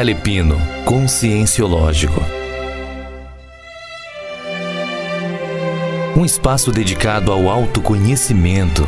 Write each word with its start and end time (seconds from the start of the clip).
Calepino 0.00 0.56
Conscienciológico. 0.86 2.24
Um 6.16 6.24
espaço 6.24 6.72
dedicado 6.72 7.30
ao 7.30 7.50
autoconhecimento 7.50 8.82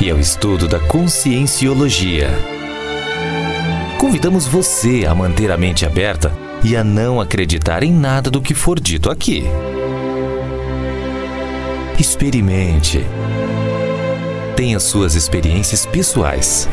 e 0.00 0.10
ao 0.10 0.18
estudo 0.18 0.66
da 0.66 0.80
conscienciologia. 0.80 2.30
Convidamos 3.98 4.46
você 4.46 5.04
a 5.06 5.14
manter 5.14 5.52
a 5.52 5.58
mente 5.58 5.84
aberta 5.84 6.32
e 6.64 6.74
a 6.74 6.82
não 6.82 7.20
acreditar 7.20 7.82
em 7.82 7.92
nada 7.92 8.30
do 8.30 8.40
que 8.40 8.54
for 8.54 8.80
dito 8.80 9.10
aqui. 9.10 9.44
Experimente. 11.98 13.04
Tenha 14.56 14.80
suas 14.80 15.14
experiências 15.14 15.84
pessoais. 15.84 16.66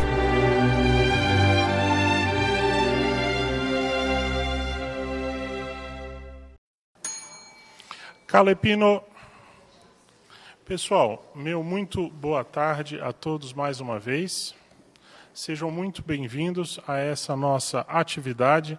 Calepino. 8.36 9.02
Pessoal, 10.66 11.32
meu 11.34 11.64
muito 11.64 12.10
boa 12.10 12.44
tarde 12.44 13.00
a 13.00 13.14
todos 13.14 13.54
mais 13.54 13.80
uma 13.80 13.98
vez. 13.98 14.54
Sejam 15.34 15.72
muito 15.72 16.04
bem-vindos 16.04 16.78
a 16.86 16.98
essa 16.98 17.34
nossa 17.34 17.86
atividade, 17.88 18.78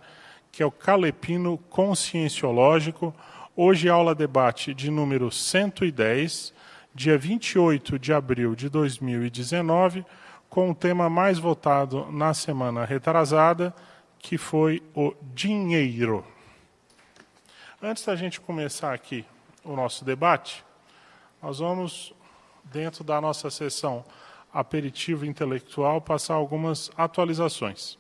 que 0.53 0.63
é 0.63 0.67
o 0.67 0.71
Calepino 0.71 1.57
Conscienciológico. 1.71 3.15
Hoje, 3.57 3.89
aula 3.89 4.15
debate 4.15 4.75
de 4.75 4.91
número 4.91 5.33
110, 5.33 6.53
dia 6.95 7.17
28 7.17 7.99
de 7.99 8.13
abril 8.13 8.55
de 8.55 8.69
2019, 8.69 10.05
com 10.51 10.71
o 10.71 10.75
tema 10.75 11.09
mais 11.09 11.39
votado 11.39 12.13
na 12.13 12.35
semana 12.35 12.85
retrasada, 12.85 13.75
que 14.19 14.37
foi 14.37 14.83
o 14.95 15.15
dinheiro. 15.35 16.23
Antes 17.81 18.05
da 18.05 18.15
gente 18.15 18.39
começar 18.39 18.93
aqui 18.93 19.25
o 19.67 19.75
nosso 19.75 20.05
debate, 20.05 20.65
nós 21.43 21.59
vamos, 21.59 22.15
dentro 22.65 23.05
da 23.05 23.21
nossa 23.21 23.51
sessão 23.51 24.05
aperitivo 24.53 25.27
intelectual, 25.27 26.01
passar 26.01 26.35
algumas 26.35 26.91
atualizações. 26.97 27.99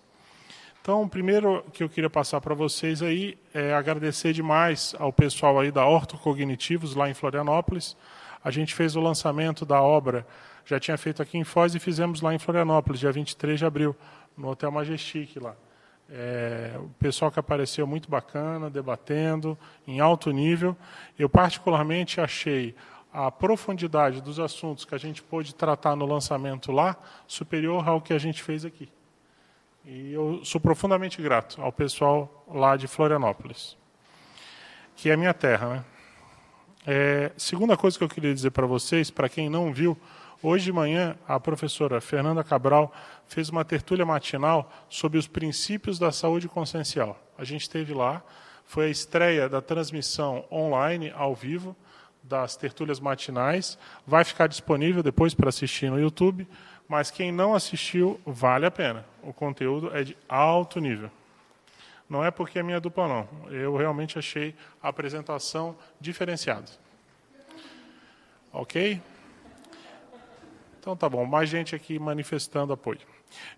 Então, 0.81 1.03
o 1.03 1.09
primeiro 1.09 1.65
que 1.73 1.83
eu 1.83 1.89
queria 1.89 2.09
passar 2.09 2.41
para 2.41 2.55
vocês 2.55 3.03
aí 3.03 3.37
é 3.53 3.75
agradecer 3.75 4.33
demais 4.33 4.95
ao 4.99 5.13
pessoal 5.13 5.59
aí 5.59 5.73
da 5.73 5.85
Ortocognitivos, 5.85 6.95
lá 6.95 7.11
em 7.11 7.15
Florianópolis. 7.15 7.97
A 8.43 8.53
gente 8.53 8.73
fez 8.73 8.95
o 8.95 9.01
lançamento 9.01 9.67
da 9.67 9.83
obra, 9.83 10.25
já 10.65 10.79
tinha 10.79 10.97
feito 10.97 11.21
aqui 11.21 11.37
em 11.37 11.45
Foz 11.45 11.75
e 11.75 11.81
fizemos 11.81 12.21
lá 12.21 12.33
em 12.33 12.39
Florianópolis, 12.39 13.01
dia 13.01 13.11
23 13.11 13.59
de 13.59 13.67
abril, 13.67 13.97
no 14.37 14.49
Hotel 14.49 14.71
Majestic 14.71 15.37
lá. 15.43 15.57
É, 16.09 16.73
o 16.79 16.89
pessoal 17.01 17.31
que 17.31 17.41
apareceu 17.41 17.87
muito 17.87 18.09
bacana, 18.09 18.71
debatendo, 18.71 19.59
em 19.87 19.99
alto 20.01 20.31
nível. 20.31 20.77
Eu, 21.19 21.29
particularmente, 21.29 22.21
achei 22.21 22.75
a 23.13 23.31
profundidade 23.31 24.21
dos 24.21 24.39
assuntos 24.39 24.85
que 24.85 24.95
a 24.95 24.99
gente 24.99 25.23
pôde 25.23 25.55
tratar 25.55 25.97
no 25.97 26.05
lançamento 26.05 26.71
lá 26.71 26.97
superior 27.27 27.89
ao 27.89 28.01
que 28.01 28.13
a 28.13 28.19
gente 28.19 28.43
fez 28.43 28.65
aqui. 28.65 28.89
E 29.85 30.13
eu 30.13 30.45
sou 30.45 30.61
profundamente 30.61 31.23
grato 31.23 31.63
ao 31.63 31.73
pessoal 31.73 32.45
lá 32.47 32.77
de 32.77 32.87
Florianópolis, 32.87 33.77
que 34.95 35.11
é 35.11 35.17
minha 35.17 35.33
terra. 35.33 35.69
Né? 35.69 35.85
É, 36.87 37.33
segunda 37.37 37.77
coisa 37.77 37.97
que 37.97 38.05
eu 38.05 38.09
queria 38.09 38.35
dizer 38.35 38.51
para 38.51 38.67
vocês, 38.67 39.11
para 39.11 39.29
quem 39.29 39.49
não 39.49 39.73
viu, 39.73 39.97
Hoje 40.43 40.67
de 40.67 40.73
manhã, 40.73 41.17
a 41.27 41.41
professora 41.41 41.99
Fernanda 41.99 42.45
Cabral 42.45 42.93
fez 43.27 43.49
uma 43.49 43.65
tertúlia 43.65 44.05
matinal 44.05 44.71
sobre 44.89 45.19
os 45.19 45.27
princípios 45.27 45.99
da 45.99 46.13
saúde 46.13 46.47
consciencial. 46.47 47.19
A 47.39 47.45
gente 47.45 47.63
esteve 47.63 47.95
lá, 47.95 48.23
foi 48.67 48.87
a 48.87 48.91
estreia 48.91 49.49
da 49.49 49.63
transmissão 49.63 50.45
online, 50.53 51.11
ao 51.17 51.35
vivo, 51.35 51.75
das 52.23 52.55
tertúlias 52.55 53.01
matinais. 53.01 53.79
Vai 54.07 54.25
ficar 54.25 54.47
disponível 54.47 55.03
depois 55.03 55.33
para 55.33 55.49
assistir 55.49 55.91
no 55.91 55.99
YouTube, 55.99 56.47
mas 56.87 57.11
quem 57.11 57.33
não 57.33 57.55
assistiu, 57.55 58.21
vale 58.27 58.67
a 58.67 58.71
pena. 58.71 59.07
O 59.23 59.33
conteúdo 59.33 59.91
é 59.97 60.05
de 60.05 60.17
alto 60.29 60.81
nível. 60.81 61.11
Não 62.11 62.23
é 62.23 62.31
porque 62.31 62.59
é 62.59 62.63
minha 62.63 62.79
dupla, 62.79 63.09
não. 63.09 63.29
Eu 63.51 63.75
realmente 63.75 64.19
achei 64.19 64.55
a 64.83 64.89
apresentação 64.89 65.75
diferenciada. 65.99 66.71
Ok? 68.53 69.01
Então 70.87 70.97
tá 70.97 71.09
bom, 71.09 71.27
mais 71.27 71.49
gente 71.49 71.75
aqui 71.75 71.99
manifestando 71.99 72.73
apoio. 72.73 73.01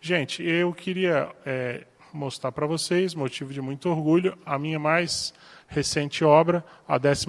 Gente, 0.01 0.43
eu 0.43 0.73
queria 0.73 1.29
é, 1.45 1.85
mostrar 2.11 2.51
para 2.51 2.67
vocês, 2.67 3.15
motivo 3.15 3.53
de 3.53 3.61
muito 3.61 3.91
orgulho, 3.91 4.39
a 4.47 4.59
minha 4.59 4.79
mais 4.79 5.35
recente 5.67 6.25
obra, 6.25 6.65
a 6.89 6.97
12 6.97 7.27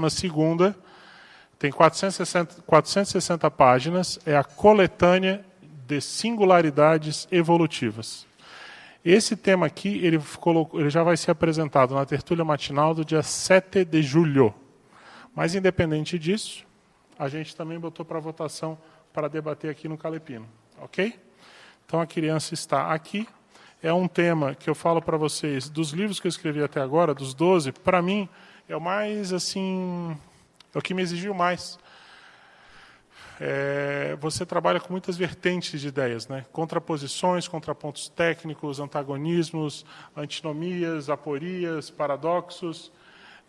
tem 1.59 1.69
460, 1.69 2.61
460 2.61 3.51
páginas, 3.51 4.17
é 4.25 4.37
a 4.37 4.43
coletânea 4.45 5.43
de 5.85 5.99
singularidades 5.99 7.27
evolutivas. 7.29 8.25
Esse 9.03 9.35
tema 9.35 9.65
aqui, 9.65 9.99
ele, 10.01 10.17
colocou, 10.39 10.79
ele 10.79 10.89
já 10.89 11.03
vai 11.03 11.17
ser 11.17 11.31
apresentado 11.31 11.93
na 11.93 12.05
tertúlia 12.05 12.45
matinal 12.45 12.95
do 12.95 13.03
dia 13.03 13.21
7 13.21 13.83
de 13.83 14.01
julho. 14.01 14.55
Mas, 15.35 15.55
independente 15.55 16.17
disso, 16.17 16.65
a 17.17 17.27
gente 17.27 17.53
também 17.53 17.77
botou 17.77 18.05
para 18.05 18.17
votação 18.17 18.77
para 19.13 19.27
debater 19.27 19.69
aqui 19.69 19.87
no 19.87 19.97
Calepino, 19.97 20.47
ok? 20.77 21.19
Então 21.85 21.99
a 21.99 22.05
criança 22.05 22.53
está 22.53 22.93
aqui. 22.93 23.27
É 23.81 23.93
um 23.93 24.07
tema 24.07 24.53
que 24.53 24.69
eu 24.69 24.75
falo 24.75 25.01
para 25.01 25.17
vocês, 25.17 25.69
dos 25.69 25.91
livros 25.91 26.19
que 26.19 26.27
eu 26.27 26.29
escrevi 26.29 26.61
até 26.61 26.81
agora, 26.81 27.13
dos 27.13 27.33
12, 27.33 27.71
para 27.71 28.01
mim 28.01 28.27
é 28.67 28.75
o 28.75 28.81
mais 28.81 29.33
assim, 29.33 30.15
é 30.73 30.77
o 30.77 30.81
que 30.81 30.93
me 30.93 31.01
exigiu 31.01 31.33
mais. 31.33 31.79
É, 33.41 34.17
você 34.19 34.45
trabalha 34.45 34.81
com 34.81 34.91
muitas 34.91 35.15
vertentes 35.15 35.79
de 35.79 35.87
ideias, 35.87 36.27
né? 36.27 36.45
contraposições, 36.51 37.47
contrapontos 37.47 38.09
técnicos, 38.09 38.81
antagonismos, 38.81 39.85
antinomias, 40.15 41.09
aporias, 41.09 41.89
paradoxos. 41.89 42.91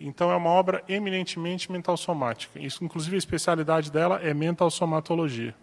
Então, 0.03 0.33
é 0.33 0.37
uma 0.37 0.49
obra 0.49 0.83
eminentemente 0.89 1.71
mental 1.71 1.95
somática. 1.95 2.59
Isso, 2.59 2.83
inclusive, 2.83 3.17
a 3.17 3.19
especialidade 3.19 3.93
dela 3.93 4.19
é 4.23 4.33
mental 4.33 4.71
somatologia. 4.71 5.55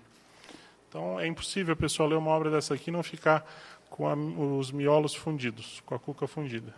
Então, 0.87 1.19
é 1.19 1.25
impossível 1.25 1.73
a 1.73 1.75
pessoa 1.75 2.07
ler 2.07 2.15
uma 2.15 2.29
obra 2.29 2.51
dessa 2.51 2.75
aqui 2.75 2.91
e 2.91 2.93
não 2.93 3.01
ficar 3.01 3.43
com 3.89 4.07
a, 4.07 4.13
os 4.13 4.71
miolos 4.71 5.15
fundidos, 5.15 5.81
com 5.87 5.95
a 5.95 5.99
cuca 5.99 6.27
fundida. 6.27 6.71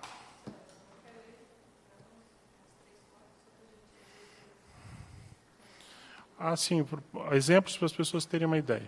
Ah, 6.40 6.56
sim, 6.56 6.86
exemplos 7.34 7.76
para 7.76 7.88
as 7.88 7.92
pessoas 7.92 8.26
terem 8.26 8.48
uma 8.48 8.58
ideia. 8.58 8.88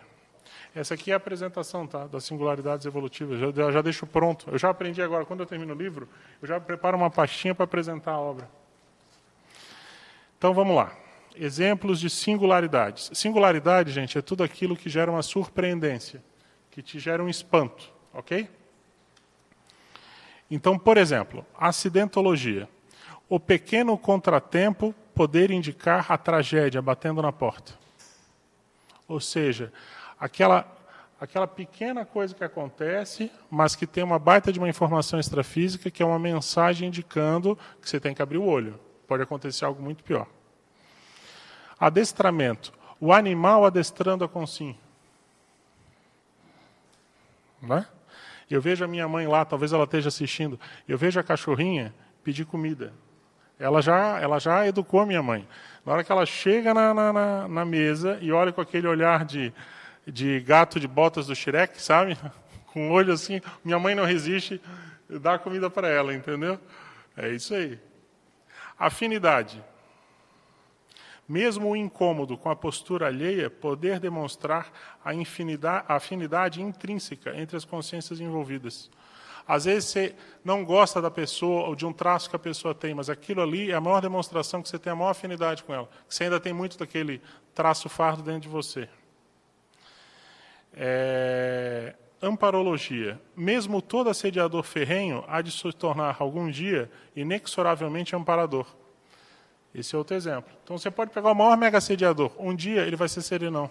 Essa 0.73 0.93
aqui 0.93 1.11
é 1.11 1.13
a 1.13 1.17
apresentação 1.17 1.85
tá, 1.85 2.07
das 2.07 2.23
singularidades 2.23 2.85
evolutivas. 2.85 3.37
Já, 3.53 3.71
já 3.71 3.81
deixo 3.81 4.07
pronto. 4.07 4.49
Eu 4.49 4.57
já 4.57 4.69
aprendi 4.69 5.01
agora, 5.01 5.25
quando 5.25 5.41
eu 5.41 5.45
termino 5.45 5.73
o 5.73 5.77
livro, 5.77 6.07
eu 6.41 6.47
já 6.47 6.57
preparo 6.61 6.95
uma 6.95 7.09
pastinha 7.09 7.53
para 7.53 7.65
apresentar 7.65 8.13
a 8.13 8.19
obra. 8.19 8.60
Então 10.41 10.55
vamos 10.55 10.75
lá. 10.75 10.91
Exemplos 11.35 11.99
de 11.99 12.09
singularidades. 12.09 13.11
Singularidade, 13.13 13.91
gente, 13.91 14.17
é 14.17 14.23
tudo 14.23 14.43
aquilo 14.43 14.75
que 14.75 14.89
gera 14.89 15.11
uma 15.11 15.21
surpreendência, 15.21 16.19
que 16.71 16.81
te 16.81 16.97
gera 16.97 17.23
um 17.23 17.29
espanto, 17.29 17.93
ok? 18.11 18.49
Então, 20.49 20.79
por 20.79 20.97
exemplo, 20.97 21.45
acidentologia. 21.55 22.67
O 23.29 23.39
pequeno 23.39 23.95
contratempo 23.99 24.95
poder 25.13 25.51
indicar 25.51 26.11
a 26.11 26.17
tragédia 26.17 26.81
batendo 26.81 27.21
na 27.21 27.31
porta. 27.31 27.73
Ou 29.07 29.19
seja, 29.19 29.71
aquela, 30.19 30.65
aquela 31.19 31.45
pequena 31.45 32.03
coisa 32.03 32.33
que 32.33 32.43
acontece, 32.43 33.31
mas 33.47 33.75
que 33.75 33.85
tem 33.85 34.03
uma 34.03 34.17
baita 34.17 34.51
de 34.51 34.57
uma 34.57 34.67
informação 34.67 35.19
extrafísica, 35.19 35.91
que 35.91 36.01
é 36.01 36.05
uma 36.05 36.17
mensagem 36.17 36.87
indicando 36.87 37.55
que 37.79 37.87
você 37.87 37.99
tem 37.99 38.15
que 38.15 38.23
abrir 38.23 38.39
o 38.39 38.45
olho 38.45 38.79
pode 39.11 39.23
acontecer 39.23 39.65
algo 39.65 39.83
muito 39.83 40.05
pior. 40.05 40.25
Adestramento. 41.77 42.71
O 42.97 43.11
animal 43.11 43.65
adestrando 43.65 44.23
a 44.23 44.29
consim. 44.29 44.73
Né? 47.61 47.85
Eu 48.49 48.61
vejo 48.61 48.85
a 48.85 48.87
minha 48.87 49.09
mãe 49.09 49.27
lá, 49.27 49.43
talvez 49.43 49.73
ela 49.73 49.83
esteja 49.83 50.07
assistindo. 50.07 50.57
Eu 50.87 50.97
vejo 50.97 51.19
a 51.19 51.23
cachorrinha 51.23 51.93
pedir 52.23 52.45
comida. 52.45 52.93
Ela 53.59 53.81
já, 53.81 54.17
ela 54.17 54.39
já 54.39 54.65
educou 54.65 55.01
a 55.01 55.05
minha 55.05 55.21
mãe. 55.21 55.45
Na 55.85 55.91
hora 55.91 56.05
que 56.05 56.11
ela 56.13 56.25
chega 56.25 56.73
na, 56.73 56.93
na, 56.93 57.49
na 57.49 57.65
mesa 57.65 58.17
e 58.21 58.31
olha 58.31 58.53
com 58.53 58.61
aquele 58.61 58.87
olhar 58.87 59.25
de, 59.25 59.51
de 60.07 60.39
gato 60.39 60.79
de 60.79 60.87
botas 60.87 61.27
do 61.27 61.35
Shrek, 61.35 61.81
sabe? 61.81 62.17
Com 62.71 62.89
o 62.89 62.93
olho 62.93 63.11
assim, 63.11 63.41
minha 63.65 63.77
mãe 63.77 63.93
não 63.93 64.05
resiste, 64.05 64.61
dá 65.09 65.37
comida 65.37 65.69
para 65.69 65.89
ela, 65.89 66.13
entendeu? 66.13 66.57
É 67.17 67.27
isso 67.27 67.53
aí. 67.53 67.77
Afinidade. 68.81 69.63
Mesmo 71.29 71.69
o 71.69 71.75
incômodo 71.75 72.35
com 72.35 72.49
a 72.49 72.55
postura 72.55 73.05
alheia, 73.05 73.47
poder 73.47 73.99
demonstrar 73.99 74.71
a, 75.05 75.11
afinidade 75.95 76.63
intrínseca 76.63 77.39
entre 77.39 77.55
as 77.55 77.63
consciências 77.63 78.19
envolvidas. 78.19 78.89
Às 79.47 79.65
vezes 79.65 79.87
você 79.89 80.15
não 80.43 80.65
gosta 80.65 80.99
da 80.99 81.11
pessoa 81.11 81.67
ou 81.67 81.75
de 81.75 81.85
um 81.85 81.93
traço 81.93 82.27
que 82.27 82.35
a 82.35 82.39
pessoa 82.39 82.73
tem, 82.73 82.95
mas 82.95 83.07
aquilo 83.07 83.43
ali 83.43 83.69
é 83.69 83.75
a 83.75 83.79
maior 83.79 84.01
demonstração 84.01 84.63
que 84.63 84.69
você 84.69 84.79
tem 84.79 84.91
a 84.91 84.95
maior 84.95 85.11
afinidade 85.11 85.63
com 85.63 85.71
ela, 85.71 85.87
que 86.09 86.15
você 86.15 86.23
ainda 86.23 86.39
tem 86.39 86.51
muito 86.51 86.75
daquele 86.75 87.21
traço 87.53 87.87
fardo 87.87 88.23
dentro 88.23 88.41
de 88.41 88.49
você. 88.49 88.89
É... 90.73 91.93
Amparologia. 92.21 93.19
Mesmo 93.35 93.81
todo 93.81 94.09
assediador 94.09 94.63
ferrenho 94.63 95.23
há 95.27 95.41
de 95.41 95.51
se 95.51 95.71
tornar 95.73 96.17
algum 96.19 96.51
dia 96.51 96.91
inexoravelmente 97.15 98.15
amparador. 98.15 98.67
Esse 99.73 99.95
é 99.95 99.97
outro 99.97 100.15
exemplo. 100.15 100.51
Então 100.63 100.77
você 100.77 100.91
pode 100.91 101.11
pegar 101.11 101.31
o 101.31 101.35
maior 101.35 101.57
mega 101.57 101.77
assediador, 101.77 102.31
um 102.37 102.53
dia 102.53 102.81
ele 102.81 102.95
vai 102.95 103.09
ser 103.09 103.21
serenão. 103.21 103.69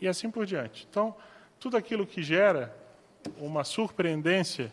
E 0.00 0.08
assim 0.08 0.30
por 0.30 0.44
diante. 0.44 0.86
Então, 0.90 1.14
tudo 1.58 1.76
aquilo 1.76 2.06
que 2.06 2.22
gera 2.22 2.76
uma 3.38 3.64
surpreendência 3.64 4.70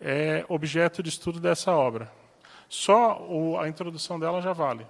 é 0.00 0.44
objeto 0.48 1.02
de 1.02 1.08
estudo 1.08 1.38
dessa 1.38 1.70
obra. 1.72 2.10
Só 2.68 3.24
a 3.60 3.68
introdução 3.68 4.18
dela 4.18 4.40
já 4.40 4.52
vale. 4.52 4.86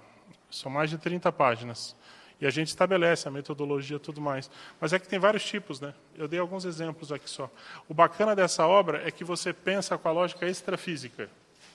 São 0.49 0.71
mais 0.71 0.89
de 0.89 0.97
30 0.97 1.31
páginas. 1.31 1.95
E 2.41 2.47
a 2.47 2.49
gente 2.49 2.69
estabelece 2.69 3.27
a 3.27 3.31
metodologia 3.31 3.97
e 3.97 3.99
tudo 3.99 4.21
mais. 4.21 4.49
Mas 4.79 4.93
é 4.93 4.99
que 4.99 5.07
tem 5.07 5.19
vários 5.19 5.43
tipos, 5.43 5.81
né? 5.81 5.93
Eu 6.17 6.27
dei 6.27 6.39
alguns 6.39 6.63
exemplos 6.63 7.11
aqui 7.11 7.29
só. 7.29 7.49
O 7.87 7.93
bacana 7.93 8.35
dessa 8.35 8.65
obra 8.65 9.05
é 9.05 9.11
que 9.11 9.23
você 9.23 9.51
pensa 9.51 9.97
com 9.97 10.07
a 10.07 10.11
lógica 10.11 10.47
extrafísica. 10.47 11.29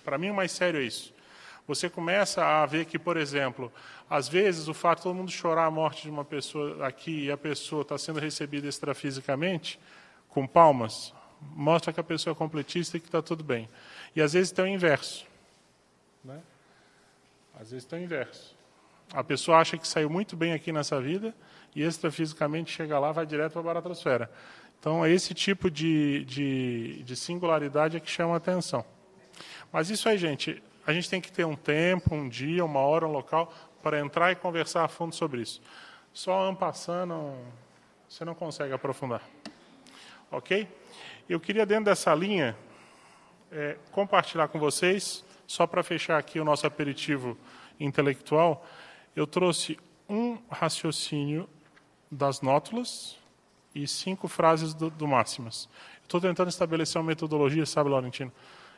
Para 0.05 0.17
mim, 0.17 0.31
o 0.31 0.35
mais 0.35 0.53
sério 0.53 0.81
é 0.81 0.83
isso. 0.83 1.13
Você 1.67 1.89
começa 1.89 2.45
a 2.45 2.67
ver 2.67 2.85
que, 2.85 2.99
por 2.99 3.17
exemplo, 3.17 3.73
às 4.09 4.29
vezes 4.29 4.69
o 4.69 4.75
fato 4.75 4.99
de 4.99 5.03
todo 5.05 5.15
mundo 5.15 5.31
chorar 5.31 5.67
a 5.67 5.71
morte 5.71 6.03
de 6.03 6.11
uma 6.11 6.25
pessoa 6.25 6.87
aqui 6.87 7.25
e 7.25 7.31
a 7.31 7.37
pessoa 7.37 7.83
está 7.83 7.97
sendo 7.97 8.21
recebida 8.21 8.69
extrafisicamente, 8.69 9.81
com 10.29 10.47
palmas, 10.47 11.15
mostra 11.41 11.93
que 11.93 12.01
a 12.01 12.05
pessoa 12.05 12.33
é 12.33 12.37
completista 12.37 12.97
e 12.97 13.01
que 13.01 13.07
está 13.07 13.23
tudo 13.23 13.43
bem. 13.43 13.69
E 14.15 14.21
às 14.21 14.33
vezes 14.35 14.53
tem 14.53 14.65
o 14.65 14.69
inverso. 14.69 15.27
Né? 16.23 16.41
Às 17.59 17.71
vezes 17.71 17.85
tem 17.87 18.01
o 18.01 18.03
inverso. 18.03 18.54
A 19.15 19.23
pessoa 19.23 19.59
acha 19.59 19.79
que 19.79 19.87
saiu 19.87 20.11
muito 20.11 20.37
bem 20.37 20.53
aqui 20.53 20.73
nessa 20.73 21.01
vida 21.01 21.33
e 21.73 21.85
extrafisicamente 21.85 22.73
chega 22.73 22.99
lá 22.99 23.13
vai 23.13 23.25
direto 23.25 23.53
para 23.53 23.61
a 23.61 23.65
baratosfera. 23.65 24.29
Então, 24.81 25.05
é 25.05 25.13
esse 25.13 25.33
tipo 25.33 25.71
de, 25.71 26.25
de, 26.25 27.01
de 27.05 27.15
singularidade 27.15 27.97
é 27.97 28.01
que 28.01 28.11
chama 28.11 28.35
a 28.35 28.39
atenção. 28.39 28.85
Mas 29.73 29.89
isso 29.89 30.09
aí, 30.09 30.19
gente, 30.19 30.61
a 30.85 30.93
gente 30.93 31.09
tem 31.09 31.21
que 31.21 31.31
ter 31.31 31.47
um 31.47 31.55
tempo, 31.55 32.13
um 32.13 32.29
dia, 32.29 32.65
uma 32.65 32.81
hora, 32.81 33.07
um 33.07 33.13
local 33.13 33.55
para 33.81 34.01
entrar 34.01 34.33
e 34.33 34.35
conversar 34.35 34.85
a 34.85 34.89
fundo 34.89 35.15
sobre 35.15 35.43
isso. 35.43 35.63
Só 36.13 36.49
ampassando, 36.49 37.37
você 38.09 38.25
não 38.25 38.35
consegue 38.35 38.75
aprofundar. 38.75 39.23
Ok? 40.29 40.67
Eu 41.29 41.39
queria, 41.39 41.65
dentro 41.65 41.85
dessa 41.85 42.13
linha, 42.13 42.57
é, 43.53 43.77
compartilhar 43.93 44.49
com 44.49 44.59
vocês, 44.59 45.25
só 45.47 45.69
para 45.69 45.85
fechar 45.85 46.19
aqui 46.19 46.41
o 46.41 46.45
nosso 46.45 46.67
aperitivo 46.67 47.39
intelectual, 47.79 48.67
eu 49.15 49.27
trouxe 49.27 49.79
um 50.09 50.39
raciocínio 50.51 51.49
das 52.11 52.41
nótulas 52.41 53.17
e 53.75 53.87
cinco 53.87 54.29
frases 54.29 54.75
do, 54.75 54.91
do 54.91 55.07
Máximas. 55.07 55.69
Estou 56.03 56.21
tentando 56.21 56.49
estabelecer 56.49 57.01
uma 57.01 57.09
metodologia, 57.09 57.65
sabe, 57.67 57.91
Laurentino? 57.91 58.33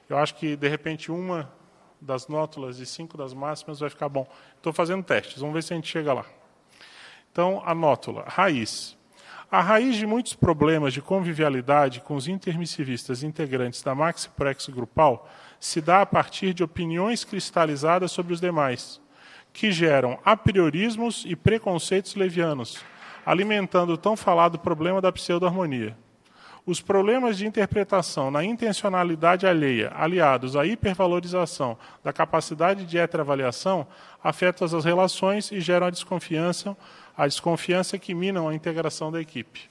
Eu 0.08 0.16
acho 0.16 0.34
que, 0.36 0.56
de 0.56 0.68
repente, 0.68 1.10
uma 1.10 1.52
das 2.00 2.28
nótulas 2.28 2.78
e 2.78 2.86
cinco 2.86 3.16
das 3.16 3.34
máximas 3.34 3.80
vai 3.80 3.90
ficar 3.90 4.08
bom. 4.08 4.26
Estou 4.56 4.72
fazendo 4.72 5.02
testes, 5.02 5.40
vamos 5.40 5.54
ver 5.54 5.62
se 5.62 5.72
a 5.72 5.76
gente 5.76 5.88
chega 5.88 6.12
lá. 6.12 6.24
Então, 7.32 7.62
a 7.64 7.74
nótula, 7.74 8.24
raiz. 8.26 8.96
A 9.50 9.60
raiz 9.60 9.96
de 9.96 10.06
muitos 10.06 10.34
problemas 10.34 10.92
de 10.92 11.00
convivialidade 11.00 12.00
com 12.00 12.14
os 12.16 12.26
intermissivistas 12.28 13.22
integrantes 13.22 13.82
da 13.82 13.94
Maxi 13.94 14.28
Prex 14.30 14.68
grupal 14.68 15.28
se 15.60 15.80
dá 15.80 16.02
a 16.02 16.06
partir 16.06 16.52
de 16.52 16.64
opiniões 16.64 17.24
cristalizadas 17.24 18.10
sobre 18.10 18.32
os 18.32 18.40
demais, 18.40 19.00
que 19.56 19.73
geram 19.73 20.19
apriorismos 20.23 21.25
e 21.26 21.35
preconceitos 21.35 22.14
levianos, 22.14 22.79
alimentando 23.25 23.94
o 23.94 23.97
tão 23.97 24.14
falado 24.14 24.58
problema 24.58 25.00
da 25.00 25.11
pseudo-harmonia. 25.11 25.97
Os 26.67 26.82
problemas 26.82 27.38
de 27.38 27.47
interpretação 27.47 28.31
na 28.31 28.44
intencionalidade 28.44 29.47
alheia, 29.47 29.91
aliados 29.97 30.56
à 30.56 30.67
hipervalorização 30.67 31.79
da 32.05 32.12
capacidade 32.12 32.85
de 32.85 32.99
heteroavaliação, 32.99 33.87
afetam 34.23 34.67
as 34.67 34.85
relações 34.85 35.50
e 35.50 35.58
geram 35.58 35.87
a 35.87 35.91
desconfiança, 35.91 36.76
a 37.17 37.26
desconfiança 37.26 37.99
que 37.99 38.14
minam 38.14 38.49
a 38.49 38.55
integração 38.55 39.11
da 39.11 39.23
equipe. 39.23 39.70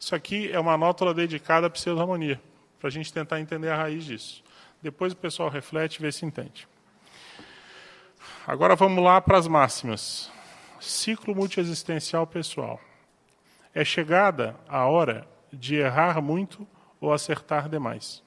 Isso 0.00 0.16
aqui 0.16 0.50
é 0.50 0.58
uma 0.58 0.76
nótula 0.76 1.14
dedicada 1.14 1.68
à 1.68 1.70
pseudo-harmonia, 1.70 2.40
para 2.80 2.88
a 2.88 2.90
gente 2.90 3.12
tentar 3.12 3.38
entender 3.38 3.68
a 3.68 3.76
raiz 3.76 4.04
disso. 4.04 4.42
Depois 4.82 5.12
o 5.12 5.16
pessoal 5.16 5.48
reflete 5.48 5.98
e 5.98 6.02
vê 6.02 6.10
se 6.10 6.26
entende. 6.26 6.66
Agora 8.50 8.74
vamos 8.74 9.04
lá 9.04 9.20
para 9.20 9.38
as 9.38 9.46
máximas. 9.46 10.28
Ciclo 10.80 11.36
multiexistencial 11.36 12.26
pessoal. 12.26 12.80
É 13.72 13.84
chegada 13.84 14.56
a 14.68 14.86
hora 14.86 15.24
de 15.52 15.76
errar 15.76 16.20
muito 16.20 16.66
ou 17.00 17.12
acertar 17.12 17.68
demais. 17.68 18.24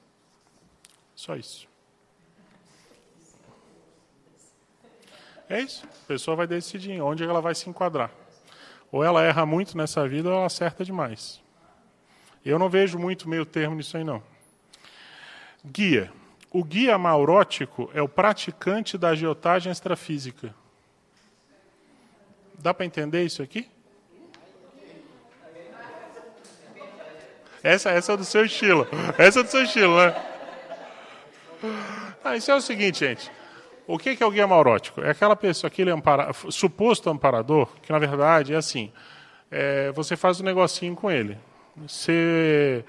Só 1.14 1.36
isso. 1.36 1.68
É 5.46 5.60
isso. 5.60 5.86
A 5.86 6.06
pessoa 6.06 6.34
vai 6.34 6.46
decidir 6.46 7.02
onde 7.02 7.22
ela 7.22 7.42
vai 7.42 7.54
se 7.54 7.68
enquadrar. 7.68 8.10
Ou 8.90 9.04
ela 9.04 9.22
erra 9.22 9.44
muito 9.44 9.76
nessa 9.76 10.08
vida 10.08 10.30
ou 10.30 10.36
ela 10.36 10.46
acerta 10.46 10.86
demais. 10.86 11.42
Eu 12.42 12.58
não 12.58 12.70
vejo 12.70 12.98
muito 12.98 13.28
meio 13.28 13.44
termo 13.44 13.76
nisso 13.76 13.94
aí, 13.94 14.04
não. 14.04 14.22
Guia. 15.62 16.10
O 16.54 16.62
guia 16.62 16.96
maurótico 16.96 17.90
é 17.92 18.00
o 18.00 18.08
praticante 18.08 18.96
da 18.96 19.08
agiotagem 19.08 19.72
extrafísica. 19.72 20.54
Dá 22.56 22.72
para 22.72 22.86
entender 22.86 23.24
isso 23.24 23.42
aqui? 23.42 23.68
Essa, 27.60 27.90
essa 27.90 28.12
é 28.12 28.16
do 28.16 28.24
seu 28.24 28.44
estilo. 28.44 28.86
Essa 29.18 29.40
é 29.40 29.42
do 29.42 29.50
seu 29.50 29.64
estilo, 29.64 29.96
né? 29.96 30.14
Ah, 32.22 32.36
isso 32.36 32.52
é 32.52 32.54
o 32.54 32.60
seguinte, 32.60 33.00
gente. 33.00 33.32
O 33.84 33.98
que 33.98 34.16
é 34.22 34.24
o 34.24 34.30
guia 34.30 34.46
maurótico? 34.46 35.00
É 35.00 35.10
aquela 35.10 35.34
pessoa, 35.34 35.66
aquele 35.66 35.90
ampara, 35.90 36.32
suposto 36.50 37.10
amparador, 37.10 37.68
que 37.82 37.90
na 37.90 37.98
verdade 37.98 38.54
é 38.54 38.56
assim: 38.56 38.92
é, 39.50 39.90
você 39.90 40.16
faz 40.16 40.40
um 40.40 40.44
negocinho 40.44 40.94
com 40.94 41.10
ele. 41.10 41.36
Você 41.76 42.84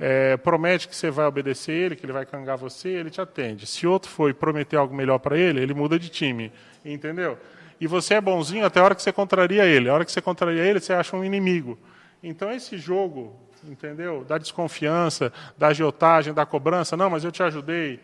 é, 0.00 0.36
promete 0.38 0.88
que 0.88 0.96
você 0.96 1.10
vai 1.10 1.26
obedecer 1.26 1.72
ele, 1.72 1.94
que 1.94 2.04
ele 2.04 2.12
vai 2.12 2.24
cangar 2.24 2.56
você, 2.56 2.88
ele 2.88 3.10
te 3.10 3.20
atende. 3.20 3.66
Se 3.66 3.86
outro 3.86 4.10
for 4.10 4.32
prometer 4.34 4.76
algo 4.76 4.94
melhor 4.94 5.18
para 5.18 5.38
ele, 5.38 5.60
ele 5.60 5.74
muda 5.74 5.98
de 5.98 6.08
time. 6.08 6.50
Entendeu? 6.84 7.38
E 7.78 7.86
você 7.86 8.14
é 8.14 8.20
bonzinho 8.20 8.64
até 8.64 8.80
a 8.80 8.84
hora 8.84 8.94
que 8.94 9.02
você 9.02 9.12
contraria 9.12 9.64
ele. 9.64 9.88
A 9.88 9.94
hora 9.94 10.04
que 10.04 10.10
você 10.10 10.20
contraria 10.20 10.62
ele, 10.62 10.80
você 10.80 10.92
acha 10.92 11.16
um 11.16 11.24
inimigo. 11.24 11.78
Então, 12.22 12.50
esse 12.50 12.76
jogo 12.78 13.38
entendeu? 13.68 14.24
Da 14.24 14.38
desconfiança, 14.38 15.32
da 15.56 15.68
agiotagem, 15.68 16.32
da 16.32 16.46
cobrança. 16.46 16.96
Não, 16.96 17.10
mas 17.10 17.24
eu 17.24 17.32
te 17.32 17.42
ajudei. 17.42 18.00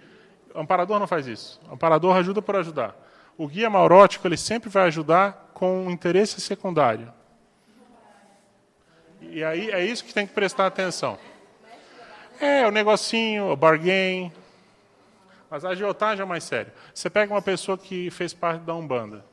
Amparador 0.55 0.99
não 0.99 1.07
faz 1.07 1.27
isso. 1.27 1.61
Amparador 1.71 2.17
ajuda 2.17 2.43
por 2.43 2.57
ajudar. 2.57 2.95
O 3.37 3.47
guia 3.47 3.69
maurótico 3.69 4.27
ele 4.27 4.37
sempre 4.37 4.69
vai 4.69 4.85
ajudar 4.85 5.51
com 5.53 5.87
um 5.87 5.91
interesse 5.91 6.41
secundário. 6.41 7.13
E 9.21 9.43
aí 9.43 9.71
é 9.71 9.85
isso 9.85 10.05
que 10.05 10.15
tem 10.15 10.27
que 10.27 10.33
prestar 10.33 10.67
atenção. 10.67 11.19
É, 12.41 12.67
o 12.67 12.71
negocinho, 12.71 13.51
o 13.51 13.57
bargain. 13.57 14.33
Mas 15.51 15.65
a 15.65 15.71
agiotagem 15.71 16.23
é 16.23 16.27
mais 16.27 16.45
sério. 16.45 16.73
Você 16.93 17.09
pega 17.09 17.33
uma 17.33 17.43
pessoa 17.43 17.79
que 17.79 18.11
fez 18.11 18.35
parte 18.35 18.63
da 18.63 18.75
Umbanda. 18.75 19.25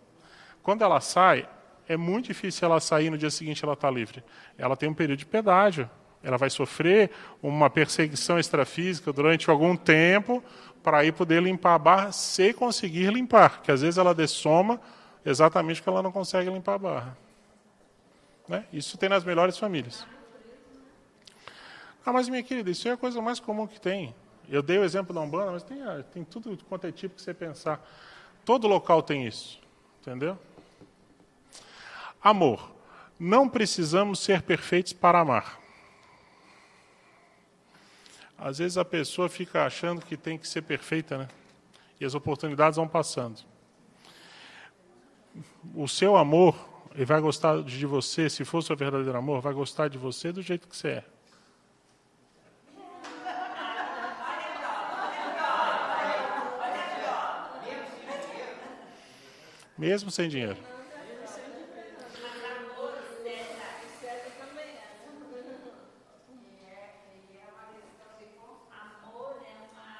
Quando 0.61 0.83
ela 0.83 1.01
sai, 1.01 1.47
é 1.87 1.97
muito 1.97 2.27
difícil 2.27 2.65
ela 2.65 2.79
sair 2.79 3.09
no 3.09 3.17
dia 3.17 3.29
seguinte 3.29 3.63
ela 3.63 3.73
está 3.73 3.89
livre. 3.89 4.23
Ela 4.57 4.75
tem 4.75 4.87
um 4.89 4.93
período 4.93 5.19
de 5.19 5.25
pedágio. 5.25 5.89
Ela 6.23 6.37
vai 6.37 6.49
sofrer 6.49 7.11
uma 7.41 7.69
perseguição 7.69 8.39
extrafísica 8.39 9.11
durante 9.11 9.49
algum 9.49 9.75
tempo 9.75 10.41
para 10.81 10.99
aí 10.99 11.11
poder 11.11 11.43
limpar 11.43 11.75
a 11.75 11.79
barra 11.79 12.11
se 12.11 12.53
conseguir 12.53 13.11
limpar, 13.11 13.61
que 13.61 13.71
às 13.71 13.81
vezes 13.81 13.97
ela 13.97 14.13
dessoma 14.13 14.79
exatamente 15.25 15.81
porque 15.81 15.89
ela 15.89 16.03
não 16.03 16.11
consegue 16.11 16.49
limpar 16.49 16.75
a 16.75 16.77
barra. 16.77 17.17
Né? 18.47 18.65
Isso 18.71 18.97
tem 18.97 19.09
nas 19.09 19.23
melhores 19.23 19.57
famílias. 19.57 20.05
Ah, 22.05 22.11
mas 22.11 22.27
minha 22.27 22.43
querida, 22.43 22.69
isso 22.69 22.87
é 22.87 22.91
a 22.91 22.97
coisa 22.97 23.21
mais 23.21 23.39
comum 23.39 23.65
que 23.65 23.79
tem. 23.79 24.13
Eu 24.49 24.61
dei 24.61 24.77
o 24.77 24.83
exemplo 24.83 25.13
da 25.13 25.21
Umbanda, 25.21 25.51
mas 25.51 25.63
tem, 25.63 25.81
ah, 25.81 26.03
tem 26.11 26.23
tudo 26.23 26.57
quanto 26.65 26.85
é 26.85 26.91
tipo 26.91 27.15
que 27.15 27.21
você 27.21 27.33
pensar. 27.33 27.81
Todo 28.43 28.67
local 28.67 29.01
tem 29.01 29.25
isso. 29.25 29.59
Entendeu? 30.01 30.37
Amor. 32.21 32.71
Não 33.17 33.47
precisamos 33.47 34.19
ser 34.19 34.41
perfeitos 34.41 34.91
para 34.91 35.19
amar. 35.19 35.59
Às 38.37 38.57
vezes 38.57 38.77
a 38.77 38.83
pessoa 38.83 39.29
fica 39.29 39.65
achando 39.65 40.05
que 40.05 40.17
tem 40.17 40.37
que 40.37 40.45
ser 40.45 40.63
perfeita, 40.63 41.17
né? 41.17 41.29
E 41.99 42.03
as 42.03 42.13
oportunidades 42.13 42.75
vão 42.75 42.87
passando. 42.87 43.39
O 45.73 45.87
seu 45.87 46.17
amor, 46.17 46.53
ele 46.93 47.05
vai 47.05 47.21
gostar 47.21 47.63
de 47.63 47.85
você, 47.85 48.29
se 48.29 48.43
for 48.43 48.61
seu 48.61 48.75
verdadeiro 48.75 49.17
amor, 49.17 49.39
vai 49.39 49.53
gostar 49.53 49.87
de 49.87 49.97
você 49.97 50.33
do 50.33 50.41
jeito 50.41 50.67
que 50.67 50.75
você 50.75 50.87
é. 50.89 51.12
Mesmo 59.83 60.09
sem 60.09 60.29
dinheiro. 60.29 60.55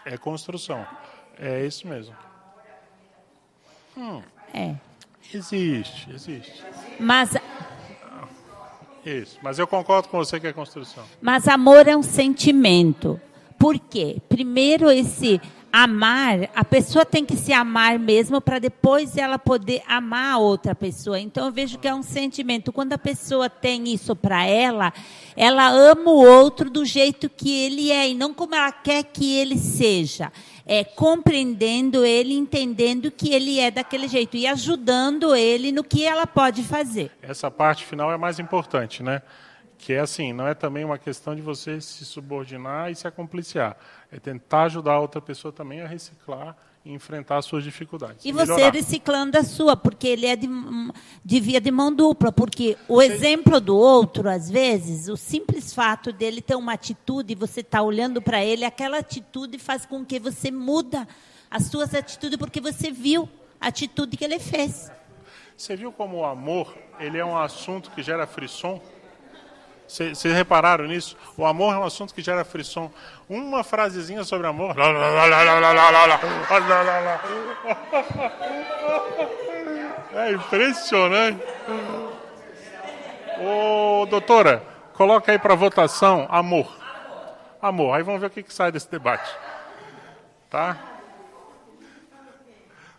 É 0.06 0.18
construção. 0.18 0.88
É 1.38 1.66
isso 1.66 1.86
mesmo. 1.86 2.16
Hum. 3.98 4.22
É. 4.54 4.76
Existe, 5.34 6.10
existe. 6.14 6.64
Mas 6.98 7.36
Isso. 9.06 9.38
Mas 9.42 9.60
eu 9.60 9.68
concordo 9.68 10.08
com 10.08 10.18
você 10.18 10.40
que 10.40 10.48
é 10.48 10.54
construção. 10.54 11.04
Mas 11.22 11.46
amor 11.46 11.90
é 11.90 11.98
um 11.98 12.04
sentimento. 12.04 13.20
Por 13.60 13.78
quê? 13.78 14.22
Primeiro, 14.30 14.90
esse 14.90 15.42
amar, 15.74 16.52
a 16.56 16.64
pessoa 16.64 17.04
tem 17.04 17.26
que 17.26 17.36
se 17.36 17.52
amar 17.52 17.98
mesmo 17.98 18.40
para 18.40 18.60
depois 18.60 19.18
ela 19.18 19.40
poder 19.40 19.82
amar 19.88 20.36
a 20.36 20.38
outra 20.38 20.76
pessoa. 20.76 21.20
Então, 21.20 21.48
eu 21.48 21.52
vejo 21.52 21.80
que 21.80 21.88
é 21.88 21.96
um 21.96 22.04
sentimento. 22.04 22.72
Quando 22.72 22.94
a 22.94 22.98
pessoa 22.98 23.50
tem 23.50 23.92
isso 23.92 24.16
para 24.16 24.46
ela, 24.46 24.94
ela 25.36 25.68
ama 25.68 26.12
o 26.12 26.24
outro 26.24 26.70
do 26.70 26.86
jeito 26.86 27.28
que 27.28 27.52
ele 27.52 27.92
é 27.92 28.08
e 28.08 28.14
não 28.14 28.36
como 28.36 28.54
ela 28.54 28.72
quer 28.72 29.04
que 29.04 29.36
ele 29.36 29.58
seja. 29.58 30.32
É 30.64 30.84
compreendendo 30.84 32.06
ele, 32.06 32.36
entendendo 32.36 33.10
que 33.10 33.34
ele 33.34 33.60
é 33.60 33.72
daquele 33.72 34.08
jeito 34.08 34.38
e 34.38 34.46
ajudando 34.46 35.36
ele 35.36 35.72
no 35.72 35.84
que 35.84 36.06
ela 36.06 36.28
pode 36.28 36.62
fazer. 36.62 37.10
Essa 37.20 37.50
parte 37.50 37.84
final 37.84 38.12
é 38.12 38.18
mais 38.18 38.38
importante, 38.38 39.02
né? 39.02 39.24
Que 39.84 39.92
é 39.92 40.00
assim, 40.00 40.32
não 40.32 40.48
é 40.48 40.54
também 40.54 40.86
uma 40.86 40.98
questão 40.98 41.36
de 41.36 41.42
você 41.42 41.82
se 41.82 42.06
subordinar 42.06 42.90
e 42.90 42.96
se 42.96 43.06
acompliciar. 43.06 43.76
É 44.10 44.18
tentar 44.18 44.64
ajudar 44.64 44.94
a 44.94 45.00
outra 45.02 45.20
pessoa 45.20 45.52
também 45.52 45.82
a 45.82 45.88
reciclar 45.88 46.56
e 46.86 46.94
enfrentar 46.94 47.40
as 47.40 47.44
suas 47.44 47.66
dificuldades. 47.66 48.24
E 48.24 48.32
você 48.32 48.54
melhorar. 48.54 48.74
reciclando 48.74 49.38
a 49.38 49.44
sua, 49.44 49.76
porque 49.76 50.08
ele 50.08 50.26
é 50.26 50.38
de, 50.38 50.48
de 51.26 51.40
via 51.42 51.60
de 51.60 51.70
mão 51.70 51.94
dupla, 51.94 52.32
porque 52.32 52.78
o 52.88 53.02
exemplo 53.02 53.60
do 53.60 53.76
outro, 53.76 54.30
às 54.30 54.50
vezes, 54.50 55.10
o 55.10 55.18
simples 55.18 55.74
fato 55.74 56.14
dele 56.14 56.42
ter 56.42 56.56
uma 56.56 56.72
atitude 56.72 57.34
e 57.34 57.36
você 57.36 57.60
está 57.60 57.82
olhando 57.82 58.22
para 58.22 58.42
ele, 58.42 58.64
aquela 58.64 59.00
atitude 59.00 59.60
faz 59.60 59.86
com 59.86 60.06
que 60.06 60.18
você 60.18 60.50
muda 60.50 61.06
as 61.52 61.66
suas 61.66 61.94
atitudes, 61.94 62.38
porque 62.38 62.62
você 62.62 62.90
viu 62.90 63.28
a 63.60 63.68
atitude 63.68 64.16
que 64.16 64.24
ele 64.24 64.40
fez. 64.40 64.90
Você 65.58 65.76
viu 65.76 65.92
como 65.92 66.20
o 66.20 66.26
amor 66.26 66.74
ele 67.02 67.18
é 67.18 67.26
um 67.26 67.38
assunto 67.38 67.92
que 67.92 68.02
gera 68.02 68.26
frisson? 68.26 68.82
Vocês 69.94 70.34
repararam 70.34 70.86
nisso? 70.86 71.16
O 71.38 71.46
amor 71.46 71.72
é 71.76 71.78
um 71.78 71.84
assunto 71.84 72.16
que 72.16 72.22
gera 72.24 72.44
frição. 72.44 72.92
Uma 73.30 73.64
frasezinha 73.64 74.24
sobre 74.24 74.48
amor. 74.48 74.76
É 80.16 80.32
impressionante. 80.32 81.44
Ô, 83.40 84.08
doutora, 84.08 84.64
coloca 84.94 85.32
aí 85.32 85.38
para 85.38 85.54
votação 85.54 86.28
amor. 86.28 86.76
Amor. 87.62 87.94
Aí 87.94 88.02
vamos 88.02 88.20
ver 88.20 88.28
o 88.28 88.32
que, 88.32 88.42
que 88.42 88.54
sai 88.54 88.72
desse 88.72 88.90
debate. 88.90 89.30
Tá? 90.50 90.76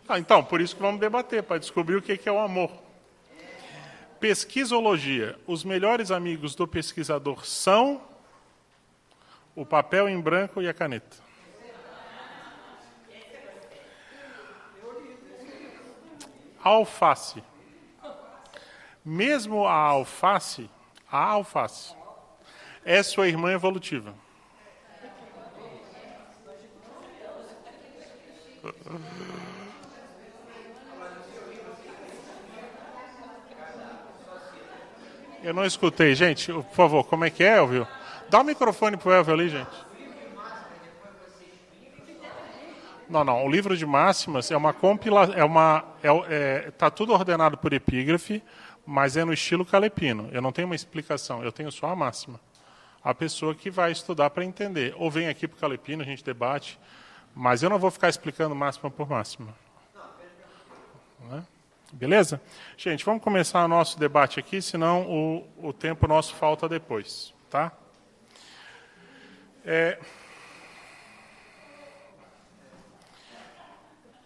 Ah, 0.07 0.17
então, 0.17 0.41
por 0.41 0.61
isso 0.61 0.73
que 0.73 0.81
vamos 0.81 1.01
debater, 1.01 1.43
para 1.43 1.57
descobrir 1.57 1.97
o 1.97 2.01
que, 2.01 2.15
que 2.15 2.29
é 2.29 2.31
o 2.31 2.39
amor. 2.39 2.84
Pesquisologia. 4.25 5.37
Os 5.45 5.63
melhores 5.63 6.09
amigos 6.09 6.55
do 6.55 6.67
pesquisador 6.67 7.45
são 7.45 8.01
o 9.55 9.63
papel 9.63 10.09
em 10.09 10.19
branco 10.19 10.63
e 10.63 10.67
a 10.67 10.73
caneta. 10.73 11.17
Alface. 16.59 17.43
Mesmo 19.05 19.67
a 19.67 19.75
alface, 19.75 20.71
a 21.11 21.23
alface, 21.23 21.95
é 22.83 23.03
sua 23.03 23.27
irmã 23.27 23.51
evolutiva. 23.51 24.15
Eu 35.45 35.53
não 35.53 35.63
escutei, 35.63 36.15
gente. 36.15 36.51
Por 36.51 36.63
favor, 36.71 37.03
como 37.03 37.23
é 37.23 37.29
que 37.29 37.43
é, 37.43 37.57
Elvio? 37.57 37.87
Dá 38.31 38.41
o 38.41 38.43
microfone 38.43 38.97
pro 38.97 39.11
Elvio 39.11 39.31
ali, 39.31 39.49
gente. 39.49 39.85
Não, 43.07 43.23
não. 43.23 43.45
O 43.45 43.47
livro 43.47 43.77
de 43.77 43.85
máximas 43.85 44.49
é 44.49 44.57
uma 44.57 44.73
compila, 44.73 45.25
é 45.35 45.43
uma, 45.43 45.85
é, 46.01 46.09
é, 46.29 46.71
tá 46.71 46.89
tudo 46.89 47.13
ordenado 47.13 47.59
por 47.59 47.73
epígrafe, 47.73 48.41
mas 48.83 49.15
é 49.15 49.23
no 49.23 49.31
estilo 49.31 49.63
calepino. 49.63 50.29
Eu 50.31 50.41
não 50.41 50.51
tenho 50.51 50.67
uma 50.67 50.73
explicação. 50.73 51.43
Eu 51.43 51.51
tenho 51.51 51.71
só 51.71 51.91
a 51.91 51.95
máxima. 51.95 52.39
A 53.03 53.13
pessoa 53.13 53.53
que 53.53 53.69
vai 53.69 53.91
estudar 53.91 54.31
para 54.31 54.43
entender. 54.43 54.95
Ou 54.97 55.11
vem 55.11 55.27
aqui 55.27 55.47
para 55.47 55.57
o 55.57 55.59
calepino, 55.59 56.01
a 56.01 56.05
gente 56.05 56.23
debate, 56.23 56.79
mas 57.35 57.61
eu 57.61 57.69
não 57.69 57.77
vou 57.77 57.91
ficar 57.91 58.09
explicando 58.09 58.55
máxima 58.55 58.89
por 58.89 59.07
máxima. 59.07 59.53
Não 61.19 61.37
é? 61.37 61.54
Beleza? 61.93 62.41
Gente, 62.75 63.05
vamos 63.05 63.23
começar 63.23 63.63
o 63.63 63.67
nosso 63.67 63.99
debate 63.99 64.39
aqui, 64.39 64.61
senão 64.61 65.03
o, 65.07 65.69
o 65.69 65.73
tempo 65.73 66.07
nosso 66.07 66.35
falta 66.35 66.67
depois. 66.67 67.33
Tá? 67.49 67.71
É... 69.63 69.99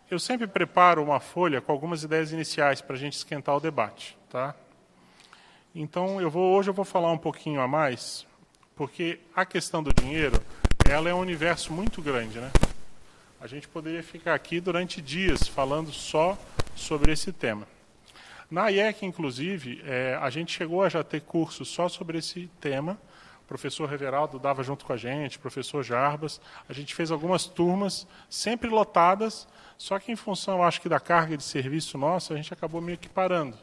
Eu 0.10 0.18
sempre 0.18 0.48
preparo 0.48 1.04
uma 1.04 1.20
folha 1.20 1.62
com 1.62 1.72
algumas 1.72 2.04
ideias 2.04 2.32
iniciais 2.32 2.82
para 2.82 2.96
a 2.96 3.00
gente 3.00 3.13
esquentar 3.13 3.56
o 3.56 3.60
debate. 3.60 4.18
Tá? 4.30 4.56
Então, 5.75 6.20
eu 6.20 6.32
vou, 6.32 6.56
hoje 6.58 6.70
eu 6.70 6.74
vou 6.74 6.86
falar 6.86 7.12
um 7.12 7.18
pouquinho 7.18 7.62
a 7.62 7.68
mais, 7.68 8.25
porque 8.75 9.20
a 9.36 9.46
questão 9.46 9.84
do 9.84 9.94
dinheiro 9.94 10.42
ela 10.89 11.10
é 11.10 11.13
um 11.13 11.20
universo 11.20 11.72
muito 11.72 12.01
grande. 12.01 12.39
Né? 12.39 12.51
A 13.39 13.46
gente 13.46 13.68
poderia 13.68 14.01
ficar 14.01 14.34
aqui 14.34 14.60
durante 14.60 15.00
dias 15.01 15.48
falando 15.48 15.92
só 15.92 16.38
sobre 16.80 17.12
esse 17.12 17.32
tema. 17.32 17.68
Na 18.50 18.70
IEC, 18.70 19.06
inclusive, 19.06 19.82
é, 19.86 20.18
a 20.20 20.30
gente 20.32 20.52
chegou 20.52 20.82
a 20.82 20.90
já 20.90 21.04
ter 21.04 21.22
cursos 21.22 21.68
só 21.68 21.88
sobre 21.88 22.18
esse 22.18 22.50
tema. 22.60 23.00
O 23.44 23.48
professor 23.48 23.88
Reveraldo 23.88 24.40
dava 24.40 24.64
junto 24.64 24.86
com 24.86 24.94
a 24.94 24.98
gente, 24.98 25.38
o 25.38 25.40
professor 25.40 25.84
Jarbas. 25.84 26.42
A 26.68 26.74
gente 26.74 26.96
fez 26.96 27.12
algumas 27.12 27.46
turmas, 27.46 28.08
sempre 28.28 28.70
lotadas, 28.70 29.48
só 29.78 30.00
que 30.00 30.12
em 30.12 30.16
função, 30.16 30.64
acho 30.64 30.82
que, 30.82 30.90
da 30.90 31.00
carga 31.00 31.38
de 31.38 31.44
serviço 31.44 31.98
nossa, 31.98 32.34
a 32.34 32.38
gente 32.38 32.54
acabou 32.54 32.82
meio 32.82 32.98
que 32.98 33.10
parando. 33.10 33.58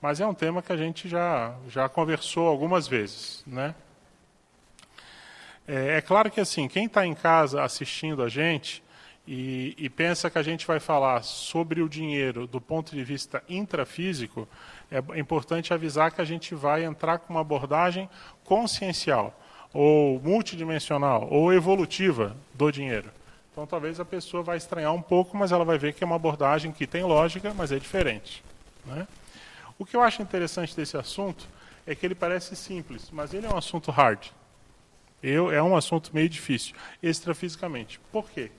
Mas 0.00 0.20
é 0.20 0.26
um 0.26 0.34
tema 0.34 0.62
que 0.62 0.72
a 0.72 0.76
gente 0.76 1.08
já, 1.08 1.54
já 1.68 1.88
conversou 1.88 2.46
algumas 2.46 2.86
vezes. 2.86 3.42
Né? 3.46 3.74
É, 5.66 5.96
é 5.96 6.00
claro 6.00 6.30
que, 6.30 6.40
assim, 6.40 6.68
quem 6.68 6.86
está 6.86 7.06
em 7.06 7.14
casa 7.14 7.62
assistindo 7.62 8.22
a 8.22 8.28
gente, 8.28 8.83
e, 9.26 9.74
e, 9.78 9.88
pensa 9.88 10.28
que 10.28 10.38
a 10.38 10.42
gente 10.42 10.66
vai 10.66 10.78
falar 10.78 11.22
sobre 11.22 11.80
o 11.80 11.88
dinheiro 11.88 12.46
do 12.46 12.60
ponto 12.60 12.94
de 12.94 13.02
vista 13.02 13.42
intrafísico, 13.48 14.46
é 14.90 15.18
importante 15.18 15.72
avisar 15.72 16.12
que 16.12 16.20
a 16.20 16.24
gente 16.24 16.54
vai 16.54 16.84
entrar 16.84 17.18
com 17.18 17.32
uma 17.32 17.40
abordagem 17.40 18.08
consciencial, 18.44 19.34
ou 19.72 20.20
multidimensional, 20.20 21.26
ou 21.30 21.52
evolutiva 21.52 22.36
do 22.52 22.70
dinheiro. 22.70 23.10
Então, 23.50 23.66
talvez 23.66 23.98
a 23.98 24.04
pessoa 24.04 24.42
vai 24.42 24.58
estranhar 24.58 24.92
um 24.92 25.00
pouco, 25.00 25.36
mas 25.36 25.52
ela 25.52 25.64
vai 25.64 25.78
ver 25.78 25.94
que 25.94 26.04
é 26.04 26.06
uma 26.06 26.16
abordagem 26.16 26.70
que 26.70 26.86
tem 26.86 27.02
lógica, 27.02 27.54
mas 27.54 27.72
é 27.72 27.78
diferente. 27.78 28.44
Né? 28.84 29.06
O 29.78 29.86
que 29.86 29.96
eu 29.96 30.02
acho 30.02 30.20
interessante 30.20 30.76
desse 30.76 30.96
assunto 30.96 31.46
é 31.86 31.94
que 31.94 32.04
ele 32.04 32.14
parece 32.14 32.54
simples, 32.54 33.10
mas 33.10 33.32
ele 33.32 33.46
é 33.46 33.48
um 33.48 33.56
assunto 33.56 33.90
hard. 33.90 34.26
Eu, 35.22 35.50
é 35.50 35.62
um 35.62 35.74
assunto 35.74 36.10
meio 36.12 36.28
difícil, 36.28 36.74
extrafisicamente. 37.02 37.98
Por 38.12 38.28
quê? 38.28 38.50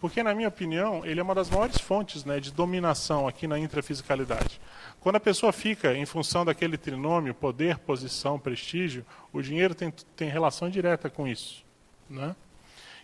Porque, 0.00 0.22
na 0.22 0.34
minha 0.34 0.48
opinião, 0.48 1.04
ele 1.04 1.18
é 1.18 1.22
uma 1.22 1.34
das 1.34 1.50
maiores 1.50 1.78
fontes 1.78 2.24
né, 2.24 2.38
de 2.38 2.52
dominação 2.52 3.26
aqui 3.26 3.46
na 3.48 3.58
intrafisicalidade. 3.58 4.60
Quando 5.00 5.16
a 5.16 5.20
pessoa 5.20 5.52
fica 5.52 5.94
em 5.94 6.06
função 6.06 6.44
daquele 6.44 6.76
trinômio, 6.76 7.34
poder, 7.34 7.78
posição, 7.78 8.38
prestígio, 8.38 9.04
o 9.32 9.42
dinheiro 9.42 9.74
tem, 9.74 9.92
tem 10.14 10.28
relação 10.28 10.70
direta 10.70 11.10
com 11.10 11.26
isso. 11.26 11.64
Né? 12.08 12.34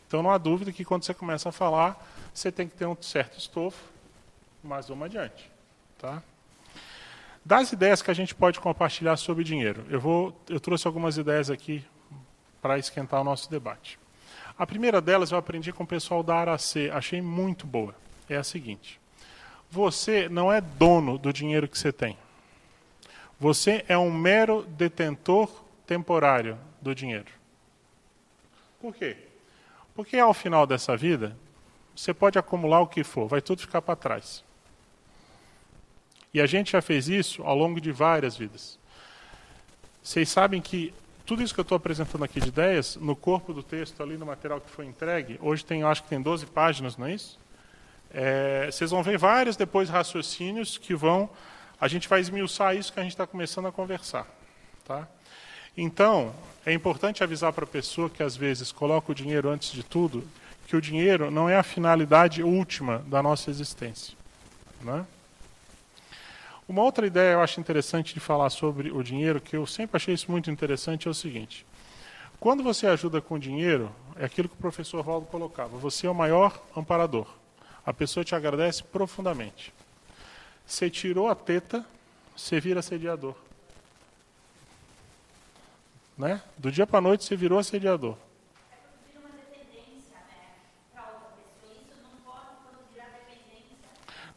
Então, 0.06 0.22
não 0.22 0.30
há 0.30 0.38
dúvida 0.38 0.72
que 0.72 0.84
quando 0.84 1.02
você 1.02 1.12
começa 1.12 1.48
a 1.48 1.52
falar, 1.52 2.00
você 2.32 2.52
tem 2.52 2.68
que 2.68 2.76
ter 2.76 2.86
um 2.86 2.96
certo 3.00 3.38
estofo, 3.38 3.82
mas 4.62 4.88
vamos 4.88 5.06
adiante. 5.06 5.50
Tá? 5.98 6.22
Das 7.44 7.72
ideias 7.72 8.00
que 8.00 8.10
a 8.10 8.14
gente 8.14 8.34
pode 8.34 8.60
compartilhar 8.60 9.16
sobre 9.16 9.42
dinheiro, 9.42 9.84
eu, 9.90 10.00
vou, 10.00 10.34
eu 10.48 10.60
trouxe 10.60 10.86
algumas 10.86 11.18
ideias 11.18 11.50
aqui 11.50 11.84
para 12.62 12.78
esquentar 12.78 13.20
o 13.20 13.24
nosso 13.24 13.50
debate. 13.50 13.98
A 14.58 14.66
primeira 14.66 15.00
delas 15.00 15.32
eu 15.32 15.38
aprendi 15.38 15.72
com 15.72 15.82
o 15.82 15.86
pessoal 15.86 16.22
da 16.22 16.36
Aracê, 16.36 16.90
achei 16.92 17.20
muito 17.20 17.66
boa. 17.66 17.94
É 18.28 18.36
a 18.36 18.44
seguinte: 18.44 19.00
você 19.70 20.28
não 20.28 20.52
é 20.52 20.60
dono 20.60 21.18
do 21.18 21.32
dinheiro 21.32 21.68
que 21.68 21.76
você 21.76 21.92
tem. 21.92 22.16
Você 23.38 23.84
é 23.88 23.98
um 23.98 24.12
mero 24.12 24.62
detentor 24.62 25.50
temporário 25.86 26.56
do 26.80 26.94
dinheiro. 26.94 27.30
Por 28.80 28.94
quê? 28.94 29.16
Porque 29.94 30.16
ao 30.18 30.32
final 30.32 30.66
dessa 30.66 30.96
vida, 30.96 31.36
você 31.94 32.14
pode 32.14 32.38
acumular 32.38 32.80
o 32.80 32.86
que 32.86 33.02
for, 33.02 33.26
vai 33.26 33.40
tudo 33.40 33.60
ficar 33.60 33.82
para 33.82 33.96
trás. 33.96 34.44
E 36.32 36.40
a 36.40 36.46
gente 36.46 36.72
já 36.72 36.82
fez 36.82 37.08
isso 37.08 37.42
ao 37.42 37.56
longo 37.56 37.80
de 37.80 37.92
várias 37.92 38.36
vidas. 38.36 38.78
Vocês 40.02 40.28
sabem 40.28 40.60
que 40.60 40.92
tudo 41.26 41.42
isso 41.42 41.54
que 41.54 41.60
eu 41.60 41.62
estou 41.62 41.76
apresentando 41.76 42.22
aqui 42.22 42.40
de 42.40 42.48
ideias, 42.48 42.96
no 42.96 43.16
corpo 43.16 43.54
do 43.54 43.62
texto, 43.62 44.02
ali 44.02 44.16
no 44.16 44.26
material 44.26 44.60
que 44.60 44.70
foi 44.70 44.84
entregue, 44.84 45.38
hoje 45.40 45.64
tem, 45.64 45.82
acho 45.82 46.02
que 46.02 46.08
tem 46.08 46.20
12 46.20 46.46
páginas, 46.46 46.96
não 46.96 47.06
é 47.06 47.14
isso? 47.14 47.38
É, 48.12 48.70
vocês 48.70 48.90
vão 48.90 49.02
ver 49.02 49.18
vários 49.18 49.56
depois 49.56 49.88
raciocínios 49.88 50.78
que 50.78 50.94
vão. 50.94 51.28
A 51.80 51.88
gente 51.88 52.08
vai 52.08 52.20
esmiuçar 52.20 52.76
isso 52.76 52.92
que 52.92 53.00
a 53.00 53.02
gente 53.02 53.12
está 53.12 53.26
começando 53.26 53.66
a 53.66 53.72
conversar. 53.72 54.26
Tá? 54.84 55.08
Então, 55.76 56.32
é 56.64 56.72
importante 56.72 57.24
avisar 57.24 57.52
para 57.52 57.64
a 57.64 57.66
pessoa 57.66 58.08
que 58.08 58.22
às 58.22 58.36
vezes 58.36 58.70
coloca 58.70 59.10
o 59.10 59.14
dinheiro 59.14 59.48
antes 59.48 59.72
de 59.72 59.82
tudo, 59.82 60.22
que 60.66 60.76
o 60.76 60.80
dinheiro 60.80 61.30
não 61.30 61.48
é 61.48 61.56
a 61.56 61.62
finalidade 61.62 62.42
última 62.42 62.98
da 63.06 63.22
nossa 63.22 63.50
existência. 63.50 64.14
Né? 64.80 65.04
Uma 66.66 66.82
outra 66.82 67.06
ideia 67.06 67.34
eu 67.34 67.40
acho 67.42 67.60
interessante 67.60 68.14
de 68.14 68.20
falar 68.20 68.48
sobre 68.48 68.90
o 68.90 69.02
dinheiro, 69.02 69.40
que 69.40 69.54
eu 69.54 69.66
sempre 69.66 69.96
achei 69.96 70.14
isso 70.14 70.30
muito 70.30 70.50
interessante, 70.50 71.06
é 71.06 71.10
o 71.10 71.14
seguinte. 71.14 71.66
Quando 72.40 72.62
você 72.62 72.86
ajuda 72.86 73.20
com 73.20 73.38
dinheiro, 73.38 73.94
é 74.16 74.24
aquilo 74.24 74.48
que 74.48 74.54
o 74.54 74.58
professor 74.58 75.02
Valdo 75.02 75.26
colocava, 75.26 75.76
você 75.76 76.06
é 76.06 76.10
o 76.10 76.14
maior 76.14 76.58
amparador. 76.74 77.26
A 77.84 77.92
pessoa 77.92 78.24
te 78.24 78.34
agradece 78.34 78.82
profundamente. 78.82 79.74
Você 80.66 80.88
tirou 80.88 81.28
a 81.28 81.34
teta, 81.34 81.84
você 82.34 82.58
vira 82.58 82.80
assediador. 82.80 83.34
Né? 86.16 86.40
Do 86.56 86.72
dia 86.72 86.86
para 86.86 86.98
a 86.98 87.02
noite 87.02 87.24
você 87.24 87.36
virou 87.36 87.58
assediador. 87.58 88.16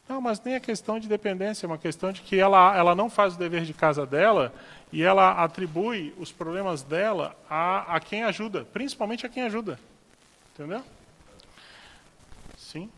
Não, 0.07 0.21
mas 0.21 0.39
nem 0.39 0.55
é 0.55 0.59
questão 0.59 0.99
de 0.99 1.07
dependência, 1.07 1.65
é 1.65 1.67
uma 1.67 1.77
questão 1.77 2.11
de 2.11 2.21
que 2.21 2.39
ela, 2.39 2.75
ela 2.75 2.95
não 2.95 3.09
faz 3.09 3.35
o 3.35 3.37
dever 3.37 3.65
de 3.65 3.73
casa 3.73 4.05
dela 4.05 4.53
e 4.91 5.03
ela 5.03 5.43
atribui 5.43 6.13
os 6.17 6.31
problemas 6.31 6.81
dela 6.81 7.35
a, 7.49 7.95
a 7.95 7.99
quem 7.99 8.23
ajuda, 8.23 8.65
principalmente 8.71 9.25
a 9.25 9.29
quem 9.29 9.43
ajuda. 9.43 9.77
Entendeu? 10.53 10.81
Sim. 12.57 12.89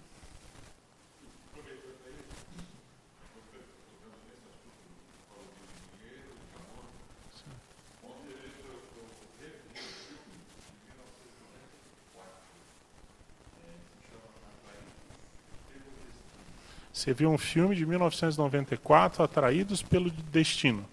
Você 16.99 17.13
viu 17.13 17.31
um 17.31 17.37
filme 17.37 17.77
de 17.77 17.85
1994, 17.85 19.23
Atraídos 19.23 19.81
pelo 19.81 20.11
Destino. 20.11 20.85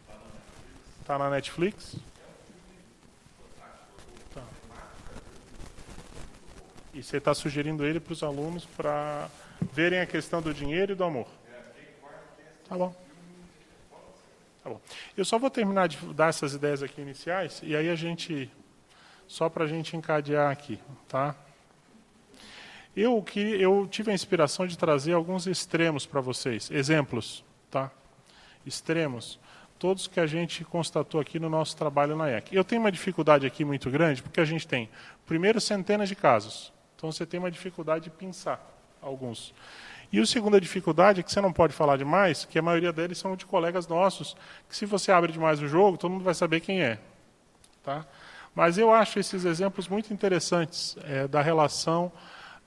Está 1.01 1.19
na 1.19 1.29
Netflix? 1.29 1.97
Tá. 4.33 4.45
E 6.95 7.03
você 7.03 7.17
está 7.17 7.35
sugerindo 7.35 7.85
ele 7.85 7.99
para 7.99 8.13
os 8.13 8.23
alunos 8.23 8.65
para 8.65 9.29
verem 9.73 9.99
a 9.99 10.07
questão 10.07 10.41
do 10.41 10.55
dinheiro 10.55 10.93
e 10.93 10.95
do 10.95 11.03
amor. 11.03 11.27
Tá 12.69 12.79
bom. 12.79 12.95
Tá 14.63 14.71
bom. 14.71 14.81
Eu 15.17 15.25
só 15.25 15.41
vou 15.41 15.51
terminar 15.51 15.89
de 15.89 15.97
dar 16.15 16.29
essas 16.29 16.55
ideias 16.55 16.85
aqui 16.85 17.01
iniciais 17.01 17.61
e 17.64 17.75
aí 17.75 17.90
a 17.90 17.97
gente, 17.97 18.49
só 19.27 19.49
para 19.49 19.64
a 19.64 19.66
gente 19.66 19.97
encadear 19.97 20.53
aqui, 20.53 20.79
tá? 21.09 21.35
Eu, 22.96 23.22
que, 23.22 23.40
eu 23.40 23.87
tive 23.90 24.11
a 24.11 24.14
inspiração 24.14 24.66
de 24.66 24.78
trazer 24.78 25.12
alguns 25.12 25.46
extremos 25.46 26.06
para 26.06 26.22
vocês, 26.22 26.70
exemplos, 26.70 27.44
tá? 27.70 27.90
Extremos, 28.64 29.38
todos 29.78 30.06
que 30.06 30.18
a 30.18 30.26
gente 30.26 30.64
constatou 30.64 31.20
aqui 31.20 31.38
no 31.38 31.50
nosso 31.50 31.76
trabalho 31.76 32.16
na 32.16 32.30
EC. 32.30 32.52
Eu 32.52 32.64
tenho 32.64 32.80
uma 32.80 32.90
dificuldade 32.90 33.46
aqui 33.46 33.66
muito 33.66 33.90
grande, 33.90 34.22
porque 34.22 34.40
a 34.40 34.46
gente 34.46 34.66
tem, 34.66 34.88
primeiro, 35.26 35.61
centenas 35.61 36.09
de 36.09 36.14
casos. 36.16 36.72
Então 36.96 37.12
você 37.12 37.26
tem 37.26 37.38
uma 37.38 37.50
dificuldade 37.50 38.04
de 38.04 38.11
pensar 38.11 38.64
alguns. 39.02 39.52
E 40.11 40.18
a 40.18 40.24
segunda 40.24 40.59
dificuldade 40.59 41.20
é 41.20 41.22
que 41.22 41.30
você 41.30 41.40
não 41.42 41.52
pode 41.52 41.74
falar 41.74 41.98
demais, 41.98 42.46
que 42.46 42.59
a 42.59 42.62
maioria 42.62 42.94
deles 42.94 43.18
são 43.18 43.37
de 43.37 43.44
colegas 43.44 43.87
nossos, 43.87 44.35
que 44.70 44.74
se 44.74 44.87
você 44.87 45.12
abre 45.12 45.32
demais 45.32 45.61
o 45.61 45.68
jogo, 45.68 45.98
todo 45.98 46.12
mundo 46.12 46.24
vai 46.24 46.35
saber 46.35 46.61
quem 46.61 46.80
é. 46.80 46.98
Tá? 47.82 48.06
Mas 48.54 48.78
eu 48.78 48.90
acho 48.90 49.18
esses 49.18 49.44
exemplos 49.44 49.87
muito 49.87 50.14
interessantes 50.14 50.96
é, 51.04 51.28
da 51.28 51.42
relação 51.42 52.11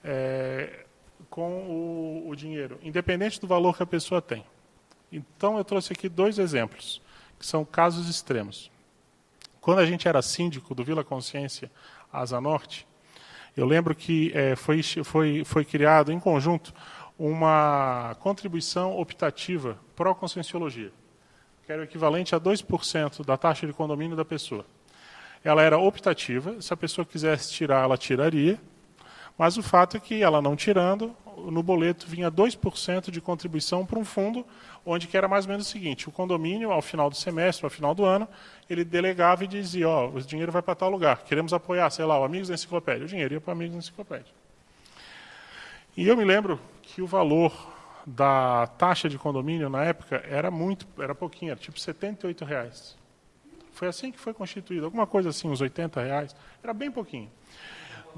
é, 0.04 0.84
com 1.28 1.62
o, 1.62 2.28
o 2.28 2.36
dinheiro, 2.36 2.78
independente 2.82 3.40
do 3.40 3.46
valor 3.46 3.76
que 3.76 3.82
a 3.82 3.86
pessoa 3.86 4.20
tem. 4.20 4.44
Então, 5.12 5.58
eu 5.58 5.64
trouxe 5.64 5.92
aqui 5.92 6.08
dois 6.08 6.38
exemplos, 6.38 7.02
que 7.38 7.46
são 7.46 7.64
casos 7.64 8.08
extremos. 8.08 8.70
Quando 9.60 9.80
a 9.80 9.86
gente 9.86 10.08
era 10.08 10.22
síndico 10.22 10.74
do 10.74 10.84
Vila 10.84 11.04
Consciência 11.04 11.70
Asa 12.12 12.40
Norte, 12.40 12.86
eu 13.56 13.66
lembro 13.66 13.94
que 13.94 14.32
é, 14.34 14.56
foi, 14.56 14.82
foi, 14.82 15.44
foi 15.44 15.64
criado 15.64 16.12
em 16.12 16.20
conjunto 16.20 16.72
uma 17.18 18.16
contribuição 18.20 18.98
optativa 18.98 19.78
pró-conscienciologia, 19.94 20.90
que 21.66 21.72
era 21.72 21.82
o 21.82 21.84
equivalente 21.84 22.34
a 22.34 22.40
2% 22.40 23.24
da 23.24 23.36
taxa 23.36 23.66
de 23.66 23.72
condomínio 23.72 24.16
da 24.16 24.24
pessoa. 24.24 24.64
Ela 25.44 25.62
era 25.62 25.76
optativa, 25.76 26.60
se 26.62 26.72
a 26.72 26.76
pessoa 26.76 27.04
quisesse 27.04 27.52
tirar, 27.52 27.84
ela 27.84 27.98
tiraria, 27.98 28.58
mas 29.40 29.56
o 29.56 29.62
fato 29.62 29.96
é 29.96 30.00
que 30.00 30.22
ela 30.22 30.42
não 30.42 30.54
tirando, 30.54 31.16
no 31.50 31.62
boleto 31.62 32.06
vinha 32.06 32.30
2% 32.30 33.10
de 33.10 33.22
contribuição 33.22 33.86
para 33.86 33.98
um 33.98 34.04
fundo, 34.04 34.44
onde 34.84 35.08
que 35.08 35.16
era 35.16 35.26
mais 35.26 35.46
ou 35.46 35.52
menos 35.52 35.66
o 35.66 35.70
seguinte, 35.70 36.10
o 36.10 36.12
condomínio, 36.12 36.70
ao 36.70 36.82
final 36.82 37.08
do 37.08 37.16
semestre, 37.16 37.64
ao 37.64 37.70
final 37.70 37.94
do 37.94 38.04
ano, 38.04 38.28
ele 38.68 38.84
delegava 38.84 39.42
e 39.44 39.46
dizia, 39.46 39.88
ó, 39.88 40.08
oh, 40.08 40.18
o 40.18 40.20
dinheiro 40.20 40.52
vai 40.52 40.60
para 40.60 40.74
tal 40.74 40.90
lugar, 40.90 41.22
queremos 41.22 41.54
apoiar, 41.54 41.88
sei 41.88 42.04
lá, 42.04 42.20
o 42.20 42.22
Amigos 42.22 42.48
da 42.48 42.54
Enciclopédia. 42.54 43.06
O 43.06 43.08
dinheiro 43.08 43.32
ia 43.32 43.40
para 43.40 43.54
Amigos 43.54 43.72
da 43.72 43.78
Enciclopédia. 43.78 44.30
E 45.96 46.06
eu 46.06 46.14
me 46.18 46.24
lembro 46.24 46.60
que 46.82 47.00
o 47.00 47.06
valor 47.06 47.50
da 48.04 48.66
taxa 48.76 49.08
de 49.08 49.16
condomínio 49.16 49.70
na 49.70 49.82
época 49.84 50.22
era 50.28 50.50
muito, 50.50 50.86
era 50.98 51.14
pouquinho, 51.14 51.52
era 51.52 51.60
tipo 51.60 51.80
78 51.80 52.44
reais. 52.44 52.94
Foi 53.72 53.88
assim 53.88 54.12
que 54.12 54.18
foi 54.18 54.34
constituído, 54.34 54.84
alguma 54.84 55.06
coisa 55.06 55.30
assim, 55.30 55.48
uns 55.48 55.62
80 55.62 55.98
reais, 55.98 56.36
era 56.62 56.74
bem 56.74 56.90
pouquinho. 56.90 57.30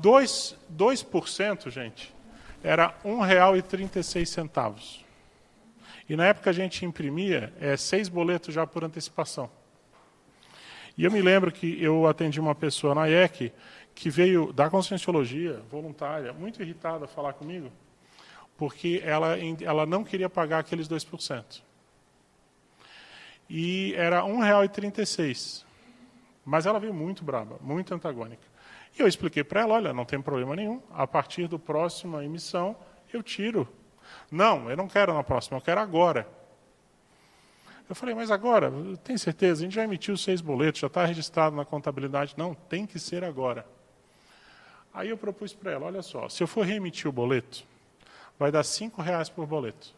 2%, 0.01 0.57
2% 0.77 1.71
gente, 1.71 2.15
era 2.63 2.89
R$ 3.03 3.11
1,36. 3.11 5.03
E 6.09 6.17
na 6.17 6.27
época 6.27 6.51
a 6.51 6.53
gente 6.53 6.85
imprimia 6.85 7.53
é, 7.61 7.77
seis 7.77 8.09
boletos 8.09 8.55
já 8.55 8.67
por 8.67 8.85
antecipação. 8.85 9.51
E 10.97 11.05
eu 11.05 11.11
me 11.11 11.23
lembro 11.23 11.51
que 11.51 11.83
eu 11.83 12.07
atendi 12.07 12.39
uma 12.39 12.55
pessoa 12.55 12.95
na 12.95 13.09
IEC 13.09 13.53
que 13.95 14.11
veio 14.11 14.53
da 14.53 14.69
conscienciologia, 14.69 15.61
voluntária, 15.71 16.33
muito 16.33 16.63
irritada 16.63 17.05
a 17.07 17.09
falar 17.09 17.33
comigo, 17.33 17.71
porque 18.57 19.03
ela, 19.05 19.37
ela 19.63 19.87
não 19.87 20.05
queria 20.05 20.29
pagar 20.29 20.59
aqueles 20.59 20.89
2%. 20.89 21.63
E 23.49 23.95
era 23.97 24.23
R$ 24.23 24.33
1,36. 24.33 25.65
Mas 26.45 26.67
ela 26.67 26.81
veio 26.81 26.93
muito 26.93 27.23
braba, 27.23 27.59
muito 27.61 27.95
antagônica. 27.95 28.52
E 28.99 29.01
eu 29.01 29.09
expliquei 29.09 29.43
para 29.43 29.63
ela, 29.63 29.75
olha, 29.75 29.93
não 29.93 30.05
tem 30.05 30.21
problema 30.21 30.55
nenhum, 30.55 30.83
a 30.93 31.07
partir 31.07 31.47
do 31.47 31.59
próxima 31.59 32.25
emissão 32.25 32.77
eu 33.13 33.23
tiro. 33.23 33.69
Não, 34.31 34.71
eu 34.71 34.77
não 34.77 34.89
quero 34.89 35.15
na 35.15 35.23
próxima, 35.23 35.59
eu 35.59 35.63
quero 35.63 35.81
agora. 35.81 36.27
Eu 37.89 37.95
falei, 37.95 38.15
mas 38.15 38.31
agora, 38.31 38.73
tem 39.05 39.19
certeza? 39.19 39.63
A 39.63 39.65
gente 39.65 39.75
já 39.75 39.85
emitiu 39.85 40.17
seis 40.17 40.41
boletos, 40.41 40.81
já 40.81 40.87
está 40.87 41.05
registrado 41.05 41.55
na 41.55 41.65
contabilidade. 41.65 42.35
Não, 42.37 42.55
tem 42.55 42.87
que 42.87 42.99
ser 42.99 43.25
agora. 43.25 43.67
Aí 44.95 45.09
eu 45.09 45.17
propus 45.17 45.53
para 45.53 45.73
ela, 45.73 45.87
olha 45.87 46.03
só, 46.03 46.29
se 46.29 46.43
eu 46.43 46.47
for 46.47 46.65
reemitir 46.67 47.09
o 47.09 47.13
boleto, 47.13 47.65
vai 48.39 48.51
dar 48.51 48.63
cinco 48.63 49.01
reais 49.01 49.29
por 49.29 49.47
boleto. 49.47 49.95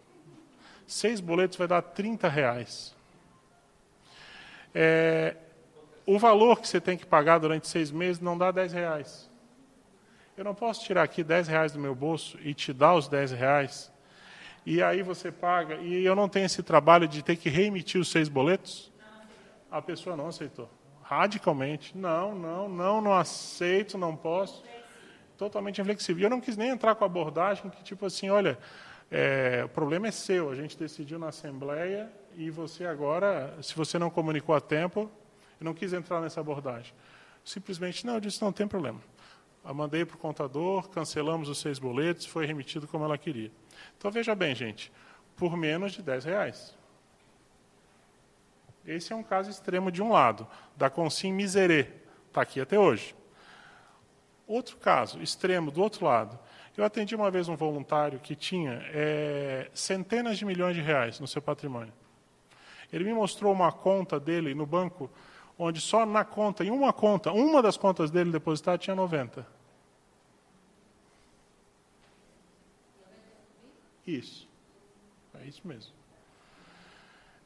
Seis 0.87 1.21
boletos 1.21 1.57
vai 1.57 1.67
dar 1.67 1.83
30 1.83 2.29
reais. 2.29 2.95
É, 4.75 5.37
o 6.07 6.19
valor 6.19 6.61
que 6.61 6.69
você 6.69 6.81
tem 6.81 6.97
que 6.97 7.07
pagar 7.07 7.39
durante 7.39 7.69
seis 7.69 7.91
meses 7.91 8.21
não 8.21 8.37
dá 8.37 8.51
10 8.51 8.73
reais. 8.73 9.31
Eu 10.37 10.45
não 10.45 10.55
posso 10.55 10.85
tirar 10.85 11.03
aqui 11.03 11.23
10 11.23 11.49
reais 11.49 11.73
do 11.73 11.79
meu 11.79 11.95
bolso 11.95 12.39
e 12.43 12.53
te 12.53 12.73
dar 12.73 12.95
os 12.95 13.09
10 13.09 13.33
reais, 13.33 13.93
e 14.67 14.83
aí 14.83 15.03
você 15.03 15.31
paga, 15.31 15.77
e 15.77 16.05
eu 16.05 16.17
não 16.17 16.27
tenho 16.27 16.47
esse 16.47 16.63
trabalho 16.63 17.07
de 17.07 17.23
ter 17.23 17.37
que 17.37 17.51
reemitir 17.51 18.01
os 18.01 18.11
seis 18.11 18.31
boletos? 18.31 18.91
A 19.71 19.83
pessoa 19.83 20.17
não 20.17 20.29
aceitou. 20.29 20.71
Radicalmente. 21.03 21.97
Não, 21.97 22.35
não, 22.35 22.69
não, 22.69 23.01
não 23.03 23.13
aceito, 23.13 23.99
não 23.99 24.17
posso. 24.17 24.65
Totalmente 25.37 25.83
inflexível. 25.83 26.25
Eu 26.25 26.31
não 26.31 26.41
quis 26.41 26.57
nem 26.57 26.71
entrar 26.71 26.95
com 26.95 27.05
a 27.05 27.07
abordagem 27.07 27.69
que, 27.69 27.83
tipo 27.83 28.07
assim, 28.07 28.31
olha, 28.31 28.59
é, 29.11 29.63
o 29.67 29.69
problema 29.69 30.09
é 30.09 30.11
seu, 30.11 30.51
a 30.51 30.55
gente 30.55 30.79
decidiu 30.79 31.19
na 31.19 31.29
Assembleia 31.29 32.11
e 32.35 32.49
você 32.49 32.87
agora, 32.87 33.55
se 33.61 33.75
você 33.75 33.99
não 33.99 34.09
comunicou 34.09 34.55
a 34.55 34.61
tempo, 34.61 35.11
eu 35.65 35.71
não 35.71 35.75
quis 35.75 35.95
entrar 35.95 36.21
nessa 36.21 36.41
abordagem. 36.41 36.93
Simplesmente, 37.43 38.07
não, 38.07 38.15
eu 38.15 38.21
disse, 38.21 38.43
não 38.43 38.53
tem 38.53 38.69
problema. 38.69 39.01
Mandei 39.65 40.05
para 40.05 40.15
o 40.15 40.19
contador, 40.19 40.91
cancelamos 40.91 41.49
os 41.49 41.59
seis 41.59 41.79
boletos, 41.79 42.27
foi 42.27 42.45
remitido 42.45 42.87
como 42.87 43.05
ela 43.05 43.17
queria. 43.17 43.51
Então, 43.97 44.11
veja 44.11 44.35
bem, 44.35 44.55
gente, 44.55 44.93
por 45.35 45.57
menos 45.57 45.93
de 45.93 46.03
10 46.03 46.27
reais. 46.27 46.77
Esse 48.87 49.15
é 49.15 49.17
um 49.17 49.23
caso 49.23 49.49
extremo 49.49 49.91
de 49.91 50.03
um 50.03 50.13
lado, 50.13 50.47
da 50.77 50.91
Consim 50.91 51.33
Miserê, 51.33 51.89
está 52.29 52.43
aqui 52.43 52.61
até 52.61 52.79
hoje. 52.79 53.17
Outro 54.47 54.77
caso, 54.77 55.23
extremo, 55.23 55.71
do 55.71 55.81
outro 55.81 56.05
lado. 56.05 56.39
Eu 56.77 56.85
atendi 56.85 57.15
uma 57.15 57.31
vez 57.31 57.49
um 57.49 57.57
voluntário 57.57 58.19
que 58.19 58.37
tinha 58.37 58.83
é, 58.93 59.71
centenas 59.73 60.37
de 60.37 60.45
milhões 60.45 60.77
de 60.77 60.83
reais 60.83 61.19
no 61.19 61.27
seu 61.27 61.41
patrimônio. 61.41 61.95
Ele 62.93 63.05
me 63.05 63.15
mostrou 63.15 63.51
uma 63.51 63.73
conta 63.73 64.21
dele 64.21 64.55
no 64.55 64.67
banco, 64.67 65.11
onde 65.59 65.81
só 65.81 66.05
na 66.05 66.25
conta, 66.25 66.65
em 66.65 66.71
uma 66.71 66.93
conta, 66.93 67.33
uma 67.33 67.63
das 67.63 67.77
contas 67.77 68.11
dele 68.11 68.31
depositada 68.31 68.79
tinha 68.79 68.95
90. 68.95 69.47
Isso. 74.07 74.49
É 75.41 75.47
isso 75.47 75.63
mesmo. 75.65 75.93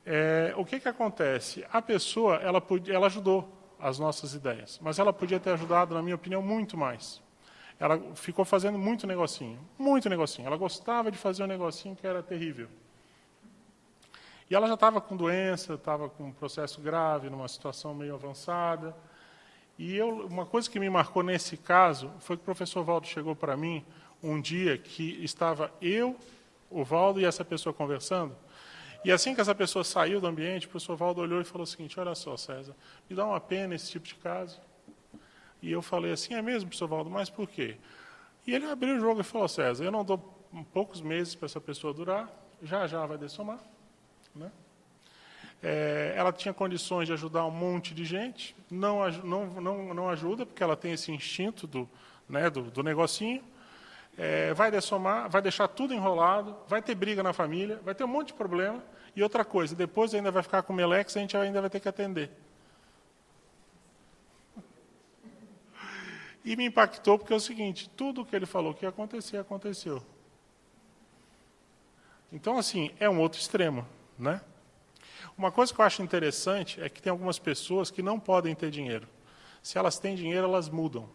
É, 0.04 0.54
o 0.56 0.64
que, 0.64 0.80
que 0.80 0.88
acontece? 0.88 1.64
A 1.70 1.82
pessoa, 1.82 2.36
ela, 2.36 2.62
ela 2.88 3.06
ajudou 3.06 3.52
as 3.78 3.98
nossas 3.98 4.34
ideias, 4.34 4.78
mas 4.82 4.98
ela 4.98 5.12
podia 5.12 5.38
ter 5.38 5.50
ajudado, 5.50 5.94
na 5.94 6.02
minha 6.02 6.16
opinião, 6.16 6.42
muito 6.42 6.76
mais. 6.76 7.22
Ela 7.78 8.00
ficou 8.14 8.44
fazendo 8.44 8.76
muito 8.76 9.06
negocinho, 9.06 9.60
muito 9.78 10.08
negocinho. 10.08 10.46
Ela 10.46 10.56
gostava 10.56 11.12
de 11.12 11.18
fazer 11.18 11.44
um 11.44 11.46
negocinho 11.46 11.94
que 11.94 12.06
era 12.06 12.22
terrível. 12.22 12.68
E 14.50 14.54
ela 14.54 14.66
já 14.66 14.74
estava 14.74 15.00
com 15.00 15.16
doença, 15.16 15.74
estava 15.74 16.08
com 16.08 16.24
um 16.24 16.32
processo 16.32 16.80
grave, 16.80 17.28
numa 17.28 17.48
situação 17.48 17.94
meio 17.94 18.14
avançada. 18.14 18.96
E 19.78 19.94
eu, 19.94 20.26
uma 20.26 20.46
coisa 20.46 20.68
que 20.68 20.80
me 20.80 20.88
marcou 20.88 21.22
nesse 21.22 21.56
caso 21.56 22.10
foi 22.18 22.36
que 22.36 22.42
o 22.42 22.44
professor 22.44 22.82
Valdo 22.82 23.06
chegou 23.06 23.36
para 23.36 23.56
mim 23.56 23.84
um 24.22 24.40
dia 24.40 24.76
que 24.78 25.22
estava 25.22 25.70
eu, 25.80 26.16
o 26.70 26.82
Valdo 26.82 27.20
e 27.20 27.24
essa 27.24 27.44
pessoa 27.44 27.72
conversando. 27.72 28.34
E 29.04 29.12
assim 29.12 29.34
que 29.34 29.40
essa 29.40 29.54
pessoa 29.54 29.84
saiu 29.84 30.20
do 30.20 30.26
ambiente, 30.26 30.66
o 30.66 30.70
professor 30.70 30.96
Valdo 30.96 31.20
olhou 31.20 31.40
e 31.40 31.44
falou 31.44 31.62
o 31.62 31.66
seguinte: 31.66 32.00
Olha 32.00 32.14
só, 32.14 32.36
César, 32.36 32.74
me 33.08 33.14
dá 33.14 33.24
uma 33.24 33.40
pena 33.40 33.74
esse 33.74 33.90
tipo 33.90 34.06
de 34.06 34.14
caso. 34.16 34.60
E 35.62 35.70
eu 35.70 35.80
falei 35.82 36.12
assim: 36.12 36.34
É 36.34 36.42
mesmo, 36.42 36.68
professor 36.68 36.88
Valdo, 36.88 37.10
mas 37.10 37.30
por 37.30 37.46
quê? 37.46 37.76
E 38.46 38.54
ele 38.54 38.66
abriu 38.66 38.96
o 38.96 39.00
jogo 39.00 39.20
e 39.20 39.24
falou: 39.24 39.46
César, 39.46 39.84
eu 39.84 39.92
não 39.92 40.04
dou 40.04 40.18
poucos 40.72 41.00
meses 41.00 41.34
para 41.34 41.46
essa 41.46 41.60
pessoa 41.60 41.94
durar, 41.94 42.28
já 42.62 42.86
já 42.86 43.06
vai 43.06 43.16
dessomar. 43.16 43.60
Né? 44.34 44.50
É, 45.62 46.14
ela 46.16 46.32
tinha 46.32 46.54
condições 46.54 47.06
de 47.06 47.12
ajudar 47.12 47.44
um 47.46 47.50
monte 47.50 47.94
de 47.94 48.04
gente, 48.04 48.54
não, 48.70 49.08
não, 49.24 49.46
não, 49.60 49.94
não 49.94 50.08
ajuda, 50.08 50.46
porque 50.46 50.62
ela 50.62 50.76
tem 50.76 50.92
esse 50.92 51.10
instinto 51.10 51.66
do, 51.66 51.88
né, 52.28 52.48
do, 52.48 52.70
do 52.70 52.82
negocinho 52.82 53.42
é, 54.18 54.52
vai 54.52 54.68
dessomar, 54.68 55.30
vai 55.30 55.40
deixar 55.40 55.68
tudo 55.68 55.94
enrolado, 55.94 56.56
vai 56.66 56.82
ter 56.82 56.96
briga 56.96 57.22
na 57.22 57.32
família, 57.32 57.80
vai 57.84 57.94
ter 57.94 58.02
um 58.02 58.08
monte 58.08 58.28
de 58.28 58.34
problema. 58.34 58.82
E 59.14 59.22
outra 59.22 59.44
coisa, 59.44 59.76
depois 59.76 60.12
ainda 60.12 60.32
vai 60.32 60.42
ficar 60.42 60.62
com 60.62 60.72
o 60.72 60.76
Melex, 60.76 61.16
a 61.16 61.20
gente 61.20 61.36
ainda 61.36 61.60
vai 61.60 61.70
ter 61.70 61.78
que 61.78 61.88
atender. 61.88 62.28
E 66.44 66.56
me 66.56 66.64
impactou 66.66 67.16
porque 67.16 67.32
é 67.32 67.36
o 67.36 67.40
seguinte: 67.40 67.88
tudo 67.90 68.22
o 68.22 68.26
que 68.26 68.34
ele 68.34 68.46
falou 68.46 68.74
que 68.74 68.84
ia 68.84 68.88
acontecer, 68.88 69.36
aconteceu. 69.36 70.02
Então, 72.32 72.58
assim, 72.58 72.90
é 72.98 73.08
um 73.08 73.20
outro 73.20 73.40
extremo. 73.40 73.86
Né? 74.18 74.40
Uma 75.36 75.52
coisa 75.52 75.72
que 75.72 75.80
eu 75.80 75.84
acho 75.84 76.02
interessante 76.02 76.80
é 76.82 76.88
que 76.88 77.00
tem 77.00 77.10
algumas 77.10 77.38
pessoas 77.38 77.90
que 77.90 78.02
não 78.02 78.18
podem 78.18 78.54
ter 78.54 78.70
dinheiro. 78.70 79.06
Se 79.62 79.78
elas 79.78 79.98
têm 79.98 80.14
dinheiro, 80.14 80.46
elas 80.46 80.68
mudam. 80.68 81.08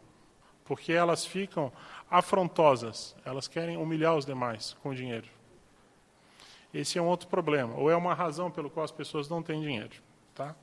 Porque 0.63 0.93
elas 0.93 1.25
ficam 1.25 1.71
afrontosas, 2.09 3.15
elas 3.25 3.47
querem 3.47 3.75
humilhar 3.75 4.15
os 4.15 4.25
demais 4.25 4.77
com 4.81 4.93
dinheiro. 4.93 5.27
Esse 6.73 6.97
é 6.97 7.01
um 7.01 7.07
outro 7.07 7.27
problema, 7.27 7.75
ou 7.75 7.91
é 7.91 7.95
uma 7.95 8.13
razão 8.13 8.49
pelo 8.49 8.69
qual 8.69 8.83
as 8.83 8.91
pessoas 8.91 9.27
não 9.27 9.43
têm 9.43 9.61
dinheiro. 9.61 10.01
Tá? 10.33 10.55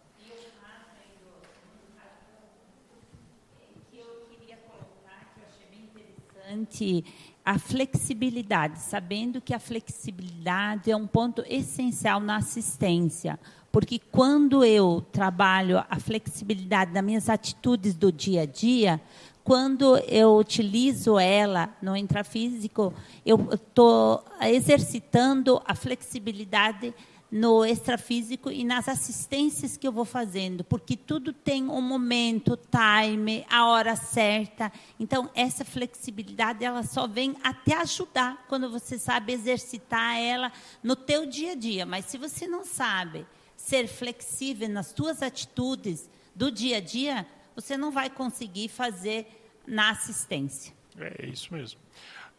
A 7.50 7.58
flexibilidade, 7.58 8.78
sabendo 8.78 9.40
que 9.40 9.52
a 9.52 9.58
flexibilidade 9.58 10.88
é 10.88 10.94
um 10.94 11.04
ponto 11.04 11.42
essencial 11.48 12.20
na 12.20 12.36
assistência, 12.36 13.40
porque 13.72 13.98
quando 13.98 14.64
eu 14.64 15.04
trabalho 15.10 15.84
a 15.90 15.98
flexibilidade 15.98 16.92
das 16.92 17.02
minhas 17.02 17.28
atitudes 17.28 17.92
do 17.92 18.12
dia 18.12 18.42
a 18.42 18.46
dia, 18.46 19.00
quando 19.42 19.98
eu 20.06 20.36
utilizo 20.36 21.18
ela 21.18 21.76
no 21.82 21.96
intrafísico, 21.96 22.94
eu 23.26 23.48
estou 23.52 24.24
exercitando 24.42 25.60
a 25.66 25.74
flexibilidade 25.74 26.94
no 27.30 27.64
extrafísico 27.64 28.50
e 28.50 28.64
nas 28.64 28.88
assistências 28.88 29.76
que 29.76 29.86
eu 29.86 29.92
vou 29.92 30.04
fazendo, 30.04 30.64
porque 30.64 30.96
tudo 30.96 31.32
tem 31.32 31.68
um 31.68 31.80
momento, 31.80 32.58
time, 32.70 33.46
a 33.48 33.66
hora 33.66 33.94
certa. 33.94 34.72
Então, 34.98 35.30
essa 35.34 35.64
flexibilidade 35.64 36.64
ela 36.64 36.82
só 36.82 37.06
vem 37.06 37.36
até 37.42 37.76
ajudar 37.76 38.44
quando 38.48 38.68
você 38.68 38.98
sabe 38.98 39.32
exercitar 39.32 40.16
ela 40.16 40.52
no 40.82 40.96
teu 40.96 41.24
dia 41.24 41.52
a 41.52 41.54
dia. 41.54 41.86
Mas 41.86 42.06
se 42.06 42.18
você 42.18 42.48
não 42.48 42.64
sabe 42.64 43.24
ser 43.56 43.86
flexível 43.86 44.68
nas 44.68 44.88
suas 44.88 45.22
atitudes 45.22 46.10
do 46.34 46.50
dia 46.50 46.78
a 46.78 46.80
dia, 46.80 47.26
você 47.54 47.76
não 47.76 47.92
vai 47.92 48.10
conseguir 48.10 48.68
fazer 48.68 49.26
na 49.66 49.90
assistência. 49.90 50.74
É 50.98 51.26
isso 51.26 51.52
mesmo. 51.54 51.78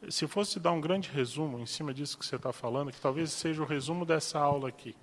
Se 0.10 0.28
fosse 0.28 0.60
dar 0.60 0.72
um 0.72 0.82
grande 0.82 1.10
resumo 1.10 1.60
em 1.60 1.66
cima 1.66 1.94
disso 1.94 2.18
que 2.18 2.26
você 2.26 2.36
está 2.36 2.52
falando, 2.52 2.92
que 2.92 3.00
talvez 3.00 3.32
seja 3.32 3.62
o 3.62 3.66
resumo 3.66 4.06
dessa 4.06 4.40
aula 4.40 4.70
aqui. 4.70 4.96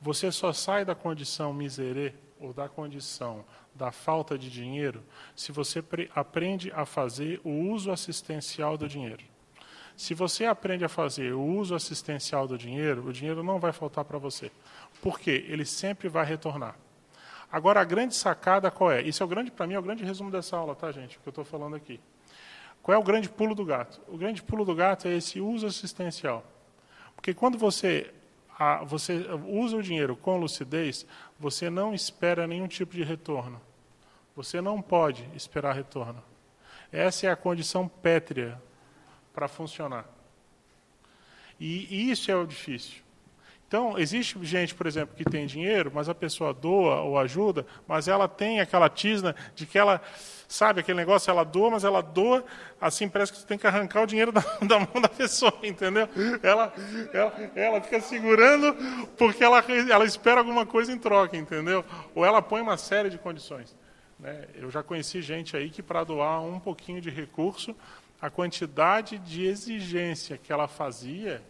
Você 0.00 0.30
só 0.30 0.52
sai 0.52 0.84
da 0.84 0.94
condição 0.94 1.52
miserê 1.52 2.14
ou 2.38 2.52
da 2.52 2.68
condição 2.68 3.44
da 3.74 3.92
falta 3.92 4.38
de 4.38 4.50
dinheiro 4.50 5.02
se 5.34 5.52
você 5.52 5.82
aprende 6.14 6.70
a 6.72 6.84
fazer 6.84 7.40
o 7.44 7.50
uso 7.50 7.90
assistencial 7.90 8.76
do 8.76 8.88
dinheiro. 8.88 9.24
Se 9.96 10.14
você 10.14 10.46
aprende 10.46 10.84
a 10.84 10.88
fazer 10.88 11.34
o 11.34 11.42
uso 11.42 11.74
assistencial 11.74 12.48
do 12.48 12.56
dinheiro, 12.56 13.06
o 13.06 13.12
dinheiro 13.12 13.42
não 13.42 13.58
vai 13.58 13.72
faltar 13.72 14.04
para 14.04 14.16
você. 14.16 14.50
Por 15.02 15.18
quê? 15.20 15.44
Ele 15.48 15.64
sempre 15.64 16.08
vai 16.08 16.24
retornar. 16.24 16.76
Agora, 17.52 17.80
a 17.80 17.84
grande 17.84 18.14
sacada 18.14 18.70
qual 18.70 18.92
é? 18.92 19.02
Isso 19.02 19.22
é 19.22 19.26
o 19.26 19.28
grande, 19.28 19.50
para 19.50 19.66
mim, 19.66 19.74
é 19.74 19.78
o 19.78 19.82
grande 19.82 20.04
resumo 20.04 20.30
dessa 20.30 20.56
aula, 20.56 20.74
tá, 20.74 20.90
gente? 20.92 21.18
O 21.18 21.20
que 21.20 21.28
eu 21.28 21.32
estou 21.32 21.44
falando 21.44 21.76
aqui. 21.76 22.00
Qual 22.90 22.96
é 22.96 22.98
o 22.98 23.04
grande 23.04 23.28
pulo 23.28 23.54
do 23.54 23.64
gato? 23.64 24.00
O 24.08 24.18
grande 24.18 24.42
pulo 24.42 24.64
do 24.64 24.74
gato 24.74 25.06
é 25.06 25.14
esse 25.14 25.40
uso 25.40 25.64
assistencial. 25.64 26.44
Porque 27.14 27.32
quando 27.32 27.56
você, 27.56 28.12
a, 28.58 28.82
você 28.82 29.24
usa 29.46 29.76
o 29.76 29.82
dinheiro 29.82 30.16
com 30.16 30.36
lucidez, 30.36 31.06
você 31.38 31.70
não 31.70 31.94
espera 31.94 32.48
nenhum 32.48 32.66
tipo 32.66 32.92
de 32.96 33.04
retorno. 33.04 33.60
Você 34.34 34.60
não 34.60 34.82
pode 34.82 35.24
esperar 35.36 35.72
retorno. 35.72 36.20
Essa 36.90 37.28
é 37.28 37.30
a 37.30 37.36
condição 37.36 37.86
pétrea 37.86 38.60
para 39.32 39.46
funcionar. 39.46 40.04
E, 41.60 41.86
e 41.94 42.10
isso 42.10 42.28
é 42.28 42.34
o 42.34 42.44
difícil. 42.44 43.04
Então, 43.70 43.96
existe 43.96 44.36
gente, 44.42 44.74
por 44.74 44.84
exemplo, 44.84 45.14
que 45.14 45.22
tem 45.22 45.46
dinheiro, 45.46 45.92
mas 45.94 46.08
a 46.08 46.14
pessoa 46.14 46.52
doa 46.52 47.02
ou 47.02 47.16
ajuda, 47.16 47.64
mas 47.86 48.08
ela 48.08 48.26
tem 48.26 48.58
aquela 48.58 48.88
tisna 48.88 49.32
de 49.54 49.64
que 49.64 49.78
ela, 49.78 50.02
sabe, 50.48 50.80
aquele 50.80 50.98
negócio, 50.98 51.30
ela 51.30 51.44
doa, 51.44 51.70
mas 51.70 51.84
ela 51.84 52.02
doa, 52.02 52.44
assim, 52.80 53.08
parece 53.08 53.30
que 53.30 53.38
você 53.38 53.46
tem 53.46 53.56
que 53.56 53.68
arrancar 53.68 54.02
o 54.02 54.06
dinheiro 54.08 54.32
da, 54.34 54.40
da 54.62 54.80
mão 54.80 55.00
da 55.00 55.08
pessoa, 55.08 55.56
entendeu? 55.62 56.08
Ela, 56.42 56.74
ela, 57.12 57.52
ela 57.54 57.80
fica 57.80 58.00
segurando 58.00 58.76
porque 59.16 59.44
ela, 59.44 59.64
ela 59.88 60.04
espera 60.04 60.40
alguma 60.40 60.66
coisa 60.66 60.92
em 60.92 60.98
troca, 60.98 61.36
entendeu? 61.36 61.84
Ou 62.12 62.26
ela 62.26 62.42
põe 62.42 62.60
uma 62.60 62.76
série 62.76 63.08
de 63.08 63.18
condições. 63.18 63.76
Né? 64.18 64.48
Eu 64.56 64.68
já 64.68 64.82
conheci 64.82 65.22
gente 65.22 65.56
aí 65.56 65.70
que, 65.70 65.80
para 65.80 66.02
doar 66.02 66.42
um 66.42 66.58
pouquinho 66.58 67.00
de 67.00 67.08
recurso, 67.08 67.76
a 68.20 68.28
quantidade 68.28 69.16
de 69.16 69.46
exigência 69.46 70.36
que 70.36 70.52
ela 70.52 70.66
fazia 70.66 71.40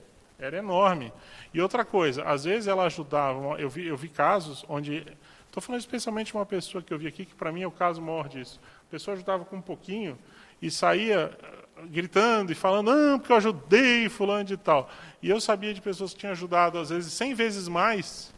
era 0.41 0.57
enorme. 0.57 1.13
E 1.53 1.61
outra 1.61 1.85
coisa, 1.85 2.25
às 2.25 2.45
vezes 2.45 2.67
ela 2.67 2.85
ajudava, 2.85 3.61
eu 3.61 3.69
vi, 3.69 3.87
eu 3.87 3.97
vi 3.97 4.09
casos 4.09 4.65
onde, 4.69 5.07
estou 5.47 5.63
falando 5.63 5.81
especialmente 5.81 6.29
de 6.29 6.35
uma 6.35 6.47
pessoa 6.47 6.83
que 6.83 6.93
eu 6.93 6.99
vi 6.99 7.07
aqui, 7.07 7.27
que 7.27 7.35
para 7.35 7.53
mim 7.53 7.63
é 7.63 7.67
o 7.67 7.71
caso 7.71 8.01
maior 8.01 8.29
disso. 8.29 8.61
A 8.89 8.91
pessoa 8.91 9.15
ajudava 9.15 9.45
com 9.45 9.57
um 9.57 9.63
pouquinho 9.63 10.19
e 10.61 10.71
saía 10.71 11.37
eh, 11.43 11.87
gritando 11.87 12.51
e 12.51 12.55
falando, 12.55 12.91
ah, 12.91 13.19
porque 13.19 13.33
eu 13.33 13.37
ajudei 13.37 14.09
fulano 14.09 14.45
de 14.45 14.57
tal. 14.57 14.91
E 15.23 15.29
eu 15.29 15.41
sabia 15.41 15.75
de 15.75 15.81
pessoas 15.81 16.13
que 16.13 16.21
tinham 16.21 16.33
ajudado, 16.33 16.79
às 16.79 16.91
vezes, 16.91 17.13
cem 17.13 17.35
vezes 17.35 17.69
mais, 17.69 18.33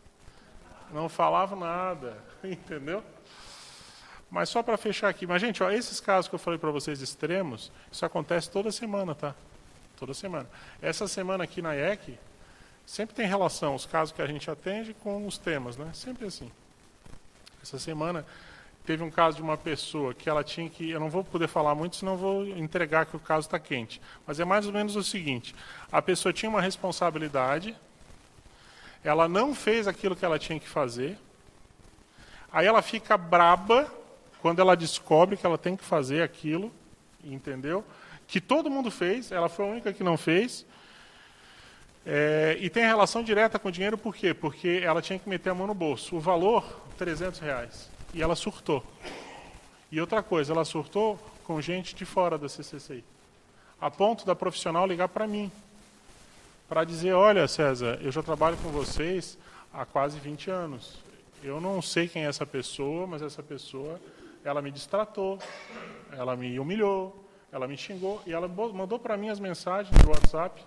não 0.93 1.09
falavam 1.09 1.59
nada, 1.59 2.19
entendeu? 2.43 3.03
Mas 4.31 4.49
só 4.49 4.63
para 4.63 4.79
fechar 4.79 5.09
aqui, 5.09 5.27
mas 5.27 5.41
gente, 5.41 5.63
ó, 5.63 5.71
esses 5.71 6.01
casos 6.01 6.29
que 6.29 6.35
eu 6.35 6.39
falei 6.39 6.59
para 6.59 6.71
vocês 6.71 7.03
extremos, 7.03 7.71
isso 7.91 8.05
acontece 8.05 8.51
toda 8.51 8.73
semana, 8.73 9.15
tá? 9.15 9.35
Toda 10.03 10.15
semana. 10.15 10.51
Essa 10.83 11.07
semana 11.07 11.45
aqui 11.45 11.63
na 11.63 11.77
IEC, 11.77 12.19
sempre 12.85 13.15
tem 13.15 13.25
relação 13.25 13.77
os 13.77 13.87
casos 13.87 14.13
que 14.13 14.21
a 14.21 14.27
gente 14.27 14.51
atende 14.51 14.93
com 14.95 15.25
os 15.29 15.39
temas, 15.39 15.77
né? 15.77 15.93
Sempre 15.95 16.27
assim. 16.27 16.51
Essa 17.63 17.79
semana 17.79 18.27
teve 18.85 19.05
um 19.05 19.11
caso 19.13 19.37
de 19.37 19.45
uma 19.45 19.57
pessoa 19.57 20.13
que 20.13 20.29
ela 20.29 20.43
tinha 20.43 20.69
que, 20.69 20.91
eu 20.91 20.99
não 20.99 21.09
vou 21.09 21.23
poder 21.23 21.47
falar 21.47 21.77
muito, 21.77 21.95
senão 21.95 22.17
vou 22.17 22.45
entregar 22.45 23.07
que 23.07 23.15
o 23.15 23.21
caso 23.21 23.47
está 23.47 23.61
quente. 23.61 24.03
Mas 24.27 24.41
é 24.41 24.45
mais 24.45 24.67
ou 24.67 24.73
menos 24.73 24.97
o 24.97 25.05
seguinte: 25.05 25.55
a 25.93 26.03
pessoa 26.03 26.33
tinha 26.33 26.51
uma 26.51 26.61
responsabilidade, 26.61 27.77
ela 29.05 29.29
não 29.29 29.55
fez 29.55 29.87
aquilo 29.87 30.17
que 30.17 30.25
ela 30.25 30.37
tinha 30.37 30.59
que 30.59 30.69
fazer, 30.69 31.17
Aí 32.53 32.67
ela 32.67 32.83
fica 32.83 33.17
braba 33.17 33.87
quando 34.41 34.59
ela 34.59 34.77
descobre 34.77 35.37
que 35.37 35.47
ela 35.47 35.57
tem 35.57 35.77
que 35.77 35.85
fazer 35.85 36.23
aquilo, 36.23 36.73
entendeu? 37.25 37.85
Que 38.33 38.41
todo 38.41 38.71
mundo 38.71 38.91
fez, 38.91 39.31
ela 39.31 39.51
foi 39.51 39.63
a 39.63 39.69
única 39.69 39.93
que 39.93 40.03
não 40.03 40.17
fez. 40.17 40.65
É, 42.07 42.57
e 42.59 42.71
tem 42.71 42.83
relação 42.83 43.23
direta 43.23 43.59
com 43.59 43.69
o 43.69 43.71
dinheiro, 43.71 43.99
por 43.99 44.15
quê? 44.15 44.33
Porque 44.33 44.81
ela 44.83 45.03
tinha 45.03 45.19
que 45.19 45.29
meter 45.29 45.51
a 45.51 45.55
mão 45.55 45.67
no 45.67 45.75
bolso. 45.75 46.17
O 46.17 46.19
valor, 46.19 46.65
300 46.97 47.41
reais. 47.41 47.91
E 48.15 48.23
ela 48.23 48.35
surtou. 48.35 48.83
E 49.91 50.01
outra 50.01 50.23
coisa, 50.23 50.55
ela 50.55 50.65
surtou 50.65 51.19
com 51.45 51.61
gente 51.61 51.95
de 51.95 52.07
fora 52.07 52.39
da 52.39 52.49
CCCI. 52.49 53.05
A 53.79 53.91
ponto 53.91 54.25
da 54.25 54.35
profissional 54.35 54.87
ligar 54.87 55.09
para 55.09 55.27
mim. 55.27 55.53
Para 56.71 56.85
dizer, 56.85 57.13
olha 57.13 57.47
César, 57.47 57.99
eu 58.01 58.11
já 58.11 58.23
trabalho 58.23 58.57
com 58.57 58.71
vocês 58.71 59.37
há 59.75 59.85
quase 59.85 60.19
20 60.19 60.51
anos. 60.51 60.97
Eu 61.45 61.61
não 61.61 61.83
sei 61.83 62.09
quem 62.09 62.25
é 62.25 62.29
essa 62.29 62.47
pessoa, 62.47 63.07
mas 63.07 63.21
essa 63.21 63.43
pessoa, 63.43 64.01
ela 64.43 64.63
me 64.63 64.71
distratou, 64.71 65.39
ela 66.13 66.35
me 66.35 66.59
humilhou, 66.59 67.23
ela 67.53 67.69
me 67.69 67.77
xingou 67.77 68.23
e 68.27 68.33
ela 68.33 68.49
mandou 68.49 68.99
para 68.99 69.15
mim 69.17 69.29
as 69.29 69.39
mensagens 69.39 69.95
do 70.03 70.09
WhatsApp, 70.09 70.65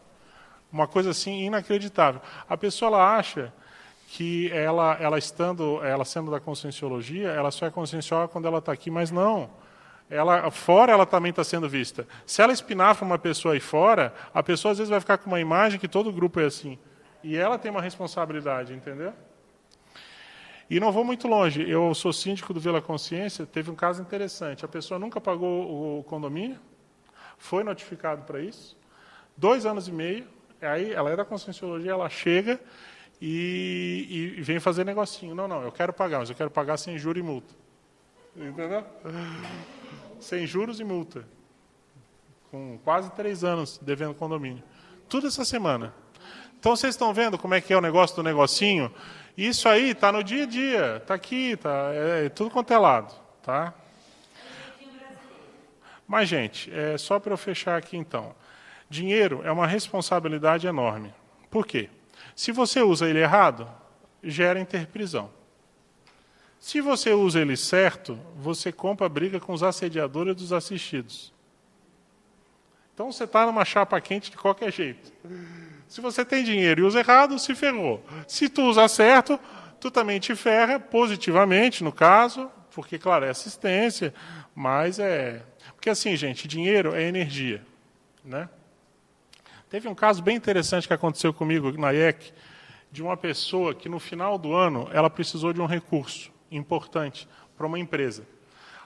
uma 0.72 0.88
coisa 0.88 1.10
assim 1.10 1.44
inacreditável. 1.44 2.22
A 2.48 2.56
pessoa 2.56 2.90
ela 2.90 3.18
acha 3.18 3.52
que 4.08 4.52
ela, 4.52 4.96
ela 5.00 5.18
estando, 5.18 5.84
ela 5.84 6.06
sendo 6.06 6.30
da 6.30 6.40
conscienciologia, 6.40 7.30
ela 7.30 7.50
só 7.50 7.66
é 7.66 7.72
conscienciosa 7.72 8.28
quando 8.28 8.48
ela 8.48 8.60
está 8.60 8.72
aqui, 8.72 8.92
mas 8.92 9.10
não. 9.10 9.50
Ela 10.08 10.52
fora 10.52 10.92
ela 10.92 11.08
também 11.08 11.32
está 11.32 11.44
sendo 11.44 11.68
vista. 11.68 12.08
Se 12.24 12.44
ela 12.44 12.54
espinafra 12.54 13.04
uma 13.04 13.18
pessoa 13.18 13.56
aí 13.56 13.60
fora, 13.60 14.14
a 14.32 14.44
pessoa 14.44 14.72
às 14.72 14.78
vezes 14.78 14.92
vai 14.92 15.00
ficar 15.00 15.18
com 15.18 15.26
uma 15.26 15.40
imagem 15.40 15.80
que 15.80 15.88
todo 15.88 16.14
grupo 16.14 16.40
é 16.40 16.46
assim. 16.46 16.78
E 17.24 17.36
ela 17.36 17.58
tem 17.58 17.72
uma 17.72 17.82
responsabilidade, 17.82 18.72
entendeu? 18.74 19.12
E 20.70 20.80
não 20.80 20.92
vou 20.92 21.04
muito 21.04 21.28
longe. 21.28 21.68
Eu 21.68 21.96
sou 21.96 22.14
síndico 22.14 22.54
do 22.54 22.60
Vila 22.60 22.82
Consciência. 22.82 23.46
Teve 23.46 23.72
um 23.72 23.76
caso 23.76 24.02
interessante. 24.02 24.64
A 24.64 24.68
pessoa 24.68 25.00
nunca 25.00 25.20
pagou 25.20 26.00
o 26.00 26.04
condomínio, 26.04 26.60
foi 27.38 27.64
notificado 27.64 28.24
para 28.24 28.40
isso. 28.40 28.78
Dois 29.36 29.66
anos 29.66 29.88
e 29.88 29.92
meio. 29.92 30.28
Aí 30.62 30.92
ela 30.92 31.12
é 31.12 31.16
da 31.16 31.26
conscienciologia, 31.26 31.92
ela 31.92 32.10
chega 32.10 32.60
e, 33.22 34.36
e, 34.38 34.42
vem 34.42 34.60
fazer 34.60 34.84
negocinho. 34.84 35.36
Não, 35.36 35.48
não, 35.48 35.62
eu 35.62 35.72
quero 35.72 35.94
pagar, 35.94 36.20
mas 36.20 36.30
eu 36.30 36.36
quero 36.36 36.50
pagar 36.50 36.78
sem 36.78 36.98
juros 36.98 37.22
e 37.22 37.24
multa. 37.24 37.54
Entendeu? 38.36 38.84
Sem 40.20 40.46
juros 40.48 40.80
e 40.80 40.84
multa. 40.84 41.26
Com 42.50 42.80
quase 42.84 43.12
três 43.12 43.44
anos 43.44 43.78
devendo 43.82 44.14
condomínio. 44.14 44.64
Tudo 45.08 45.28
essa 45.28 45.46
semana. 45.46 45.94
Então 46.60 46.76
vocês 46.76 46.96
estão 46.96 47.14
vendo 47.14 47.38
como 47.38 47.54
é 47.54 47.62
que 47.62 47.72
é 47.72 47.78
o 47.78 47.82
negócio 47.82 48.16
do 48.16 48.24
negocinho? 48.24 48.92
Isso 49.38 49.70
aí 49.70 49.92
está 49.92 50.12
no 50.12 50.24
dia 50.24 50.44
a 50.44 50.46
dia, 50.48 50.98
está 50.98 51.14
aqui, 51.14 51.52
está 51.52 51.92
é, 51.94 52.26
é, 52.26 52.30
tudo 52.30 52.50
quanto 52.50 52.74
é 52.74 52.78
lado, 52.78 53.14
tá? 53.44 53.74
Mas 56.08 56.30
gente, 56.30 56.72
é 56.74 56.98
só 56.98 57.20
para 57.20 57.34
eu 57.34 57.38
fechar 57.38 57.78
aqui 57.78 57.98
então. 57.98 58.36
Dinheiro 58.90 59.42
é 59.44 59.52
uma 59.52 59.66
responsabilidade 59.66 60.68
enorme. 60.68 61.14
Por 61.50 61.66
quê? 61.66 61.90
Se 62.36 62.52
você 62.52 62.82
usa 62.82 63.10
ele 63.10 63.20
errado, 63.20 63.68
gera 64.24 64.60
interprisão. 64.60 65.30
Se 66.60 66.82
você 66.82 67.14
usa 67.14 67.40
ele 67.40 67.56
certo, 67.58 68.20
você 68.36 68.72
compra 68.72 69.08
briga 69.08 69.40
com 69.40 69.54
os 69.54 69.64
assediadores 69.64 70.36
dos 70.36 70.52
assistidos. 70.52 71.34
Então 72.94 73.12
você 73.12 73.26
está 73.26 73.46
numa 73.46 73.66
chapa 73.66 74.00
quente 74.00 74.32
de 74.32 74.38
qualquer 74.38 74.72
jeito. 74.72 75.12
Se 75.88 76.02
você 76.02 76.24
tem 76.26 76.44
dinheiro 76.44 76.82
e 76.82 76.84
usa 76.84 77.00
errado, 77.00 77.38
se 77.38 77.54
ferrou. 77.54 78.04
Se 78.28 78.50
tu 78.50 78.64
usa 78.64 78.88
certo, 78.88 79.40
tu 79.80 79.92
também 79.92 80.20
te 80.20 80.36
ferra 80.36 80.80
positivamente, 80.80 81.84
no 81.84 81.92
caso, 81.92 82.50
porque, 82.74 82.98
claro, 82.98 83.26
é 83.26 83.30
assistência, 83.30 84.14
mas 84.56 84.98
é. 84.98 85.44
Porque 85.86 85.92
assim, 85.92 86.16
gente, 86.16 86.48
dinheiro 86.48 86.96
é 86.96 87.04
energia. 87.04 87.64
Né? 88.24 88.50
Teve 89.70 89.88
um 89.88 89.94
caso 89.94 90.20
bem 90.20 90.36
interessante 90.36 90.88
que 90.88 90.94
aconteceu 90.96 91.32
comigo 91.32 91.72
na 91.74 91.94
IEC, 91.94 92.34
de 92.92 93.04
uma 93.04 93.16
pessoa 93.16 93.76
que 93.76 93.88
no 93.88 94.00
final 94.00 94.40
do 94.40 94.56
ano 94.56 94.90
ela 94.92 95.12
precisou 95.12 95.54
de 95.54 95.62
um 95.62 95.68
recurso 95.68 96.32
importante 96.50 97.30
para 97.56 97.68
uma 97.68 97.78
empresa. 97.78 98.26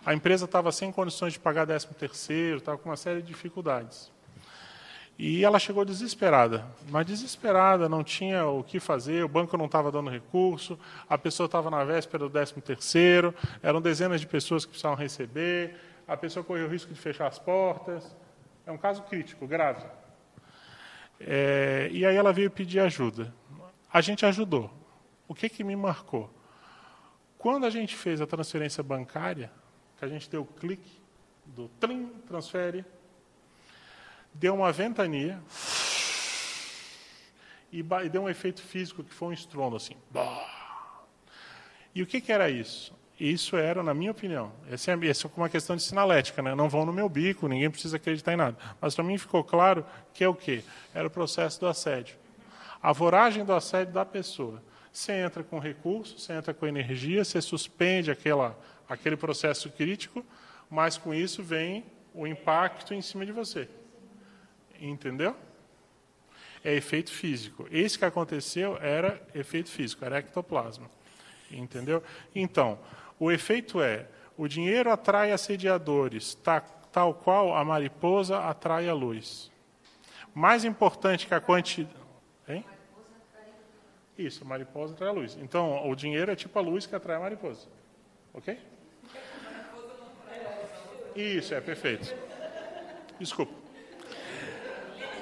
A 0.05 0.13
empresa 0.13 0.43
estava 0.43 0.73
sem 0.73 0.91
condições 0.91 1.31
de 1.31 1.39
pagar 1.39 1.65
13 1.65 1.87
terceiro, 1.97 2.57
estava 2.57 2.77
com 2.77 2.89
uma 2.89 2.97
série 2.97 3.21
de 3.21 3.29
dificuldades. 3.29 4.11
E 5.17 5.45
ela 5.45 5.57
chegou 5.57 5.85
desesperada, 5.85 6.65
mas 6.89 7.05
desesperada, 7.05 7.87
não 7.87 8.03
tinha 8.03 8.45
o 8.45 8.61
que 8.61 8.77
fazer, 8.77 9.23
o 9.23 9.29
banco 9.29 9.55
não 9.55 9.67
estava 9.67 9.89
dando 9.89 10.09
recurso, 10.09 10.77
a 11.09 11.17
pessoa 11.17 11.45
estava 11.45 11.69
na 11.69 11.81
véspera 11.85 12.25
do 12.25 12.29
13 12.29 12.55
terceiro, 12.55 13.33
eram 13.63 13.81
dezenas 13.81 14.19
de 14.19 14.27
pessoas 14.27 14.65
que 14.65 14.71
precisavam 14.71 14.97
receber, 14.97 15.77
a 16.09 16.17
pessoa 16.17 16.43
correu 16.43 16.65
o 16.65 16.69
risco 16.69 16.91
de 16.91 16.99
fechar 16.99 17.27
as 17.27 17.37
portas. 17.37 18.15
É 18.65 18.71
um 18.71 18.77
caso 18.77 19.03
crítico, 19.03 19.45
grave. 19.45 19.85
É, 21.19 21.87
e 21.91 22.03
aí 22.03 22.15
ela 22.15 22.33
veio 22.33 22.49
pedir 22.49 22.79
ajuda. 22.79 23.31
A 23.93 24.01
gente 24.01 24.25
ajudou. 24.25 24.71
O 25.27 25.35
que, 25.35 25.47
que 25.47 25.63
me 25.63 25.75
marcou? 25.75 26.33
Quando 27.37 27.67
a 27.67 27.69
gente 27.69 27.95
fez 27.95 28.19
a 28.21 28.27
transferência 28.27 28.81
bancária, 28.81 29.51
que 29.97 30.03
a 30.03 30.07
gente 30.07 30.27
deu 30.27 30.41
o 30.41 30.45
clique 30.45 30.99
do 31.45 31.69
trim, 31.79 32.07
transfere, 32.27 32.83
deu 34.33 34.55
uma 34.55 34.71
ventania 34.71 35.39
e, 37.71 37.83
deu 38.11 38.23
um 38.23 38.29
efeito 38.29 38.63
físico 38.63 39.03
que 39.03 39.13
foi 39.13 39.27
um 39.27 39.33
estrondo 39.33 39.75
assim. 39.75 39.95
E 41.93 42.01
o 42.01 42.07
que, 42.07 42.19
que 42.19 42.31
era 42.31 42.49
isso? 42.49 42.97
Isso 43.19 43.57
era, 43.57 43.83
na 43.83 43.93
minha 43.93 44.11
opinião, 44.11 44.49
essa 44.71 44.91
é, 44.91 44.93
é 44.93 44.97
uma 45.35 45.49
questão 45.49 45.75
de 45.75 45.83
sinalética, 45.83 46.41
né? 46.41 46.55
não 46.55 46.69
vão 46.69 46.85
no 46.85 46.93
meu 46.93 47.09
bico, 47.09 47.49
ninguém 47.49 47.69
precisa 47.69 47.97
acreditar 47.97 48.31
em 48.31 48.37
nada. 48.37 48.57
Mas 48.79 48.95
para 48.95 49.03
mim 49.03 49.17
ficou 49.17 49.43
claro 49.43 49.85
que 50.13 50.23
é 50.23 50.27
o 50.29 50.33
quê? 50.33 50.63
Era 50.93 51.07
o 51.07 51.11
processo 51.11 51.59
do 51.59 51.67
assédio. 51.67 52.15
A 52.81 52.93
voragem 52.93 53.43
do 53.43 53.53
assédio 53.53 53.93
da 53.93 54.05
pessoa. 54.05 54.63
Você 54.91 55.11
entra 55.11 55.43
com 55.43 55.59
recurso, 55.59 56.17
você 56.17 56.31
entra 56.31 56.53
com 56.53 56.65
energia, 56.65 57.25
você 57.25 57.41
suspende 57.41 58.09
aquela, 58.09 58.57
aquele 58.87 59.17
processo 59.17 59.69
crítico, 59.69 60.25
mas 60.69 60.97
com 60.97 61.13
isso 61.13 61.43
vem 61.43 61.83
o 62.13 62.25
impacto 62.25 62.93
em 62.93 63.01
cima 63.01 63.25
de 63.25 63.33
você. 63.33 63.67
Entendeu? 64.79 65.35
É 66.63 66.73
efeito 66.73 67.11
físico. 67.11 67.67
Esse 67.69 67.99
que 67.99 68.05
aconteceu 68.05 68.77
era 68.77 69.21
efeito 69.35 69.69
físico, 69.69 70.05
era 70.05 70.19
ectoplasma. 70.19 70.89
Entendeu? 71.51 72.01
Então, 72.33 72.79
o 73.19 73.31
efeito 73.31 73.81
é: 73.81 74.07
o 74.37 74.47
dinheiro 74.47 74.91
atrai 74.91 75.31
assediadores, 75.31 76.35
tá, 76.35 76.61
tal 76.91 77.13
qual 77.13 77.55
a 77.55 77.63
mariposa 77.65 78.39
atrai 78.39 78.87
a 78.87 78.93
luz. 78.93 79.51
Mais 80.33 80.63
importante 80.63 81.27
que 81.27 81.33
a 81.33 81.41
quantidade. 81.41 81.95
Hein? 82.47 82.63
Isso, 84.17 84.43
a 84.43 84.47
mariposa 84.47 84.93
atrai 84.93 85.09
a 85.09 85.13
luz. 85.13 85.37
Então, 85.41 85.89
o 85.89 85.95
dinheiro 85.95 86.31
é 86.31 86.35
tipo 86.35 86.57
a 86.57 86.61
luz 86.61 86.85
que 86.85 86.95
atrai 86.95 87.17
a 87.17 87.19
mariposa. 87.19 87.67
Ok? 88.33 88.57
Isso, 91.15 91.53
é 91.53 91.59
perfeito. 91.59 92.15
Desculpa. 93.19 93.53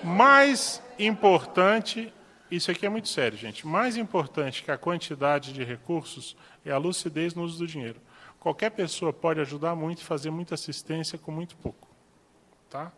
Mais 0.03 0.81
importante, 0.99 2.13
isso 2.49 2.71
aqui 2.71 2.85
é 2.85 2.89
muito 2.89 3.09
sério, 3.09 3.37
gente. 3.37 3.67
Mais 3.67 3.97
importante 3.97 4.63
que 4.63 4.71
a 4.71 4.77
quantidade 4.77 5.51
de 5.51 5.63
recursos 5.63 6.35
é 6.65 6.71
a 6.71 6.77
lucidez 6.77 7.35
no 7.35 7.43
uso 7.43 7.59
do 7.59 7.67
dinheiro. 7.67 7.99
Qualquer 8.39 8.71
pessoa 8.71 9.11
pode 9.11 9.39
ajudar 9.41 9.75
muito 9.75 10.01
e 10.01 10.05
fazer 10.05 10.29
muita 10.29 10.55
assistência 10.55 11.17
com 11.17 11.31
muito 11.31 11.55
pouco. 11.57 11.87
Tá? 12.69 12.91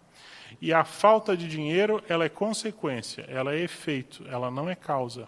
E 0.61 0.73
a 0.73 0.83
falta 0.83 1.35
de 1.35 1.47
dinheiro, 1.47 2.03
ela 2.07 2.25
é 2.25 2.29
consequência, 2.29 3.25
ela 3.27 3.53
é 3.53 3.59
efeito, 3.59 4.25
ela 4.27 4.51
não 4.51 4.69
é 4.69 4.75
causa. 4.75 5.27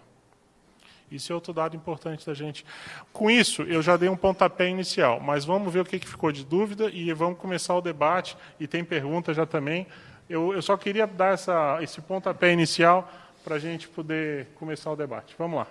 Isso 1.10 1.30
é 1.30 1.34
outro 1.34 1.52
dado 1.52 1.76
importante 1.76 2.24
da 2.24 2.32
gente. 2.32 2.64
Com 3.12 3.30
isso, 3.30 3.62
eu 3.62 3.82
já 3.82 3.96
dei 3.96 4.08
um 4.08 4.16
pontapé 4.16 4.68
inicial, 4.68 5.20
mas 5.20 5.44
vamos 5.44 5.72
ver 5.72 5.80
o 5.80 5.84
que 5.84 5.98
ficou 5.98 6.32
de 6.32 6.44
dúvida 6.44 6.88
e 6.90 7.12
vamos 7.12 7.38
começar 7.38 7.76
o 7.76 7.82
debate. 7.82 8.36
E 8.58 8.66
tem 8.66 8.82
pergunta 8.82 9.34
já 9.34 9.44
também. 9.44 9.86
Eu, 10.28 10.54
eu 10.54 10.62
só 10.62 10.76
queria 10.76 11.06
dar 11.06 11.34
essa, 11.34 11.78
esse 11.82 12.00
pontapé 12.00 12.52
inicial 12.52 13.10
para 13.44 13.56
a 13.56 13.58
gente 13.58 13.88
poder 13.88 14.46
começar 14.54 14.90
o 14.90 14.96
debate. 14.96 15.34
Vamos 15.38 15.58
lá. 15.58 15.68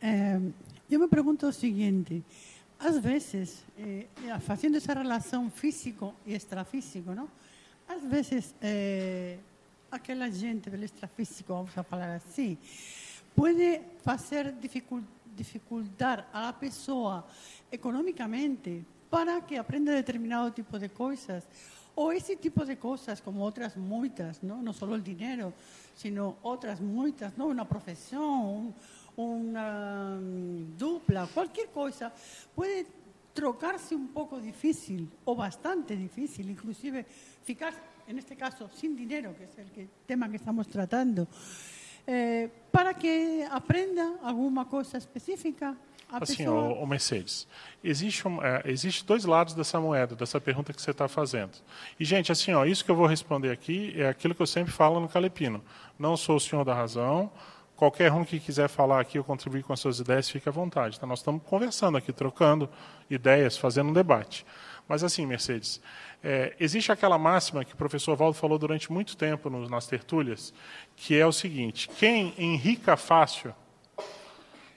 É, 0.00 0.40
eu 0.90 1.00
me 1.00 1.08
pergunto 1.08 1.46
o 1.46 1.52
seguinte: 1.52 2.22
às 2.78 2.98
vezes, 2.98 3.64
eh, 3.78 4.06
fazendo 4.40 4.76
essa 4.76 4.94
relação 4.94 5.50
físico 5.50 6.14
e 6.26 6.34
extrafísico, 6.34 7.12
não? 7.12 7.28
Às 7.88 8.04
vezes, 8.04 8.54
eh, 8.62 9.38
aquela 9.90 10.30
gente 10.30 10.70
do 10.70 10.84
extrafísico, 10.84 11.52
vamos 11.52 11.72
falar 11.72 12.16
assim, 12.16 12.56
pode 13.34 13.80
fazer 14.02 14.54
dificultar 15.34 16.28
a 16.32 16.52
pessoa 16.52 17.26
economicamente 17.72 18.84
para 19.10 19.40
que 19.40 19.56
aprenda 19.56 19.92
determinado 19.92 20.50
tipo 20.50 20.78
de 20.78 20.88
coisas 20.88 21.44
o 22.00 22.12
ese 22.12 22.36
tipo 22.36 22.64
de 22.64 22.76
cosas, 22.76 23.20
como 23.20 23.42
otras 23.42 23.76
muchas, 23.76 24.40
¿no? 24.40 24.62
no 24.62 24.72
solo 24.72 24.94
el 24.94 25.02
dinero, 25.02 25.52
sino 25.98 26.36
otras 26.42 26.80
muchas, 26.80 27.36
¿no? 27.36 27.46
una 27.46 27.68
profesión, 27.68 28.22
un, 28.22 28.74
una 29.16 30.16
mm, 30.20 30.76
dupla, 30.78 31.26
cualquier 31.26 31.70
cosa, 31.70 32.12
puede 32.54 32.86
trocarse 33.34 33.96
un 33.96 34.08
poco 34.08 34.40
difícil 34.40 35.10
o 35.24 35.34
bastante 35.34 35.96
difícil, 35.96 36.48
inclusive 36.50 37.04
ficar, 37.42 37.74
en 38.06 38.16
este 38.16 38.36
caso, 38.36 38.70
sin 38.72 38.94
dinero, 38.94 39.34
que 39.36 39.44
es 39.44 39.58
el 39.58 39.90
tema 40.06 40.28
que 40.28 40.36
estamos 40.36 40.68
tratando, 40.68 41.26
eh, 42.06 42.48
para 42.70 42.94
que 42.94 43.44
aprenda 43.50 44.20
alguma 44.22 44.68
coisa 44.68 44.98
específica. 44.98 45.76
Assim, 46.10 46.38
pessoa, 46.38 46.74
o, 46.74 46.86
Mercedes, 46.86 47.46
existe, 47.84 48.26
um, 48.26 48.42
é, 48.42 48.62
existe 48.64 49.04
dois 49.04 49.26
lados 49.26 49.52
dessa 49.52 49.78
moeda, 49.78 50.16
dessa 50.16 50.40
pergunta 50.40 50.72
que 50.72 50.80
você 50.80 50.90
está 50.90 51.06
fazendo. 51.06 51.52
E, 52.00 52.04
gente, 52.04 52.32
assim, 52.32 52.52
ó, 52.54 52.64
isso 52.64 52.82
que 52.82 52.90
eu 52.90 52.96
vou 52.96 53.06
responder 53.06 53.50
aqui 53.50 53.92
é 53.94 54.08
aquilo 54.08 54.34
que 54.34 54.40
eu 54.40 54.46
sempre 54.46 54.72
falo 54.72 55.00
no 55.00 55.08
Calepino. 55.08 55.62
Não 55.98 56.16
sou 56.16 56.36
o 56.36 56.40
senhor 56.40 56.64
da 56.64 56.72
razão. 56.72 57.30
Qualquer 57.76 58.10
um 58.10 58.24
que 58.24 58.40
quiser 58.40 58.68
falar 58.68 59.00
aqui 59.00 59.18
ou 59.18 59.24
contribuir 59.24 59.62
com 59.62 59.72
as 59.72 59.80
suas 59.80 60.00
ideias, 60.00 60.30
fique 60.30 60.48
à 60.48 60.52
vontade. 60.52 60.96
Então, 60.96 61.08
nós 61.08 61.18
estamos 61.18 61.42
conversando 61.44 61.98
aqui, 61.98 62.12
trocando 62.12 62.70
ideias, 63.10 63.58
fazendo 63.58 63.90
um 63.90 63.92
debate. 63.92 64.46
Mas, 64.88 65.04
assim, 65.04 65.26
Mercedes, 65.26 65.78
é, 66.24 66.56
existe 66.58 66.90
aquela 66.90 67.18
máxima 67.18 67.64
que 67.66 67.74
o 67.74 67.76
professor 67.76 68.16
Valdo 68.16 68.36
falou 68.36 68.58
durante 68.58 68.90
muito 68.90 69.14
tempo 69.14 69.50
nos, 69.50 69.68
nas 69.68 69.86
tertúlias, 69.86 70.54
que 70.96 71.16
é 71.18 71.26
o 71.26 71.32
seguinte: 71.32 71.86
quem 71.86 72.32
enrica 72.38 72.96
fácil 72.96 73.54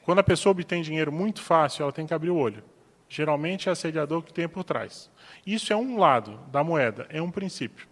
quando 0.04 0.20
a 0.20 0.24
pessoa 0.24 0.52
obtém 0.52 0.82
dinheiro 0.82 1.12
muito 1.12 1.42
fácil, 1.42 1.84
ela 1.84 1.92
tem 1.92 2.08
que 2.08 2.14
abrir 2.14 2.30
o 2.30 2.38
olho. 2.38 2.64
Geralmente 3.08 3.68
é 3.68 3.72
assediador 3.72 4.22
que 4.22 4.34
tem 4.34 4.48
por 4.48 4.64
trás. 4.64 5.10
Isso 5.46 5.74
é 5.74 5.76
um 5.76 5.98
lado 5.98 6.40
da 6.52 6.64
moeda, 6.64 7.06
é 7.10 7.22
um 7.22 7.30
princípio. 7.30 7.88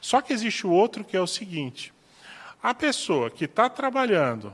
Só 0.00 0.20
que 0.20 0.32
existe 0.32 0.66
o 0.66 0.70
outro 0.70 1.04
que 1.04 1.16
é 1.16 1.20
o 1.20 1.26
seguinte: 1.26 1.94
a 2.62 2.74
pessoa 2.74 3.30
que 3.30 3.44
está 3.44 3.68
trabalhando, 3.68 4.52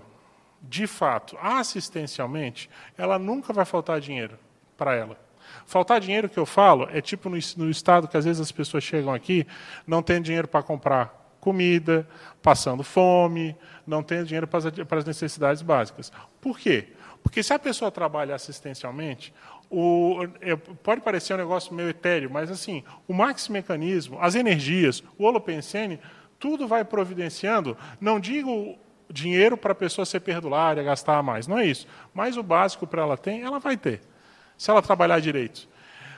de 0.63 0.87
fato, 0.87 1.37
assistencialmente, 1.41 2.69
ela 2.97 3.19
nunca 3.19 3.53
vai 3.53 3.65
faltar 3.65 4.01
dinheiro 4.01 4.39
para 4.77 4.95
ela. 4.95 5.19
Faltar 5.67 6.01
dinheiro 6.01 6.29
que 6.29 6.39
eu 6.39 6.47
falo 6.47 6.89
é 6.93 7.01
tipo 7.01 7.29
no, 7.29 7.39
no 7.57 7.71
estado 7.71 8.07
que 8.07 8.17
às 8.17 8.25
vezes 8.25 8.41
as 8.41 8.53
pessoas 8.53 8.85
chegam 8.85 9.13
aqui, 9.13 9.47
não 9.87 10.03
tem 10.03 10.21
dinheiro 10.21 10.47
para 10.47 10.63
comprar 10.63 11.22
comida, 11.43 12.09
passando 12.41 12.85
fome, 12.85 13.57
não 13.85 14.01
tem 14.01 14.23
dinheiro 14.23 14.47
para 14.47 14.61
as, 14.99 15.05
necessidades 15.05 15.61
básicas. 15.61 16.13
Por 16.41 16.57
quê? 16.57 16.93
Porque 17.21 17.43
se 17.43 17.53
a 17.53 17.59
pessoa 17.59 17.91
trabalha 17.91 18.33
assistencialmente, 18.33 19.35
o, 19.69 20.19
é, 20.41 20.55
pode 20.55 21.01
parecer 21.01 21.35
um 21.35 21.39
negócio 21.39 21.75
meio 21.75 21.89
etéreo, 21.89 22.31
mas 22.31 22.49
assim, 22.49 22.85
o 23.09 23.13
maxi 23.13 23.51
mecanismo, 23.51 24.19
as 24.21 24.37
energias, 24.37 25.03
o 25.19 25.25
holopensene, 25.25 25.99
tudo 26.39 26.69
vai 26.69 26.85
providenciando, 26.85 27.77
não 28.01 28.21
digo 28.21 28.79
dinheiro 29.11 29.57
para 29.57 29.73
a 29.73 29.75
pessoa 29.75 30.07
ser 30.07 30.21
perdulária, 30.21 30.81
gastar 30.85 31.25
mais, 31.25 31.49
não 31.49 31.59
é 31.59 31.67
isso. 31.67 31.89
Mas 32.15 32.37
o 32.37 32.43
básico 32.43 32.87
para 32.87 33.03
ela 33.03 33.17
ter, 33.17 33.41
ela 33.41 33.59
vai 33.59 33.77
ter, 33.77 34.01
se 34.57 34.71
ela 34.71 34.81
trabalhar 34.81 35.19
direito. 35.19 35.69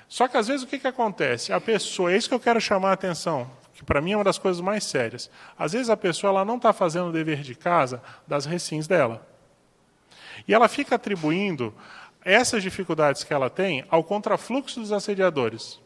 Só 0.06 0.28
que 0.28 0.36
às 0.36 0.48
vezes 0.48 0.64
o 0.64 0.66
que, 0.66 0.78
que 0.78 0.86
acontece? 0.86 1.50
A 1.50 1.60
pessoa, 1.60 2.12
é 2.12 2.16
isso 2.18 2.28
que 2.28 2.34
eu 2.34 2.40
quero 2.40 2.60
chamar 2.60 2.90
a 2.90 2.92
atenção, 2.92 3.50
que 3.74 3.84
para 3.84 4.00
mim 4.00 4.12
é 4.12 4.16
uma 4.16 4.24
das 4.24 4.38
coisas 4.38 4.62
mais 4.62 4.84
sérias. 4.84 5.30
Às 5.58 5.72
vezes 5.72 5.90
a 5.90 5.96
pessoa 5.96 6.30
ela 6.30 6.44
não 6.44 6.56
está 6.56 6.72
fazendo 6.72 7.08
o 7.08 7.12
dever 7.12 7.42
de 7.42 7.54
casa 7.54 8.00
das 8.26 8.46
recins 8.46 8.86
dela. 8.86 9.26
E 10.46 10.54
ela 10.54 10.68
fica 10.68 10.94
atribuindo 10.94 11.74
essas 12.24 12.62
dificuldades 12.62 13.24
que 13.24 13.34
ela 13.34 13.50
tem 13.50 13.84
ao 13.90 14.02
contrafluxo 14.02 14.80
dos 14.80 14.92
assediadores, 14.92 15.80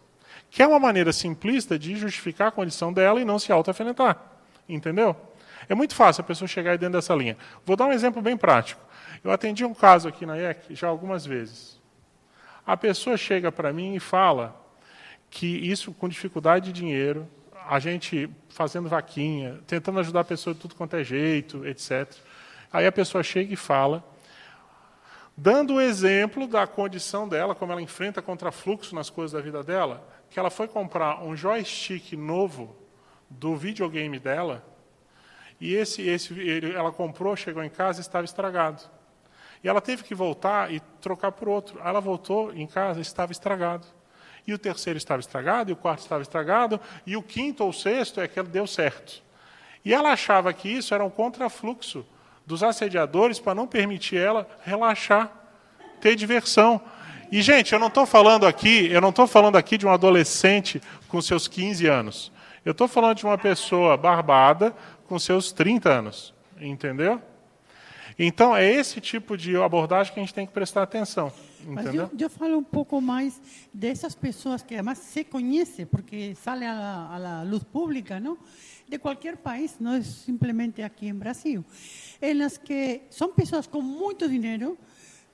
que 0.50 0.62
é 0.62 0.66
uma 0.66 0.78
maneira 0.78 1.12
simplista 1.12 1.78
de 1.78 1.96
justificar 1.96 2.48
a 2.48 2.52
condição 2.52 2.92
dela 2.92 3.20
e 3.20 3.24
não 3.24 3.38
se 3.38 3.50
autoafenetar. 3.50 4.16
Entendeu? 4.68 5.16
É 5.68 5.74
muito 5.74 5.94
fácil 5.94 6.20
a 6.20 6.24
pessoa 6.24 6.46
chegar 6.46 6.72
aí 6.72 6.78
dentro 6.78 6.98
dessa 6.98 7.14
linha. 7.14 7.36
Vou 7.64 7.74
dar 7.74 7.86
um 7.86 7.92
exemplo 7.92 8.22
bem 8.22 8.36
prático. 8.36 8.80
Eu 9.24 9.30
atendi 9.30 9.64
um 9.64 9.74
caso 9.74 10.08
aqui 10.08 10.24
na 10.24 10.36
IEC 10.36 10.74
já 10.74 10.88
algumas 10.88 11.26
vezes. 11.26 11.80
A 12.66 12.76
pessoa 12.76 13.16
chega 13.16 13.50
para 13.50 13.72
mim 13.72 13.94
e 13.94 14.00
fala 14.00 14.54
que 15.30 15.46
isso 15.46 15.92
com 15.92 16.08
dificuldade 16.08 16.66
de 16.66 16.72
dinheiro, 16.72 17.28
a 17.68 17.78
gente 17.78 18.30
fazendo 18.48 18.88
vaquinha, 18.88 19.60
tentando 19.66 20.00
ajudar 20.00 20.20
a 20.20 20.24
pessoa 20.24 20.54
de 20.54 20.60
tudo 20.60 20.74
quanto 20.74 20.96
é 20.96 21.04
jeito, 21.04 21.66
etc. 21.66 22.10
Aí 22.72 22.86
a 22.86 22.92
pessoa 22.92 23.22
chega 23.22 23.52
e 23.52 23.56
fala, 23.56 24.02
dando 25.36 25.74
o 25.74 25.80
exemplo 25.80 26.46
da 26.46 26.66
condição 26.66 27.28
dela, 27.28 27.54
como 27.54 27.70
ela 27.70 27.82
enfrenta 27.82 28.22
contrafluxo 28.22 28.94
nas 28.94 29.10
coisas 29.10 29.32
da 29.32 29.40
vida 29.42 29.62
dela, 29.62 30.02
que 30.30 30.38
ela 30.38 30.48
foi 30.48 30.66
comprar 30.66 31.22
um 31.22 31.36
joystick 31.36 32.14
novo 32.14 32.74
do 33.28 33.54
videogame 33.54 34.18
dela, 34.18 34.64
e 35.60 35.74
esse, 35.74 36.00
esse 36.00 36.34
ela 36.74 36.90
comprou, 36.90 37.36
chegou 37.36 37.62
em 37.62 37.68
casa 37.68 38.00
e 38.00 38.02
estava 38.02 38.24
estragado. 38.24 38.82
E 39.62 39.68
ela 39.68 39.80
teve 39.80 40.04
que 40.04 40.14
voltar 40.14 40.72
e 40.72 40.80
trocar 41.00 41.32
por 41.32 41.48
outro. 41.48 41.80
Ela 41.84 42.00
voltou 42.00 42.54
em 42.54 42.66
casa 42.66 43.00
estava 43.00 43.32
estragado. 43.32 43.86
E 44.48 44.54
o 44.54 44.58
terceiro 44.58 44.96
estava 44.96 45.20
estragado, 45.20 45.70
e 45.70 45.74
o 45.74 45.76
quarto 45.76 46.00
estava 46.00 46.22
estragado, 46.22 46.80
e 47.06 47.18
o 47.18 47.22
quinto 47.22 47.62
ou 47.62 47.70
sexto 47.70 48.18
é 48.18 48.26
que 48.26 48.42
deu 48.42 48.66
certo. 48.66 49.22
E 49.84 49.92
ela 49.92 50.10
achava 50.10 50.50
que 50.54 50.70
isso 50.70 50.94
era 50.94 51.04
um 51.04 51.10
contrafluxo 51.10 52.02
dos 52.46 52.62
assediadores 52.62 53.38
para 53.38 53.54
não 53.54 53.66
permitir 53.66 54.16
ela 54.16 54.48
relaxar, 54.64 55.30
ter 56.00 56.16
diversão. 56.16 56.80
E, 57.30 57.42
gente, 57.42 57.74
eu 57.74 57.78
não 57.78 57.88
estou 57.88 58.06
falando 58.06 58.46
aqui, 58.46 58.90
eu 58.90 59.02
não 59.02 59.10
estou 59.10 59.26
falando 59.26 59.56
aqui 59.56 59.76
de 59.76 59.86
um 59.86 59.92
adolescente 59.92 60.80
com 61.08 61.20
seus 61.20 61.46
15 61.46 61.86
anos. 61.86 62.32
Eu 62.64 62.72
estou 62.72 62.88
falando 62.88 63.18
de 63.18 63.26
uma 63.26 63.36
pessoa 63.36 63.98
barbada 63.98 64.74
com 65.06 65.18
seus 65.18 65.52
30 65.52 65.90
anos. 65.90 66.34
Entendeu? 66.58 67.20
Então, 68.18 68.56
é 68.56 68.68
esse 68.68 69.00
tipo 69.00 69.36
de 69.36 69.56
abordagem 69.56 70.12
que 70.12 70.18
a 70.18 70.22
gente 70.22 70.34
tem 70.34 70.46
que 70.46 70.52
prestar 70.52 70.82
atenção. 70.82 71.32
Mas 71.64 71.86
Entendeu? 71.86 72.10
eu, 72.12 72.18
eu 72.18 72.30
falo 72.30 72.58
um 72.58 72.64
pouco 72.64 73.00
mais 73.00 73.40
dessas 73.72 74.14
pessoas 74.14 74.62
que 74.62 74.74
además 74.74 74.98
se 74.98 75.24
conhece, 75.24 75.86
porque 75.86 76.34
a 76.44 77.18
la 77.18 77.42
luz 77.44 77.62
pública, 77.62 78.18
¿no? 78.18 78.38
De 78.88 78.98
qualquer 78.98 79.36
país, 79.36 79.76
não 79.78 79.94
é 79.94 80.02
simplesmente 80.02 80.82
aqui 80.82 81.06
em 81.06 81.14
Brasil, 81.14 81.64
em 82.20 82.34
las 82.34 82.58
que 82.58 83.02
são 83.10 83.32
pessoas 83.32 83.66
com 83.66 83.82
muito 83.82 84.28
dinheiro 84.28 84.78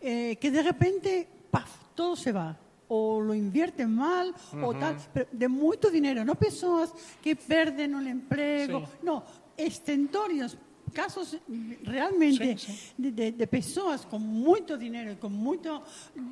eh, 0.00 0.36
que 0.36 0.50
de 0.50 0.60
repente, 0.60 1.26
paf, 1.50 1.70
todo 1.94 2.16
se 2.16 2.32
va. 2.32 2.58
O 2.86 3.18
lo 3.18 3.34
invierten 3.34 3.88
mal, 3.88 4.28
o 4.62 4.74
tal, 4.74 4.94
de 5.32 5.48
muito 5.48 5.90
dinheiro, 5.90 6.22
não 6.22 6.36
pessoas 6.36 6.92
que 7.22 7.34
perdem 7.34 7.94
o 7.94 8.06
emprego, 8.06 8.80
Sim. 8.80 8.86
não, 9.02 9.22
estentórios, 9.56 10.56
casos 10.94 11.36
realmente 11.84 12.38
Sim, 12.38 12.56
sim. 12.56 12.78
de, 12.98 13.10
de- 13.10 13.30
de 13.32 13.46
pessoas 13.46 14.04
com 14.04 14.18
muito 14.18 14.78
dinheiro, 14.78 15.16
com 15.20 15.28
muito, 15.28 15.82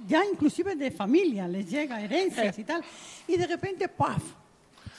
já 0.08 0.24
inclusive 0.24 0.74
de 0.74 0.90
família, 0.90 1.46
les 1.46 1.70
llega 1.70 2.00
herencias 2.00 2.56
e 2.56 2.64
tal, 2.64 2.80
e 3.28 3.36
de 3.36 3.44
repente, 3.46 3.86
paf, 3.88 4.22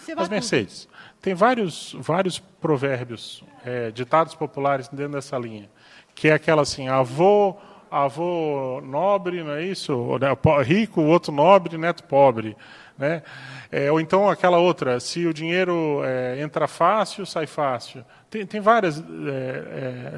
vai 0.07 0.15
Mas, 0.15 0.29
Mercedes, 0.29 0.87
tem 1.21 1.33
vários, 1.33 1.95
vários 1.99 2.37
provérbios, 2.37 3.43
é, 3.65 3.89
ditados 3.91 4.35
populares 4.35 4.87
dentro 4.89 5.13
dessa 5.13 5.37
linha, 5.37 5.69
que 6.13 6.27
é 6.27 6.33
aquela 6.33 6.61
assim, 6.63 6.87
avô, 6.89 7.55
avô 7.89 8.81
nobre, 8.83 9.43
não 9.43 9.53
é 9.53 9.63
isso? 9.65 10.17
Né, 10.19 10.27
Rico, 10.63 11.01
outro 11.01 11.31
nobre, 11.31 11.77
neto 11.77 12.03
pobre. 12.03 12.55
Né? 12.97 13.23
É, 13.71 13.91
ou 13.91 13.99
então 13.99 14.29
aquela 14.29 14.59
outra, 14.59 14.99
se 14.99 15.25
o 15.25 15.33
dinheiro 15.33 16.01
é, 16.03 16.39
entra 16.41 16.67
fácil, 16.67 17.25
sai 17.25 17.47
fácil. 17.47 18.05
Tem, 18.33 18.47
tem 18.47 18.59
vários 18.59 18.95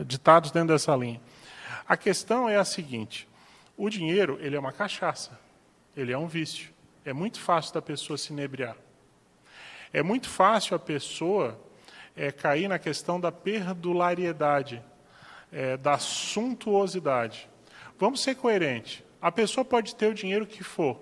ditados 0.07 0.49
dentro 0.49 0.70
dessa 0.70 0.95
linha. 0.95 1.20
A 1.86 1.97
questão 1.97 2.47
é 2.47 2.55
a 2.55 2.63
seguinte, 2.63 3.28
o 3.76 3.89
dinheiro 3.89 4.38
ele 4.39 4.55
é 4.55 4.59
uma 4.59 4.72
cachaça, 4.72 5.38
ele 5.97 6.13
é 6.13 6.18
um 6.18 6.26
vício. 6.26 6.74
É 7.03 7.11
muito 7.11 7.41
fácil 7.41 7.74
da 7.74 7.82
pessoa 7.82 8.18
se 8.18 8.32
inebriar. 8.32 8.78
É 9.91 10.01
muito 10.01 10.30
fácil 10.30 10.78
a 10.78 10.80
pessoa 10.80 11.59
é, 12.16 12.32
cair 12.32 12.70
na 12.70 12.80
questão 12.80 13.20
da 13.20 13.34
perdulariedade, 13.34 14.82
é, 15.51 15.76
da 15.76 15.97
suntuosidade. 15.97 17.49
Vamos 17.99 18.24
ser 18.24 18.36
coerentes. 18.36 19.03
A 19.22 19.30
pessoa 19.30 19.66
pode 19.66 19.93
ter 19.93 20.07
o 20.07 20.13
dinheiro 20.13 20.47
que 20.47 20.63
for, 20.63 21.01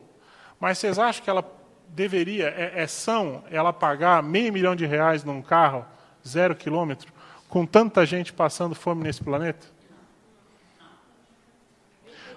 mas 0.59 0.79
vocês 0.79 0.97
acham 0.97 1.23
que 1.23 1.29
ela 1.29 1.45
deveria, 1.89 2.47
é, 2.47 2.81
é 2.81 2.87
são 2.87 3.43
ela 3.51 3.71
pagar 3.71 4.23
meio 4.23 4.51
milhão 4.51 4.75
de 4.75 4.87
reais 4.87 5.23
num 5.23 5.43
carro, 5.43 5.85
zero 6.27 6.55
quilômetro, 6.55 7.11
com 7.49 7.65
tanta 7.65 8.05
gente 8.05 8.33
passando 8.33 8.75
fome 8.75 9.03
nesse 9.03 9.23
planeta? 9.23 9.67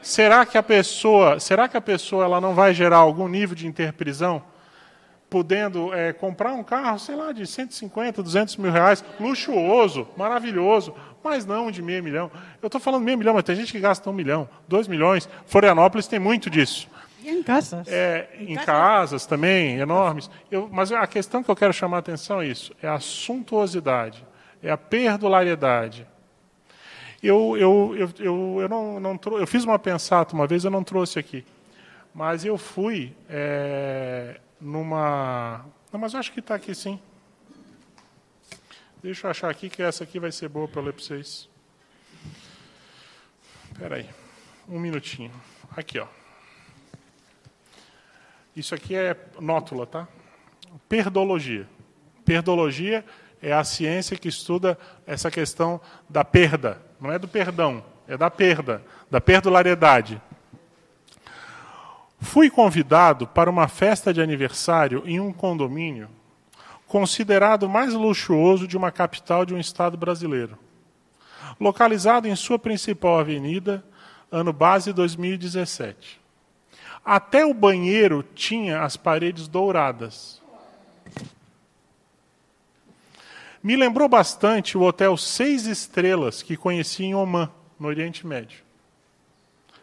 Será 0.03 0.47
que 0.47 0.57
a 0.57 0.63
pessoa, 0.63 1.41
será 1.41 1.69
que 1.69 1.77
a 1.77 1.81
pessoa 1.81 2.25
ela 2.25 2.41
não 2.41 2.55
vai 2.55 2.73
gerar 2.73 2.99
algum 2.99 3.27
nível 3.27 3.57
de 3.57 3.67
interprisão? 3.67 4.43
podendo 5.29 5.93
é, 5.93 6.13
comprar 6.13 6.53
um 6.53 6.63
carro, 6.63 6.99
sei 6.99 7.17
lá, 7.17 7.33
de 7.33 7.47
150, 7.47 8.23
200 8.23 8.57
mil 8.57 8.71
reais, 8.71 9.05
luxuoso, 9.19 10.09
maravilhoso, 10.17 10.95
mas 11.23 11.45
não 11.45 11.71
de 11.71 11.83
meio 11.83 12.03
milhão. 12.03 12.31
Eu 12.63 12.67
estou 12.69 12.81
falando 12.81 13.03
meio 13.03 13.19
milhão, 13.19 13.35
mas 13.35 13.43
tem 13.43 13.57
gente 13.57 13.73
que 13.73 13.81
gasta 13.81 14.09
um 14.09 14.13
milhão, 14.13 14.49
dois 14.69 14.87
milhões. 14.87 15.29
Florianópolis 15.47 16.07
tem 16.07 16.19
muito 16.19 16.49
disso. 16.49 16.89
E 17.27 17.31
em 17.31 17.43
casas. 17.43 17.89
É, 17.89 18.29
em 18.39 18.55
casa- 18.55 18.67
casas 18.67 19.27
também, 19.27 19.79
enormes. 19.79 20.31
Eu, 20.49 20.69
mas 20.71 20.93
a 20.93 21.05
questão 21.09 21.43
que 21.43 21.51
eu 21.51 21.57
quero 21.57 21.73
chamar 21.73 21.97
a 21.97 22.01
atenção 22.01 22.41
é 22.41 22.47
isso: 22.47 22.73
é 22.81 22.87
a 22.89 23.01
suntuosidade, 23.01 24.25
é 24.63 24.71
a 24.71 24.77
perdulariedade. 24.77 26.07
Eu, 27.21 27.57
eu, 27.57 27.95
eu, 27.97 28.11
eu, 28.21 28.59
eu, 28.61 28.69
não, 28.69 29.01
não 29.01 29.19
trou- 29.19 29.41
eu 29.41 29.47
fiz 29.47 29.65
uma 29.65 29.79
pensata 29.79 30.35
uma 30.35 30.47
vez, 30.47 30.65
eu 30.65 30.71
não 30.71 30.85
trouxe 30.85 31.19
aqui. 31.19 31.45
Mas 32.15 32.45
eu 32.45 32.57
fui 32.57 33.13
é, 33.29 34.41
numa. 34.61 35.65
Não, 35.93 35.99
mas 35.99 36.15
eu 36.15 36.21
acho 36.21 36.31
que 36.33 36.39
está 36.41 36.55
aqui 36.55 36.75
sim. 36.75 37.01
Deixa 39.03 39.27
eu 39.27 39.31
achar 39.33 39.51
aqui 39.51 39.69
que 39.69 39.83
essa 39.83 40.05
aqui 40.05 40.21
vai 40.21 40.31
ser 40.31 40.49
boa 40.49 40.69
para 40.69 40.81
eu 40.81 40.85
ler 40.87 40.93
para 40.93 41.03
vocês. 41.03 41.49
Espera 43.73 43.97
aí. 43.97 44.09
Um 44.69 44.79
minutinho. 44.79 45.33
Aqui, 45.77 45.99
ó. 45.99 46.07
Isso 48.57 48.75
aqui 48.75 48.97
é 48.97 49.15
nótula, 49.39 49.87
tá? 49.87 50.09
Perdologia. 50.89 51.69
Perdologia 52.25 53.05
é 53.43 53.53
a 53.53 53.63
ciência 53.63 54.17
que 54.17 54.29
estuda 54.29 54.79
essa 55.07 55.31
questão 55.31 55.79
da 56.09 56.25
perda. 56.25 56.81
Não 56.99 57.13
é 57.13 57.19
do 57.19 57.29
perdão, 57.29 57.85
é 58.09 58.17
da 58.17 58.31
perda, 58.31 58.83
da 59.11 59.21
perdulariedade. 59.21 60.23
Fui 62.19 62.49
convidado 62.49 63.27
para 63.27 63.51
uma 63.51 63.69
festa 63.69 64.11
de 64.11 64.23
aniversário 64.23 65.03
em 65.05 65.21
um 65.21 65.35
condomínio 65.35 66.09
considerado 66.87 67.69
mais 67.69 67.93
luxuoso 67.93 68.67
de 68.67 68.77
uma 68.77 68.91
capital 68.91 69.45
de 69.45 69.53
um 69.53 69.59
estado 69.59 69.99
brasileiro. 69.99 70.57
Localizado 71.61 72.27
em 72.27 72.35
sua 72.35 72.59
principal 72.59 73.19
avenida, 73.19 73.85
ano 74.31 74.53
base 74.53 74.95
2017. 74.95 76.26
Até 77.07 77.47
o 77.47 77.55
banheiro 77.55 78.25
tinha 78.35 78.83
as 78.83 78.97
paredes 78.97 79.47
douradas. 79.47 80.43
Me 83.63 83.77
lembrou 83.77 84.09
bastante 84.09 84.77
o 84.77 84.83
hotel 84.83 85.17
Seis 85.17 85.67
Estrelas 85.67 86.43
que 86.43 86.57
conheci 86.57 87.05
em 87.05 87.15
Oman, 87.15 87.49
no 87.79 87.87
Oriente 87.87 88.27
Médio. 88.27 88.61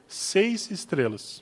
Seis 0.05 0.69
estrelas. 0.69 1.41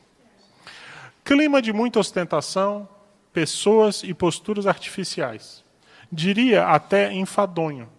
Clima 1.23 1.61
de 1.61 1.73
muita 1.73 1.99
ostentação, 1.99 2.87
pessoas 3.33 4.03
e 4.03 4.13
posturas 4.13 4.67
artificiais. 4.67 5.63
Diria 6.11 6.67
até 6.67 7.11
enfadonho. 7.11 7.89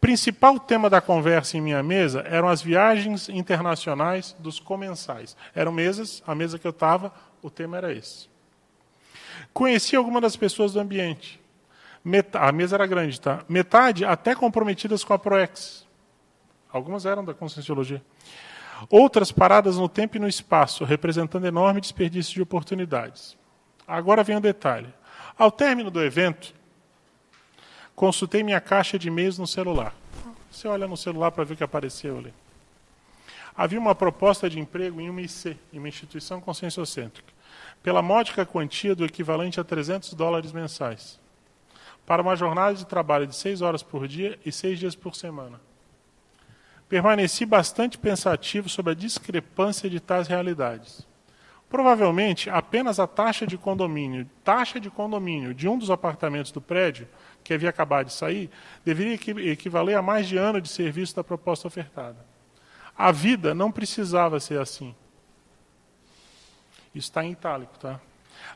Principal 0.00 0.58
tema 0.58 0.88
da 0.88 1.00
conversa 1.00 1.58
em 1.58 1.60
minha 1.60 1.82
mesa 1.82 2.24
eram 2.26 2.48
as 2.48 2.62
viagens 2.62 3.28
internacionais 3.28 4.34
dos 4.38 4.58
comensais. 4.58 5.36
Eram 5.54 5.70
mesas, 5.70 6.22
a 6.26 6.34
mesa 6.34 6.58
que 6.58 6.66
eu 6.66 6.70
estava, 6.70 7.12
o 7.42 7.50
tema 7.50 7.76
era 7.76 7.92
esse. 7.92 8.28
Conheci 9.52 9.94
algumas 9.94 10.22
das 10.22 10.36
pessoas 10.36 10.72
do 10.72 10.80
ambiente. 10.80 11.38
A 12.32 12.50
mesa 12.50 12.76
era 12.76 12.86
grande, 12.86 13.20
tá? 13.20 13.44
Metade 13.46 14.04
até 14.04 14.34
comprometidas 14.34 15.04
com 15.04 15.12
a 15.12 15.18
Proex. 15.18 15.86
Algumas 16.72 17.04
eram 17.04 17.22
da 17.22 17.34
Conscienciologia. 17.34 18.02
Outras 18.88 19.30
paradas 19.30 19.76
no 19.76 19.88
tempo 19.88 20.16
e 20.16 20.20
no 20.20 20.28
espaço, 20.28 20.84
representando 20.84 21.46
enorme 21.46 21.80
desperdício 21.80 22.32
de 22.32 22.40
oportunidades. 22.40 23.36
Agora 23.86 24.24
vem 24.24 24.36
o 24.36 24.40
detalhe. 24.40 24.88
Ao 25.36 25.50
término 25.50 25.90
do 25.90 26.02
evento, 26.02 26.54
consultei 28.00 28.42
minha 28.42 28.62
caixa 28.62 28.98
de 28.98 29.08
e-mails 29.08 29.36
no 29.36 29.46
celular. 29.46 29.94
Você 30.50 30.66
olha 30.66 30.88
no 30.88 30.96
celular 30.96 31.30
para 31.30 31.44
ver 31.44 31.52
o 31.52 31.56
que 31.58 31.62
apareceu 31.62 32.16
ali. 32.16 32.32
Havia 33.54 33.78
uma 33.78 33.94
proposta 33.94 34.48
de 34.48 34.58
emprego 34.58 35.02
em 35.02 35.10
uma 35.10 35.20
IC, 35.20 35.54
em 35.70 35.78
uma 35.78 35.86
instituição 35.86 36.40
conscienciocêntrica, 36.40 37.30
pela 37.82 38.00
módica 38.00 38.46
quantia 38.46 38.94
do 38.94 39.04
equivalente 39.04 39.60
a 39.60 39.64
300 39.64 40.14
dólares 40.14 40.50
mensais, 40.50 41.20
para 42.06 42.22
uma 42.22 42.34
jornada 42.34 42.74
de 42.74 42.86
trabalho 42.86 43.26
de 43.26 43.36
seis 43.36 43.60
horas 43.60 43.82
por 43.82 44.08
dia 44.08 44.38
e 44.46 44.50
seis 44.50 44.78
dias 44.78 44.94
por 44.94 45.14
semana. 45.14 45.60
Permaneci 46.88 47.44
bastante 47.44 47.98
pensativo 47.98 48.66
sobre 48.70 48.92
a 48.92 48.96
discrepância 48.96 49.90
de 49.90 50.00
tais 50.00 50.26
realidades. 50.26 51.06
Provavelmente, 51.70 52.50
apenas 52.50 52.98
a 52.98 53.06
taxa 53.06 53.46
de 53.46 53.56
condomínio, 53.56 54.28
taxa 54.44 54.80
de 54.80 54.90
condomínio 54.90 55.54
de 55.54 55.68
um 55.68 55.78
dos 55.78 55.88
apartamentos 55.88 56.50
do 56.50 56.60
prédio, 56.60 57.06
que 57.44 57.54
havia 57.54 57.70
acabado 57.70 58.06
de 58.06 58.12
sair, 58.12 58.50
deveria 58.84 59.14
equi- 59.14 59.48
equivaler 59.48 59.96
a 59.96 60.02
mais 60.02 60.28
de 60.28 60.36
ano 60.36 60.60
de 60.60 60.68
serviço 60.68 61.14
da 61.14 61.22
proposta 61.22 61.68
ofertada. 61.68 62.18
A 62.98 63.12
vida 63.12 63.54
não 63.54 63.70
precisava 63.70 64.40
ser 64.40 64.60
assim. 64.60 64.94
Isso 66.92 67.08
está 67.08 67.24
em 67.24 67.30
itálico, 67.30 67.78
tá? 67.78 68.00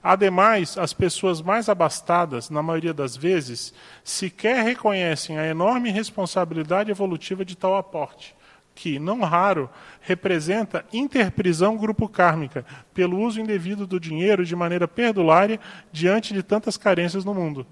Ademais, 0.03 0.77
as 0.77 0.93
pessoas 0.93 1.41
mais 1.41 1.69
abastadas, 1.69 2.51
na 2.51 2.63
maioria 2.63 2.93
das 2.93 3.17
vezes, 3.17 3.73
sequer 4.03 4.65
reconhecem 4.65 5.39
a 5.39 5.47
enorme 5.47 5.91
responsabilidade 5.91 6.91
evolutiva 6.91 7.45
de 7.45 7.57
tal 7.57 7.77
aporte, 7.77 8.35
que, 8.75 8.99
não 8.99 9.21
raro, 9.21 9.71
representa 10.01 10.85
interprisão 10.93 11.77
grupo 11.77 12.09
kármica 12.09 12.67
pelo 12.93 13.21
uso 13.21 13.41
indevido 13.41 13.87
do 13.87 14.01
dinheiro 14.01 14.45
de 14.45 14.57
maneira 14.57 14.89
perdulária 14.89 15.61
diante 15.93 16.35
de 16.35 16.43
tantas 16.43 16.77
carências 16.77 17.25
no 17.25 17.33
mundo. 17.33 17.67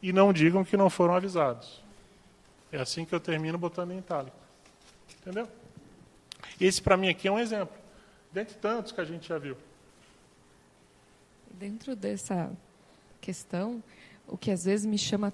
E 0.00 0.12
não 0.12 0.32
digam 0.32 0.64
que 0.64 0.76
não 0.76 0.88
foram 0.88 1.14
avisados. 1.14 1.82
É 2.70 2.78
assim 2.80 3.04
que 3.04 3.14
eu 3.14 3.20
termino 3.20 3.58
botando 3.58 3.90
em 3.90 3.98
itálico. 3.98 4.36
Entendeu? 5.20 5.48
Esse, 6.60 6.80
para 6.80 6.96
mim, 6.96 7.08
aqui 7.08 7.26
é 7.26 7.32
um 7.32 7.38
exemplo. 7.38 7.74
Dentre 8.32 8.54
tantos 8.56 8.92
que 8.92 9.00
a 9.00 9.04
gente 9.04 9.28
já 9.28 9.38
viu. 9.38 9.56
Dentro 11.50 11.96
dessa 11.96 12.50
questão, 13.20 13.82
o 14.28 14.36
que 14.36 14.50
às 14.50 14.64
vezes 14.64 14.86
me 14.86 14.98
chama 14.98 15.28
a 15.28 15.30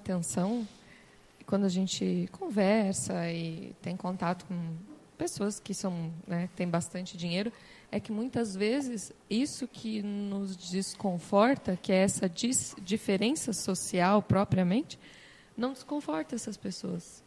quando 1.45 1.65
a 1.65 1.69
gente 1.69 2.27
conversa 2.31 3.29
e 3.31 3.75
tem 3.81 3.95
contato 3.95 4.45
com 4.45 4.75
pessoas 5.17 5.59
que 5.59 5.73
são, 5.73 6.11
né, 6.27 6.49
têm 6.55 6.67
bastante 6.67 7.15
dinheiro, 7.15 7.51
é 7.91 7.99
que 7.99 8.11
muitas 8.11 8.55
vezes 8.55 9.13
isso 9.29 9.67
que 9.67 10.01
nos 10.01 10.57
desconforta, 10.57 11.77
que 11.79 11.91
é 11.91 11.97
essa 11.97 12.29
diferença 12.81 13.53
social 13.53 14.21
propriamente, 14.21 14.99
não 15.55 15.73
desconforta 15.73 16.35
essas 16.35 16.57
pessoas. 16.57 17.23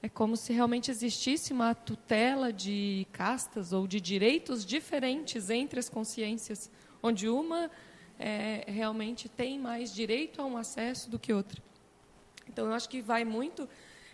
É 0.00 0.08
como 0.08 0.36
se 0.36 0.52
realmente 0.52 0.90
existisse 0.90 1.52
uma 1.52 1.74
tutela 1.74 2.52
de 2.52 3.06
castas 3.10 3.72
ou 3.72 3.86
de 3.86 4.00
direitos 4.00 4.64
diferentes 4.64 5.50
entre 5.50 5.80
as 5.80 5.88
consciências, 5.88 6.70
onde 7.02 7.28
uma 7.28 7.70
é, 8.18 8.64
realmente 8.68 9.28
tem 9.28 9.58
mais 9.58 9.92
direito 9.92 10.40
a 10.40 10.44
um 10.44 10.56
acesso 10.56 11.10
do 11.10 11.18
que 11.18 11.32
outra. 11.32 11.60
Então, 12.54 12.68
eu 12.68 12.72
acho 12.72 12.88
que 12.88 13.02
vai 13.02 13.24
muito, 13.24 13.68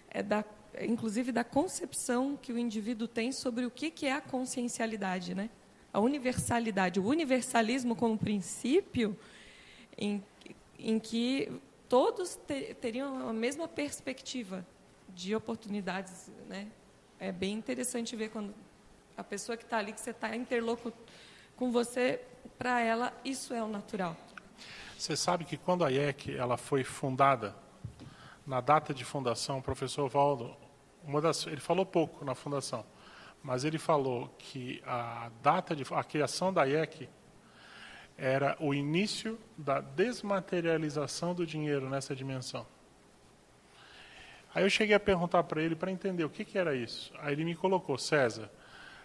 é, 0.08 0.22
da, 0.22 0.42
inclusive, 0.80 1.30
da 1.30 1.44
concepção 1.44 2.38
que 2.40 2.54
o 2.54 2.58
indivíduo 2.58 3.06
tem 3.06 3.32
sobre 3.32 3.66
o 3.66 3.70
que, 3.70 3.90
que 3.90 4.06
é 4.06 4.12
a 4.12 4.20
consciencialidade, 4.20 5.34
né? 5.34 5.50
a 5.92 6.00
universalidade, 6.00 6.98
o 6.98 7.04
universalismo 7.04 7.94
como 7.94 8.16
princípio 8.16 9.14
em, 9.98 10.24
em 10.78 10.98
que 10.98 11.52
todos 11.86 12.36
te, 12.36 12.72
teriam 12.80 13.28
a 13.28 13.32
mesma 13.34 13.68
perspectiva 13.68 14.66
de 15.10 15.34
oportunidades. 15.34 16.30
Né? 16.48 16.68
É 17.18 17.30
bem 17.30 17.52
interessante 17.52 18.16
ver 18.16 18.30
quando 18.30 18.54
a 19.18 19.22
pessoa 19.22 19.54
que 19.54 19.64
está 19.64 19.76
ali, 19.76 19.92
que 19.92 20.00
você 20.00 20.12
está 20.12 20.34
interlocutor 20.34 20.94
com 21.56 21.70
você, 21.70 22.22
para 22.58 22.80
ela 22.80 23.12
isso 23.22 23.52
é 23.52 23.62
o 23.62 23.68
natural. 23.68 24.16
Você 24.96 25.14
sabe 25.14 25.44
que 25.44 25.58
quando 25.58 25.84
a 25.84 25.90
IEC 25.90 26.34
ela 26.36 26.56
foi 26.56 26.84
fundada, 26.84 27.54
na 28.46 28.60
data 28.60 28.92
de 28.92 29.04
fundação, 29.04 29.58
o 29.58 29.62
professor 29.62 30.08
Valdo, 30.08 30.56
das, 31.22 31.46
ele 31.46 31.60
falou 31.60 31.86
pouco 31.86 32.24
na 32.24 32.34
fundação, 32.34 32.84
mas 33.42 33.64
ele 33.64 33.78
falou 33.78 34.28
que 34.38 34.82
a 34.86 35.30
data 35.42 35.74
de 35.74 35.84
a 35.92 36.04
criação 36.04 36.52
da 36.52 36.64
IEC 36.64 37.08
era 38.16 38.56
o 38.60 38.74
início 38.74 39.38
da 39.56 39.80
desmaterialização 39.80 41.34
do 41.34 41.46
dinheiro 41.46 41.88
nessa 41.88 42.14
dimensão. 42.14 42.66
Aí 44.54 44.64
eu 44.64 44.70
cheguei 44.70 44.94
a 44.94 45.00
perguntar 45.00 45.44
para 45.44 45.62
ele 45.62 45.74
para 45.74 45.90
entender 45.90 46.24
o 46.24 46.28
que, 46.28 46.44
que 46.44 46.58
era 46.58 46.74
isso. 46.74 47.12
Aí 47.20 47.32
ele 47.32 47.44
me 47.44 47.54
colocou, 47.54 47.96
César, 47.96 48.50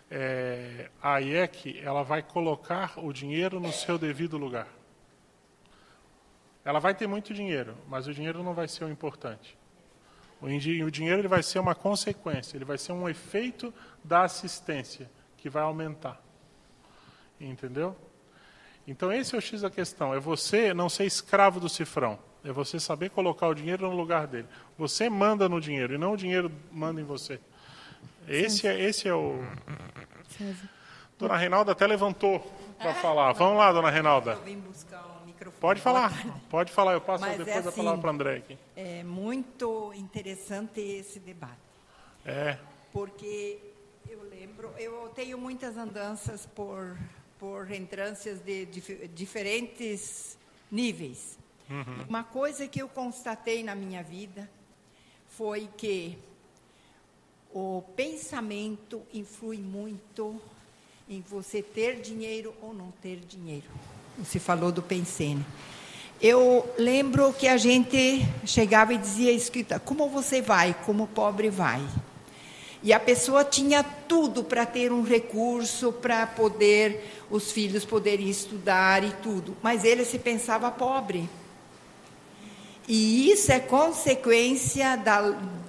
é, 0.10 0.90
a 1.02 1.20
IEC 1.22 1.80
ela 1.80 2.04
vai 2.04 2.22
colocar 2.22 2.94
o 2.98 3.14
dinheiro 3.14 3.60
no 3.60 3.72
seu 3.72 3.98
devido 3.98 4.38
lugar. 4.38 4.68
Ela 6.66 6.80
vai 6.80 6.96
ter 6.96 7.08
muito 7.08 7.34
dinheiro, 7.34 7.78
mas 7.88 8.08
o 8.08 8.14
dinheiro 8.14 8.44
não 8.44 8.54
vai 8.54 8.68
ser 8.68 8.84
o 8.84 8.90
importante. 8.90 9.56
O, 10.42 10.48
o 10.48 10.92
dinheiro 10.92 11.22
ele 11.22 11.28
vai 11.28 11.44
ser 11.44 11.60
uma 11.60 11.76
consequência, 11.76 12.58
ele 12.58 12.66
vai 12.66 12.78
ser 12.78 12.92
um 12.92 13.08
efeito 13.08 13.74
da 14.04 14.24
assistência 14.24 15.10
que 15.38 15.50
vai 15.50 15.64
aumentar. 15.64 16.20
Entendeu? 17.40 17.96
Então 18.88 19.12
esse 19.12 19.36
é 19.36 19.38
o 19.38 19.42
X 19.42 19.62
da 19.62 19.70
questão. 19.70 20.14
É 20.14 20.20
você 20.20 20.74
não 20.74 20.90
ser 20.90 21.06
escravo 21.06 21.60
do 21.60 21.70
cifrão. 21.70 22.18
É 22.44 22.52
você 22.52 22.80
saber 22.80 23.10
colocar 23.10 23.48
o 23.48 23.54
dinheiro 23.54 23.90
no 23.90 23.96
lugar 23.96 24.28
dele. 24.28 24.48
Você 24.78 25.10
manda 25.10 25.50
no 25.50 25.60
dinheiro 25.60 25.96
e 25.96 25.98
não 25.98 26.14
o 26.14 26.18
dinheiro 26.18 26.52
manda 26.72 27.02
em 27.02 27.04
você. 27.04 27.40
Esse 28.28 28.68
é, 28.68 28.80
esse 28.80 29.08
é 29.08 29.14
o. 29.14 29.44
César. 30.30 30.70
Dona 31.18 31.38
Reinalda 31.38 31.72
até 31.72 31.88
levantou 31.88 32.40
para 32.78 32.94
falar. 32.96 33.32
Vamos 33.34 33.58
lá, 33.58 33.72
dona 33.72 33.90
Reinalda. 33.90 34.34
Eu 34.34 34.44
vim 34.44 34.60
buscar 34.60 35.04
o 35.06 35.15
microfone. 35.46 35.62
Pode 35.62 35.82
falar, 35.82 36.42
pode 36.50 36.72
falar. 36.72 36.94
Eu 36.94 37.02
passo 37.02 37.22
Mas 37.22 37.36
é 37.36 37.44
depois 37.44 37.66
a 37.66 37.70
assim, 37.70 37.78
palavra 37.78 38.02
para 38.02 38.08
o 38.08 38.14
André 38.14 38.38
aqui. 38.38 38.58
É 38.76 39.04
muito 39.04 39.94
interessante 39.94 40.80
esse 40.80 41.20
debate. 41.20 41.54
É, 42.26 42.58
porque 42.92 43.60
eu 44.10 44.24
lembro, 44.24 44.74
eu 44.78 45.10
tenho 45.10 45.38
muitas 45.38 45.78
andanças 45.78 46.46
por, 46.46 46.98
por 47.38 47.72
entrâncias 47.72 48.40
de 48.40 48.66
dif 48.66 49.08
diferentes 49.10 50.38
níveis. 50.72 51.38
Uhum. 51.70 52.06
Uma 52.08 52.24
coisa 52.24 52.68
que 52.68 52.82
eu 52.82 52.88
constatei 52.88 53.64
na 53.64 53.76
minha 53.76 54.04
vida 54.04 54.50
foi 55.28 55.70
que 55.78 56.18
o 57.52 57.84
pensamento 57.96 59.02
influi 59.14 59.58
muito 59.58 60.40
em 61.08 61.22
você 61.22 61.62
ter 61.62 62.02
dinheiro 62.02 62.54
ou 62.62 62.74
não 62.74 62.92
ter 62.92 63.20
dinheiro. 63.20 63.70
Você 64.18 64.40
falou 64.40 64.72
do 64.72 64.82
pensene. 64.82 65.46
Eu 66.22 66.68
lembro 66.78 67.34
que 67.34 67.48
a 67.48 67.58
gente 67.58 68.26
chegava 68.46 68.94
e 68.94 68.98
dizia 68.98 69.32
escrita, 69.32 69.80
como 69.80 70.10
você 70.10 70.42
vai, 70.42 70.76
como 70.86 71.08
pobre 71.08 71.50
vai. 71.50 71.86
E 72.82 72.94
a 72.94 73.00
pessoa 73.00 73.44
tinha 73.44 73.84
tudo 73.84 74.44
para 74.44 74.66
ter 74.66 74.92
um 74.92 75.02
recurso, 75.02 75.92
para 75.92 76.26
poder 76.26 77.26
os 77.30 77.52
filhos 77.52 77.84
poderem 77.84 78.30
estudar 78.30 79.04
e 79.04 79.12
tudo, 79.24 79.58
mas 79.62 79.84
ele 79.84 80.06
se 80.06 80.20
pensava 80.20 80.70
pobre. 80.72 81.28
E 82.88 83.32
isso 83.32 83.52
é 83.52 83.60
consequência 83.60 84.96
da, 84.96 85.22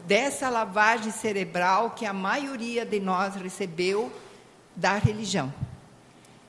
dessa 0.07 0.51
lavagem 0.51 1.11
cerebral 1.11 1.91
que 1.91 2.05
a 2.05 2.13
maioria 2.13 2.85
de 2.85 3.01
nós 3.01 3.35
recebeu 3.35 4.13
da 4.77 4.97
religião. 4.97 5.53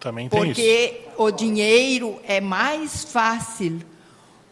Também 0.07 0.29
tem 0.29 0.39
Porque 0.39 1.01
isso. 1.01 1.21
o 1.21 1.29
dinheiro 1.29 2.17
é 2.25 2.39
mais 2.39 3.03
fácil 3.03 3.81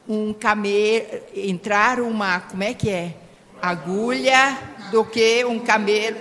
um 0.05 0.33
camelo 0.33 1.05
entrar 1.33 2.01
uma, 2.01 2.41
como 2.41 2.61
é 2.61 2.73
que 2.73 2.89
é? 2.89 3.13
Agulha 3.61 4.57
do 4.91 5.05
que 5.05 5.45
um 5.45 5.57
camelo. 5.59 6.17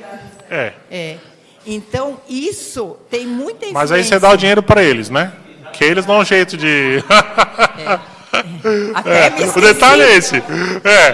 É. 0.49 0.73
É. 0.89 1.17
Então, 1.67 2.21
isso 2.29 2.97
tem 3.11 3.27
muita 3.27 3.67
influência. 3.67 3.73
Mas 3.73 3.91
aí 3.91 4.05
você 4.05 4.21
dá 4.21 4.31
o 4.31 4.37
dinheiro 4.37 4.63
para 4.63 4.85
eles, 4.85 5.11
né? 5.11 5.33
Que 5.73 5.83
eles 5.83 6.07
dão 6.07 6.21
um 6.21 6.25
jeito 6.25 6.57
de. 6.57 7.03
é. 7.83 8.91
Até 8.95 9.43
é, 9.43 9.47
o 9.49 9.61
detalhe 9.61 10.03
é 10.03 10.17
esse. 10.17 10.37
É, 10.37 11.09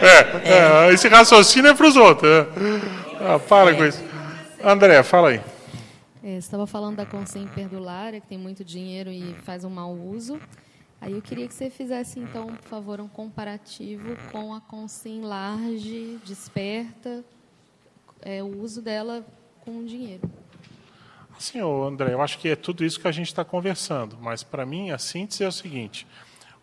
é, 0.00 0.88
é. 0.88 0.92
Esse 0.92 1.08
raciocínio 1.08 1.72
é 1.72 1.74
para 1.74 1.88
os 1.88 1.96
outros. 1.96 2.46
Ah, 3.20 3.40
para 3.40 3.74
com 3.74 3.84
isso. 3.84 4.00
André, 4.62 5.02
fala 5.02 5.30
aí. 5.30 5.40
É, 6.26 6.38
estava 6.38 6.66
falando 6.66 6.96
da 6.96 7.04
consciência 7.04 7.54
perdulária, 7.54 8.18
que 8.18 8.26
tem 8.26 8.38
muito 8.38 8.64
dinheiro 8.64 9.10
e 9.10 9.34
faz 9.42 9.62
um 9.62 9.68
mau 9.68 9.92
uso. 9.92 10.40
Aí 10.98 11.12
eu 11.12 11.20
queria 11.20 11.46
que 11.46 11.52
você 11.52 11.68
fizesse, 11.68 12.18
então, 12.18 12.46
por 12.46 12.66
favor, 12.66 12.98
um 12.98 13.06
comparativo 13.06 14.16
com 14.32 14.54
a 14.54 14.60
consciência 14.62 15.28
large, 15.28 16.18
desperta, 16.24 17.22
é, 18.22 18.42
o 18.42 18.62
uso 18.62 18.80
dela 18.80 19.22
com 19.60 19.80
o 19.80 19.84
dinheiro. 19.84 20.22
Sim, 21.38 21.58
André, 21.60 22.14
eu 22.14 22.22
acho 22.22 22.38
que 22.38 22.48
é 22.48 22.56
tudo 22.56 22.86
isso 22.86 22.98
que 22.98 23.06
a 23.06 23.12
gente 23.12 23.26
está 23.26 23.44
conversando. 23.44 24.16
Mas, 24.18 24.42
para 24.42 24.64
mim, 24.64 24.92
a 24.92 24.96
síntese 24.96 25.44
é 25.44 25.48
o 25.48 25.52
seguinte. 25.52 26.06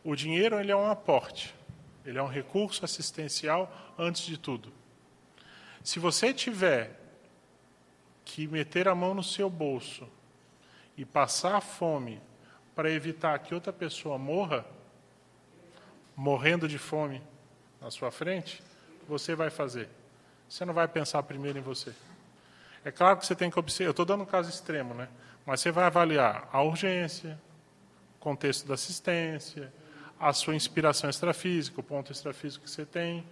O 0.03 0.16
dinheiro 0.16 0.59
ele 0.59 0.72
é 0.72 0.76
um 0.76 0.89
aporte. 0.89 1.53
Ele 2.03 2.18
é 2.18 2.24
um 2.24 2.28
recurso 2.28 2.84
assistencial 2.84 3.72
antes 3.95 4.26
de 4.26 4.39
tudo. 4.39 4.74
Se 5.84 5.99
você 5.99 6.34
tiver 6.34 6.99
que 8.34 8.48
meter 8.48 8.88
a 8.88 8.96
mão 8.96 9.14
no 9.14 9.22
seu 9.22 9.50
bolso 9.50 10.08
e 10.96 11.04
passar 11.04 11.60
fome 11.60 12.22
para 12.74 12.90
evitar 12.90 13.38
que 13.40 13.54
outra 13.54 13.74
pessoa 13.74 14.18
morra, 14.18 14.66
morrendo 16.16 16.66
de 16.66 16.78
fome 16.78 17.22
na 17.82 17.92
sua 17.92 18.10
frente, 18.10 18.64
você 19.06 19.36
vai 19.36 19.50
fazer. 19.50 19.90
Você 20.48 20.64
não 20.64 20.74
vai 20.74 20.88
pensar 20.88 21.22
primeiro 21.24 21.60
em 21.60 21.62
você. 21.62 21.94
É 22.86 22.92
claro 22.92 23.18
que 23.18 23.26
você 23.26 23.36
tem 23.36 23.52
que 23.52 23.60
observar. 23.60 23.90
Eu 23.90 23.92
estou 23.92 24.06
dando 24.06 24.24
um 24.24 24.26
caso 24.26 24.50
extremo, 24.50 24.94
né? 24.94 25.10
Mas 25.46 25.60
você 25.60 25.70
vai 25.70 25.84
avaliar 25.84 26.48
a 26.54 26.62
urgência, 26.62 27.38
contexto 28.18 28.66
da 28.66 28.76
assistência, 28.76 29.74
a 30.18 30.32
sua 30.32 30.56
inspiração 30.56 31.10
extrafísica, 31.10 31.82
o 31.82 31.84
ponto 31.84 32.14
extrafísico 32.14 32.64
que 32.64 32.72
você 32.72 32.86
tem. 32.86 33.26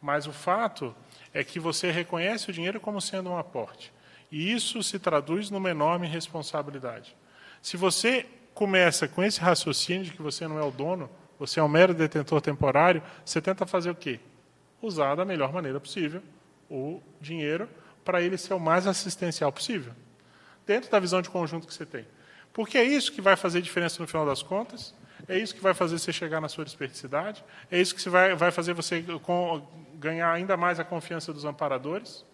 Mas 0.00 0.28
o 0.28 0.32
fato 0.32 0.94
é 1.34 1.42
que 1.42 1.58
você 1.58 1.90
reconhece 1.90 2.48
o 2.48 2.52
dinheiro 2.52 2.80
como 2.80 3.00
sendo 3.00 3.30
um 3.30 3.36
aporte. 3.36 3.92
E 4.30 4.52
isso 4.52 4.82
se 4.82 4.98
traduz 4.98 5.50
numa 5.50 5.70
enorme 5.70 6.06
responsabilidade. 6.06 7.16
Se 7.60 7.76
você 7.76 8.26
começa 8.54 9.08
com 9.08 9.22
esse 9.22 9.40
raciocínio 9.40 10.04
de 10.04 10.12
que 10.12 10.22
você 10.22 10.46
não 10.46 10.58
é 10.58 10.62
o 10.62 10.70
dono, 10.70 11.10
você 11.38 11.58
é 11.58 11.62
um 11.62 11.68
mero 11.68 11.94
detentor 11.94 12.40
temporário, 12.40 13.02
você 13.24 13.40
tenta 13.40 13.66
fazer 13.66 13.90
o 13.90 13.94
quê? 13.94 14.20
Usar 14.80 15.14
da 15.14 15.24
melhor 15.24 15.52
maneira 15.52 15.80
possível 15.80 16.22
o 16.68 17.02
dinheiro 17.20 17.68
para 18.04 18.22
ele 18.22 18.38
ser 18.38 18.54
o 18.54 18.60
mais 18.60 18.86
assistencial 18.86 19.52
possível, 19.52 19.92
dentro 20.66 20.90
da 20.90 21.00
visão 21.00 21.20
de 21.20 21.28
conjunto 21.28 21.66
que 21.66 21.74
você 21.74 21.84
tem. 21.84 22.06
Porque 22.52 22.78
é 22.78 22.84
isso 22.84 23.12
que 23.12 23.20
vai 23.20 23.36
fazer 23.36 23.60
diferença 23.60 24.00
no 24.00 24.06
final 24.06 24.24
das 24.24 24.42
contas, 24.42 24.94
é 25.28 25.38
isso 25.38 25.54
que 25.54 25.60
vai 25.60 25.74
fazer 25.74 25.98
você 25.98 26.12
chegar 26.12 26.40
na 26.40 26.48
sua 26.48 26.64
desperticidade, 26.64 27.44
é 27.70 27.80
isso 27.80 27.94
que 27.94 28.08
vai, 28.08 28.34
vai 28.34 28.50
fazer 28.50 28.72
você 28.72 29.04
ganhar 29.96 30.32
ainda 30.32 30.56
mais 30.56 30.80
a 30.80 30.84
confiança 30.84 31.32
dos 31.32 31.44
amparadores 31.44 32.24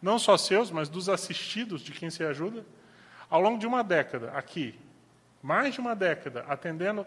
não 0.00 0.18
só 0.18 0.36
seus, 0.36 0.70
mas 0.70 0.88
dos 0.88 1.08
assistidos 1.08 1.82
de 1.82 1.92
quem 1.92 2.10
se 2.10 2.24
ajuda, 2.24 2.64
ao 3.28 3.40
longo 3.40 3.58
de 3.58 3.66
uma 3.66 3.82
década, 3.82 4.32
aqui, 4.32 4.78
mais 5.42 5.74
de 5.74 5.80
uma 5.80 5.94
década, 5.94 6.44
atendendo 6.48 7.06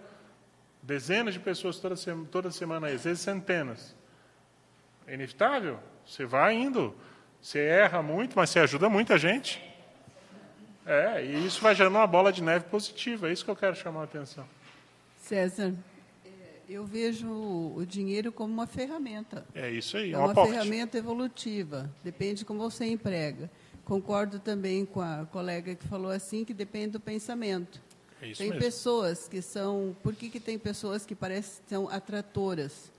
dezenas 0.82 1.34
de 1.34 1.40
pessoas 1.40 1.80
toda, 1.80 1.96
toda 2.32 2.52
semana, 2.52 2.88
às 2.88 3.04
vezes 3.04 3.22
centenas. 3.22 3.96
É 5.08 5.14
inevitável, 5.14 5.80
você 6.06 6.26
vai 6.26 6.54
indo, 6.54 6.96
você 7.42 7.60
erra 7.60 8.02
muito, 8.02 8.36
mas 8.36 8.50
você 8.50 8.60
ajuda 8.60 8.90
muita 8.90 9.18
gente. 9.18 9.62
É, 10.86 11.24
e 11.24 11.46
isso 11.46 11.62
vai 11.62 11.74
gerando 11.74 11.96
uma 11.96 12.08
bola 12.08 12.32
de 12.32 12.44
neve 12.44 12.66
positiva, 12.66 13.30
é 13.30 13.34
isso 13.34 13.44
que 13.44 13.52
eu 13.52 13.56
quero 13.56 13.76
chamar 13.76 14.02
a 14.02 14.04
atenção. 14.04 14.46
César, 15.22 15.74
eu 16.68 16.86
vejo 16.86 17.28
o 17.28 17.86
dinheiro 17.86 18.32
como 18.32 18.54
uma 18.54 18.68
ferramenta. 18.68 19.46
É 19.54 19.70
isso 19.70 19.98
aí, 19.98 20.14
é 20.14 20.18
uma 20.18 20.34
ferramenta 20.34 20.98
evolutiva. 20.98 21.94
Depende 22.04 22.40
de 22.40 22.46
como 22.46 22.60
você 22.60 22.86
emprega. 22.86 23.50
Concordo 23.86 24.40
também 24.40 24.86
com 24.86 25.02
a 25.02 25.26
colega 25.32 25.76
que 25.76 25.86
falou 25.88 26.12
assim 26.12 26.46
que 26.46 26.54
depende 26.54 26.92
do 26.92 27.00
pensamento. 27.00 27.82
É 28.22 28.30
isso 28.30 28.38
tem 28.38 28.50
mesmo. 28.50 28.64
pessoas 28.64 29.28
que 29.28 29.42
são, 29.42 29.96
por 30.02 30.16
que, 30.16 30.30
que 30.30 30.40
tem 30.40 30.58
pessoas 30.58 31.06
que 31.06 31.14
parecem 31.14 31.62
são 31.68 31.90
atratoras 31.90 32.92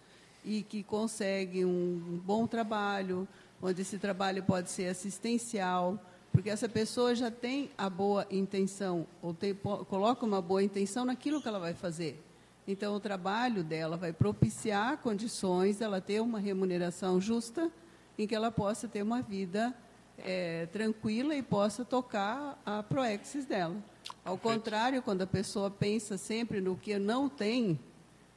e 0.44 0.62
que 0.62 0.82
conseguem 0.82 1.64
um 1.64 2.20
bom 2.22 2.46
trabalho, 2.46 3.26
onde 3.62 3.80
esse 3.80 3.98
trabalho 3.98 4.42
pode 4.42 4.70
ser 4.70 4.88
assistencial, 4.88 5.98
porque 6.30 6.50
essa 6.50 6.68
pessoa 6.68 7.14
já 7.14 7.30
tem 7.30 7.70
a 7.78 7.88
boa 7.88 8.26
intenção 8.30 9.06
ou 9.22 9.32
tem, 9.32 9.54
coloca 9.54 10.26
uma 10.26 10.42
boa 10.42 10.62
intenção 10.62 11.04
naquilo 11.04 11.40
que 11.40 11.48
ela 11.48 11.60
vai 11.60 11.72
fazer. 11.72 12.22
Então, 12.66 12.94
o 12.94 13.00
trabalho 13.00 13.62
dela 13.62 13.96
vai 13.96 14.12
propiciar 14.12 14.96
condições 14.98 15.78
dela 15.78 16.00
ter 16.00 16.20
uma 16.20 16.38
remuneração 16.38 17.20
justa 17.20 17.70
em 18.18 18.26
que 18.26 18.34
ela 18.34 18.50
possa 18.50 18.88
ter 18.88 19.02
uma 19.02 19.20
vida 19.20 19.74
é, 20.18 20.66
tranquila 20.66 21.34
e 21.34 21.42
possa 21.42 21.84
tocar 21.84 22.58
a 22.64 22.82
proexis 22.82 23.44
dela. 23.44 23.76
Ao 24.24 24.38
contrário, 24.38 25.02
quando 25.02 25.22
a 25.22 25.26
pessoa 25.26 25.70
pensa 25.70 26.16
sempre 26.16 26.60
no 26.60 26.76
que 26.76 26.98
não 26.98 27.28
tem, 27.28 27.78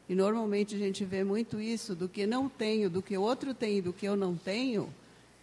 e 0.10 0.16
normalmente 0.16 0.76
a 0.76 0.78
gente 0.78 1.06
vê 1.06 1.24
muito 1.24 1.62
isso, 1.62 1.96
do 1.96 2.10
que 2.10 2.26
não 2.26 2.50
tenho, 2.50 2.90
do 2.90 3.02
que 3.02 3.18
outro 3.18 3.54
tem, 3.54 3.82
do 3.82 3.94
que 3.94 4.06
eu 4.06 4.16
não 4.18 4.36
tenho, 4.36 4.94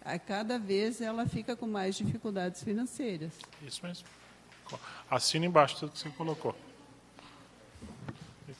a 0.05 0.19
cada 0.19 0.59
vez 0.59 1.01
ela 1.01 1.27
fica 1.27 1.57
com 1.57 1.67
mais 1.67 1.97
dificuldades 1.97 2.63
financeiras. 2.63 3.33
Isso 3.67 3.81
mesmo. 3.83 4.07
Assina 5.11 5.47
embaixo 5.47 5.79
tudo 5.79 5.93
que 5.93 5.99
você 5.99 6.11
colocou 6.11 6.55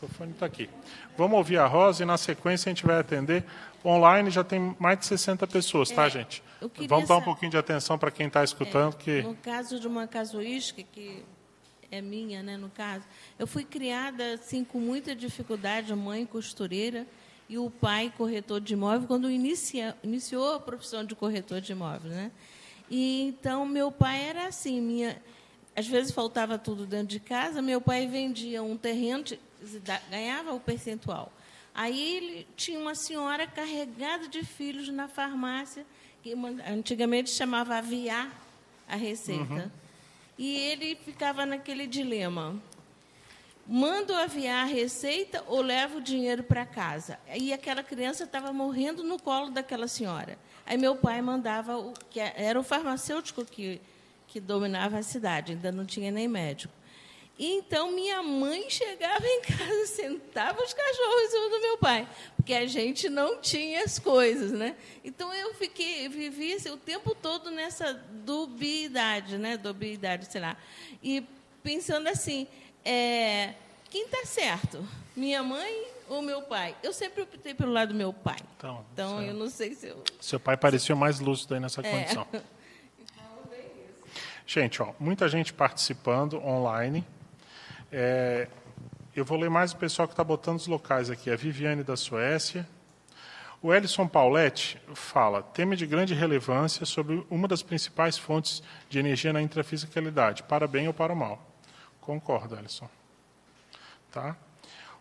microfone 0.05 0.33
está 0.33 0.47
aqui. 0.47 0.69
Vamos 1.17 1.37
ouvir 1.39 1.59
a 1.59 1.67
Rosa 1.67 2.03
e, 2.03 2.07
na 2.07 2.17
sequência, 2.17 2.69
a 2.69 2.75
gente 2.75 2.87
vai 2.87 2.99
atender. 2.99 3.45
Online 3.85 4.31
já 4.31 4.45
tem 4.45 4.75
mais 4.79 4.99
de 4.99 5.07
60 5.07 5.47
pessoas, 5.47 5.91
tá, 5.91 6.07
é, 6.07 6.11
gente? 6.11 6.43
Vamos 6.89 7.09
dar 7.09 7.17
um 7.17 7.23
pouquinho 7.23 7.51
de 7.51 7.57
atenção 7.57 7.99
para 7.99 8.11
quem 8.11 8.27
está 8.27 8.43
escutando. 8.43 8.95
É, 8.95 8.97
que... 8.97 9.23
No 9.23 9.35
caso 9.35 9.79
de 9.79 9.87
uma 9.87 10.07
casuística, 10.07 10.83
que 10.83 11.23
é 11.91 12.01
minha, 12.01 12.43
né, 12.43 12.57
no 12.57 12.71
caso, 12.71 13.05
eu 13.39 13.47
fui 13.47 13.65
criada 13.65 14.35
assim, 14.35 14.65
com 14.65 14.79
muita 14.79 15.15
dificuldade, 15.15 15.93
a 15.93 15.97
mãe 15.97 16.25
costureira 16.25 17.07
e 17.49 17.59
o 17.59 17.71
pai 17.71 18.13
corretor 18.17 18.61
de 18.61 18.73
imóvel, 18.73 19.07
quando 19.07 19.31
inicia, 19.31 19.95
iniciou 20.03 20.55
a 20.55 20.61
profissão 20.61 21.05
de 21.05 21.15
corretor 21.15 21.61
de 21.61 21.73
imóvel. 21.73 22.11
Né? 22.11 22.31
E, 22.91 23.23
então, 23.29 23.67
meu 23.67 23.93
pai 23.93 24.23
era 24.23 24.47
assim, 24.47 24.81
minha 24.81 25.21
às 25.77 25.87
vezes 25.87 26.13
faltava 26.13 26.57
tudo 26.57 26.87
dentro 26.87 27.09
de 27.09 27.21
casa, 27.21 27.61
meu 27.61 27.81
pai 27.81 28.07
vendia 28.07 28.63
um 28.63 28.77
terreno, 28.77 29.25
ganhava 30.11 30.53
o 30.53 30.61
percentual. 30.61 31.33
Aí 31.75 32.17
ele 32.17 32.47
tinha 32.57 32.79
uma 32.79 32.95
senhora 32.95 33.47
carregada 33.47 34.29
de 34.29 34.45
filhos 34.45 34.89
na 34.89 35.09
farmácia, 35.09 35.85
que 36.23 36.33
antigamente 36.67 37.31
chamava 37.31 37.77
aviar 37.77 38.31
a 38.89 38.97
receita. 38.97 39.53
Uhum. 39.53 39.71
E 40.39 40.57
ele 40.57 40.97
ficava 40.97 41.45
naquele 41.45 41.87
dilema. 41.87 42.61
mando 43.67 44.15
aviar 44.15 44.65
a 44.65 44.69
receita 44.69 45.43
ou 45.49 45.61
levo 45.63 45.99
o 45.99 46.01
dinheiro 46.01 46.43
para 46.43 46.67
casa? 46.67 47.19
E 47.35 47.53
aquela 47.53 47.83
criança 47.83 48.25
estava 48.25 48.53
morrendo 48.53 49.03
no 49.03 49.19
colo 49.19 49.51
daquela 49.51 49.89
senhora. 49.89 50.39
Aí 50.67 50.77
meu 50.77 50.97
pai 50.97 51.21
mandava, 51.21 51.77
o, 51.77 51.93
que 52.11 52.21
era 52.21 52.59
o 52.59 52.63
farmacêutico 52.63 53.45
que, 53.45 53.81
que 54.29 54.41
dominava 54.41 54.99
a 54.99 55.03
cidade, 55.03 55.53
ainda 55.53 55.73
não 55.73 55.85
tinha 55.85 56.11
nem 56.11 56.29
médico. 56.29 56.73
E 57.39 57.57
então 57.57 57.91
minha 57.91 58.23
mãe 58.23 58.71
chegava 58.71 59.27
em 59.27 59.41
casa, 59.43 59.87
sentava 59.87 60.63
os 60.63 60.73
cachorros 60.73 61.23
em 61.23 61.29
cima 61.29 61.49
do 61.51 61.61
meu 61.61 61.79
pai, 61.79 62.09
porque 62.37 62.55
a 62.55 62.67
gente 62.67 63.09
não 63.09 63.41
tinha 63.41 63.83
as 63.83 63.99
coisas, 63.99 64.53
né? 64.53 64.77
Então 65.05 65.35
eu 65.35 65.53
fiquei, 65.55 66.09
vivi 66.09 66.55
assim, 66.55 66.71
o 66.71 66.77
tempo 66.77 67.15
todo 67.15 67.51
nessa 67.51 67.93
dubiedade, 67.93 69.37
né? 69.37 69.57
Dubiedade, 69.57 70.31
sei 70.31 70.41
lá. 70.41 70.57
E 71.03 71.27
pensando 71.63 72.09
assim, 72.09 72.47
é, 72.85 73.55
quem 73.91 74.05
está 74.05 74.25
certo? 74.25 74.87
Minha 75.17 75.43
mãe 75.43 75.87
ou 76.09 76.23
meu 76.23 76.43
pai? 76.43 76.77
Eu 76.83 76.93
sempre 76.93 77.23
optei 77.23 77.53
pelo 77.55 77.73
lado 77.73 77.89
do 77.89 77.95
meu 77.95 78.13
pai. 78.13 78.39
Então, 78.57 78.85
então 78.93 79.23
eu 79.23 79.35
não 79.35 79.49
sei 79.51 79.75
se 79.75 79.89
eu. 79.89 80.05
Seu 80.21 80.39
pai 80.39 80.57
parecia 80.57 80.95
mais 80.95 81.19
lúcido 81.19 81.55
aí 81.55 81.61
nessa 81.61 81.81
é. 81.81 81.91
condição. 81.91 82.27
Gente, 84.47 84.83
ó, 84.83 84.93
muita 85.01 85.27
gente 85.29 85.53
participando 85.53 86.37
online. 86.45 87.05
É, 87.97 88.49
eu 89.15 89.25
vou 89.25 89.39
ler 89.39 89.49
mais 89.49 89.71
o 89.71 89.77
pessoal 89.77 90.09
que 90.09 90.15
está 90.15 90.25
botando 90.25 90.57
os 90.57 90.67
locais 90.67 91.11
aqui. 91.11 91.31
A 91.31 91.37
Viviane 91.37 91.85
da 91.85 91.97
Suécia. 91.97 92.69
O 93.63 93.73
Ellison 93.73 94.09
Pauletti 94.09 94.83
fala, 94.95 95.45
tema 95.45 95.77
de 95.77 95.87
grande 95.87 96.13
relevância 96.13 96.85
sobre 96.85 97.25
uma 97.31 97.47
das 97.47 97.63
principais 97.63 98.19
fontes 98.19 98.65
de 98.91 98.99
energia 98.99 99.33
na 99.33 99.41
intrafisicalidade, 99.41 100.43
para 100.43 100.67
bem 100.67 100.89
ou 100.89 100.93
para 100.93 101.15
mal. 101.15 101.41
Concordo, 102.01 102.57
Ellison. 102.57 102.91
Tá? 104.11 104.37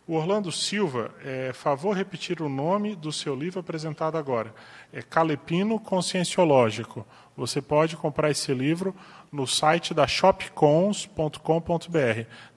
O 0.05 0.15
Orlando 0.15 0.51
Silva, 0.51 1.11
é, 1.23 1.53
favor 1.53 1.95
repetir 1.95 2.41
o 2.41 2.49
nome 2.49 2.95
do 2.95 3.11
seu 3.11 3.35
livro 3.35 3.59
apresentado 3.61 4.17
agora. 4.17 4.53
É 4.91 5.01
Calepino 5.01 5.79
Conscienciológico. 5.79 7.07
Você 7.37 7.61
pode 7.61 7.95
comprar 7.95 8.29
esse 8.29 8.53
livro 8.53 8.93
no 9.31 9.47
site 9.47 9.93
da 9.93 10.05
shopcons.com.br 10.05 11.07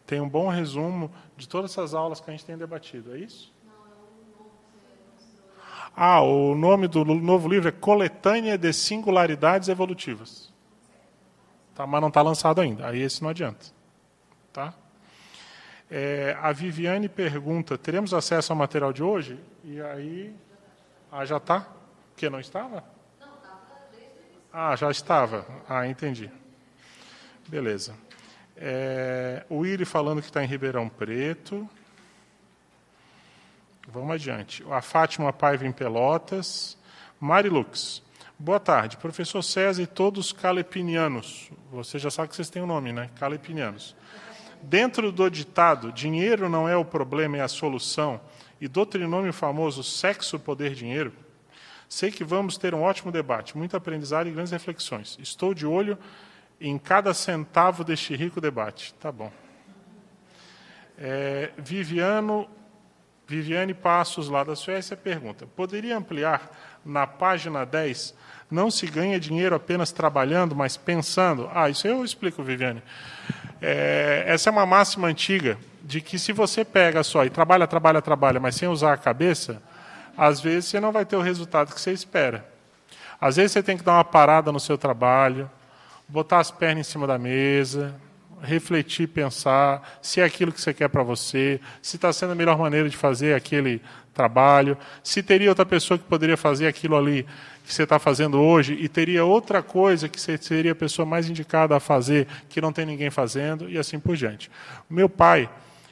tem 0.06 0.20
um 0.20 0.28
bom 0.28 0.48
resumo 0.48 1.10
de 1.36 1.48
todas 1.48 1.72
essas 1.72 1.92
aulas 1.92 2.20
que 2.20 2.30
a 2.30 2.32
gente 2.32 2.44
tem 2.44 2.56
debatido, 2.56 3.14
é 3.14 3.18
isso? 3.18 3.52
Ah, 5.94 6.20
o 6.20 6.54
nome 6.54 6.86
do 6.86 7.04
novo 7.04 7.48
livro 7.48 7.68
é 7.68 7.72
Coletânea 7.72 8.56
de 8.56 8.72
Singularidades 8.72 9.68
Evolutivas. 9.68 10.52
Tá, 11.74 11.86
mas 11.86 12.00
não 12.00 12.08
está 12.08 12.22
lançado 12.22 12.60
ainda, 12.60 12.86
aí 12.86 13.00
esse 13.00 13.22
não 13.22 13.30
adianta. 13.30 13.66
É, 15.90 16.36
a 16.40 16.52
Viviane 16.52 17.08
pergunta: 17.08 17.78
teremos 17.78 18.12
acesso 18.12 18.52
ao 18.52 18.58
material 18.58 18.92
de 18.92 19.02
hoje? 19.02 19.38
E 19.64 19.80
aí. 19.80 20.34
Ah, 21.10 21.24
já 21.24 21.36
está? 21.36 21.66
Que 22.16 22.28
não 22.28 22.40
estava? 22.40 22.84
Não, 23.20 23.34
estava 23.36 23.60
Ah, 24.52 24.76
já 24.76 24.90
estava. 24.90 25.46
Ah, 25.68 25.86
entendi. 25.86 26.30
Beleza. 27.48 27.94
É, 28.56 29.44
o 29.48 29.64
Iri 29.64 29.84
falando 29.84 30.20
que 30.20 30.28
está 30.28 30.42
em 30.42 30.46
Ribeirão 30.46 30.88
Preto. 30.88 31.68
Vamos 33.88 34.10
adiante. 34.10 34.64
A 34.70 34.82
Fátima 34.82 35.32
Paiva 35.32 35.66
em 35.66 35.72
Pelotas. 35.72 36.76
Marilux. 37.20 38.02
Boa 38.38 38.60
tarde, 38.60 38.98
professor 38.98 39.42
César 39.42 39.82
e 39.82 39.86
todos 39.86 40.32
calepinianos. 40.32 41.50
Você 41.70 41.98
já 41.98 42.10
sabe 42.10 42.28
que 42.28 42.36
vocês 42.36 42.50
têm 42.50 42.60
o 42.60 42.66
um 42.66 42.68
nome, 42.68 42.92
né? 42.92 43.08
Calepinianos. 43.18 43.96
Dentro 44.62 45.12
do 45.12 45.30
ditado, 45.30 45.92
dinheiro 45.92 46.48
não 46.48 46.68
é 46.68 46.76
o 46.76 46.84
problema, 46.84 47.36
é 47.36 47.40
a 47.40 47.48
solução, 47.48 48.20
e 48.60 48.66
do 48.66 48.84
trinômio 48.86 49.32
famoso 49.32 49.82
sexo, 49.82 50.38
poder, 50.38 50.74
dinheiro, 50.74 51.12
sei 51.88 52.10
que 52.10 52.24
vamos 52.24 52.56
ter 52.56 52.74
um 52.74 52.82
ótimo 52.82 53.12
debate, 53.12 53.56
muito 53.56 53.76
aprendizado 53.76 54.28
e 54.28 54.32
grandes 54.32 54.52
reflexões. 54.52 55.18
Estou 55.20 55.54
de 55.54 55.66
olho 55.66 55.98
em 56.60 56.78
cada 56.78 57.12
centavo 57.12 57.84
deste 57.84 58.14
rico 58.16 58.40
debate. 58.40 58.94
Tá 58.94 59.12
bom. 59.12 59.30
É, 60.98 61.50
Viviano, 61.58 62.48
Viviane 63.26 63.74
Passos, 63.74 64.28
lá 64.28 64.42
da 64.42 64.56
Suécia, 64.56 64.96
pergunta: 64.96 65.46
poderia 65.46 65.96
ampliar 65.96 66.50
na 66.84 67.06
página 67.06 67.66
10? 67.66 68.14
Não 68.50 68.70
se 68.70 68.86
ganha 68.86 69.18
dinheiro 69.20 69.54
apenas 69.54 69.92
trabalhando, 69.92 70.54
mas 70.54 70.76
pensando. 70.76 71.50
Ah, 71.52 71.68
isso 71.68 71.86
eu 71.86 72.04
explico, 72.04 72.42
Viviane. 72.42 72.82
É, 73.60 74.24
essa 74.26 74.50
é 74.50 74.52
uma 74.52 74.66
máxima 74.66 75.08
antiga 75.08 75.58
de 75.82 76.00
que 76.00 76.18
se 76.18 76.32
você 76.32 76.64
pega 76.64 77.02
só 77.02 77.24
e 77.24 77.30
trabalha, 77.30 77.66
trabalha, 77.66 78.02
trabalha, 78.02 78.40
mas 78.40 78.56
sem 78.56 78.68
usar 78.68 78.92
a 78.92 78.96
cabeça, 78.96 79.62
às 80.16 80.40
vezes 80.40 80.66
você 80.66 80.80
não 80.80 80.92
vai 80.92 81.04
ter 81.04 81.16
o 81.16 81.22
resultado 81.22 81.72
que 81.72 81.80
você 81.80 81.92
espera. 81.92 82.44
Às 83.20 83.36
vezes 83.36 83.52
você 83.52 83.62
tem 83.62 83.76
que 83.76 83.84
dar 83.84 83.94
uma 83.94 84.04
parada 84.04 84.50
no 84.52 84.60
seu 84.60 84.76
trabalho, 84.76 85.50
botar 86.08 86.38
as 86.40 86.50
pernas 86.50 86.86
em 86.86 86.90
cima 86.90 87.06
da 87.06 87.18
mesa, 87.18 87.94
refletir, 88.42 89.08
pensar 89.08 89.98
se 90.02 90.20
é 90.20 90.24
aquilo 90.24 90.52
que 90.52 90.60
você 90.60 90.74
quer 90.74 90.88
para 90.88 91.02
você, 91.02 91.60
se 91.80 91.96
está 91.96 92.12
sendo 92.12 92.32
a 92.32 92.34
melhor 92.34 92.58
maneira 92.58 92.88
de 92.88 92.96
fazer 92.96 93.34
aquele 93.34 93.80
trabalho, 94.12 94.76
se 95.02 95.22
teria 95.22 95.48
outra 95.48 95.64
pessoa 95.66 95.98
que 95.98 96.04
poderia 96.04 96.36
fazer 96.36 96.66
aquilo 96.66 96.96
ali 96.96 97.26
que 97.66 97.74
você 97.74 97.82
está 97.82 97.98
fazendo 97.98 98.40
hoje 98.40 98.74
e 98.80 98.88
teria 98.88 99.24
outra 99.24 99.60
coisa 99.60 100.08
que 100.08 100.20
você 100.20 100.38
seria 100.38 100.70
a 100.70 100.74
pessoa 100.74 101.04
mais 101.04 101.28
indicada 101.28 101.76
a 101.76 101.80
fazer 101.80 102.28
que 102.48 102.60
não 102.60 102.72
tem 102.72 102.86
ninguém 102.86 103.10
fazendo 103.10 103.68
e 103.68 103.76
assim 103.76 103.98
por 103.98 104.16
diante. 104.16 104.48
Meu 104.88 105.08
pai, 105.08 105.50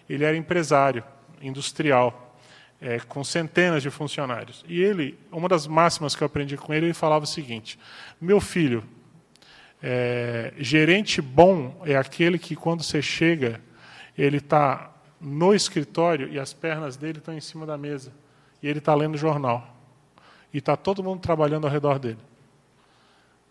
ele 0.09 0.25
era 0.25 0.37
empresário 0.37 1.03
industrial, 1.43 2.39
é, 2.81 3.01
com 3.01 3.25
centenas 3.25 3.83
de 3.83 3.91
funcionários. 3.91 4.65
E 4.69 4.81
ele, 4.81 5.19
uma 5.33 5.49
das 5.49 5.67
máximas 5.67 6.15
que 6.15 6.23
eu 6.23 6.27
aprendi 6.27 6.57
com 6.57 6.73
ele, 6.73 6.87
ele 6.87 6.95
falava 6.95 7.25
o 7.25 7.29
seguinte: 7.29 7.77
meu 8.21 8.41
filho, 8.41 8.85
é, 9.83 10.53
gerente 10.59 11.21
bom 11.21 11.83
é 11.85 11.97
aquele 11.97 12.39
que, 12.39 12.55
quando 12.55 12.85
você 12.85 13.03
chega, 13.03 13.61
ele 14.17 14.37
está 14.37 14.93
no 15.21 15.53
escritório 15.53 16.29
e 16.31 16.39
as 16.39 16.53
pernas 16.53 16.97
dele 16.97 17.19
estão 17.19 17.35
em 17.35 17.41
cima 17.41 17.67
da 17.67 17.77
mesa. 17.77 18.13
E 18.63 18.69
ele 18.69 18.79
está 18.79 18.95
lendo 18.95 19.19
jornal. 19.19 19.74
E 20.55 20.59
está 20.59 20.77
todo 20.77 21.03
mundo 21.03 21.21
trabalhando 21.21 21.67
ao 21.67 21.73
redor 21.73 21.99
dele. 21.99 22.21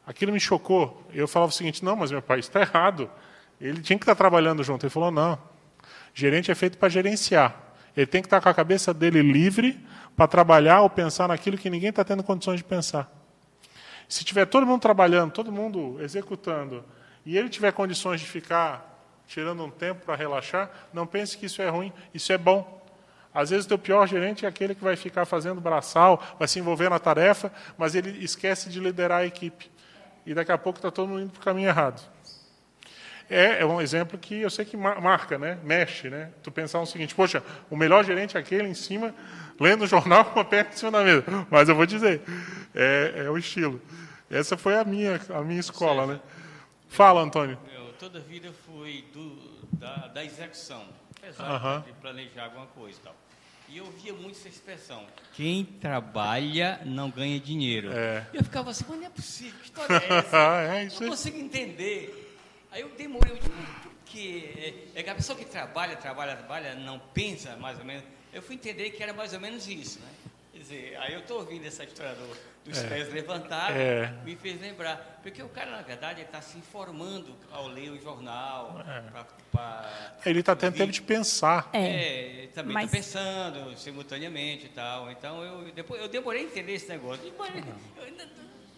Aquilo 0.07 0.31
me 0.31 0.39
chocou. 0.39 1.05
Eu 1.13 1.27
falava 1.27 1.51
o 1.51 1.53
seguinte: 1.53 1.83
não, 1.83 1.97
mas 1.97 2.09
meu 2.09 2.21
pai, 2.21 2.39
está 2.39 2.61
errado. 2.61 3.11
Ele 3.59 3.81
tinha 3.81 3.99
que 3.99 4.03
estar 4.03 4.15
tá 4.15 4.17
trabalhando 4.17 4.63
junto. 4.63 4.85
Ele 4.85 4.89
falou: 4.89 5.11
não. 5.11 5.37
Gerente 6.13 6.49
é 6.49 6.55
feito 6.55 6.77
para 6.77 6.87
gerenciar. 6.87 7.55
Ele 7.95 8.05
tem 8.07 8.21
que 8.21 8.27
estar 8.27 8.37
tá 8.37 8.43
com 8.43 8.49
a 8.49 8.53
cabeça 8.53 8.93
dele 8.93 9.21
livre 9.21 9.79
para 10.15 10.27
trabalhar 10.27 10.81
ou 10.81 10.89
pensar 10.89 11.27
naquilo 11.27 11.57
que 11.57 11.69
ninguém 11.69 11.89
está 11.89 12.05
tendo 12.05 12.23
condições 12.23 12.57
de 12.57 12.63
pensar. 12.63 13.11
Se 14.07 14.23
tiver 14.23 14.45
todo 14.45 14.65
mundo 14.65 14.81
trabalhando, 14.81 15.31
todo 15.31 15.51
mundo 15.51 15.97
executando, 16.01 16.85
e 17.25 17.37
ele 17.37 17.49
tiver 17.49 17.71
condições 17.71 18.21
de 18.21 18.27
ficar 18.27 18.93
tirando 19.27 19.63
um 19.63 19.69
tempo 19.69 20.05
para 20.05 20.15
relaxar, 20.15 20.69
não 20.93 21.07
pense 21.07 21.37
que 21.37 21.45
isso 21.47 21.61
é 21.61 21.69
ruim, 21.69 21.91
isso 22.13 22.31
é 22.31 22.37
bom. 22.37 22.82
Às 23.33 23.49
vezes 23.49 23.65
o 23.65 23.69
teu 23.69 23.79
pior 23.79 24.07
gerente 24.07 24.45
é 24.45 24.49
aquele 24.49 24.75
que 24.75 24.83
vai 24.83 24.95
ficar 24.95 25.25
fazendo 25.25 25.59
braçal, 25.59 26.21
vai 26.37 26.47
se 26.47 26.59
envolver 26.59 26.89
na 26.89 26.99
tarefa, 26.99 27.51
mas 27.77 27.95
ele 27.95 28.23
esquece 28.23 28.69
de 28.69 28.79
liderar 28.79 29.21
a 29.21 29.25
equipe. 29.25 29.71
E 30.25 30.33
daqui 30.33 30.51
a 30.51 30.57
pouco 30.57 30.77
está 30.77 30.91
todo 30.91 31.09
mundo 31.09 31.21
indo 31.21 31.31
para 31.31 31.41
o 31.41 31.43
caminho 31.43 31.67
errado. 31.67 32.01
É, 33.29 33.61
é, 33.61 33.65
um 33.65 33.81
exemplo 33.81 34.17
que 34.17 34.41
eu 34.41 34.49
sei 34.49 34.65
que 34.65 34.77
marca, 34.77 35.37
né? 35.37 35.57
mexe. 35.63 36.09
Né? 36.09 36.29
Tu 36.43 36.51
pensar 36.51 36.79
o 36.79 36.85
seguinte, 36.85 37.15
poxa, 37.15 37.41
o 37.69 37.75
melhor 37.75 38.03
gerente 38.03 38.37
é 38.37 38.39
aquele 38.39 38.67
em 38.67 38.73
cima, 38.73 39.13
lendo 39.59 39.83
o 39.83 39.87
jornal 39.87 40.25
com 40.25 40.39
a 40.39 40.45
perna 40.45 40.69
em 40.71 40.77
cima 40.77 40.91
da 40.91 41.03
mesa. 41.03 41.23
Mas 41.49 41.67
eu 41.69 41.75
vou 41.75 41.85
dizer, 41.85 42.21
é, 42.75 43.23
é 43.25 43.29
o 43.29 43.37
estilo. 43.37 43.81
Essa 44.29 44.57
foi 44.57 44.75
a 44.77 44.83
minha, 44.83 45.19
a 45.33 45.41
minha 45.41 45.59
escola, 45.59 46.05
né? 46.05 46.19
Fala, 46.89 47.21
Antônio. 47.21 47.57
Eu 47.75 47.93
toda 47.93 48.19
a 48.19 48.21
vida 48.21 48.51
fui 48.65 49.05
do, 49.13 49.37
da, 49.77 50.07
da 50.07 50.23
execução, 50.25 50.83
apesar 51.23 51.81
de 51.81 51.93
planejar 51.93 52.45
alguma 52.45 52.67
coisa 52.67 52.99
e 52.99 53.03
tal. 53.03 53.15
E 53.69 53.77
eu 53.77 53.85
via 53.91 54.13
muito 54.13 54.37
essa 54.37 54.49
expressão: 54.49 55.05
quem 55.33 55.63
trabalha 55.63 56.81
não 56.85 57.09
ganha 57.09 57.39
dinheiro. 57.39 57.91
É. 57.91 58.27
E 58.33 58.37
eu 58.37 58.43
ficava 58.43 58.71
assim, 58.71 58.83
mas 58.87 58.99
não 58.99 59.05
é 59.07 59.09
possível, 59.09 59.59
que 59.59 59.65
história 59.65 59.95
é 59.95 60.13
essa? 60.19 60.75
é, 60.75 60.83
isso 60.85 61.01
não 61.01 61.09
consigo 61.09 61.37
entender. 61.37 62.19
Aí 62.71 62.81
eu 62.81 62.89
demorei, 62.89 63.31
eu 63.31 63.37
digo, 63.37 63.55
por 63.83 63.91
quê? 64.05 64.83
É, 64.95 64.99
é 64.99 65.03
que 65.03 65.09
a 65.09 65.15
pessoa 65.15 65.37
que 65.37 65.45
trabalha, 65.45 65.95
trabalha, 65.95 66.35
trabalha, 66.35 66.75
não 66.75 66.99
pensa 66.99 67.55
mais 67.55 67.79
ou 67.79 67.85
menos. 67.85 68.03
Eu 68.33 68.41
fui 68.41 68.55
entender 68.55 68.89
que 68.89 69.01
era 69.01 69.13
mais 69.13 69.31
ou 69.33 69.39
menos 69.39 69.67
isso, 69.67 69.99
né? 69.99 70.09
Dizer, 70.73 70.97
aí 70.99 71.13
eu 71.13 71.19
estou 71.19 71.39
ouvindo 71.39 71.65
essa 71.67 71.83
história 71.83 72.15
do, 72.15 72.37
dos 72.65 72.79
é. 72.79 72.87
pés 72.87 73.13
levantados, 73.13 73.77
é. 73.77 74.11
me 74.25 74.35
fez 74.35 74.59
lembrar. 74.59 75.19
Porque 75.21 75.41
o 75.41 75.49
cara, 75.49 75.71
na 75.71 75.81
verdade, 75.81 76.21
está 76.21 76.41
se 76.41 76.57
informando 76.57 77.35
ao 77.51 77.67
ler 77.67 77.91
o 77.91 78.01
jornal. 78.01 78.83
É. 78.87 79.01
Pra, 79.11 79.25
pra 79.51 79.91
ele 80.25 80.39
está 80.39 80.55
tendo 80.55 80.75
tempo 80.75 80.91
de 80.91 81.01
pensar. 81.01 81.69
É, 81.73 82.49
também 82.53 82.71
está 82.71 82.81
Mas... 82.81 82.91
pensando 82.91 83.77
simultaneamente 83.77 84.65
e 84.65 84.69
tal. 84.69 85.11
Então, 85.11 85.43
eu, 85.43 85.71
depois, 85.71 86.01
eu 86.01 86.07
demorei 86.07 86.41
a 86.41 86.45
entender 86.45 86.73
esse 86.73 86.89
negócio. 86.89 87.31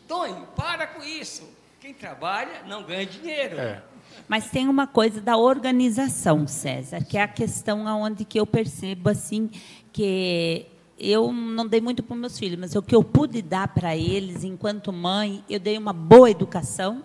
Tony, 0.07 0.45
para 0.55 0.87
com 0.87 1.01
isso. 1.01 1.49
Quem 1.79 1.93
trabalha 1.93 2.63
não 2.63 2.83
ganha 2.83 3.05
dinheiro. 3.05 3.57
É. 3.57 3.81
Mas 4.27 4.49
tem 4.49 4.67
uma 4.67 4.87
coisa 4.87 5.21
da 5.21 5.37
organização, 5.37 6.47
César, 6.47 7.03
que 7.03 7.17
é 7.17 7.21
a 7.21 7.27
questão 7.27 7.87
aonde 7.87 8.25
que 8.25 8.39
eu 8.39 8.45
percebo 8.45 9.09
assim 9.09 9.49
que 9.91 10.67
eu 10.99 11.31
não 11.31 11.67
dei 11.67 11.81
muito 11.81 12.01
para 12.01 12.15
meus 12.15 12.39
filhos, 12.39 12.59
mas 12.59 12.75
o 12.75 12.81
que 12.81 12.95
eu 12.95 13.03
pude 13.03 13.41
dar 13.41 13.67
para 13.67 13.95
eles 13.95 14.43
enquanto 14.43 14.93
mãe, 14.93 15.43
eu 15.49 15.59
dei 15.59 15.77
uma 15.77 15.93
boa 15.93 16.31
educação, 16.31 17.03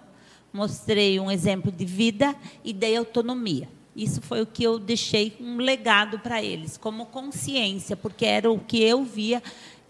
mostrei 0.53 1.19
um 1.19 1.31
exemplo 1.31 1.71
de 1.73 1.85
vida 1.85 2.35
e 2.65 2.73
dei 2.73 2.97
autonomia. 2.97 3.69
Isso 3.95 4.21
foi 4.23 4.41
o 4.41 4.47
que 4.47 4.63
eu 4.63 4.79
deixei 4.79 5.37
um 5.41 5.57
legado 5.57 6.19
para 6.19 6.43
eles, 6.43 6.77
como 6.77 7.07
consciência, 7.07 7.97
porque 7.97 8.25
era 8.25 8.51
o 8.51 8.59
que 8.59 8.83
eu 8.83 9.05
via 9.05 9.43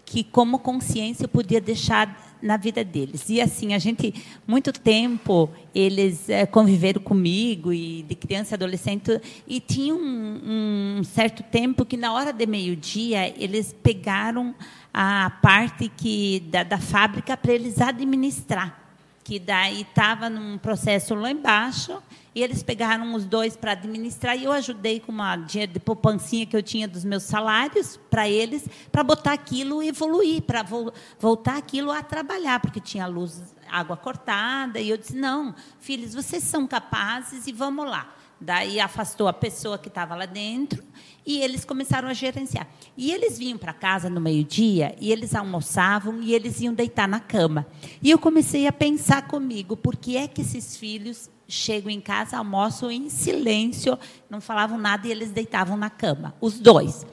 que 0.03 0.23
como 0.23 0.59
consciência 0.59 1.23
eu 1.23 1.29
podia 1.29 1.61
deixar 1.61 2.30
na 2.41 2.57
vida 2.57 2.83
deles. 2.83 3.29
E 3.29 3.39
assim, 3.39 3.73
a 3.73 3.79
gente, 3.79 4.13
muito 4.47 4.71
tempo, 4.73 5.49
eles 5.73 6.29
é, 6.29 6.45
conviveram 6.45 7.01
comigo, 7.01 7.71
e 7.71 8.03
de 8.03 8.15
criança 8.15 8.53
e 8.53 8.55
adolescente, 8.55 9.21
e 9.47 9.59
tinha 9.59 9.93
um, 9.93 10.97
um 10.99 11.03
certo 11.03 11.43
tempo 11.43 11.85
que, 11.85 11.95
na 11.95 12.13
hora 12.13 12.33
de 12.33 12.45
meio-dia, 12.45 13.33
eles 13.41 13.75
pegaram 13.83 14.55
a 14.93 15.29
parte 15.41 15.89
que 15.95 16.41
da, 16.49 16.63
da 16.63 16.77
fábrica 16.77 17.37
para 17.37 17.53
eles 17.53 17.79
administrar 17.79 18.80
que 19.23 19.39
daí 19.39 19.81
estava 19.81 20.29
num 20.29 20.57
processo 20.57 21.13
lá 21.15 21.31
embaixo, 21.31 22.01
e 22.33 22.41
eles 22.41 22.63
pegaram 22.63 23.13
os 23.13 23.25
dois 23.25 23.57
para 23.57 23.73
administrar, 23.73 24.37
e 24.37 24.45
eu 24.45 24.51
ajudei 24.51 24.99
com 24.99 25.11
uma 25.11 25.35
dinheiro 25.35 25.73
de 25.73 25.79
poupancinha 25.79 26.45
que 26.45 26.55
eu 26.55 26.63
tinha 26.63 26.87
dos 26.87 27.03
meus 27.03 27.23
salários 27.23 27.99
para 28.09 28.27
eles, 28.27 28.67
para 28.91 29.03
botar 29.03 29.33
aquilo 29.33 29.83
e 29.83 29.89
evoluir, 29.89 30.41
para 30.41 30.63
vo 30.63 30.93
voltar 31.19 31.57
aquilo 31.57 31.91
a 31.91 32.01
trabalhar, 32.01 32.59
porque 32.59 32.79
tinha 32.79 33.05
luz, 33.05 33.53
água 33.69 33.97
cortada, 33.97 34.79
e 34.79 34.89
eu 34.89 34.97
disse, 34.97 35.15
não, 35.15 35.53
filhos, 35.79 36.13
vocês 36.13 36.43
são 36.43 36.65
capazes 36.65 37.47
e 37.47 37.51
vamos 37.51 37.85
lá. 37.85 38.15
Daí 38.39 38.79
afastou 38.79 39.27
a 39.27 39.33
pessoa 39.33 39.77
que 39.77 39.87
estava 39.87 40.15
lá 40.15 40.25
dentro 40.25 40.83
e 41.25 41.41
eles 41.41 41.65
começaram 41.65 42.07
a 42.07 42.13
gerenciar. 42.13 42.67
E 42.97 43.11
eles 43.11 43.37
vinham 43.37 43.57
para 43.57 43.73
casa 43.73 44.09
no 44.09 44.19
meio-dia 44.19 44.95
e 44.99 45.11
eles 45.11 45.35
almoçavam 45.35 46.21
e 46.21 46.33
eles 46.33 46.59
iam 46.61 46.73
deitar 46.73 47.07
na 47.07 47.19
cama. 47.19 47.67
E 48.01 48.09
eu 48.09 48.17
comecei 48.17 48.67
a 48.67 48.71
pensar 48.71 49.27
comigo, 49.27 49.77
por 49.77 49.95
que 49.95 50.17
é 50.17 50.27
que 50.27 50.41
esses 50.41 50.75
filhos 50.75 51.29
chegam 51.47 51.91
em 51.91 51.99
casa, 51.99 52.37
almoçam 52.37 52.89
em 52.89 53.09
silêncio, 53.09 53.99
não 54.29 54.39
falavam 54.39 54.77
nada 54.77 55.07
e 55.07 55.11
eles 55.11 55.31
deitavam 55.31 55.75
na 55.75 55.89
cama, 55.89 56.33
os 56.39 56.59
dois. 56.59 57.05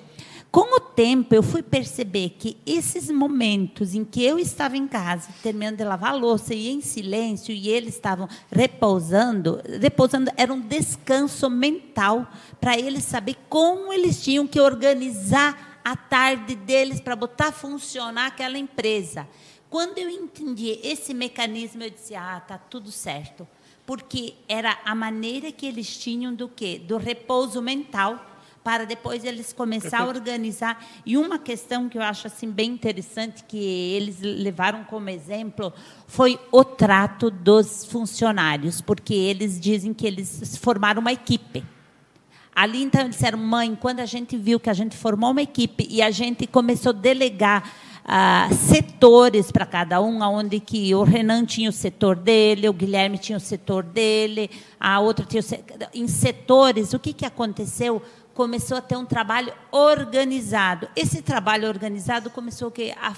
Com 0.50 0.76
o 0.76 0.80
tempo, 0.80 1.34
eu 1.34 1.42
fui 1.42 1.62
perceber 1.62 2.30
que 2.38 2.56
esses 2.64 3.10
momentos 3.10 3.94
em 3.94 4.02
que 4.02 4.24
eu 4.24 4.38
estava 4.38 4.78
em 4.78 4.88
casa, 4.88 5.28
terminando 5.42 5.76
de 5.76 5.84
lavar 5.84 6.12
a 6.12 6.16
louça 6.16 6.54
e 6.54 6.68
em 6.70 6.80
silêncio, 6.80 7.54
e 7.54 7.68
eles 7.68 7.94
estavam 7.94 8.26
repousando, 8.50 9.60
repousando 9.78 10.30
era 10.38 10.52
um 10.52 10.60
descanso 10.60 11.50
mental 11.50 12.26
para 12.58 12.78
eles 12.78 13.04
saber 13.04 13.36
como 13.50 13.92
eles 13.92 14.22
tinham 14.22 14.46
que 14.46 14.58
organizar 14.58 15.80
a 15.84 15.94
tarde 15.94 16.54
deles 16.54 16.98
para 16.98 17.14
botar 17.14 17.48
a 17.48 17.52
funcionar 17.52 18.28
aquela 18.28 18.56
empresa. 18.56 19.28
Quando 19.68 19.98
eu 19.98 20.08
entendi 20.08 20.80
esse 20.82 21.12
mecanismo, 21.12 21.82
eu 21.82 21.90
disse: 21.90 22.14
"Ah, 22.14 22.40
tá 22.40 22.56
tudo 22.56 22.90
certo", 22.90 23.46
porque 23.84 24.32
era 24.48 24.78
a 24.82 24.94
maneira 24.94 25.52
que 25.52 25.66
eles 25.66 25.94
tinham 25.98 26.34
do 26.34 26.48
quê? 26.48 26.80
Do 26.82 26.96
repouso 26.96 27.60
mental 27.60 28.27
para 28.68 28.84
depois 28.84 29.24
eles 29.24 29.50
começar 29.50 30.00
a 30.00 30.06
organizar. 30.06 30.84
E 31.06 31.16
uma 31.16 31.38
questão 31.38 31.88
que 31.88 31.96
eu 31.96 32.02
acho 32.02 32.26
assim 32.26 32.50
bem 32.50 32.72
interessante 32.72 33.42
que 33.44 33.56
eles 33.56 34.20
levaram 34.20 34.84
como 34.84 35.08
exemplo 35.08 35.72
foi 36.06 36.38
o 36.52 36.62
trato 36.62 37.30
dos 37.30 37.86
funcionários, 37.86 38.82
porque 38.82 39.14
eles 39.14 39.58
dizem 39.58 39.94
que 39.94 40.06
eles 40.06 40.58
formaram 40.58 41.00
uma 41.00 41.14
equipe. 41.14 41.64
Ali 42.54 42.82
então 42.82 43.00
eles 43.00 43.12
disseram, 43.14 43.38
mãe, 43.38 43.74
quando 43.74 44.00
a 44.00 44.06
gente 44.06 44.36
viu 44.36 44.60
que 44.60 44.68
a 44.68 44.74
gente 44.74 44.94
formou 44.94 45.30
uma 45.30 45.40
equipe 45.40 45.86
e 45.88 46.02
a 46.02 46.10
gente 46.10 46.46
começou 46.46 46.90
a 46.90 46.92
delegar 46.92 47.72
ah, 48.04 48.48
setores 48.52 49.52
para 49.52 49.66
cada 49.66 50.00
um, 50.00 50.22
onde 50.22 50.60
que 50.60 50.94
o 50.94 51.04
Renan 51.04 51.44
tinha 51.44 51.68
o 51.68 51.72
setor 51.72 52.16
dele, 52.16 52.66
o 52.66 52.72
Guilherme 52.72 53.18
tinha 53.18 53.36
o 53.36 53.40
setor 53.40 53.82
dele, 53.82 54.50
a 54.80 54.98
outra 54.98 55.26
tinha 55.26 55.40
o 55.40 55.42
setor, 55.42 55.88
em 55.94 56.08
setores, 56.08 56.94
o 56.94 56.98
que, 56.98 57.12
que 57.12 57.26
aconteceu? 57.26 58.02
Começou 58.38 58.76
a 58.76 58.80
ter 58.80 58.96
um 58.96 59.04
trabalho 59.04 59.52
organizado. 59.72 60.88
Esse 60.94 61.20
trabalho 61.22 61.66
organizado 61.66 62.30
começou 62.30 62.72
a, 62.96 63.12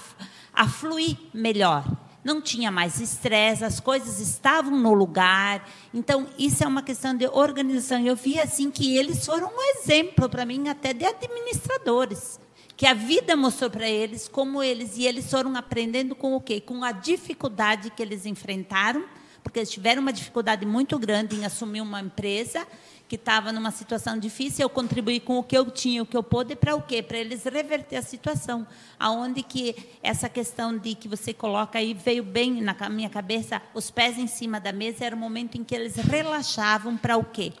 a 0.51 0.67
fluir 0.67 1.15
melhor. 1.31 1.85
Não 2.23 2.41
tinha 2.41 2.71
mais 2.71 2.99
estresse, 2.99 3.63
as 3.63 3.79
coisas 3.79 4.19
estavam 4.19 4.75
no 4.75 4.95
lugar. 4.95 5.69
Então, 5.93 6.27
isso 6.39 6.63
é 6.63 6.67
uma 6.67 6.81
questão 6.81 7.15
de 7.15 7.27
organização. 7.27 7.99
Eu 7.99 8.15
vi 8.15 8.39
assim 8.39 8.71
que 8.71 8.97
eles 8.97 9.23
foram 9.23 9.49
um 9.49 9.61
exemplo 9.77 10.27
para 10.27 10.43
mim 10.43 10.67
até 10.69 10.91
de 10.91 11.05
administradores 11.05 12.39
que 12.75 12.87
a 12.87 12.95
vida 12.95 13.35
mostrou 13.35 13.69
para 13.69 13.87
eles 13.87 14.27
como 14.27 14.63
eles 14.63 14.97
e 14.97 15.05
eles 15.05 15.29
foram 15.29 15.55
aprendendo 15.55 16.15
com 16.15 16.33
o 16.35 16.41
quê? 16.41 16.59
Com 16.59 16.83
a 16.83 16.91
dificuldade 16.91 17.91
que 17.91 18.01
eles 18.01 18.25
enfrentaram, 18.25 19.05
porque 19.43 19.59
eles 19.59 19.69
tiveram 19.69 20.01
uma 20.01 20.11
dificuldade 20.11 20.65
muito 20.65 20.97
grande 20.97 21.35
em 21.35 21.45
assumir 21.45 21.81
uma 21.81 22.01
empresa 22.01 22.65
que 23.11 23.15
estava 23.15 23.51
numa 23.51 23.71
situação 23.71 24.17
difícil, 24.17 24.63
eu 24.63 24.69
contribuí 24.69 25.19
com 25.19 25.37
o 25.37 25.43
que 25.43 25.57
eu 25.57 25.69
tinha, 25.69 26.01
o 26.01 26.05
que 26.05 26.15
eu 26.15 26.23
pude, 26.23 26.55
para 26.55 26.77
o 26.77 26.81
quê? 26.81 27.03
Para 27.03 27.17
eles 27.17 27.43
reverter 27.43 27.97
a 27.97 28.01
situação. 28.01 28.65
Aonde 28.97 29.43
que 29.43 29.75
essa 30.01 30.29
questão 30.29 30.77
de 30.77 30.95
que 30.95 31.09
você 31.09 31.33
coloca 31.33 31.77
aí 31.77 31.93
veio 31.93 32.23
bem 32.23 32.61
na 32.61 32.73
minha 32.89 33.09
cabeça, 33.09 33.61
os 33.73 33.91
pés 33.91 34.17
em 34.17 34.27
cima 34.27 34.61
da 34.61 34.71
mesa, 34.71 35.03
era 35.03 35.13
o 35.13 35.19
momento 35.19 35.57
em 35.57 35.63
que 35.65 35.75
eles 35.75 35.97
relaxavam 35.97 36.95
para 36.95 37.17
o 37.17 37.25
quê? 37.25 37.51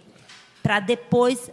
Para 0.63 0.79
depois 0.79 1.51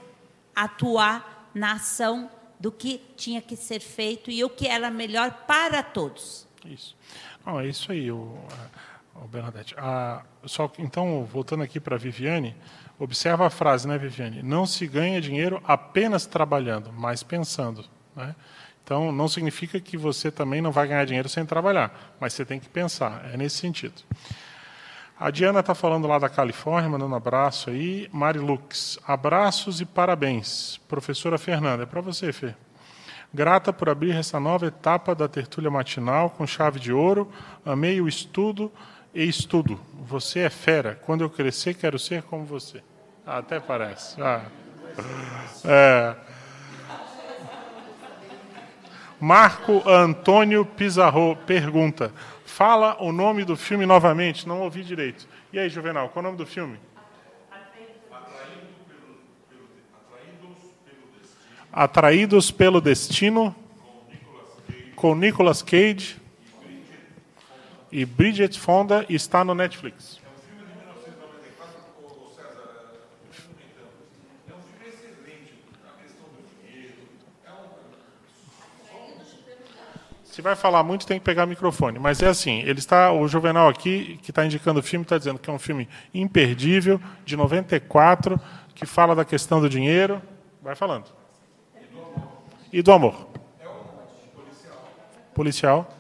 atuar 0.55 1.51
na 1.53 1.73
ação 1.73 2.31
do 2.61 2.71
que 2.71 3.03
tinha 3.17 3.43
que 3.43 3.57
ser 3.57 3.81
feito 3.81 4.31
e 4.31 4.45
o 4.45 4.49
que 4.49 4.69
era 4.69 4.93
melhor 4.93 5.45
para 5.45 5.83
todos. 5.83 6.47
Isso. 6.65 6.97
É 7.45 7.67
isso 7.67 7.91
aí, 7.91 8.13
o, 8.13 8.39
o 9.17 9.27
Bernadette. 9.27 9.75
Ah, 9.77 10.23
só, 10.45 10.71
então, 10.79 11.25
voltando 11.25 11.65
aqui 11.65 11.81
para 11.81 11.97
a 11.97 11.99
Viviane, 11.99 12.55
Observa 12.99 13.47
a 13.47 13.51
frase, 13.51 13.87
né, 13.87 13.97
Viviane? 13.97 14.43
Não 14.43 14.67
se 14.67 14.87
ganha 14.87 15.21
dinheiro 15.21 15.63
apenas 15.65 16.27
trabalhando, 16.27 16.93
mas 16.93 17.23
pensando. 17.23 17.85
Né? 18.17 18.35
Então, 18.83 19.13
não 19.13 19.29
significa 19.29 19.79
que 19.79 19.97
você 19.97 20.31
também 20.31 20.61
não 20.61 20.73
vai 20.73 20.89
ganhar 20.89 21.05
dinheiro 21.05 21.29
sem 21.29 21.47
trabalhar, 21.47 22.17
mas 22.19 22.33
você 22.33 22.45
tem 22.45 22.59
que 22.59 22.69
pensar. 22.69 23.31
É 23.33 23.37
nesse 23.37 23.59
sentido. 23.59 24.03
A 25.21 25.31
Diana 25.31 25.61
está 25.61 25.75
falando 25.75 26.09
lá 26.09 26.19
da 26.19 26.29
Califórnia, 26.29 26.89
mandando 26.89 27.13
um 27.13 27.17
abraço 27.17 27.71
aí. 27.71 28.09
Mari 28.13 28.39
Lux, 28.39 28.99
abraços 29.07 29.81
e 29.81 29.85
parabéns. 29.85 30.81
Professora 30.89 31.39
Fernanda, 31.39 31.83
é 31.83 31.87
para 31.87 32.01
você, 32.01 32.33
Fê. 32.33 32.55
Grata 33.33 33.73
por 33.73 33.89
abrir 33.89 34.15
essa 34.15 34.41
nova 34.41 34.67
etapa 34.67 35.15
da 35.15 35.29
tertúlia 35.29 35.71
matinal 35.71 36.31
com 36.31 36.47
chave 36.47 36.81
de 36.81 36.93
ouro. 36.93 37.31
Amei 37.65 38.01
o 38.01 38.09
estudo 38.09 38.73
e 39.15 39.23
estudo. 39.25 39.79
Você 40.07 40.41
é 40.41 40.51
fera. 40.51 40.95
Quando 41.05 41.23
eu 41.23 41.29
crescer, 41.29 41.75
quero 41.75 41.99
ser 41.99 42.23
como 42.23 42.45
você. 42.45 42.83
Até 43.29 43.61
parece. 43.61 44.19
Ah. 44.23 44.47
É. 45.63 46.17
Marco 49.21 49.87
Antônio 49.87 50.65
Pizarro 50.65 51.37
pergunta: 51.47 52.11
Fala 52.47 52.97
o 52.99 53.13
nome 53.13 53.45
do 53.45 53.55
filme 53.55 53.85
novamente, 53.85 54.49
não 54.49 54.63
ouvi 54.63 54.83
direito. 54.83 55.29
E 55.53 55.59
aí, 55.59 55.69
Juvenal, 55.69 56.09
qual 56.09 56.25
é 56.25 56.29
o 56.29 56.31
nome 56.31 56.39
do 56.39 56.47
filme? 56.47 56.81
Atraídos 61.71 62.51
pelo 62.51 62.81
Destino, 62.81 63.55
com 64.97 65.15
Nicolas 65.15 65.61
Cage 65.61 66.17
e 67.93 68.07
Bridget 68.07 68.59
Fonda 68.59 69.05
está 69.07 69.45
no 69.45 69.55
Netflix. 69.55 70.19
Se 80.39 80.43
vai 80.43 80.55
falar 80.55 80.85
muito, 80.85 81.05
tem 81.05 81.19
que 81.19 81.25
pegar 81.25 81.47
o 81.47 81.49
microfone. 81.49 81.99
Mas 81.99 82.23
é 82.23 82.29
assim, 82.29 82.61
ele 82.61 82.79
está, 82.79 83.11
o 83.11 83.27
Juvenal 83.27 83.67
aqui, 83.67 84.21
que 84.23 84.31
está 84.31 84.47
indicando 84.47 84.79
o 84.79 84.83
filme, 84.85 85.03
está 85.03 85.19
dizendo 85.19 85.37
que 85.37 85.51
é 85.51 85.53
um 85.53 85.59
filme 85.59 85.89
imperdível, 86.15 87.01
de 87.25 87.37
94, 87.37 88.41
que 88.73 88.87
fala 88.87 89.17
da 89.17 89.25
questão 89.25 89.61
do 89.61 89.69
dinheiro. 89.69 90.23
Vai 90.63 90.77
falando. 90.77 91.07
E 92.73 92.81
do 92.83 92.93
amor. 92.93 93.27
Policial. 95.35 95.93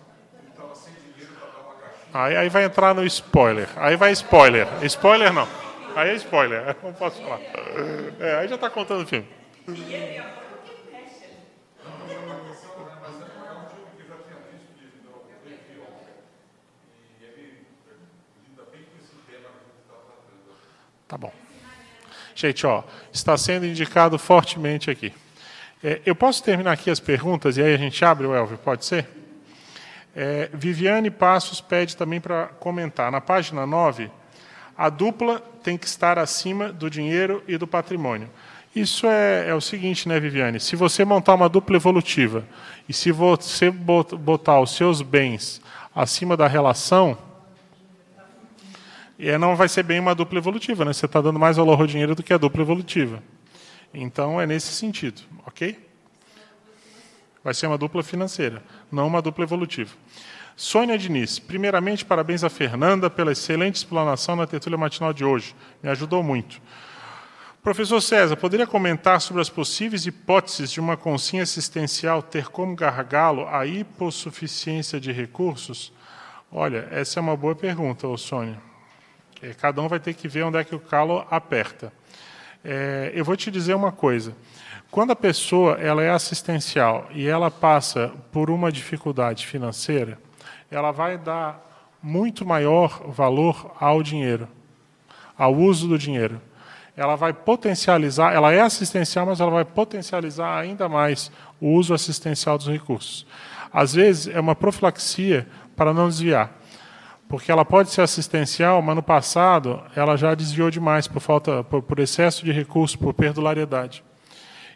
Aí, 2.14 2.36
aí 2.36 2.48
vai 2.48 2.62
entrar 2.62 2.94
no 2.94 3.04
spoiler. 3.06 3.68
Aí 3.74 3.96
vai 3.96 4.12
spoiler. 4.12 4.68
Spoiler 4.84 5.32
não. 5.32 5.48
Aí 5.96 6.10
é 6.10 6.14
spoiler. 6.14 6.76
Não 6.80 6.92
posso 6.92 7.20
falar. 7.20 7.40
É, 8.20 8.36
aí 8.38 8.46
já 8.46 8.54
está 8.54 8.70
contando 8.70 9.02
o 9.02 9.06
filme. 9.06 9.26
Tá 21.08 21.16
bom. 21.16 21.32
Gente, 22.34 22.66
ó, 22.66 22.84
está 23.10 23.34
sendo 23.38 23.64
indicado 23.64 24.18
fortemente 24.18 24.90
aqui. 24.90 25.10
É, 25.82 26.02
eu 26.04 26.14
posso 26.14 26.44
terminar 26.44 26.72
aqui 26.72 26.90
as 26.90 27.00
perguntas 27.00 27.56
e 27.56 27.62
aí 27.62 27.72
a 27.72 27.78
gente 27.78 28.04
abre 28.04 28.26
o 28.26 28.34
Elvio, 28.34 28.58
pode 28.58 28.84
ser? 28.84 29.08
É, 30.14 30.50
Viviane 30.52 31.10
Passos 31.10 31.62
pede 31.62 31.96
também 31.96 32.20
para 32.20 32.48
comentar. 32.60 33.10
Na 33.10 33.22
página 33.22 33.66
9, 33.66 34.10
a 34.76 34.90
dupla 34.90 35.40
tem 35.62 35.78
que 35.78 35.86
estar 35.86 36.18
acima 36.18 36.70
do 36.70 36.90
dinheiro 36.90 37.42
e 37.48 37.56
do 37.56 37.66
patrimônio. 37.66 38.28
Isso 38.76 39.06
é, 39.06 39.48
é, 39.48 39.54
o 39.54 39.62
seguinte, 39.62 40.06
né, 40.06 40.20
Viviane? 40.20 40.60
Se 40.60 40.76
você 40.76 41.06
montar 41.06 41.34
uma 41.34 41.48
dupla 41.48 41.76
evolutiva 41.76 42.44
e 42.86 42.92
se 42.92 43.10
você 43.10 43.70
botar 43.70 44.60
os 44.60 44.76
seus 44.76 45.00
bens 45.00 45.62
acima 45.94 46.36
da 46.36 46.46
relação, 46.46 47.16
é, 49.18 49.36
não 49.36 49.56
vai 49.56 49.68
ser 49.68 49.82
bem 49.82 49.98
uma 49.98 50.14
dupla 50.14 50.38
evolutiva, 50.38 50.84
né? 50.84 50.92
Você 50.92 51.06
está 51.06 51.20
dando 51.20 51.38
mais 51.38 51.56
valor 51.56 51.80
ao 51.80 51.86
dinheiro 51.86 52.14
do 52.14 52.22
que 52.22 52.32
a 52.32 52.38
dupla 52.38 52.62
evolutiva. 52.62 53.22
Então 53.92 54.40
é 54.40 54.46
nesse 54.46 54.72
sentido, 54.72 55.22
ok? 55.46 55.78
Vai 57.42 57.54
ser 57.54 57.66
uma 57.66 57.78
dupla 57.78 58.02
financeira, 58.02 58.62
não 58.92 59.06
uma 59.06 59.22
dupla 59.22 59.44
evolutiva. 59.44 59.90
Sônia 60.54 60.98
Diniz, 60.98 61.38
primeiramente, 61.38 62.04
parabéns 62.04 62.44
a 62.44 62.50
Fernanda 62.50 63.08
pela 63.08 63.32
excelente 63.32 63.76
explanação 63.76 64.36
na 64.36 64.46
tertúlia 64.46 64.76
matinal 64.76 65.12
de 65.12 65.24
hoje. 65.24 65.54
Me 65.82 65.88
ajudou 65.88 66.22
muito. 66.22 66.60
Professor 67.62 68.00
César, 68.00 68.36
poderia 68.36 68.66
comentar 68.66 69.20
sobre 69.20 69.42
as 69.42 69.48
possíveis 69.48 70.06
hipóteses 70.06 70.70
de 70.70 70.80
uma 70.80 70.96
consciência 70.96 71.58
assistencial 71.60 72.22
ter 72.22 72.48
como 72.48 72.74
gargalo 72.74 73.46
a 73.48 73.66
hipossuficiência 73.66 75.00
de 75.00 75.12
recursos? 75.12 75.92
Olha, 76.50 76.88
essa 76.90 77.18
é 77.18 77.20
uma 77.20 77.36
boa 77.36 77.54
pergunta, 77.54 78.06
Sônia. 78.16 78.67
É, 79.40 79.54
cada 79.54 79.80
um 79.80 79.88
vai 79.88 80.00
ter 80.00 80.14
que 80.14 80.26
ver 80.26 80.42
onde 80.42 80.58
é 80.58 80.64
que 80.64 80.74
o 80.74 80.80
calo 80.80 81.24
aperta. 81.30 81.92
É, 82.64 83.12
eu 83.14 83.24
vou 83.24 83.36
te 83.36 83.50
dizer 83.50 83.74
uma 83.74 83.92
coisa. 83.92 84.34
Quando 84.90 85.12
a 85.12 85.16
pessoa 85.16 85.74
ela 85.74 86.02
é 86.02 86.10
assistencial 86.10 87.08
e 87.12 87.26
ela 87.26 87.50
passa 87.50 88.12
por 88.32 88.50
uma 88.50 88.72
dificuldade 88.72 89.46
financeira, 89.46 90.18
ela 90.70 90.90
vai 90.90 91.16
dar 91.16 91.64
muito 92.02 92.44
maior 92.44 93.02
valor 93.10 93.74
ao 93.78 94.02
dinheiro, 94.02 94.48
ao 95.36 95.54
uso 95.54 95.86
do 95.86 95.98
dinheiro. 95.98 96.40
Ela 96.96 97.14
vai 97.14 97.32
potencializar, 97.32 98.32
ela 98.32 98.52
é 98.52 98.60
assistencial, 98.60 99.26
mas 99.26 99.40
ela 99.40 99.50
vai 99.50 99.64
potencializar 99.64 100.58
ainda 100.58 100.88
mais 100.88 101.30
o 101.60 101.68
uso 101.74 101.94
assistencial 101.94 102.58
dos 102.58 102.66
recursos. 102.66 103.26
Às 103.72 103.94
vezes 103.94 104.34
é 104.34 104.40
uma 104.40 104.56
profilaxia 104.56 105.46
para 105.76 105.94
não 105.94 106.08
desviar, 106.08 106.58
porque 107.28 107.52
ela 107.52 107.64
pode 107.64 107.90
ser 107.90 108.00
assistencial, 108.00 108.80
mas 108.80 108.96
no 108.96 109.02
passado 109.02 109.82
ela 109.94 110.16
já 110.16 110.34
desviou 110.34 110.70
demais 110.70 111.06
por 111.06 111.20
falta, 111.20 111.62
por, 111.62 111.82
por 111.82 111.98
excesso 111.98 112.44
de 112.44 112.50
recursos, 112.50 112.96
por 112.96 113.12
perdulariedade. 113.12 114.02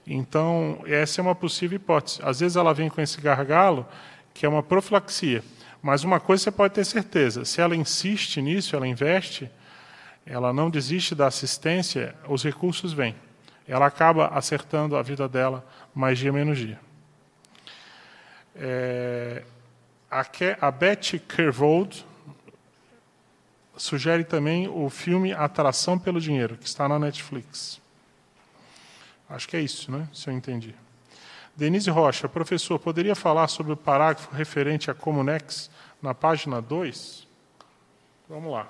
Então, 0.06 0.80
essa 0.86 1.20
é 1.20 1.22
uma 1.22 1.34
possível 1.34 1.76
hipótese. 1.76 2.20
Às 2.22 2.40
vezes 2.40 2.56
ela 2.56 2.74
vem 2.74 2.90
com 2.90 3.00
esse 3.00 3.20
gargalo, 3.20 3.86
que 4.34 4.44
é 4.44 4.48
uma 4.48 4.62
profilaxia. 4.62 5.42
Mas 5.80 6.04
uma 6.04 6.20
coisa 6.20 6.44
você 6.44 6.50
pode 6.50 6.74
ter 6.74 6.84
certeza: 6.84 7.44
se 7.44 7.60
ela 7.60 7.74
insiste 7.74 8.42
nisso, 8.42 8.76
ela 8.76 8.86
investe, 8.86 9.50
ela 10.26 10.52
não 10.52 10.68
desiste 10.68 11.14
da 11.14 11.26
assistência, 11.28 12.14
os 12.28 12.44
recursos 12.44 12.92
vêm. 12.92 13.14
Ela 13.66 13.86
acaba 13.86 14.26
acertando 14.28 14.96
a 14.96 15.02
vida 15.02 15.28
dela 15.28 15.64
mais 15.94 16.18
dia 16.18 16.32
menos 16.32 16.58
dia. 16.58 16.78
É, 18.54 19.42
a 20.60 20.70
Beth 20.70 21.18
Kervold 21.26 22.04
sugere 23.82 24.22
também 24.22 24.68
o 24.68 24.88
filme 24.88 25.32
Atração 25.32 25.98
pelo 25.98 26.20
Dinheiro, 26.20 26.56
que 26.56 26.68
está 26.68 26.88
na 26.88 27.00
Netflix. 27.00 27.80
Acho 29.28 29.48
que 29.48 29.56
é 29.56 29.60
isso, 29.60 29.90
né? 29.90 30.06
se 30.14 30.30
eu 30.30 30.34
entendi. 30.34 30.72
Denise 31.56 31.90
Rocha, 31.90 32.28
professor, 32.28 32.78
poderia 32.78 33.16
falar 33.16 33.48
sobre 33.48 33.72
o 33.72 33.76
parágrafo 33.76 34.32
referente 34.32 34.88
a 34.88 34.94
Comunex 34.94 35.68
na 36.00 36.14
página 36.14 36.62
2? 36.62 37.26
Vamos 38.28 38.52
lá. 38.52 38.68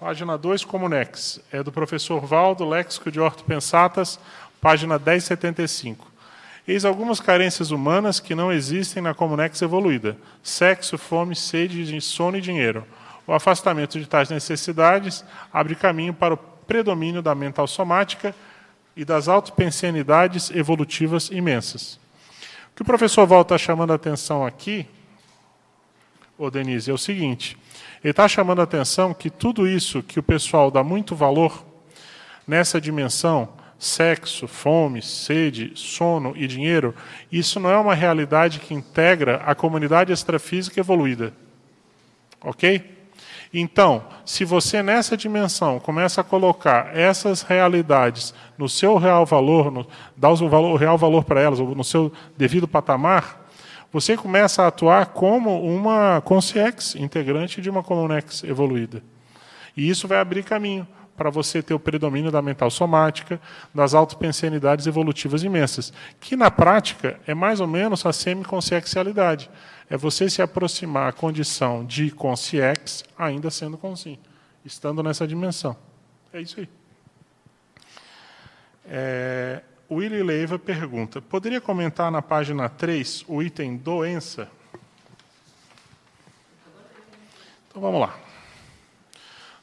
Página 0.00 0.38
2, 0.38 0.64
Comunex. 0.64 1.38
É 1.52 1.62
do 1.62 1.70
professor 1.70 2.24
Valdo, 2.24 2.66
Léxico 2.66 3.12
de 3.12 3.20
Ortopensatas, 3.20 4.18
página 4.62 4.98
1075. 4.98 6.10
Eis 6.66 6.86
algumas 6.86 7.20
carências 7.20 7.70
humanas 7.70 8.18
que 8.18 8.34
não 8.34 8.50
existem 8.50 9.02
na 9.02 9.12
Comunex 9.12 9.60
evoluída: 9.60 10.16
sexo, 10.42 10.96
fome, 10.96 11.36
sede, 11.36 12.00
sono 12.00 12.38
e 12.38 12.40
dinheiro. 12.40 12.86
O 13.28 13.34
afastamento 13.34 14.00
de 14.00 14.06
tais 14.06 14.30
necessidades 14.30 15.22
abre 15.52 15.74
caminho 15.74 16.14
para 16.14 16.32
o 16.32 16.38
predomínio 16.38 17.20
da 17.20 17.34
mental 17.34 17.66
somática 17.66 18.34
e 18.96 19.04
das 19.04 19.28
autopensenidades 19.28 20.50
evolutivas 20.50 21.28
imensas. 21.30 22.00
O 22.72 22.76
que 22.76 22.80
o 22.80 22.86
professor 22.86 23.26
Val 23.26 23.42
está 23.42 23.58
chamando 23.58 23.92
a 23.92 23.96
atenção 23.96 24.46
aqui, 24.46 24.86
ô 26.38 26.50
Denise, 26.50 26.90
é 26.90 26.94
o 26.94 26.96
seguinte: 26.96 27.54
ele 28.02 28.12
está 28.12 28.26
chamando 28.26 28.60
a 28.60 28.64
atenção 28.64 29.12
que 29.12 29.28
tudo 29.28 29.68
isso 29.68 30.02
que 30.02 30.18
o 30.18 30.22
pessoal 30.22 30.70
dá 30.70 30.82
muito 30.82 31.14
valor 31.14 31.66
nessa 32.46 32.80
dimensão, 32.80 33.50
sexo, 33.78 34.48
fome, 34.48 35.02
sede, 35.02 35.72
sono 35.74 36.32
e 36.34 36.46
dinheiro, 36.46 36.94
isso 37.30 37.60
não 37.60 37.68
é 37.68 37.76
uma 37.76 37.94
realidade 37.94 38.58
que 38.58 38.72
integra 38.72 39.42
a 39.44 39.54
comunidade 39.54 40.14
extrafísica 40.14 40.80
evoluída. 40.80 41.34
Ok? 42.40 42.96
Então, 43.52 44.04
se 44.24 44.44
você 44.44 44.82
nessa 44.82 45.16
dimensão 45.16 45.80
começa 45.80 46.20
a 46.20 46.24
colocar 46.24 46.96
essas 46.96 47.42
realidades 47.42 48.34
no 48.58 48.68
seu 48.68 48.96
real 48.96 49.24
valor, 49.24 49.70
no, 49.70 49.86
dá 50.16 50.28
o, 50.28 50.36
valor, 50.48 50.72
o 50.72 50.76
real 50.76 50.98
valor 50.98 51.24
para 51.24 51.40
elas, 51.40 51.58
no 51.58 51.84
seu 51.84 52.12
devido 52.36 52.68
patamar, 52.68 53.48
você 53.90 54.16
começa 54.16 54.62
a 54.62 54.66
atuar 54.66 55.06
como 55.06 55.62
uma 55.62 56.20
consciex, 56.20 56.94
integrante 56.94 57.62
de 57.62 57.70
uma 57.70 57.82
comunex 57.82 58.44
evoluída. 58.44 59.02
E 59.74 59.88
isso 59.88 60.06
vai 60.06 60.18
abrir 60.18 60.42
caminho 60.42 60.86
para 61.16 61.30
você 61.30 61.60
ter 61.62 61.74
o 61.74 61.80
predomínio 61.80 62.30
da 62.30 62.40
mental 62.40 62.70
somática, 62.70 63.40
das 63.74 63.92
autopensenidades 63.92 64.86
evolutivas 64.86 65.42
imensas, 65.42 65.92
que 66.20 66.36
na 66.36 66.50
prática 66.50 67.18
é 67.26 67.34
mais 67.34 67.60
ou 67.60 67.66
menos 67.66 68.06
a 68.06 68.12
semiconsciencialidade 68.12 69.50
é 69.90 69.96
você 69.96 70.28
se 70.28 70.42
aproximar 70.42 71.08
à 71.08 71.12
condição 71.12 71.84
de 71.84 72.10
consciex, 72.10 73.04
ainda 73.16 73.50
sendo 73.50 73.78
consim, 73.78 74.18
estando 74.64 75.02
nessa 75.02 75.26
dimensão. 75.26 75.76
É 76.32 76.40
isso 76.40 76.60
aí. 76.60 76.68
É, 78.84 79.62
Willy 79.90 80.22
Leiva 80.22 80.58
pergunta: 80.58 81.22
poderia 81.22 81.60
comentar 81.60 82.10
na 82.10 82.20
página 82.20 82.68
3 82.68 83.24
o 83.26 83.42
item 83.42 83.76
doença? 83.76 84.48
Então 87.68 87.80
vamos 87.80 88.00
lá. 88.00 88.18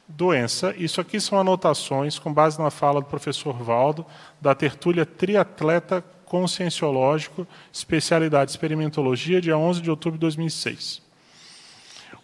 Doença, 0.08 0.72
isso 0.76 1.00
aqui 1.00 1.20
são 1.20 1.38
anotações 1.38 2.18
com 2.18 2.32
base 2.32 2.60
na 2.60 2.70
fala 2.70 3.00
do 3.00 3.06
professor 3.06 3.52
Valdo, 3.52 4.06
da 4.40 4.54
tertúlia 4.54 5.04
Triatleta 5.04 6.04
Conscienciológico, 6.26 7.46
especialidade 7.72 8.50
experimentologia, 8.50 9.40
dia 9.40 9.56
11 9.56 9.80
de 9.80 9.90
outubro 9.90 10.18
de 10.18 10.22
2006. 10.22 11.00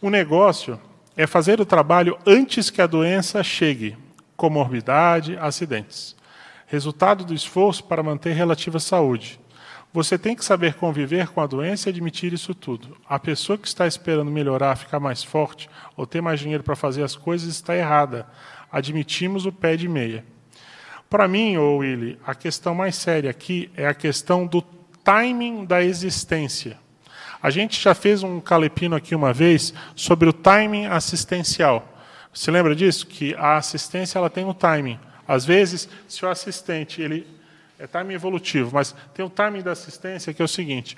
O 0.01 0.11
negócio 0.11 0.79
é 1.17 1.27
fazer 1.27 1.61
o 1.61 1.65
trabalho 1.65 2.19
antes 2.27 2.69
que 2.69 2.83
a 2.83 2.87
doença 2.87 3.43
chegue, 3.43 3.97
comorbidade, 4.37 5.39
acidentes. 5.39 6.17
Resultado 6.67 7.25
do 7.25 7.33
esforço 7.33 7.85
para 7.85 8.03
manter 8.03 8.33
relativa 8.33 8.81
saúde. 8.81 9.39
Você 9.93 10.19
tem 10.19 10.35
que 10.35 10.45
saber 10.45 10.75
conviver 10.75 11.29
com 11.29 11.41
a 11.41 11.47
doença 11.47 11.89
e 11.89 11.91
admitir 11.91 12.33
isso 12.33 12.55
tudo. 12.55 12.97
A 13.07 13.19
pessoa 13.19 13.59
que 13.59 13.69
está 13.69 13.87
esperando 13.87 14.31
melhorar, 14.31 14.75
ficar 14.75 14.99
mais 14.99 15.23
forte 15.23 15.69
ou 15.97 16.07
ter 16.07 16.23
mais 16.23 16.41
dinheiro 16.41 16.65
para 16.65 16.75
fazer 16.75 17.03
as 17.03 17.15
coisas 17.15 17.49
está 17.49 17.77
errada. 17.77 18.27
Admitimos 18.73 19.45
o 19.45 19.53
pé 19.53 19.77
de 19.77 19.87
meia. 19.87 20.25
Para 21.13 21.29
mim, 21.29 21.59
ô 21.59 21.77
Willy, 21.77 22.19
a 22.27 22.35
questão 22.35 22.75
mais 22.75 22.97
séria 22.97 23.29
aqui 23.29 23.71
é 23.77 23.87
a 23.87 23.93
questão 23.93 24.47
do 24.47 24.63
timing 25.05 25.67
da 25.67 25.85
existência. 25.85 26.79
A 27.43 27.51
gente 27.51 27.79
já 27.79 27.95
fez 27.95 28.23
um 28.23 28.41
calepino 28.41 28.97
aqui 28.97 29.15
uma 29.15 29.31
vez 29.31 29.75
sobre 29.95 30.27
o 30.27 30.33
timing 30.33 30.87
assistencial. 30.87 31.87
Você 32.33 32.51
lembra 32.51 32.75
disso? 32.75 33.07
Que 33.07 33.35
a 33.35 33.59
assistência 33.59 34.19
ela 34.19 34.31
tem 34.31 34.47
um 34.47 34.55
timing. 34.55 34.99
Às 35.29 35.45
vezes, 35.45 35.87
se 36.09 36.25
o 36.25 36.31
assistente 36.31 37.03
ele 37.03 37.27
é 37.79 37.87
timing 37.87 38.15
evolutivo, 38.15 38.71
mas 38.73 38.95
tem 39.13 39.23
o 39.23 39.29
timing 39.29 39.61
da 39.61 39.73
assistência 39.73 40.33
que 40.33 40.41
é 40.41 40.45
o 40.47 40.49
seguinte: 40.49 40.97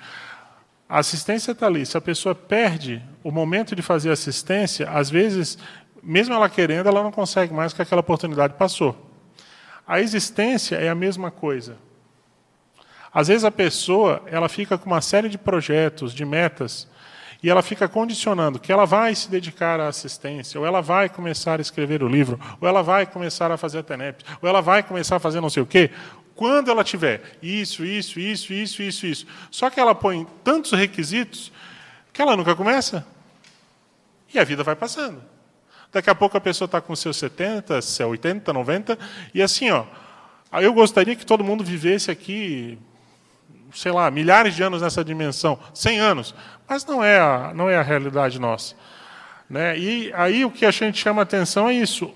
a 0.87 0.99
assistência 0.99 1.51
está 1.51 1.67
ali. 1.67 1.85
Se 1.85 1.97
a 1.97 2.01
pessoa 2.01 2.33
perde 2.33 3.03
o 3.21 3.31
momento 3.31 3.75
de 3.75 3.81
fazer 3.81 4.11
assistência, 4.11 4.89
às 4.89 5.09
vezes, 5.09 5.57
mesmo 6.01 6.33
ela 6.33 6.47
querendo, 6.47 6.87
ela 6.87 7.03
não 7.03 7.11
consegue 7.11 7.53
mais, 7.53 7.73
porque 7.73 7.81
aquela 7.81 7.99
oportunidade 7.99 8.53
passou. 8.53 9.04
A 9.87 9.99
existência 9.99 10.75
é 10.75 10.89
a 10.89 10.95
mesma 10.95 11.29
coisa. 11.29 11.77
Às 13.13 13.27
vezes 13.27 13.45
a 13.45 13.51
pessoa 13.51 14.23
ela 14.25 14.49
fica 14.49 14.77
com 14.77 14.87
uma 14.87 15.01
série 15.01 15.29
de 15.29 15.37
projetos, 15.37 16.13
de 16.13 16.25
metas, 16.25 16.87
e 17.41 17.49
ela 17.49 17.61
fica 17.61 17.87
condicionando 17.87 18.59
que 18.59 18.71
ela 18.71 18.85
vai 18.85 19.13
se 19.13 19.29
dedicar 19.29 19.79
à 19.79 19.87
assistência, 19.87 20.59
ou 20.59 20.65
ela 20.65 20.81
vai 20.81 21.07
começar 21.07 21.59
a 21.59 21.61
escrever 21.61 22.01
o 22.01 22.07
livro, 22.07 22.39
ou 22.59 22.67
ela 22.67 22.81
vai 22.81 23.05
começar 23.05 23.51
a 23.51 23.57
fazer 23.57 23.79
a 23.79 23.83
TENEP, 23.83 24.23
ou 24.41 24.49
ela 24.49 24.61
vai 24.61 24.81
começar 24.81 25.17
a 25.17 25.19
fazer 25.19 25.39
não 25.39 25.49
sei 25.49 25.61
o 25.61 25.65
quê, 25.65 25.91
quando 26.35 26.69
ela 26.69 26.83
tiver 26.83 27.37
isso, 27.41 27.85
isso, 27.85 28.19
isso, 28.19 28.51
isso, 28.51 28.81
isso, 28.81 29.05
isso. 29.05 29.27
Só 29.49 29.69
que 29.69 29.79
ela 29.79 29.95
põe 29.95 30.27
tantos 30.43 30.71
requisitos 30.71 31.51
que 32.11 32.21
ela 32.21 32.35
nunca 32.35 32.55
começa. 32.55 33.05
E 34.33 34.39
a 34.39 34.43
vida 34.43 34.63
vai 34.63 34.75
passando. 34.75 35.21
Daqui 35.95 36.09
a 36.09 36.15
pouco 36.15 36.35
a 36.35 36.41
pessoa 36.41 36.65
está 36.65 36.81
com 36.81 36.93
seus 36.93 37.15
70, 37.15 37.79
80, 38.05 38.51
90, 38.51 38.99
e 39.33 39.41
assim, 39.41 39.71
ó, 39.71 39.85
eu 40.59 40.73
gostaria 40.73 41.15
que 41.15 41.25
todo 41.25 41.41
mundo 41.41 41.63
vivesse 41.63 42.11
aqui 42.11 42.77
sei 43.73 43.93
lá, 43.93 44.11
milhares 44.11 44.53
de 44.53 44.61
anos 44.61 44.81
nessa 44.81 45.05
dimensão, 45.05 45.57
100 45.73 45.99
anos, 45.99 46.35
mas 46.67 46.85
não 46.85 47.01
é 47.01 47.17
a, 47.17 47.53
não 47.55 47.69
é 47.69 47.77
a 47.77 47.81
realidade 47.81 48.41
nossa. 48.41 48.75
Né? 49.49 49.79
E 49.79 50.11
aí 50.13 50.43
o 50.43 50.51
que 50.51 50.65
a 50.65 50.71
gente 50.71 51.01
chama 51.01 51.21
atenção 51.21 51.69
é 51.69 51.73
isso. 51.73 52.13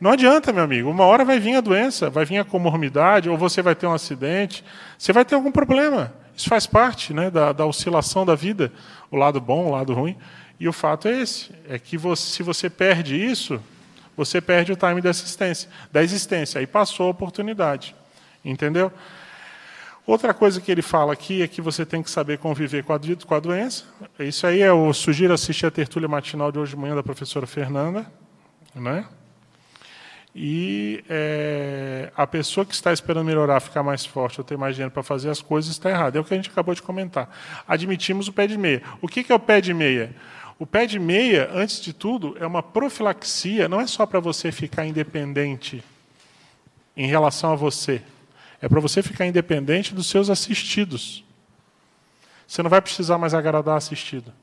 Não 0.00 0.10
adianta, 0.10 0.52
meu 0.52 0.64
amigo, 0.64 0.90
uma 0.90 1.04
hora 1.04 1.24
vai 1.24 1.38
vir 1.38 1.54
a 1.54 1.60
doença, 1.60 2.10
vai 2.10 2.24
vir 2.24 2.38
a 2.38 2.44
comorbidade, 2.44 3.30
ou 3.30 3.38
você 3.38 3.62
vai 3.62 3.76
ter 3.76 3.86
um 3.86 3.92
acidente, 3.92 4.64
você 4.98 5.12
vai 5.12 5.24
ter 5.24 5.36
algum 5.36 5.52
problema. 5.52 6.12
Isso 6.36 6.48
faz 6.48 6.66
parte 6.66 7.14
né, 7.14 7.30
da, 7.30 7.52
da 7.52 7.64
oscilação 7.64 8.26
da 8.26 8.34
vida, 8.34 8.72
o 9.08 9.16
lado 9.16 9.40
bom, 9.40 9.66
o 9.66 9.70
lado 9.70 9.94
ruim. 9.94 10.16
E 10.60 10.68
o 10.68 10.72
fato 10.74 11.08
é 11.08 11.22
esse, 11.22 11.50
é 11.66 11.78
que 11.78 11.96
você, 11.96 12.36
se 12.36 12.42
você 12.42 12.68
perde 12.68 13.16
isso, 13.16 13.60
você 14.14 14.42
perde 14.42 14.70
o 14.70 14.76
time 14.76 15.00
da 15.00 15.08
assistência, 15.08 15.70
da 15.90 16.02
existência. 16.02 16.58
Aí 16.58 16.66
passou 16.66 17.06
a 17.06 17.10
oportunidade. 17.10 17.96
Entendeu? 18.44 18.92
Outra 20.06 20.34
coisa 20.34 20.60
que 20.60 20.70
ele 20.70 20.82
fala 20.82 21.14
aqui 21.14 21.42
é 21.42 21.48
que 21.48 21.62
você 21.62 21.86
tem 21.86 22.02
que 22.02 22.10
saber 22.10 22.36
conviver 22.38 22.84
com 22.84 22.92
a, 22.92 23.00
com 23.26 23.34
a 23.34 23.40
doença. 23.40 23.84
Isso 24.18 24.46
aí 24.46 24.60
é 24.60 24.72
o 24.72 24.92
sugiro 24.92 25.32
assistir 25.32 25.64
a 25.64 25.70
tertúlia 25.70 26.08
matinal 26.08 26.52
de 26.52 26.58
hoje 26.58 26.72
de 26.72 26.76
manhã 26.76 26.94
da 26.94 27.02
professora 27.02 27.46
Fernanda, 27.46 28.06
né? 28.74 29.06
E 30.34 31.02
é, 31.08 32.12
a 32.16 32.26
pessoa 32.26 32.64
que 32.64 32.72
está 32.72 32.92
esperando 32.92 33.26
melhorar, 33.26 33.60
ficar 33.60 33.82
mais 33.82 34.06
forte 34.06 34.40
ou 34.40 34.44
ter 34.44 34.56
mais 34.56 34.76
dinheiro 34.76 34.92
para 34.92 35.02
fazer 35.02 35.28
as 35.28 35.40
coisas 35.40 35.72
está 35.72 35.90
errada. 35.90 36.18
É 36.18 36.20
o 36.20 36.24
que 36.24 36.32
a 36.32 36.36
gente 36.36 36.50
acabou 36.50 36.74
de 36.74 36.82
comentar. 36.82 37.28
Admitimos 37.66 38.28
o 38.28 38.32
pé 38.32 38.46
de 38.46 38.56
meia. 38.56 38.82
O 39.00 39.08
que 39.08 39.24
é 39.30 39.34
o 39.34 39.40
pé 39.40 39.60
de 39.60 39.74
meia? 39.74 40.14
O 40.60 40.66
pé 40.66 40.84
de 40.84 40.98
meia, 40.98 41.48
antes 41.54 41.80
de 41.80 41.90
tudo, 41.90 42.36
é 42.38 42.46
uma 42.46 42.62
profilaxia, 42.62 43.66
não 43.66 43.80
é 43.80 43.86
só 43.86 44.04
para 44.04 44.20
você 44.20 44.52
ficar 44.52 44.84
independente 44.84 45.82
em 46.94 47.06
relação 47.06 47.54
a 47.54 47.56
você. 47.56 48.02
É 48.60 48.68
para 48.68 48.78
você 48.78 49.02
ficar 49.02 49.24
independente 49.24 49.94
dos 49.94 50.06
seus 50.06 50.28
assistidos. 50.28 51.24
Você 52.46 52.62
não 52.62 52.68
vai 52.68 52.82
precisar 52.82 53.16
mais 53.16 53.32
agradar 53.32 53.78
assistido. 53.78 54.34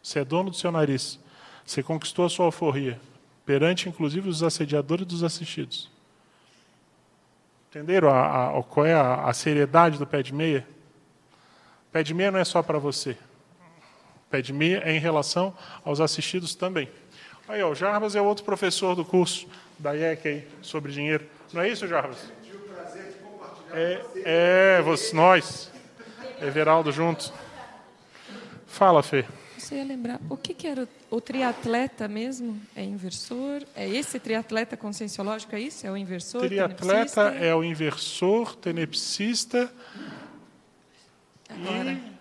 Você 0.00 0.20
é 0.20 0.24
dono 0.24 0.50
do 0.50 0.56
seu 0.56 0.70
nariz. 0.70 1.18
Você 1.66 1.82
conquistou 1.82 2.26
a 2.26 2.30
sua 2.30 2.46
alforria. 2.46 3.00
Perante, 3.44 3.88
inclusive, 3.88 4.28
os 4.28 4.40
assediadores 4.40 5.04
dos 5.04 5.24
assistidos. 5.24 5.90
Entenderam 7.70 8.08
a, 8.08 8.56
a, 8.56 8.62
qual 8.62 8.86
é 8.86 8.94
a, 8.94 9.24
a 9.24 9.32
seriedade 9.32 9.98
do 9.98 10.06
pé 10.06 10.22
de 10.22 10.32
meia? 10.32 10.64
Pé 11.90 12.04
de 12.04 12.14
meia 12.14 12.30
não 12.30 12.38
é 12.38 12.44
só 12.44 12.62
para 12.62 12.78
você. 12.78 13.18
Meia 14.52 14.82
é 14.84 14.92
em 14.92 14.98
relação 14.98 15.54
aos 15.84 16.00
assistidos 16.00 16.54
também. 16.54 16.88
Aí, 17.46 17.62
ó, 17.62 17.70
o 17.70 17.74
Jarbas 17.74 18.16
é 18.16 18.20
outro 18.22 18.44
professor 18.44 18.94
do 18.94 19.04
curso 19.04 19.46
da 19.78 19.92
IEC 19.92 20.28
aí, 20.28 20.48
sobre 20.62 20.92
dinheiro. 20.92 21.26
Não 21.52 21.62
é 21.62 21.68
isso, 21.68 21.86
Jarbas? 21.86 22.18
É, 23.72 24.00
é 24.24 24.82
você, 24.82 25.14
nós, 25.14 25.70
Everaldo 26.40 26.90
juntos. 26.92 27.32
Fala, 28.66 29.02
Fê. 29.02 29.24
Você 29.58 29.76
ia 29.76 29.84
lembrar, 29.84 30.20
o 30.28 30.36
que, 30.36 30.52
que 30.52 30.66
era 30.66 30.84
o, 31.10 31.16
o, 31.16 31.20
triatleta 31.20 32.06
mesmo? 32.06 32.60
É 32.76 32.82
inversor? 32.82 33.62
É 33.74 33.88
esse 33.88 34.20
triatleta 34.20 34.76
conscienciológico, 34.76 35.54
é 35.56 35.60
isso? 35.60 35.86
É 35.86 35.90
o 35.90 35.96
inversor? 35.96 36.42
Triatleta 36.42 37.22
é 37.22 37.54
o 37.54 37.64
inversor, 37.64 38.56
tenepsista. 38.56 39.72
Agora. 41.48 41.92
E... 41.92 42.13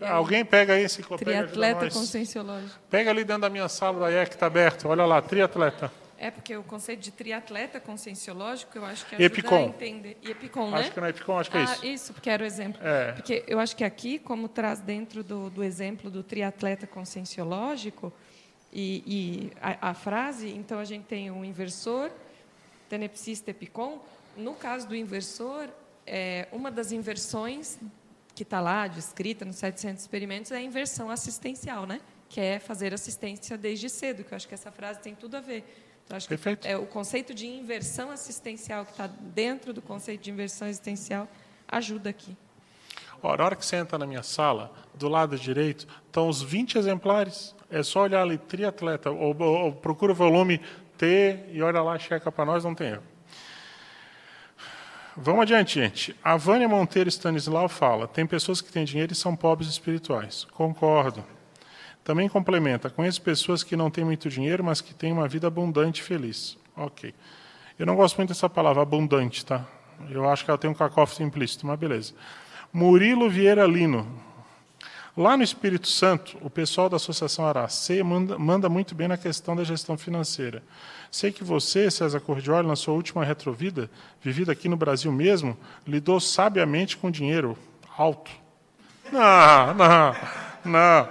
Alguém 0.00 0.44
pega 0.44 0.74
aí 0.74 0.82
esse 0.82 1.02
Triatleta 1.02 1.90
conscienciológico. 1.90 2.78
Pega 2.88 3.10
ali 3.10 3.24
dentro 3.24 3.42
da 3.42 3.50
minha 3.50 3.68
sala 3.68 4.00
da 4.00 4.10
IEC, 4.10 4.34
está 4.34 4.46
aberto. 4.46 4.88
Olha 4.88 5.04
lá, 5.04 5.20
triatleta. 5.20 5.92
É, 6.18 6.30
porque 6.30 6.54
o 6.54 6.62
conceito 6.62 7.00
de 7.00 7.10
triatleta 7.10 7.80
conscienciológico, 7.80 8.76
eu 8.76 8.84
acho 8.84 9.06
que 9.06 9.14
ajuda 9.14 9.24
Epicom. 9.24 9.56
a 9.56 9.62
entender. 9.62 10.18
E 10.22 10.30
Epicom, 10.30 10.70
né? 10.70 10.80
Acho 10.80 10.92
que 10.92 11.00
não 11.00 11.06
é 11.06 11.10
Epicom, 11.10 11.38
acho 11.38 11.50
que 11.50 11.56
é 11.56 11.60
ah, 11.60 11.64
isso. 11.64 11.86
isso, 11.86 12.12
porque 12.12 12.28
era 12.28 12.42
o 12.42 12.46
exemplo. 12.46 12.78
É. 12.86 13.12
Porque 13.12 13.42
eu 13.46 13.58
acho 13.58 13.74
que 13.74 13.82
aqui, 13.82 14.18
como 14.18 14.46
traz 14.46 14.80
dentro 14.80 15.24
do, 15.24 15.48
do 15.48 15.64
exemplo 15.64 16.10
do 16.10 16.22
triatleta 16.22 16.86
conscienciológico, 16.86 18.12
e, 18.70 19.02
e 19.06 19.52
a, 19.62 19.90
a, 19.90 19.94
frase, 19.94 20.50
então 20.50 20.78
a 20.78 20.84
gente 20.84 21.04
tem 21.04 21.30
um 21.30 21.42
inversor, 21.42 22.10
tenepsista 22.90 23.50
Epicom. 23.50 23.98
No 24.36 24.54
caso 24.54 24.86
do 24.86 24.94
inversor, 24.94 25.68
é, 26.06 26.46
uma 26.52 26.70
das 26.70 26.92
inversões 26.92 27.78
que 28.40 28.44
está 28.44 28.58
lá 28.58 28.86
descrita 28.86 29.44
nos 29.44 29.56
700 29.56 30.00
experimentos 30.00 30.50
é 30.50 30.56
a 30.56 30.62
inversão 30.62 31.10
assistencial, 31.10 31.84
né? 31.86 32.00
que 32.26 32.40
é 32.40 32.58
fazer 32.58 32.94
assistência 32.94 33.58
desde 33.58 33.90
cedo, 33.90 34.24
que 34.24 34.32
eu 34.32 34.36
acho 34.36 34.48
que 34.48 34.54
essa 34.54 34.72
frase 34.72 34.98
tem 35.00 35.14
tudo 35.14 35.36
a 35.36 35.40
ver 35.40 35.62
então, 36.06 36.16
acho 36.16 36.26
Perfeito. 36.26 36.62
que 36.62 36.68
é, 36.68 36.76
o 36.76 36.86
conceito 36.86 37.34
de 37.34 37.46
inversão 37.46 38.10
assistencial 38.10 38.86
que 38.86 38.92
está 38.92 39.06
dentro 39.06 39.74
do 39.74 39.82
conceito 39.82 40.22
de 40.22 40.30
inversão 40.30 40.66
existencial 40.66 41.28
ajuda 41.68 42.08
aqui. 42.08 42.34
Ora, 43.22 43.36
na 43.36 43.44
hora 43.44 43.56
que 43.56 43.64
você 43.64 43.76
entra 43.76 43.98
na 43.98 44.06
minha 44.06 44.22
sala, 44.22 44.72
do 44.94 45.06
lado 45.06 45.38
direito, 45.38 45.86
estão 46.06 46.28
os 46.28 46.42
20 46.42 46.78
exemplares. 46.78 47.54
É 47.70 47.82
só 47.82 48.02
olhar 48.02 48.22
ali, 48.22 48.38
triatleta, 48.38 49.10
ou, 49.10 49.36
ou, 49.38 49.66
ou 49.66 49.72
procura 49.72 50.10
o 50.12 50.14
volume 50.14 50.60
T 50.98 51.44
e 51.52 51.62
olha 51.62 51.82
lá, 51.82 51.96
checa 51.98 52.32
para 52.32 52.44
nós, 52.46 52.64
não 52.64 52.74
tem 52.74 52.88
erro. 52.88 53.09
Vamos 55.22 55.42
adiante, 55.42 55.74
gente. 55.78 56.16
A 56.24 56.34
Vânia 56.38 56.66
Monteiro 56.66 57.10
Stanislau 57.10 57.68
fala: 57.68 58.08
tem 58.08 58.26
pessoas 58.26 58.62
que 58.62 58.72
têm 58.72 58.86
dinheiro 58.86 59.12
e 59.12 59.14
são 59.14 59.36
pobres 59.36 59.68
espirituais. 59.68 60.46
Concordo. 60.52 61.22
Também 62.02 62.26
complementa: 62.26 62.88
conheço 62.88 63.20
pessoas 63.20 63.62
que 63.62 63.76
não 63.76 63.90
têm 63.90 64.02
muito 64.02 64.30
dinheiro, 64.30 64.64
mas 64.64 64.80
que 64.80 64.94
têm 64.94 65.12
uma 65.12 65.28
vida 65.28 65.46
abundante 65.46 66.00
e 66.00 66.04
feliz. 66.04 66.56
Ok. 66.74 67.14
Eu 67.78 67.84
não 67.84 67.96
gosto 67.96 68.16
muito 68.16 68.30
dessa 68.30 68.48
palavra, 68.48 68.80
abundante, 68.80 69.44
tá? 69.44 69.66
Eu 70.08 70.26
acho 70.26 70.42
que 70.42 70.50
ela 70.50 70.56
tem 70.56 70.70
um 70.70 70.74
cacófato 70.74 71.22
implícito, 71.22 71.66
mas 71.66 71.78
beleza. 71.78 72.14
Murilo 72.72 73.28
Vieira 73.28 73.66
Lino. 73.66 74.06
Lá 75.14 75.36
no 75.36 75.42
Espírito 75.42 75.88
Santo, 75.88 76.38
o 76.40 76.48
pessoal 76.48 76.88
da 76.88 76.96
Associação 76.96 77.44
Aracê 77.44 78.02
manda, 78.02 78.38
manda 78.38 78.70
muito 78.70 78.94
bem 78.94 79.06
na 79.06 79.18
questão 79.18 79.54
da 79.54 79.64
gestão 79.64 79.98
financeira. 79.98 80.62
Sei 81.10 81.32
que 81.32 81.42
você, 81.42 81.90
César 81.90 82.20
Cordioli, 82.20 82.68
na 82.68 82.76
sua 82.76 82.94
última 82.94 83.24
retrovida, 83.24 83.90
vivida 84.22 84.52
aqui 84.52 84.68
no 84.68 84.76
Brasil 84.76 85.10
mesmo, 85.10 85.56
lidou 85.86 86.20
sabiamente 86.20 86.96
com 86.96 87.10
dinheiro 87.10 87.58
alto. 87.98 88.30
Não, 89.10 89.74
não, 89.74 90.16
não 90.64 91.08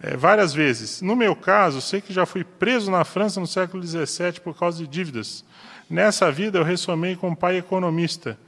é, 0.00 0.16
várias 0.16 0.54
vezes. 0.54 1.02
No 1.02 1.16
meu 1.16 1.34
caso, 1.34 1.80
sei 1.80 2.00
que 2.00 2.12
já 2.12 2.24
fui 2.24 2.44
preso 2.44 2.90
na 2.90 3.04
França 3.04 3.40
no 3.40 3.46
século 3.46 3.82
XVII 3.82 4.40
por 4.42 4.56
causa 4.56 4.78
de 4.78 4.86
dívidas. 4.86 5.44
Nessa 5.90 6.30
vida, 6.30 6.58
eu 6.58 6.64
ressomei 6.64 7.16
com 7.16 7.30
um 7.30 7.34
pai 7.34 7.56
economista. 7.56 8.38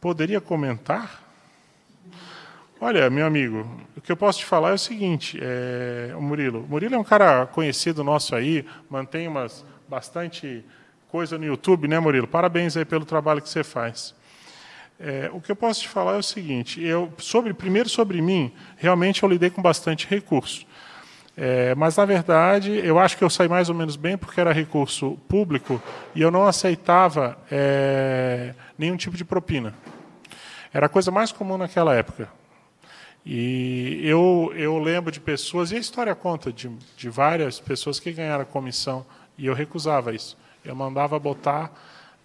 Poderia 0.00 0.40
comentar? 0.40 1.22
Olha, 2.80 3.08
meu 3.08 3.26
amigo, 3.26 3.66
o 3.96 4.00
que 4.00 4.12
eu 4.12 4.16
posso 4.16 4.38
te 4.40 4.44
falar 4.44 4.70
é 4.70 4.74
o 4.74 4.78
seguinte, 4.78 5.38
é, 5.40 6.14
o 6.14 6.20
Murilo. 6.20 6.60
O 6.60 6.68
Murilo 6.68 6.94
é 6.94 6.98
um 6.98 7.04
cara 7.04 7.46
conhecido 7.46 8.04
nosso 8.04 8.34
aí, 8.34 8.66
mantém 8.88 9.26
umas 9.26 9.64
bastante 9.88 10.64
coisa 11.08 11.38
no 11.38 11.44
YouTube, 11.44 11.88
né, 11.88 11.98
Murilo? 11.98 12.26
Parabéns 12.26 12.76
aí 12.76 12.84
pelo 12.84 13.04
trabalho 13.04 13.40
que 13.40 13.48
você 13.48 13.64
faz. 13.64 14.14
É, 14.98 15.30
o 15.32 15.40
que 15.40 15.52
eu 15.52 15.56
posso 15.56 15.82
te 15.82 15.88
falar 15.88 16.14
é 16.14 16.18
o 16.18 16.22
seguinte: 16.22 16.82
eu, 16.82 17.12
sobre, 17.18 17.52
primeiro 17.52 17.88
sobre 17.88 18.20
mim, 18.22 18.52
realmente 18.76 19.22
eu 19.22 19.28
lidei 19.28 19.50
com 19.50 19.60
bastante 19.60 20.06
recurso. 20.06 20.66
É, 21.36 21.74
mas, 21.74 21.96
na 21.96 22.06
verdade, 22.06 22.80
eu 22.82 22.98
acho 22.98 23.16
que 23.18 23.22
eu 23.22 23.28
saí 23.28 23.46
mais 23.46 23.68
ou 23.68 23.74
menos 23.74 23.94
bem 23.94 24.16
porque 24.16 24.40
era 24.40 24.52
recurso 24.52 25.18
público 25.28 25.82
e 26.14 26.22
eu 26.22 26.30
não 26.30 26.46
aceitava 26.46 27.36
é, 27.50 28.54
nenhum 28.78 28.96
tipo 28.96 29.18
de 29.18 29.24
propina. 29.24 29.74
Era 30.72 30.86
a 30.86 30.88
coisa 30.88 31.10
mais 31.10 31.32
comum 31.32 31.58
naquela 31.58 31.94
época. 31.94 32.28
E 33.24 34.00
eu, 34.02 34.52
eu 34.56 34.78
lembro 34.78 35.12
de 35.12 35.20
pessoas, 35.20 35.72
e 35.72 35.76
a 35.76 35.78
história 35.78 36.14
conta 36.14 36.52
de, 36.52 36.70
de 36.96 37.10
várias 37.10 37.58
pessoas 37.60 38.00
que 38.00 38.12
ganharam 38.12 38.44
comissão, 38.44 39.04
e 39.38 39.46
eu 39.46 39.54
recusava 39.54 40.14
isso. 40.14 40.36
Eu 40.64 40.74
mandava 40.74 41.18
botar 41.18 41.72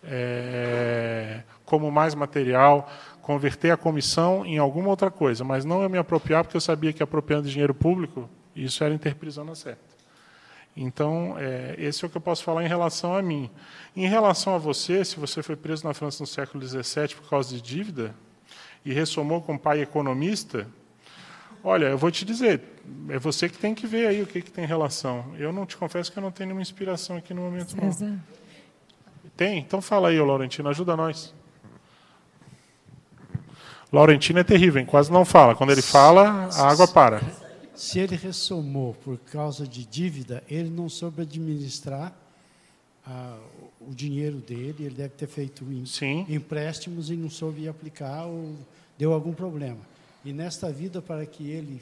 é, 0.04 1.42
como 1.66 1.92
mais 1.92 2.16
material, 2.16 2.90
converter 3.22 3.72
a 3.72 3.78
comissão 3.78 4.46
em 4.46 4.58
alguma 4.58 4.90
outra 4.90 5.12
coisa, 5.12 5.44
mas 5.44 5.64
não 5.64 5.82
eu 5.84 5.90
me 5.90 5.98
apropriar, 5.98 6.44
porque 6.44 6.58
eu 6.58 6.62
sabia 6.62 6.92
que 6.92 7.04
apropriando 7.04 7.48
dinheiro 7.48 7.74
público 7.74 8.30
isso 8.56 8.84
era 8.84 8.94
interprisão 8.94 9.54
certa. 9.56 9.92
Então, 10.76 11.36
é, 11.38 11.76
esse 11.78 12.04
é 12.04 12.08
o 12.08 12.10
que 12.10 12.18
eu 12.18 12.22
posso 12.22 12.44
falar 12.44 12.64
em 12.64 12.68
relação 12.68 13.16
a 13.16 13.22
mim. 13.22 13.50
Em 13.96 14.08
relação 14.08 14.56
a 14.56 14.58
você, 14.58 15.04
se 15.04 15.20
você 15.20 15.44
foi 15.44 15.56
preso 15.56 15.86
na 15.86 15.94
França 15.94 16.24
no 16.24 16.28
século 16.28 16.66
XVII 16.66 17.16
por 17.16 17.30
causa 17.30 17.54
de 17.54 17.62
dívida 17.62 18.16
e 18.86 18.94
ressomou 18.94 19.42
com 19.42 19.54
um 19.54 19.58
pai 19.58 19.82
economista, 19.82 20.68
Olha, 21.64 21.88
eu 21.88 21.98
vou 21.98 22.10
te 22.10 22.26
dizer, 22.26 22.62
é 23.10 23.20
você 23.20 23.48
que 23.48 23.58
tem 23.58 23.76
que 23.76 23.86
ver 23.86 24.08
aí 24.08 24.22
o 24.22 24.28
que, 24.28 24.42
que 24.42 24.52
tem 24.52 24.66
relação. 24.66 25.26
Eu 25.38 25.54
não 25.54 25.66
te 25.66 25.78
confesso 25.78 26.12
que 26.12 26.18
eu 26.18 26.24
não 26.24 26.32
tenho 26.32 26.48
nenhuma 26.48 26.62
inspiração 26.62 27.18
aqui 27.18 27.34
no 27.34 27.42
momento. 27.42 27.72
César. 27.72 28.06
Não. 28.06 28.20
Tem? 29.38 29.60
Então 29.60 29.82
fala 29.82 30.10
aí, 30.10 30.20
Laurentino, 30.20 30.70
ajuda 30.70 30.96
nós. 30.96 31.34
Laurentino 33.92 34.40
é 34.40 34.44
terrível, 34.44 34.80
hein? 34.80 34.86
quase 34.86 35.12
não 35.12 35.26
fala. 35.26 35.54
Quando 35.54 35.72
ele 35.72 35.82
fala, 35.82 36.50
a 36.54 36.70
água 36.70 36.88
para. 36.88 37.22
Se 37.76 38.00
ele 38.00 38.16
ressomou 38.16 38.94
por 39.04 39.18
causa 39.18 39.68
de 39.68 39.86
dívida, 39.86 40.44
ele 40.50 40.70
não 40.70 40.88
soube 40.88 41.22
administrar 41.24 42.16
ah, 43.06 43.38
o 43.80 43.94
dinheiro 43.94 44.38
dele, 44.38 44.86
ele 44.86 44.96
deve 44.96 45.10
ter 45.10 45.28
feito 45.28 45.66
Sim. 45.86 46.26
empréstimos 46.30 47.10
e 47.10 47.16
não 47.16 47.30
soube 47.30 47.68
aplicar 47.68 48.26
ou 48.26 48.56
deu 48.98 49.14
algum 49.14 49.34
problema. 49.34 49.80
E 50.24 50.32
nesta 50.32 50.72
vida, 50.72 51.02
para 51.02 51.26
que 51.26 51.50
ele 51.50 51.82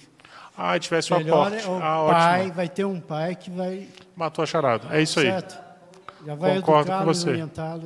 ah, 0.57 0.77
tivesse 0.79 1.11
o 1.11 1.17
aporte. 1.17 1.67
O 1.67 1.75
ah, 1.75 2.07
pai 2.09 2.41
ótimo. 2.41 2.53
vai 2.53 2.69
ter 2.69 2.85
um 2.85 2.99
pai 2.99 3.35
que 3.35 3.49
vai... 3.49 3.87
Matou 4.15 4.43
a 4.43 4.45
charada. 4.45 4.87
É 4.95 5.01
isso 5.01 5.19
aí. 5.19 5.27
Certo? 5.27 5.59
Já 6.25 6.35
vai 6.35 6.55
Concordo 6.55 6.91
com 6.91 7.05
você. 7.05 7.31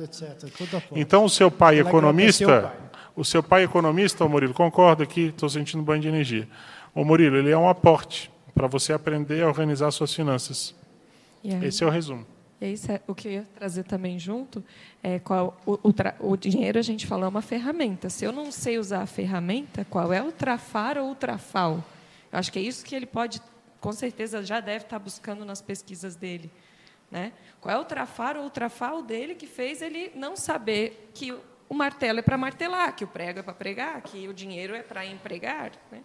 etc. 0.02 0.48
Então, 0.92 1.24
o 1.24 1.30
seu 1.30 1.50
pai 1.50 1.78
economista... 1.78 2.72
O 3.16 3.24
seu 3.24 3.44
pai 3.44 3.62
economista, 3.62 4.26
Murilo, 4.26 4.52
concordo 4.52 5.04
aqui, 5.04 5.26
estou 5.26 5.48
sentindo 5.48 5.84
banho 5.84 6.02
de 6.02 6.08
energia. 6.08 6.48
O 6.92 7.04
Murilo, 7.04 7.36
ele 7.36 7.48
é 7.48 7.56
um 7.56 7.68
aporte 7.68 8.28
para 8.52 8.66
você 8.66 8.92
aprender 8.92 9.44
a 9.44 9.46
organizar 9.46 9.88
suas 9.92 10.12
finanças. 10.12 10.74
Esse 11.62 11.84
é 11.84 11.86
o 11.86 11.90
resumo. 11.90 12.26
E 12.60 12.66
aí, 12.66 12.74
o 13.06 13.14
que 13.14 13.28
eu 13.28 13.32
ia 13.32 13.48
trazer 13.54 13.84
também 13.84 14.18
junto 14.18 14.64
é 15.02 15.18
qual 15.18 15.60
o, 15.66 15.72
o, 15.72 15.92
o, 16.20 16.36
dinheiro 16.36 16.78
a 16.78 16.82
gente 16.82 17.06
falou 17.06 17.26
é 17.26 17.28
uma 17.28 17.42
ferramenta. 17.42 18.08
Se 18.08 18.24
eu 18.24 18.32
não 18.32 18.50
sei 18.52 18.78
usar 18.78 19.02
a 19.02 19.06
ferramenta, 19.06 19.84
qual 19.90 20.12
é 20.12 20.22
o 20.22 20.30
trafar 20.30 20.96
ou 20.96 21.10
o 21.10 21.14
trafal? 21.14 21.84
Eu 22.32 22.38
acho 22.38 22.52
que 22.52 22.58
é 22.58 22.62
isso 22.62 22.84
que 22.84 22.94
ele 22.94 23.06
pode, 23.06 23.42
com 23.80 23.92
certeza, 23.92 24.42
já 24.42 24.60
deve 24.60 24.84
estar 24.84 24.98
buscando 24.98 25.44
nas 25.44 25.60
pesquisas 25.60 26.16
dele. 26.16 26.50
Né? 27.10 27.32
Qual 27.60 27.74
é 27.74 27.78
o 27.78 27.84
trafar 27.84 28.36
ou 28.36 28.46
o 28.46 28.50
trafal 28.50 29.02
dele 29.02 29.34
que 29.34 29.46
fez 29.46 29.82
ele 29.82 30.10
não 30.14 30.36
saber 30.36 31.10
que 31.12 31.32
o 31.68 31.74
martelo 31.74 32.18
é 32.18 32.22
para 32.22 32.38
martelar, 32.38 32.94
que 32.94 33.04
o 33.04 33.08
prego 33.08 33.40
é 33.40 33.42
para 33.42 33.54
pregar, 33.54 34.00
que 34.02 34.28
o 34.28 34.34
dinheiro 34.34 34.74
é 34.74 34.82
para 34.82 35.04
empregar. 35.04 35.72
Né? 35.90 36.00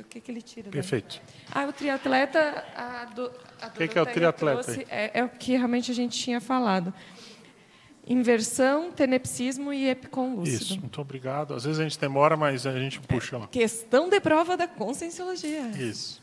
O 0.00 0.04
que, 0.04 0.20
que 0.20 0.30
ele 0.30 0.42
tira. 0.42 0.70
Perfeito. 0.70 1.20
Ah, 1.52 1.66
o 1.66 1.72
triatleta. 1.72 2.64
A 2.74 3.04
do, 3.06 3.30
a 3.60 3.66
o 3.68 3.70
que, 3.70 3.88
que, 3.88 3.98
é 3.98 4.02
o 4.02 4.06
triatleta? 4.06 4.72
É, 4.88 5.20
é, 5.20 5.24
o 5.24 5.28
que 5.28 5.56
realmente 5.56 5.90
a 5.90 5.94
gente 5.94 6.18
tinha 6.18 6.40
falado. 6.40 6.92
Inversão, 8.06 8.92
tenepsismo 8.92 9.72
e 9.72 9.88
epicom 9.88 10.36
lúcido. 10.36 10.62
Isso, 10.62 10.80
muito 10.80 11.00
obrigado. 11.00 11.54
Às 11.54 11.64
vezes 11.64 11.80
a 11.80 11.82
gente 11.82 11.98
demora, 11.98 12.36
mas 12.36 12.66
a 12.66 12.78
gente 12.78 13.00
puxa 13.00 13.36
lá. 13.36 13.48
Questão 13.48 14.08
de 14.08 14.20
prova 14.20 14.56
da 14.56 14.68
conscienciologia. 14.68 15.68
Isso. 15.70 16.22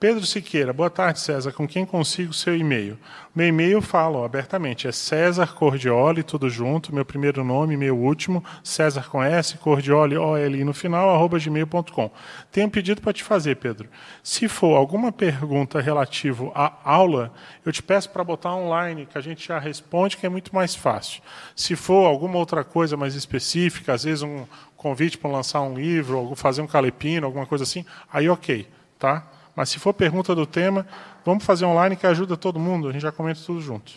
Pedro 0.00 0.24
Siqueira, 0.24 0.72
boa 0.72 0.88
tarde, 0.88 1.18
César. 1.18 1.50
Com 1.50 1.66
quem 1.66 1.84
consigo 1.84 2.32
seu 2.32 2.56
e-mail? 2.56 2.96
Meu 3.34 3.48
e-mail 3.48 3.82
falo 3.82 4.22
abertamente, 4.22 4.86
é 4.86 4.92
César 4.92 5.52
Cordioli, 5.54 6.22
tudo 6.22 6.48
junto, 6.48 6.94
meu 6.94 7.04
primeiro 7.04 7.42
nome, 7.42 7.76
meu 7.76 7.98
último, 7.98 8.44
César 8.62 9.08
com 9.10 9.20
S, 9.20 9.58
Cordioli, 9.58 10.16
O-L-I 10.16 10.62
no 10.62 10.72
final, 10.72 11.10
arroba 11.10 11.36
gmail.com. 11.40 12.12
Tenho 12.52 12.68
um 12.68 12.70
pedido 12.70 13.02
para 13.02 13.12
te 13.12 13.24
fazer, 13.24 13.56
Pedro. 13.56 13.88
Se 14.22 14.46
for 14.46 14.76
alguma 14.76 15.10
pergunta 15.10 15.80
relativa 15.80 16.52
à 16.54 16.72
aula, 16.84 17.32
eu 17.66 17.72
te 17.72 17.82
peço 17.82 18.08
para 18.10 18.22
botar 18.22 18.54
online, 18.54 19.04
que 19.04 19.18
a 19.18 19.20
gente 19.20 19.48
já 19.48 19.58
responde, 19.58 20.16
que 20.16 20.24
é 20.24 20.28
muito 20.28 20.54
mais 20.54 20.76
fácil. 20.76 21.20
Se 21.56 21.74
for 21.74 22.06
alguma 22.06 22.38
outra 22.38 22.62
coisa 22.62 22.96
mais 22.96 23.16
específica, 23.16 23.94
às 23.94 24.04
vezes 24.04 24.22
um 24.22 24.46
convite 24.76 25.18
para 25.18 25.28
lançar 25.28 25.60
um 25.62 25.74
livro, 25.74 26.36
fazer 26.36 26.62
um 26.62 26.68
calepino, 26.68 27.26
alguma 27.26 27.46
coisa 27.46 27.64
assim, 27.64 27.84
aí 28.12 28.28
ok, 28.28 28.64
tá? 28.96 29.26
Mas 29.58 29.70
se 29.70 29.80
for 29.80 29.92
pergunta 29.92 30.36
do 30.36 30.46
tema, 30.46 30.86
vamos 31.24 31.44
fazer 31.44 31.64
online 31.64 31.96
que 31.96 32.06
ajuda 32.06 32.36
todo 32.36 32.60
mundo, 32.60 32.88
a 32.88 32.92
gente 32.92 33.02
já 33.02 33.10
comenta 33.10 33.40
tudo 33.44 33.60
junto. 33.60 33.90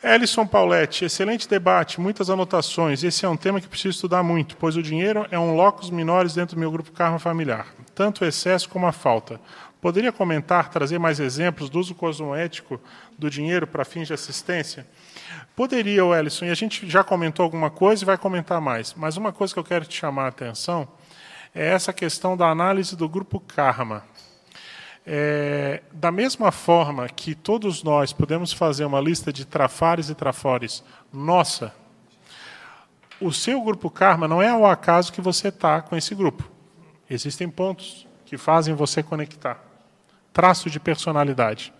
Ellison 0.00 0.46
Pauletti, 0.46 1.04
excelente 1.04 1.48
debate, 1.48 2.00
muitas 2.00 2.30
anotações. 2.30 3.02
Esse 3.02 3.26
é 3.26 3.28
um 3.28 3.36
tema 3.36 3.60
que 3.60 3.66
preciso 3.66 3.96
estudar 3.96 4.22
muito, 4.22 4.56
pois 4.56 4.76
o 4.76 4.82
dinheiro 4.84 5.26
é 5.32 5.38
um 5.38 5.56
locus 5.56 5.90
minores 5.90 6.32
dentro 6.32 6.54
do 6.54 6.60
meu 6.60 6.70
grupo 6.70 6.92
karma 6.92 7.18
familiar, 7.18 7.66
tanto 7.92 8.22
o 8.22 8.24
excesso 8.24 8.68
como 8.68 8.86
a 8.86 8.92
falta. 8.92 9.40
Poderia 9.80 10.12
comentar, 10.12 10.68
trazer 10.68 11.00
mais 11.00 11.18
exemplos 11.18 11.68
do 11.68 11.80
uso 11.80 11.92
cosmoético 11.96 12.80
do 13.18 13.28
dinheiro 13.28 13.66
para 13.66 13.84
fins 13.84 14.06
de 14.06 14.14
assistência? 14.14 14.86
Poderia, 15.56 16.02
Ellison, 16.02 16.44
e 16.44 16.50
a 16.50 16.54
gente 16.54 16.88
já 16.88 17.02
comentou 17.02 17.42
alguma 17.42 17.68
coisa 17.68 18.04
e 18.04 18.06
vai 18.06 18.16
comentar 18.16 18.60
mais, 18.60 18.94
mas 18.94 19.16
uma 19.16 19.32
coisa 19.32 19.52
que 19.52 19.58
eu 19.58 19.64
quero 19.64 19.84
te 19.86 19.98
chamar 19.98 20.26
a 20.26 20.28
atenção 20.28 20.86
é 21.54 21.66
essa 21.66 21.92
questão 21.92 22.36
da 22.36 22.48
análise 22.48 22.96
do 22.96 23.08
grupo 23.08 23.40
karma. 23.40 24.04
É, 25.12 25.82
da 25.92 26.12
mesma 26.12 26.52
forma 26.52 27.08
que 27.08 27.34
todos 27.34 27.82
nós 27.82 28.12
podemos 28.12 28.52
fazer 28.52 28.84
uma 28.84 29.00
lista 29.00 29.32
de 29.32 29.44
trafares 29.44 30.08
e 30.08 30.14
trafores 30.14 30.84
nossa, 31.12 31.74
o 33.20 33.32
seu 33.32 33.60
grupo 33.60 33.90
karma 33.90 34.28
não 34.28 34.40
é 34.40 34.50
ao 34.50 34.64
acaso 34.64 35.12
que 35.12 35.20
você 35.20 35.48
está 35.48 35.82
com 35.82 35.96
esse 35.96 36.14
grupo. 36.14 36.48
Existem 37.10 37.50
pontos 37.50 38.06
que 38.24 38.38
fazem 38.38 38.72
você 38.72 39.02
conectar. 39.02 39.60
Traço 40.32 40.70
de 40.70 40.78
personalidade. 40.78 41.72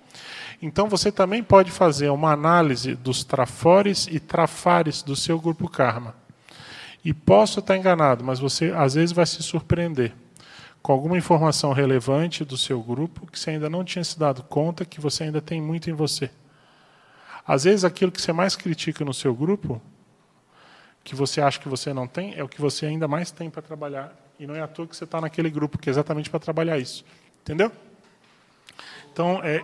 Então 0.61 0.89
você 0.89 1.13
também 1.13 1.41
pode 1.41 1.71
fazer 1.71 2.11
uma 2.11 2.33
análise 2.33 2.97
dos 2.97 3.23
trafores 3.23 4.09
e 4.11 4.19
trafares 4.19 5.05
do 5.05 5.15
seu 5.15 5.39
grupo 5.39 5.69
karma. 5.69 6.17
E 7.05 7.15
posso 7.15 7.61
estar 7.61 7.77
enganado, 7.77 8.25
mas 8.25 8.41
você 8.41 8.73
às 8.77 8.95
vezes 8.95 9.13
vai 9.13 9.25
se 9.25 9.41
surpreender 9.41 10.13
com 10.83 10.93
alguma 10.93 11.19
informação 11.19 11.73
relevante 11.73 12.45
do 12.45 12.57
seu 12.57 12.83
grupo 12.83 13.27
que 13.27 13.39
você 13.39 13.51
ainda 13.51 13.69
não 13.69 13.85
tinha 13.85 14.03
se 14.03 14.19
dado 14.19 14.43
conta 14.43 14.85
que 14.85 15.01
você 15.01 15.25
ainda 15.25 15.41
tem 15.41 15.61
muito 15.61 15.91
em 15.91 15.93
você. 15.93 16.31
Às 17.47 17.65
vezes 17.65 17.85
aquilo 17.85 18.13
que 18.13 18.21
você 18.21 18.33
mais 18.33 18.57
critica 18.57 19.05
no 19.05 19.13
seu 19.13 19.35
grupo, 19.35 19.81
que 21.03 21.15
você 21.15 21.41
acha 21.41 21.59
que 21.59 21.69
você 21.69 21.93
não 21.93 22.07
tem, 22.07 22.35
é 22.37 22.43
o 22.43 22.49
que 22.49 22.61
você 22.61 22.87
ainda 22.87 23.09
mais 23.09 23.31
tem 23.31 23.51
para 23.51 23.63
trabalhar. 23.63 24.15
E 24.39 24.47
não 24.47 24.55
é 24.55 24.61
à 24.61 24.69
toa 24.69 24.87
que 24.87 24.97
você 24.97 25.05
está 25.05 25.21
naquele 25.21 25.51
grupo, 25.51 25.79
que 25.79 25.89
é 25.89 25.93
exatamente 25.93 26.31
para 26.31 26.41
trabalhar 26.41 26.79
isso. 26.79 27.05
Entendeu? 27.43 27.71
Então, 29.13 29.41
é, 29.43 29.63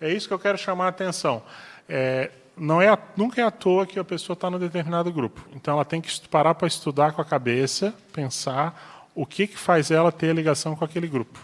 é 0.00 0.12
isso 0.12 0.28
que 0.28 0.34
eu 0.34 0.38
quero 0.38 0.58
chamar 0.58 0.86
a 0.86 0.88
atenção. 0.88 1.42
É, 1.88 2.30
não 2.56 2.80
é, 2.80 2.96
nunca 3.16 3.40
é 3.40 3.44
à 3.44 3.50
toa 3.50 3.86
que 3.86 3.98
a 3.98 4.04
pessoa 4.04 4.34
está 4.34 4.50
num 4.50 4.58
determinado 4.58 5.12
grupo. 5.12 5.44
Então, 5.54 5.74
ela 5.74 5.84
tem 5.84 6.00
que 6.00 6.28
parar 6.28 6.54
para 6.54 6.68
estudar 6.68 7.12
com 7.12 7.22
a 7.22 7.24
cabeça, 7.24 7.94
pensar 8.12 8.89
o 9.14 9.26
que, 9.26 9.46
que 9.46 9.58
faz 9.58 9.90
ela 9.90 10.12
ter 10.12 10.34
ligação 10.34 10.74
com 10.76 10.84
aquele 10.84 11.06
grupo. 11.06 11.38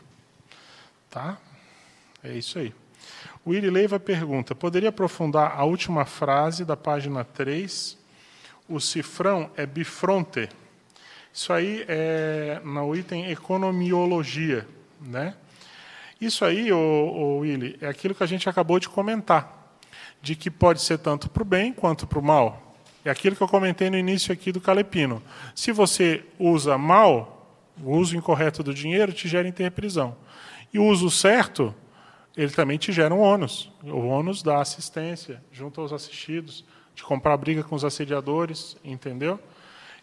Tá? 1.10 1.38
É 2.22 2.32
isso 2.32 2.58
aí. 2.58 2.74
O 3.44 3.54
Iri 3.54 3.70
Leiva 3.70 4.00
pergunta: 4.00 4.54
poderia 4.54 4.88
aprofundar 4.88 5.52
a 5.56 5.64
última 5.64 6.04
frase 6.04 6.64
da 6.64 6.76
página 6.76 7.24
3? 7.24 7.96
O 8.68 8.80
cifrão 8.80 9.50
é 9.56 9.64
bifronte. 9.64 10.48
Isso 11.32 11.52
aí 11.52 11.84
é 11.86 12.60
no 12.64 12.96
item 12.96 13.30
economiologia. 13.30 14.66
Né? 15.00 15.34
Isso 16.20 16.44
aí, 16.44 16.72
o, 16.72 16.76
o 16.78 17.38
Willy, 17.40 17.76
é 17.80 17.86
aquilo 17.86 18.14
que 18.14 18.22
a 18.22 18.26
gente 18.26 18.48
acabou 18.48 18.80
de 18.80 18.88
comentar, 18.88 19.78
de 20.22 20.34
que 20.34 20.50
pode 20.50 20.80
ser 20.80 20.98
tanto 20.98 21.28
para 21.28 21.42
o 21.42 21.46
bem 21.46 21.72
quanto 21.72 22.06
para 22.06 22.18
o 22.18 22.22
mal. 22.22 22.74
É 23.04 23.10
aquilo 23.10 23.36
que 23.36 23.42
eu 23.42 23.48
comentei 23.48 23.90
no 23.90 23.98
início 23.98 24.32
aqui 24.32 24.50
do 24.50 24.60
Calepino. 24.60 25.22
Se 25.54 25.70
você 25.70 26.24
usa 26.38 26.76
mal, 26.76 27.35
o 27.82 27.96
uso 27.96 28.16
incorreto 28.16 28.62
do 28.62 28.72
dinheiro 28.72 29.12
te 29.12 29.28
gera 29.28 29.48
interprisão. 29.48 30.16
E 30.72 30.78
o 30.78 30.84
uso 30.84 31.10
certo, 31.10 31.74
ele 32.36 32.50
também 32.50 32.78
te 32.78 32.92
gera 32.92 33.14
um 33.14 33.20
ônus. 33.20 33.70
O 33.82 34.06
ônus 34.06 34.42
da 34.42 34.60
assistência, 34.60 35.42
junto 35.52 35.80
aos 35.80 35.92
assistidos, 35.92 36.64
de 36.94 37.02
comprar 37.02 37.36
briga 37.36 37.62
com 37.62 37.74
os 37.74 37.84
assediadores, 37.84 38.76
entendeu? 38.84 39.38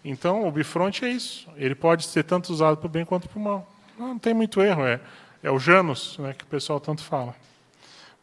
Então, 0.06 0.48
o 0.48 0.52
bifronte 0.52 1.06
é 1.06 1.10
isso. 1.10 1.48
Ele 1.56 1.76
pode 1.76 2.06
ser 2.06 2.24
tanto 2.24 2.52
usado 2.52 2.78
para 2.78 2.88
o 2.88 2.90
bem 2.90 3.06
quanto 3.06 3.28
para 3.28 3.40
o 3.40 3.42
mal. 3.42 3.68
Não, 3.98 4.18
tem 4.18 4.34
muito 4.34 4.62
erro, 4.62 4.86
é, 4.86 5.00
é 5.42 5.52
o 5.52 5.60
Janus, 5.60 6.18
né, 6.18 6.34
que 6.34 6.44
o 6.44 6.48
pessoal 6.48 6.80
tanto 6.80 7.04
fala. 7.04 7.36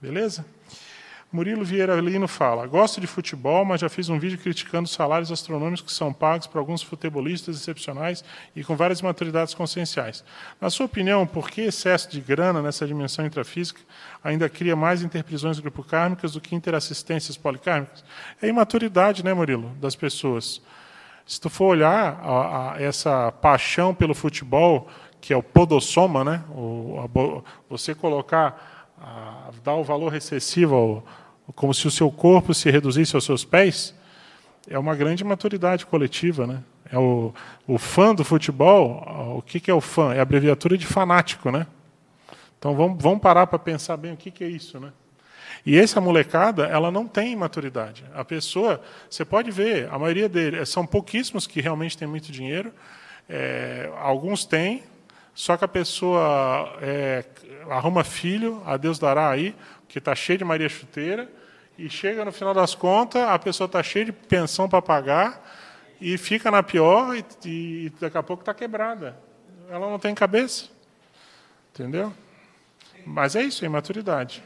Beleza? 0.00 0.44
Murilo 1.32 1.64
Vieira 1.64 1.94
Lino 2.00 2.26
fala: 2.26 2.66
Gosto 2.66 3.00
de 3.00 3.06
futebol, 3.06 3.64
mas 3.64 3.80
já 3.80 3.88
fiz 3.88 4.08
um 4.08 4.18
vídeo 4.18 4.36
criticando 4.36 4.86
os 4.86 4.90
salários 4.90 5.30
astronômicos 5.30 5.82
que 5.82 5.92
são 5.92 6.12
pagos 6.12 6.48
por 6.48 6.58
alguns 6.58 6.82
futebolistas 6.82 7.56
excepcionais 7.56 8.24
e 8.54 8.64
com 8.64 8.74
várias 8.74 9.00
maturidades 9.00 9.54
conscienciais. 9.54 10.24
Na 10.60 10.68
sua 10.70 10.86
opinião, 10.86 11.24
por 11.24 11.48
que 11.48 11.60
excesso 11.60 12.10
de 12.10 12.20
grana 12.20 12.60
nessa 12.60 12.84
dimensão 12.84 13.24
intrafísica 13.24 13.80
ainda 14.24 14.48
cria 14.48 14.74
mais 14.74 15.02
interprisões 15.02 15.60
grupocármicas 15.60 16.32
do 16.32 16.40
que 16.40 16.56
interassistências 16.56 17.36
policármicas? 17.36 18.04
É 18.42 18.48
imaturidade, 18.48 19.24
né, 19.24 19.32
Murilo, 19.32 19.70
das 19.80 19.94
pessoas. 19.94 20.60
Se 21.24 21.40
tu 21.40 21.48
for 21.48 21.66
olhar 21.66 22.20
a, 22.24 22.72
a, 22.72 22.82
essa 22.82 23.30
paixão 23.30 23.94
pelo 23.94 24.16
futebol, 24.16 24.88
que 25.20 25.32
é 25.32 25.36
o 25.36 25.42
podossoma, 25.44 26.24
né, 26.24 26.42
o, 26.50 26.98
a, 26.98 27.42
você 27.68 27.94
colocar, 27.94 28.79
dar 29.62 29.74
o 29.74 29.84
valor 29.84 30.10
recessivo 30.12 30.74
ao 30.74 31.04
como 31.52 31.74
se 31.74 31.86
o 31.86 31.90
seu 31.90 32.10
corpo 32.10 32.54
se 32.54 32.70
reduzisse 32.70 33.14
aos 33.14 33.24
seus 33.24 33.44
pés, 33.44 33.94
é 34.68 34.78
uma 34.78 34.94
grande 34.94 35.24
maturidade 35.24 35.86
coletiva, 35.86 36.46
né? 36.46 36.62
É 36.92 36.98
o, 36.98 37.32
o 37.66 37.78
fã 37.78 38.14
do 38.14 38.24
futebol, 38.24 39.36
o 39.36 39.42
que, 39.42 39.60
que 39.60 39.70
é 39.70 39.74
o 39.74 39.80
fã? 39.80 40.12
É 40.12 40.18
a 40.18 40.22
abreviatura 40.22 40.76
de 40.76 40.86
fanático, 40.86 41.50
né? 41.50 41.66
Então 42.58 42.74
vamos, 42.74 43.02
vamos 43.02 43.20
parar 43.20 43.46
para 43.46 43.58
pensar 43.58 43.96
bem 43.96 44.12
o 44.12 44.16
que, 44.16 44.30
que 44.30 44.44
é 44.44 44.48
isso, 44.48 44.78
né? 44.78 44.92
E 45.64 45.78
essa 45.78 46.00
molecada, 46.00 46.66
ela 46.66 46.90
não 46.90 47.06
tem 47.06 47.36
maturidade. 47.36 48.04
A 48.14 48.24
pessoa, 48.24 48.80
você 49.08 49.24
pode 49.24 49.50
ver, 49.50 49.88
a 49.90 49.98
maioria 49.98 50.28
deles, 50.28 50.68
são 50.68 50.86
pouquíssimos 50.86 51.46
que 51.46 51.60
realmente 51.60 51.96
têm 51.96 52.08
muito 52.08 52.32
dinheiro, 52.32 52.72
é, 53.28 53.90
alguns 53.98 54.44
têm, 54.44 54.82
só 55.34 55.56
que 55.56 55.64
a 55.64 55.68
pessoa 55.68 56.76
é, 56.80 57.24
arruma 57.68 58.04
filho, 58.04 58.62
a 58.64 58.76
Deus 58.76 58.98
dará 58.98 59.28
aí, 59.30 59.54
que 59.88 59.98
está 59.98 60.14
cheio 60.14 60.38
de 60.38 60.44
Maria 60.44 60.68
Chuteira, 60.68 61.30
e 61.76 61.88
chega 61.88 62.24
no 62.24 62.32
final 62.32 62.54
das 62.54 62.74
contas, 62.74 63.22
a 63.22 63.38
pessoa 63.38 63.66
está 63.66 63.82
cheia 63.82 64.04
de 64.06 64.12
pensão 64.12 64.68
para 64.68 64.82
pagar, 64.82 65.42
e 66.00 66.16
fica 66.16 66.50
na 66.50 66.62
pior, 66.62 67.14
e, 67.16 67.24
e 67.44 67.92
daqui 68.00 68.16
a 68.16 68.22
pouco 68.22 68.42
está 68.42 68.54
quebrada. 68.54 69.18
Ela 69.68 69.88
não 69.88 69.98
tem 69.98 70.14
cabeça. 70.14 70.68
Entendeu? 71.72 72.12
Mas 73.06 73.36
é 73.36 73.42
isso, 73.42 73.64
é 73.64 73.66
imaturidade. 73.66 74.42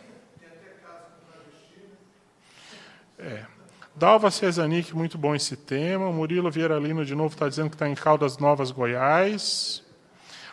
É. 3.18 3.44
Dalva 3.96 4.30
Cesanic, 4.30 4.94
muito 4.94 5.16
bom 5.16 5.34
esse 5.34 5.56
tema. 5.56 6.10
Murilo 6.12 6.50
Vieira 6.50 6.78
Lino, 6.78 7.04
de 7.04 7.14
novo, 7.14 7.32
está 7.34 7.48
dizendo 7.48 7.70
que 7.70 7.76
está 7.76 7.88
em 7.88 7.94
Caldas 7.94 8.38
Novas, 8.38 8.70
Goiás. 8.70 9.82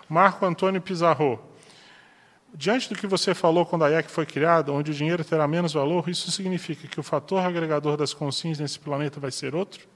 Marco 0.07 0.45
Antônio 0.45 0.81
Pizarro. 0.81 1.50
Diante 2.53 2.89
do 2.89 2.95
que 2.95 3.07
você 3.07 3.33
falou 3.33 3.65
quando 3.65 3.85
a 3.85 3.89
IEC 3.89 4.11
foi 4.11 4.25
criada, 4.25 4.71
onde 4.71 4.91
o 4.91 4.93
dinheiro 4.93 5.23
terá 5.23 5.47
menos 5.47 5.73
valor, 5.73 6.09
isso 6.09 6.29
significa 6.31 6.87
que 6.87 6.99
o 6.99 7.03
fator 7.03 7.43
agregador 7.45 7.95
das 7.95 8.13
consciências 8.13 8.59
nesse 8.59 8.79
planeta 8.79 9.19
vai 9.19 9.31
ser 9.31 9.55
outro? 9.55 9.87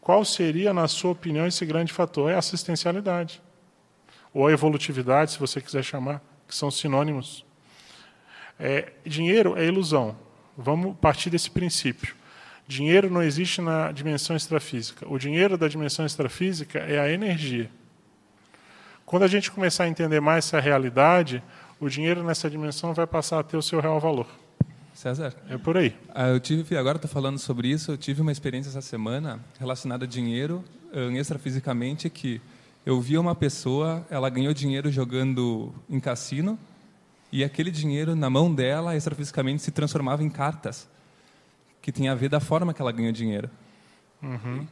Qual 0.00 0.24
seria, 0.24 0.72
na 0.72 0.88
sua 0.88 1.12
opinião, 1.12 1.46
esse 1.46 1.64
grande 1.64 1.92
fator? 1.92 2.30
É 2.30 2.34
a 2.34 2.38
assistencialidade. 2.38 3.40
Ou 4.34 4.46
a 4.46 4.52
evolutividade, 4.52 5.32
se 5.32 5.38
você 5.38 5.60
quiser 5.60 5.82
chamar, 5.82 6.20
que 6.46 6.54
são 6.54 6.70
sinônimos. 6.70 7.44
É, 8.58 8.92
dinheiro 9.04 9.56
é 9.56 9.64
ilusão. 9.64 10.16
Vamos 10.56 10.96
partir 10.96 11.30
desse 11.30 11.50
princípio. 11.50 12.14
Dinheiro 12.66 13.08
não 13.08 13.22
existe 13.22 13.60
na 13.60 13.92
dimensão 13.92 14.34
extrafísica. 14.34 15.06
O 15.08 15.18
dinheiro 15.18 15.56
da 15.56 15.68
dimensão 15.68 16.04
extrafísica 16.04 16.80
é 16.80 16.98
a 16.98 17.10
energia. 17.10 17.70
Quando 19.04 19.22
a 19.22 19.28
gente 19.28 19.52
começar 19.52 19.84
a 19.84 19.88
entender 19.88 20.20
mais 20.20 20.46
essa 20.46 20.58
realidade, 20.58 21.42
o 21.80 21.88
dinheiro 21.88 22.22
nessa 22.22 22.48
dimensão 22.48 22.94
vai 22.94 23.06
passar 23.06 23.40
a 23.40 23.42
ter 23.42 23.56
o 23.56 23.62
seu 23.62 23.80
real 23.80 24.00
valor. 24.00 24.26
César? 24.94 25.34
É 25.50 25.58
por 25.58 25.76
aí. 25.76 25.94
Ah, 26.14 26.28
eu 26.28 26.40
tive, 26.40 26.76
agora 26.76 26.96
estou 26.96 27.10
falando 27.10 27.38
sobre 27.38 27.68
isso, 27.68 27.92
eu 27.92 27.98
tive 27.98 28.22
uma 28.22 28.32
experiência 28.32 28.70
essa 28.70 28.80
semana 28.80 29.40
relacionada 29.58 30.06
a 30.06 30.08
dinheiro, 30.08 30.64
eh, 30.92 31.12
extrafisicamente, 31.18 32.08
que 32.08 32.40
eu 32.84 32.98
vi 32.98 33.18
uma 33.18 33.34
pessoa, 33.34 34.06
ela 34.08 34.30
ganhou 34.30 34.54
dinheiro 34.54 34.90
jogando 34.90 35.74
em 35.90 36.00
cassino, 36.00 36.58
e 37.30 37.44
aquele 37.44 37.70
dinheiro 37.70 38.16
na 38.16 38.30
mão 38.30 38.54
dela, 38.54 38.96
extrafisicamente, 38.96 39.62
se 39.62 39.70
transformava 39.70 40.22
em 40.22 40.30
cartas, 40.30 40.88
que 41.82 41.92
tinha 41.92 42.12
a 42.12 42.14
ver 42.14 42.30
da 42.30 42.40
forma 42.40 42.72
que 42.72 42.80
ela 42.80 42.90
ganhou 42.90 43.12
dinheiro. 43.12 43.50
Uhum. 44.22 44.66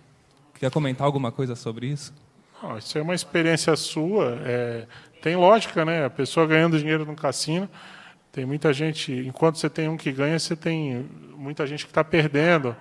Quer 0.54 0.70
comentar 0.70 1.04
alguma 1.04 1.30
coisa 1.30 1.54
sobre 1.54 1.88
isso? 1.88 2.14
Oh, 2.62 2.78
isso 2.78 2.96
é 2.96 3.02
uma 3.02 3.14
experiência 3.14 3.76
sua. 3.76 4.38
É, 4.42 4.86
tem 5.24 5.36
lógica, 5.36 5.86
né? 5.86 6.04
A 6.04 6.10
pessoa 6.10 6.46
ganhando 6.46 6.78
dinheiro 6.78 7.06
no 7.06 7.16
cassino, 7.16 7.66
tem 8.30 8.44
muita 8.44 8.74
gente. 8.74 9.10
Enquanto 9.10 9.56
você 9.56 9.70
tem 9.70 9.88
um 9.88 9.96
que 9.96 10.12
ganha, 10.12 10.38
você 10.38 10.54
tem 10.54 11.08
muita 11.34 11.66
gente 11.66 11.86
que 11.86 11.90
está 11.90 12.04
perdendo. 12.04 12.76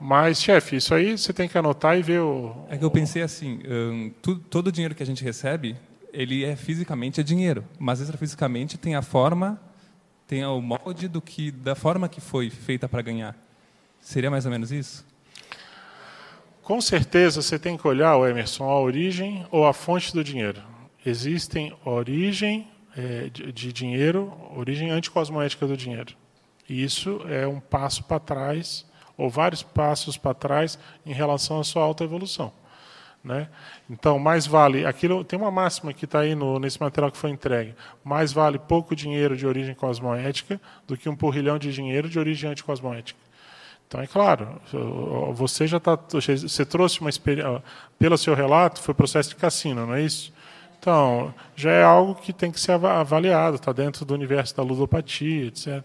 Mas, 0.00 0.40
chefe, 0.40 0.76
isso 0.76 0.94
aí 0.94 1.18
você 1.18 1.34
tem 1.34 1.46
que 1.46 1.58
anotar 1.58 1.98
e 1.98 2.02
ver 2.02 2.20
o. 2.20 2.64
É 2.70 2.78
que 2.78 2.84
eu 2.84 2.90
pensei 2.90 3.20
assim: 3.20 3.60
um, 3.68 4.10
tu, 4.22 4.36
todo 4.36 4.68
o 4.68 4.72
dinheiro 4.72 4.94
que 4.94 5.02
a 5.02 5.06
gente 5.06 5.22
recebe, 5.22 5.76
ele 6.14 6.46
é 6.46 6.56
fisicamente 6.56 7.20
é 7.20 7.22
dinheiro, 7.22 7.62
mas 7.78 8.00
extrafisicamente 8.00 8.78
tem 8.78 8.94
a 8.94 9.02
forma, 9.02 9.60
tem 10.26 10.42
o 10.46 10.62
molde 10.62 11.08
do 11.08 11.20
que 11.20 11.50
da 11.50 11.74
forma 11.74 12.08
que 12.08 12.22
foi 12.22 12.48
feita 12.48 12.88
para 12.88 13.02
ganhar. 13.02 13.36
Seria 14.00 14.30
mais 14.30 14.46
ou 14.46 14.50
menos 14.50 14.72
isso? 14.72 15.04
Com 16.62 16.80
certeza 16.80 17.42
você 17.42 17.58
tem 17.58 17.76
que 17.76 17.86
olhar, 17.86 18.16
o 18.16 18.26
Emerson, 18.26 18.64
a 18.64 18.80
origem 18.80 19.46
ou 19.50 19.66
a 19.66 19.74
fonte 19.74 20.10
do 20.14 20.24
dinheiro. 20.24 20.71
Existem 21.04 21.72
origem 21.84 22.68
é, 22.96 23.28
de, 23.28 23.52
de, 23.52 23.72
dinheiro, 23.72 24.32
origem 24.54 24.90
anticosmoética 24.90 25.66
do 25.66 25.76
dinheiro. 25.76 26.14
E 26.68 26.82
isso 26.82 27.20
é 27.28 27.46
um 27.46 27.60
passo 27.60 28.04
para 28.04 28.20
trás, 28.20 28.86
ou 29.16 29.28
vários 29.28 29.62
passos 29.62 30.16
para 30.16 30.34
trás, 30.34 30.78
em 31.04 31.12
relação 31.12 31.60
à 31.60 31.64
sua 31.64 31.82
alta 31.82 32.04
evolução. 32.04 32.52
Né? 33.22 33.48
Então, 33.88 34.18
mais 34.18 34.46
vale, 34.46 34.84
aquilo 34.84 35.24
tem 35.24 35.38
uma 35.38 35.50
máxima 35.50 35.92
que 35.92 36.04
está 36.04 36.20
aí 36.20 36.34
no, 36.34 36.58
nesse 36.58 36.80
material 36.80 37.10
que 37.10 37.16
foi 37.16 37.30
entregue, 37.30 37.74
mais 38.02 38.32
vale 38.32 38.58
pouco 38.58 38.96
dinheiro 38.96 39.36
de 39.36 39.46
origem 39.46 39.74
cosmoética 39.74 40.60
do 40.88 40.96
que 40.96 41.08
um 41.08 41.14
porrilhão 41.14 41.56
de 41.56 41.72
dinheiro 41.72 42.08
de 42.08 42.18
origem 42.18 42.50
anticosmoética. 42.50 43.18
Então, 43.86 44.00
é 44.00 44.06
claro, 44.06 44.58
você 45.34 45.66
já 45.66 45.76
está. 45.76 45.98
Você 46.10 46.64
trouxe 46.64 47.02
uma 47.02 47.10
experiência. 47.10 47.62
Pelo 47.98 48.16
seu 48.16 48.34
relato, 48.34 48.80
foi 48.80 48.94
processo 48.94 49.28
de 49.28 49.36
cassino, 49.36 49.86
não 49.86 49.94
é 49.94 50.00
isso? 50.00 50.32
Então, 50.82 51.32
já 51.54 51.70
é 51.70 51.84
algo 51.84 52.16
que 52.16 52.32
tem 52.32 52.50
que 52.50 52.58
ser 52.58 52.72
avaliado, 52.72 53.54
está 53.54 53.70
dentro 53.70 54.04
do 54.04 54.14
universo 54.14 54.56
da 54.56 54.64
ludopatia, 54.64 55.46
etc. 55.46 55.80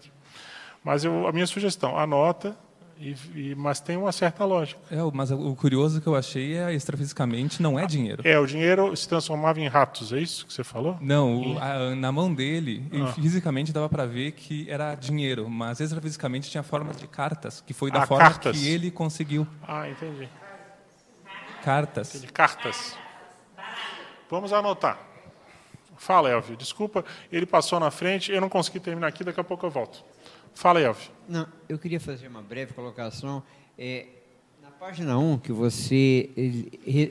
Mas 0.82 1.04
eu, 1.04 1.28
a 1.28 1.30
minha 1.30 1.46
sugestão, 1.46 1.96
anota, 1.96 2.56
e, 2.98 3.14
e, 3.32 3.54
mas 3.54 3.78
tem 3.78 3.96
uma 3.96 4.10
certa 4.10 4.44
lógica. 4.44 4.80
É, 4.90 4.96
mas 5.14 5.30
o 5.30 5.54
curioso 5.54 6.00
que 6.00 6.08
eu 6.08 6.16
achei 6.16 6.56
é 6.56 6.74
extrafisicamente 6.74 7.62
não 7.62 7.78
é 7.78 7.86
dinheiro. 7.86 8.22
É, 8.26 8.36
o 8.40 8.44
dinheiro 8.44 8.96
se 8.96 9.08
transformava 9.08 9.60
em 9.60 9.68
ratos, 9.68 10.12
é 10.12 10.18
isso 10.18 10.44
que 10.44 10.52
você 10.52 10.64
falou? 10.64 10.98
Não, 11.00 11.42
o, 11.42 11.58
a, 11.60 11.94
na 11.94 12.10
mão 12.10 12.34
dele, 12.34 12.84
ah. 12.92 13.12
fisicamente 13.12 13.72
dava 13.72 13.88
para 13.88 14.04
ver 14.04 14.32
que 14.32 14.68
era 14.68 14.96
dinheiro, 14.96 15.48
mas 15.48 15.78
extrafisicamente 15.78 16.50
tinha 16.50 16.64
formas 16.64 16.96
de 16.96 17.06
cartas, 17.06 17.62
que 17.64 17.72
foi 17.72 17.92
da 17.92 18.02
ah, 18.02 18.06
forma 18.08 18.24
cartas. 18.24 18.58
que 18.58 18.66
ele 18.66 18.90
conseguiu. 18.90 19.46
Ah, 19.62 19.88
entendi. 19.88 20.28
Cartas. 21.62 22.16
Entendi. 22.16 22.32
Cartas. 22.32 22.98
Vamos 24.30 24.52
anotar. 24.52 24.98
Fala, 25.96 26.30
Elvio. 26.30 26.56
Desculpa, 26.56 27.04
ele 27.30 27.46
passou 27.46 27.80
na 27.80 27.90
frente, 27.90 28.30
eu 28.30 28.40
não 28.40 28.48
consegui 28.48 28.78
terminar 28.78 29.08
aqui, 29.08 29.24
daqui 29.24 29.40
a 29.40 29.44
pouco 29.44 29.66
eu 29.66 29.70
volto. 29.70 30.04
Fala, 30.54 30.80
Elvio. 30.80 31.10
Não, 31.28 31.46
eu 31.68 31.78
queria 31.78 31.98
fazer 31.98 32.28
uma 32.28 32.42
breve 32.42 32.72
colocação. 32.72 33.42
É, 33.76 34.06
na 34.62 34.70
página 34.70 35.18
1, 35.18 35.38
que 35.38 35.52
você 35.52 36.30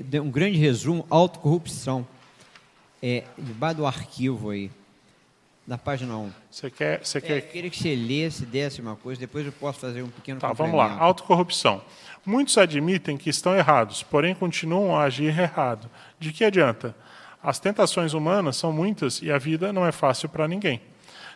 deu 0.05 0.23
um 0.23 0.31
grande 0.31 0.57
resumo, 0.57 1.05
autocorrupção. 1.09 2.07
É, 3.01 3.25
debaixo 3.37 3.77
do 3.77 3.85
arquivo 3.85 4.49
aí, 4.49 4.71
na 5.67 5.77
página 5.77 6.17
1. 6.17 6.31
Você 6.49 6.71
quer. 6.71 7.05
Você 7.05 7.17
é, 7.17 7.21
quer... 7.21 7.37
Eu 7.37 7.41
queria 7.41 7.69
que 7.69 7.77
você 7.77 7.95
lesse, 7.95 8.45
desse 8.45 8.81
uma 8.81 8.95
coisa, 8.95 9.19
depois 9.19 9.45
eu 9.45 9.51
posso 9.51 9.79
fazer 9.79 10.01
um 10.01 10.09
pequeno 10.09 10.39
Tá, 10.39 10.53
vamos 10.53 10.75
lá. 10.75 10.97
Autocorrupção. 10.97 11.81
Muitos 12.25 12.57
admitem 12.57 13.17
que 13.17 13.29
estão 13.29 13.55
errados, 13.55 14.01
porém 14.01 14.33
continuam 14.33 14.95
a 14.95 15.03
agir 15.03 15.37
errado. 15.37 15.89
De 16.17 16.31
que 16.31 16.45
adianta? 16.45 16.95
As 17.43 17.59
tentações 17.59 18.13
humanas 18.13 18.55
são 18.55 18.71
muitas 18.71 19.21
e 19.21 19.31
a 19.31 19.37
vida 19.37 19.71
não 19.73 19.85
é 19.85 19.91
fácil 19.91 20.29
para 20.29 20.47
ninguém 20.47 20.81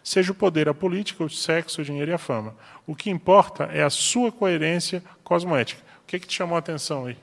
seja 0.04 0.32
o 0.32 0.36
poder, 0.36 0.68
a 0.68 0.74
política, 0.74 1.24
o 1.24 1.30
sexo, 1.30 1.82
o 1.82 1.86
dinheiro 1.86 2.12
e 2.12 2.14
a 2.14 2.18
fama. 2.18 2.56
O 2.86 2.96
que 2.96 3.10
importa 3.10 3.66
é 3.66 3.84
a 3.84 3.90
sua 3.90 4.32
coerência 4.32 5.04
cosmoética. 5.24 5.82
O 6.04 6.08
que, 6.08 6.16
é 6.16 6.20
que 6.20 6.28
te 6.28 6.36
chamou 6.36 6.56
a 6.56 6.60
atenção 6.60 7.06
aí? 7.06 7.18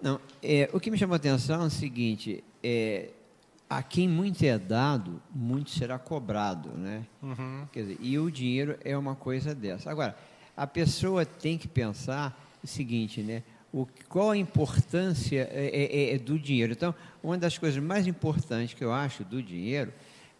Não, 0.00 0.20
é, 0.42 0.68
o 0.72 0.80
que 0.80 0.90
me 0.90 0.98
chamou 0.98 1.14
a 1.14 1.16
atenção 1.16 1.62
é 1.62 1.66
o 1.66 1.70
seguinte: 1.70 2.44
é, 2.62 3.08
a 3.70 3.84
quem 3.84 4.08
muito 4.08 4.42
é 4.42 4.58
dado, 4.58 5.22
muito 5.32 5.70
será 5.70 5.96
cobrado, 5.96 6.70
né? 6.76 7.06
Uhum. 7.22 7.68
Quer 7.72 7.82
dizer, 7.82 7.98
e 8.00 8.18
o 8.18 8.28
dinheiro 8.28 8.76
é 8.84 8.98
uma 8.98 9.14
coisa 9.14 9.54
dessa. 9.54 9.88
Agora, 9.88 10.16
a 10.56 10.66
pessoa 10.66 11.24
tem 11.24 11.56
que 11.56 11.68
pensar 11.68 12.36
o 12.64 12.66
seguinte, 12.66 13.22
né? 13.22 13.44
O, 13.72 13.86
qual 14.08 14.30
a 14.30 14.36
importância 14.36 15.48
é, 15.52 16.10
é, 16.10 16.14
é 16.14 16.18
do 16.18 16.36
dinheiro? 16.36 16.72
Então, 16.72 16.92
uma 17.22 17.38
das 17.38 17.56
coisas 17.58 17.80
mais 17.80 18.08
importantes 18.08 18.74
que 18.74 18.82
eu 18.82 18.92
acho 18.92 19.22
do 19.22 19.40
dinheiro, 19.40 19.92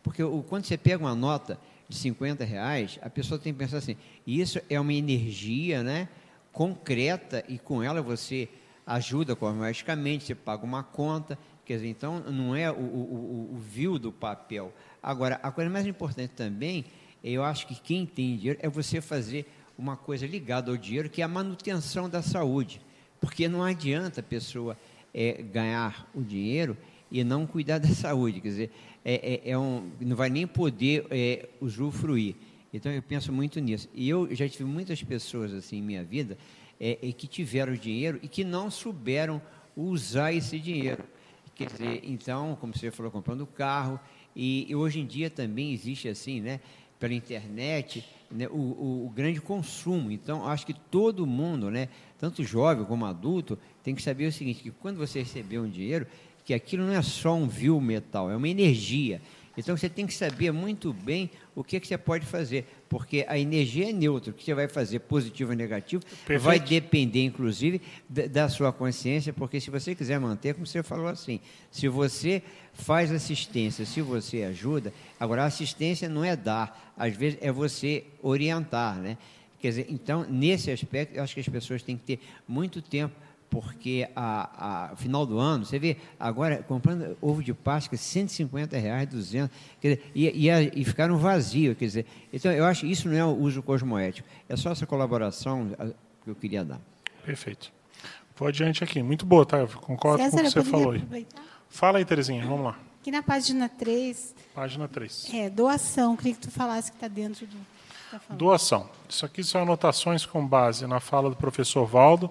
porque 0.02 0.24
o, 0.24 0.42
quando 0.42 0.64
você 0.64 0.76
pega 0.76 0.98
uma 1.00 1.14
nota 1.14 1.56
de 1.88 1.96
50 1.96 2.44
reais, 2.44 2.98
a 3.00 3.08
pessoa 3.08 3.38
tem 3.38 3.52
que 3.52 3.60
pensar 3.60 3.76
assim, 3.78 3.96
isso 4.26 4.60
é 4.68 4.80
uma 4.80 4.92
energia 4.92 5.84
né, 5.84 6.08
concreta 6.50 7.44
e 7.46 7.60
com 7.60 7.80
ela 7.80 8.02
você 8.02 8.48
ajuda 8.84 9.36
cosmeticamente, 9.36 10.24
você 10.24 10.34
paga 10.34 10.64
uma 10.64 10.82
conta, 10.82 11.38
quer 11.70 11.76
dizer, 11.76 11.88
então 11.88 12.18
não 12.18 12.56
é 12.56 12.68
o, 12.68 12.74
o, 12.74 12.78
o, 12.80 13.54
o 13.54 13.58
vil 13.58 13.96
do 13.96 14.10
papel. 14.10 14.74
Agora, 15.00 15.38
a 15.40 15.52
coisa 15.52 15.70
mais 15.70 15.86
importante 15.86 16.32
também, 16.32 16.84
eu 17.22 17.44
acho 17.44 17.64
que 17.68 17.80
quem 17.80 18.04
tem 18.04 18.36
dinheiro 18.36 18.58
é 18.60 18.68
você 18.68 19.00
fazer 19.00 19.46
uma 19.78 19.96
coisa 19.96 20.26
ligada 20.26 20.72
ao 20.72 20.76
dinheiro, 20.76 21.08
que 21.08 21.22
é 21.22 21.24
a 21.24 21.28
manutenção 21.28 22.08
da 22.08 22.22
saúde. 22.22 22.80
Porque 23.20 23.46
não 23.46 23.62
adianta 23.62 24.18
a 24.18 24.22
pessoa 24.22 24.76
é, 25.14 25.40
ganhar 25.40 26.10
o 26.12 26.22
dinheiro 26.22 26.76
e 27.08 27.22
não 27.22 27.46
cuidar 27.46 27.78
da 27.78 27.88
saúde. 27.88 28.40
Quer 28.40 28.48
dizer, 28.48 28.70
é, 29.04 29.40
é, 29.44 29.50
é 29.52 29.56
um, 29.58 29.92
não 30.00 30.16
vai 30.16 30.28
nem 30.28 30.48
poder 30.48 31.06
é, 31.08 31.48
usufruir. 31.60 32.34
Então 32.74 32.90
eu 32.90 33.00
penso 33.00 33.32
muito 33.32 33.60
nisso. 33.60 33.88
E 33.94 34.08
eu 34.08 34.34
já 34.34 34.48
tive 34.48 34.64
muitas 34.64 35.00
pessoas 35.04 35.54
assim 35.54 35.76
em 35.76 35.82
minha 35.82 36.02
vida 36.02 36.36
é, 36.80 36.96
que 37.12 37.28
tiveram 37.28 37.74
dinheiro 37.74 38.18
e 38.24 38.26
que 38.26 38.42
não 38.42 38.72
souberam 38.72 39.40
usar 39.76 40.32
esse 40.32 40.58
dinheiro. 40.58 41.04
Quer 41.60 41.66
dizer, 41.66 42.00
então, 42.04 42.56
como 42.58 42.74
você 42.74 42.90
falou, 42.90 43.12
comprando 43.12 43.46
carro, 43.46 44.00
e, 44.34 44.64
e 44.66 44.74
hoje 44.74 44.98
em 44.98 45.04
dia 45.04 45.28
também 45.28 45.74
existe 45.74 46.08
assim, 46.08 46.40
né, 46.40 46.58
pela 46.98 47.12
internet, 47.12 48.02
né, 48.30 48.48
o, 48.48 48.56
o, 48.56 49.06
o, 49.06 49.10
grande 49.10 49.42
consumo. 49.42 50.10
Então, 50.10 50.48
acho 50.48 50.64
que 50.64 50.72
todo 50.72 51.26
mundo, 51.26 51.70
né, 51.70 51.90
tanto 52.18 52.42
jovem 52.42 52.86
como 52.86 53.04
adulto, 53.04 53.58
tem 53.84 53.94
que 53.94 54.00
saber 54.00 54.24
o 54.24 54.32
seguinte, 54.32 54.62
que 54.62 54.70
quando 54.70 54.96
você 54.96 55.18
receber 55.18 55.58
um 55.58 55.68
dinheiro, 55.68 56.06
que 56.46 56.54
aquilo 56.54 56.86
não 56.86 56.94
é 56.94 57.02
só 57.02 57.34
um 57.34 57.46
vil 57.46 57.78
metal, 57.78 58.30
é 58.30 58.36
uma 58.36 58.48
energia. 58.48 59.20
Então 59.54 59.76
você 59.76 59.90
tem 59.90 60.06
que 60.06 60.14
saber 60.14 60.50
muito 60.52 60.94
bem 60.94 61.30
o 61.54 61.62
que, 61.62 61.78
que 61.78 61.86
você 61.86 61.98
pode 61.98 62.24
fazer, 62.24 62.66
porque 62.90 63.24
a 63.28 63.38
energia 63.38 63.88
é 63.88 63.92
neutra. 63.92 64.32
O 64.32 64.34
que 64.34 64.44
você 64.44 64.52
vai 64.52 64.66
fazer, 64.66 64.98
positivo 64.98 65.52
ou 65.52 65.56
negativo, 65.56 66.02
Perfeito. 66.26 66.42
vai 66.42 66.58
depender, 66.58 67.22
inclusive, 67.22 67.80
da, 68.08 68.26
da, 68.26 68.48
sua 68.48 68.72
consciência, 68.72 69.32
porque 69.32 69.60
se 69.60 69.70
você 69.70 69.94
quiser 69.94 70.18
manter, 70.18 70.54
como 70.54 70.66
você 70.66 70.82
falou 70.82 71.06
assim, 71.06 71.38
se 71.70 71.86
você 71.86 72.42
faz 72.74 73.12
assistência, 73.12 73.86
se 73.86 74.02
você 74.02 74.42
ajuda, 74.42 74.92
agora 75.20 75.44
a 75.44 75.46
assistência 75.46 76.08
não 76.08 76.24
é 76.24 76.34
dar, 76.34 76.92
às 76.96 77.14
vezes 77.16 77.38
é 77.40 77.52
você 77.52 78.02
orientar, 78.20 78.98
né? 78.98 79.16
Quer 79.60 79.68
dizer, 79.68 79.86
então, 79.88 80.26
nesse 80.28 80.68
aspecto, 80.72 81.14
eu 81.14 81.22
acho 81.22 81.34
que 81.34 81.40
as 81.40 81.48
pessoas 81.48 81.84
têm 81.84 81.96
que 81.96 82.16
ter 82.16 82.20
muito 82.48 82.82
tempo 82.82 83.14
porque 83.50 84.08
a, 84.14 84.92
a, 84.92 84.96
final 84.96 85.26
do 85.26 85.38
ano, 85.38 85.64
você 85.64 85.78
vê, 85.78 85.96
agora 86.18 86.62
comprando 86.62 87.18
ovo 87.20 87.42
de 87.42 87.52
Páscoa, 87.52 87.98
150 87.98 88.78
reais, 88.78 89.08
200, 89.08 89.54
quer 89.80 89.96
dizer, 89.96 90.10
e, 90.14 90.48
e, 90.48 90.80
e 90.80 90.84
ficaram 90.84 91.18
vazios, 91.18 91.76
quer 91.76 91.84
dizer, 91.84 92.06
então 92.32 92.52
eu 92.52 92.64
acho 92.64 92.82
que 92.82 92.92
isso 92.92 93.08
não 93.08 93.16
é 93.16 93.24
o 93.24 93.36
uso 93.36 93.60
cosmoético, 93.62 94.26
é 94.48 94.56
só 94.56 94.70
essa 94.70 94.86
colaboração 94.86 95.72
que 96.22 96.30
eu 96.30 96.34
queria 96.34 96.64
dar. 96.64 96.80
Perfeito. 97.24 97.72
Vou 98.36 98.48
adiante 98.48 98.82
aqui, 98.82 99.02
muito 99.02 99.26
boa, 99.26 99.44
tá? 99.44 99.58
Eu 99.58 99.68
concordo 99.68 100.22
César, 100.22 100.36
com 100.36 100.42
o 100.42 100.44
que 100.44 100.50
você 100.50 100.62
falou 100.62 100.92
aí. 100.92 101.26
Fala 101.68 101.98
aí, 101.98 102.04
Terezinha, 102.04 102.46
vamos 102.46 102.64
lá. 102.64 102.78
Aqui 103.00 103.10
na 103.10 103.22
página 103.22 103.68
3. 103.68 104.34
Página 104.54 104.88
3. 104.88 105.34
É, 105.34 105.50
doação, 105.50 106.16
queria 106.16 106.34
que 106.34 106.40
tu 106.40 106.50
falasse 106.50 106.90
que 106.90 106.96
está 106.96 107.08
dentro 107.08 107.46
do. 107.46 107.56
Tá 108.10 108.20
doação. 108.34 108.90
Isso 109.08 109.24
aqui 109.24 109.44
são 109.44 109.62
anotações 109.62 110.26
com 110.26 110.44
base 110.44 110.86
na 110.86 111.00
fala 111.00 111.30
do 111.30 111.36
professor 111.36 111.86
Valdo, 111.86 112.30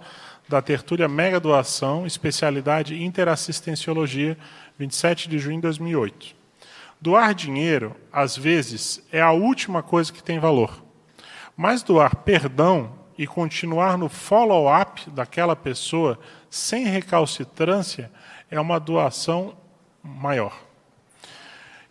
da 0.50 0.64
tertúlia 0.64 1.08
Mega 1.08 1.40
Doação, 1.40 2.08
especialidade 2.08 3.04
Interassistenciologia, 3.04 4.36
27 4.80 5.30
de 5.30 5.38
junho 5.38 5.58
de 5.58 5.62
2008. 5.62 6.36
Doar 7.00 7.36
dinheiro, 7.36 7.96
às 8.12 8.36
vezes, 8.36 9.06
é 9.12 9.22
a 9.22 9.32
última 9.32 9.84
coisa 9.84 10.12
que 10.12 10.24
tem 10.24 10.40
valor. 10.40 10.84
Mas 11.56 11.84
doar 11.84 12.16
perdão 12.16 12.92
e 13.16 13.28
continuar 13.28 13.96
no 13.96 14.10
follow-up 14.10 15.08
daquela 15.12 15.56
pessoa 15.56 16.20
sem 16.50 16.86
recalcitrância 16.86 18.12
é 18.50 18.60
uma 18.60 18.80
doação 18.80 19.56
maior. 20.04 20.69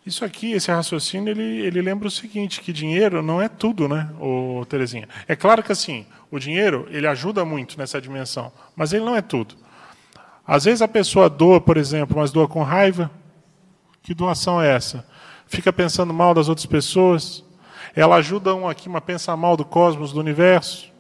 Isso 0.09 0.24
aqui, 0.24 0.52
esse 0.52 0.70
raciocínio, 0.70 1.30
ele, 1.30 1.60
ele 1.66 1.82
lembra 1.82 2.09
o 2.09 2.10
seguinte, 2.10 2.62
que 2.62 2.72
dinheiro 2.72 3.20
não 3.20 3.43
é 3.43 3.47
tudo, 3.47 3.86
né, 3.86 4.10
ô, 4.18 4.64
Terezinha? 4.64 5.06
É 5.28 5.36
claro 5.36 5.62
que 5.62 5.70
assim, 5.70 6.06
o 6.30 6.39
dinheiro, 6.39 6.89
ele 6.89 7.06
ajuda 7.06 7.44
muito 7.44 7.76
nessa 7.76 8.01
dimensão, 8.01 8.51
mas 8.74 8.94
ele 8.94 9.05
não 9.05 9.14
é 9.14 9.20
tudo. 9.20 9.55
Às 10.47 10.64
vezes 10.64 10.80
a 10.80 10.89
pessoa 10.89 11.28
doa, 11.28 11.60
por 11.60 11.76
exemplo, 11.76 12.16
mas 12.16 12.32
doa 12.32 12.48
com 12.48 12.62
raiva. 12.62 13.10
Que 14.02 14.14
doação 14.14 14.62
é 14.62 14.74
essa? 14.74 15.06
Fica 15.47 15.70
pensando 15.70 16.14
mal 16.14 16.32
das 16.32 16.48
outras 16.48 16.64
pessoas. 16.64 17.44
Ela 17.94 18.16
ajuda 18.16 18.55
um 18.55 18.66
aqui, 18.66 18.89
mas 18.89 19.05
pensa 19.05 19.36
mal 19.36 19.59
do 19.59 19.64
cosmos, 19.64 20.10
do 20.10 20.20
universo. 20.20 20.90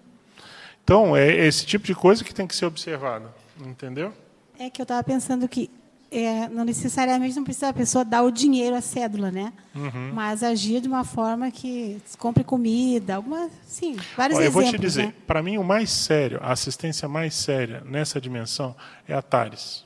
Então, 0.84 1.16
é 1.16 1.46
esse 1.46 1.64
tipo 1.64 1.86
de 1.86 1.94
coisa 1.94 2.22
que 2.22 2.34
tem 2.34 2.46
que 2.46 2.54
ser 2.54 2.66
observada. 2.66 3.34
Entendeu? 3.58 4.12
É 4.58 4.68
que 4.68 4.82
eu 4.82 4.84
estava 4.84 5.02
pensando 5.02 5.48
que 5.48 5.70
é, 6.10 6.48
não 6.48 6.64
necessariamente 6.64 7.36
não 7.36 7.44
precisa 7.44 7.68
a 7.68 7.72
pessoa 7.72 8.04
dar 8.04 8.22
o 8.22 8.30
dinheiro, 8.30 8.74
a 8.74 8.80
cédula, 8.80 9.30
né? 9.30 9.52
Uhum. 9.74 10.12
Mas 10.14 10.42
agir 10.42 10.80
de 10.80 10.88
uma 10.88 11.04
forma 11.04 11.50
que 11.50 12.00
compre 12.18 12.42
comida, 12.42 13.16
alguma, 13.16 13.50
sim, 13.66 13.96
vários 14.16 14.38
Olha, 14.38 14.46
exemplos. 14.46 14.64
Eu 14.64 14.70
vou 14.70 14.72
te 14.72 14.78
dizer, 14.78 15.06
né? 15.06 15.14
para 15.26 15.42
mim 15.42 15.58
o 15.58 15.64
mais 15.64 15.90
sério, 15.90 16.40
a 16.42 16.52
assistência 16.52 17.06
mais 17.08 17.34
séria 17.34 17.82
nessa 17.84 18.20
dimensão 18.20 18.74
é 19.06 19.14
a 19.14 19.20
TARES. 19.20 19.84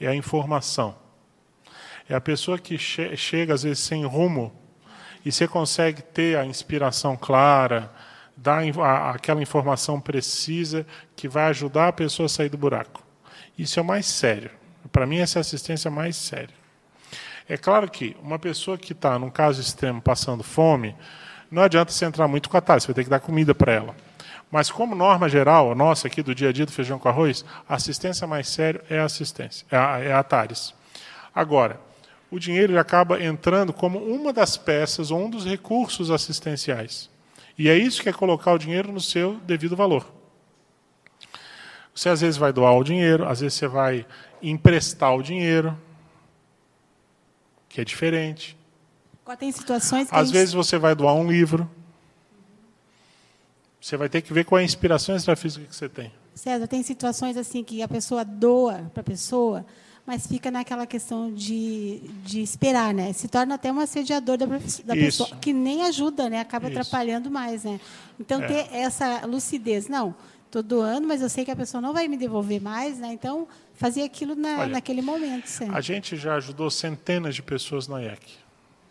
É 0.00 0.06
a 0.08 0.14
informação. 0.14 0.96
É 2.08 2.14
a 2.14 2.20
pessoa 2.20 2.58
que 2.58 2.78
che 2.78 3.16
chega 3.16 3.54
às 3.54 3.62
vezes 3.62 3.80
sem 3.80 4.04
rumo 4.04 4.52
e 5.24 5.30
você 5.30 5.46
consegue 5.46 6.02
ter 6.02 6.38
a 6.38 6.44
inspiração 6.44 7.16
clara, 7.16 7.92
dar 8.36 8.62
a, 8.80 9.10
aquela 9.10 9.42
informação 9.42 10.00
precisa 10.00 10.86
que 11.14 11.28
vai 11.28 11.44
ajudar 11.50 11.88
a 11.88 11.92
pessoa 11.92 12.26
a 12.26 12.28
sair 12.28 12.48
do 12.48 12.56
buraco. 12.56 13.04
Isso 13.56 13.78
é 13.78 13.82
o 13.82 13.84
mais 13.84 14.06
sério. 14.06 14.57
Para 14.98 15.06
mim, 15.06 15.18
essa 15.18 15.38
é 15.38 15.40
a 15.40 15.42
assistência 15.42 15.88
mais 15.92 16.16
séria. 16.16 16.52
É 17.48 17.56
claro 17.56 17.88
que 17.88 18.16
uma 18.20 18.36
pessoa 18.36 18.76
que 18.76 18.90
está, 18.90 19.16
num 19.16 19.30
caso 19.30 19.60
extremo, 19.60 20.02
passando 20.02 20.42
fome, 20.42 20.92
não 21.48 21.62
adianta 21.62 21.92
você 21.92 22.04
entrar 22.04 22.26
muito 22.26 22.50
com 22.50 22.56
a 22.56 22.60
TARES, 22.60 22.82
você 22.82 22.88
vai 22.88 22.94
ter 22.96 23.04
que 23.04 23.10
dar 23.10 23.20
comida 23.20 23.54
para 23.54 23.72
ela. 23.72 23.94
Mas, 24.50 24.72
como 24.72 24.96
norma 24.96 25.28
geral, 25.28 25.70
a 25.70 25.74
nossa 25.76 26.08
aqui 26.08 26.20
do 26.20 26.34
dia 26.34 26.48
a 26.48 26.52
dia 26.52 26.66
do 26.66 26.72
feijão 26.72 26.98
com 26.98 27.08
arroz, 27.08 27.44
a 27.68 27.76
assistência 27.76 28.26
mais 28.26 28.48
séria 28.48 28.82
é 28.90 28.98
a 28.98 29.04
assistência, 29.04 29.64
é 29.70 29.76
a, 29.76 29.98
é 30.00 30.12
a 30.12 30.22
TARES. 30.24 30.74
Agora, 31.32 31.80
o 32.28 32.40
dinheiro 32.40 32.76
acaba 32.76 33.22
entrando 33.22 33.72
como 33.72 34.00
uma 34.00 34.32
das 34.32 34.56
peças 34.56 35.12
ou 35.12 35.26
um 35.26 35.30
dos 35.30 35.46
recursos 35.46 36.10
assistenciais. 36.10 37.08
E 37.56 37.68
é 37.68 37.78
isso 37.78 38.02
que 38.02 38.08
é 38.08 38.12
colocar 38.12 38.50
o 38.50 38.58
dinheiro 38.58 38.90
no 38.90 39.00
seu 39.00 39.34
devido 39.46 39.76
valor. 39.76 40.18
Você 41.98 42.08
às 42.08 42.20
vezes 42.20 42.36
vai 42.36 42.52
doar 42.52 42.76
o 42.76 42.84
dinheiro, 42.84 43.28
às 43.28 43.40
vezes 43.40 43.58
você 43.58 43.66
vai 43.66 44.06
emprestar 44.42 45.14
o 45.14 45.22
dinheiro, 45.22 45.78
que 47.68 47.80
é 47.80 47.84
diferente. 47.84 48.56
Tem 49.38 49.52
situações 49.52 50.08
que 50.08 50.16
Às 50.16 50.30
vezes 50.30 50.54
você 50.54 50.78
vai 50.78 50.94
doar 50.94 51.14
um 51.14 51.30
livro. 51.30 51.70
Você 53.80 53.96
vai 53.96 54.08
ter 54.08 54.22
que 54.22 54.32
ver 54.32 54.44
qual 54.44 54.58
é 54.58 54.62
a 54.62 54.64
inspiração 54.64 55.14
extrafísica 55.14 55.66
que 55.66 55.76
você 55.76 55.88
tem. 55.88 56.12
César, 56.34 56.66
tem 56.66 56.82
situações 56.82 57.36
assim 57.36 57.62
que 57.62 57.82
a 57.82 57.88
pessoa 57.88 58.24
doa 58.24 58.90
para 58.94 59.00
a 59.00 59.04
pessoa, 59.04 59.66
mas 60.06 60.26
fica 60.26 60.50
naquela 60.50 60.86
questão 60.86 61.32
de, 61.32 62.00
de 62.24 62.40
esperar, 62.40 62.94
né? 62.94 63.12
Se 63.12 63.28
torna 63.28 63.56
até 63.56 63.72
um 63.72 63.78
assediador 63.78 64.36
da, 64.36 64.46
da 64.46 64.94
pessoa, 64.94 65.28
que 65.40 65.52
nem 65.52 65.82
ajuda, 65.84 66.30
né? 66.30 66.40
Acaba 66.40 66.68
Isso. 66.68 66.78
atrapalhando 66.78 67.30
mais, 67.30 67.64
né? 67.64 67.80
Então, 68.18 68.42
é. 68.42 68.46
ter 68.46 68.74
essa 68.74 69.26
lucidez. 69.26 69.88
Não, 69.88 70.14
estou 70.46 70.62
doando, 70.62 71.06
mas 71.06 71.20
eu 71.20 71.28
sei 71.28 71.44
que 71.44 71.50
a 71.50 71.56
pessoa 71.56 71.80
não 71.80 71.92
vai 71.92 72.08
me 72.08 72.16
devolver 72.16 72.60
mais, 72.60 72.98
né? 72.98 73.12
Então, 73.12 73.46
fazer 73.78 74.02
aquilo 74.02 74.34
na, 74.34 74.58
Olha, 74.60 74.72
naquele 74.72 75.00
momento. 75.00 75.46
Sempre. 75.46 75.76
A 75.76 75.80
gente 75.80 76.16
já 76.16 76.34
ajudou 76.34 76.68
centenas 76.70 77.34
de 77.34 77.42
pessoas 77.42 77.86
na 77.86 78.02
IEC. 78.02 78.36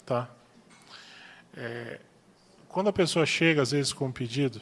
Tá? 0.06 0.30
É, 1.56 2.00
quando 2.70 2.88
a 2.88 2.94
pessoa 2.94 3.26
chega, 3.26 3.62
às 3.62 3.72
vezes, 3.72 3.92
com 3.92 4.06
um 4.06 4.12
pedido, 4.12 4.62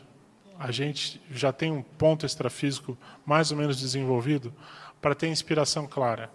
a 0.59 0.71
gente 0.71 1.21
já 1.29 1.53
tem 1.53 1.71
um 1.71 1.81
ponto 1.81 2.25
extrafísico 2.25 2.97
mais 3.25 3.51
ou 3.51 3.57
menos 3.57 3.79
desenvolvido 3.79 4.53
para 4.99 5.13
ter 5.13 5.27
inspiração 5.27 5.85
clara. 5.85 6.31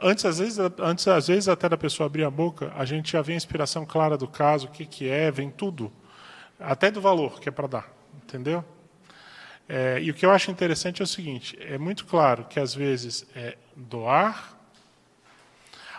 Antes 0.00 0.24
às, 0.24 0.38
vezes, 0.38 0.58
antes, 0.78 1.06
às 1.06 1.28
vezes, 1.28 1.48
até 1.48 1.68
da 1.68 1.76
pessoa 1.76 2.06
abrir 2.06 2.24
a 2.24 2.30
boca, 2.30 2.72
a 2.74 2.84
gente 2.84 3.12
já 3.12 3.20
vê 3.20 3.34
a 3.34 3.36
inspiração 3.36 3.84
clara 3.84 4.16
do 4.16 4.26
caso, 4.26 4.66
o 4.66 4.70
que, 4.70 4.86
que 4.86 5.08
é, 5.08 5.30
vem 5.30 5.50
tudo. 5.50 5.92
Até 6.58 6.90
do 6.90 7.00
valor 7.00 7.38
que 7.38 7.48
é 7.48 7.52
para 7.52 7.68
dar. 7.68 7.92
Entendeu? 8.24 8.64
É, 9.68 10.00
e 10.02 10.10
o 10.10 10.14
que 10.14 10.26
eu 10.26 10.30
acho 10.30 10.50
interessante 10.50 11.00
é 11.00 11.04
o 11.04 11.06
seguinte: 11.06 11.56
é 11.60 11.78
muito 11.78 12.04
claro 12.04 12.44
que 12.44 12.58
às 12.58 12.74
vezes 12.74 13.26
é 13.34 13.56
doar, 13.74 14.58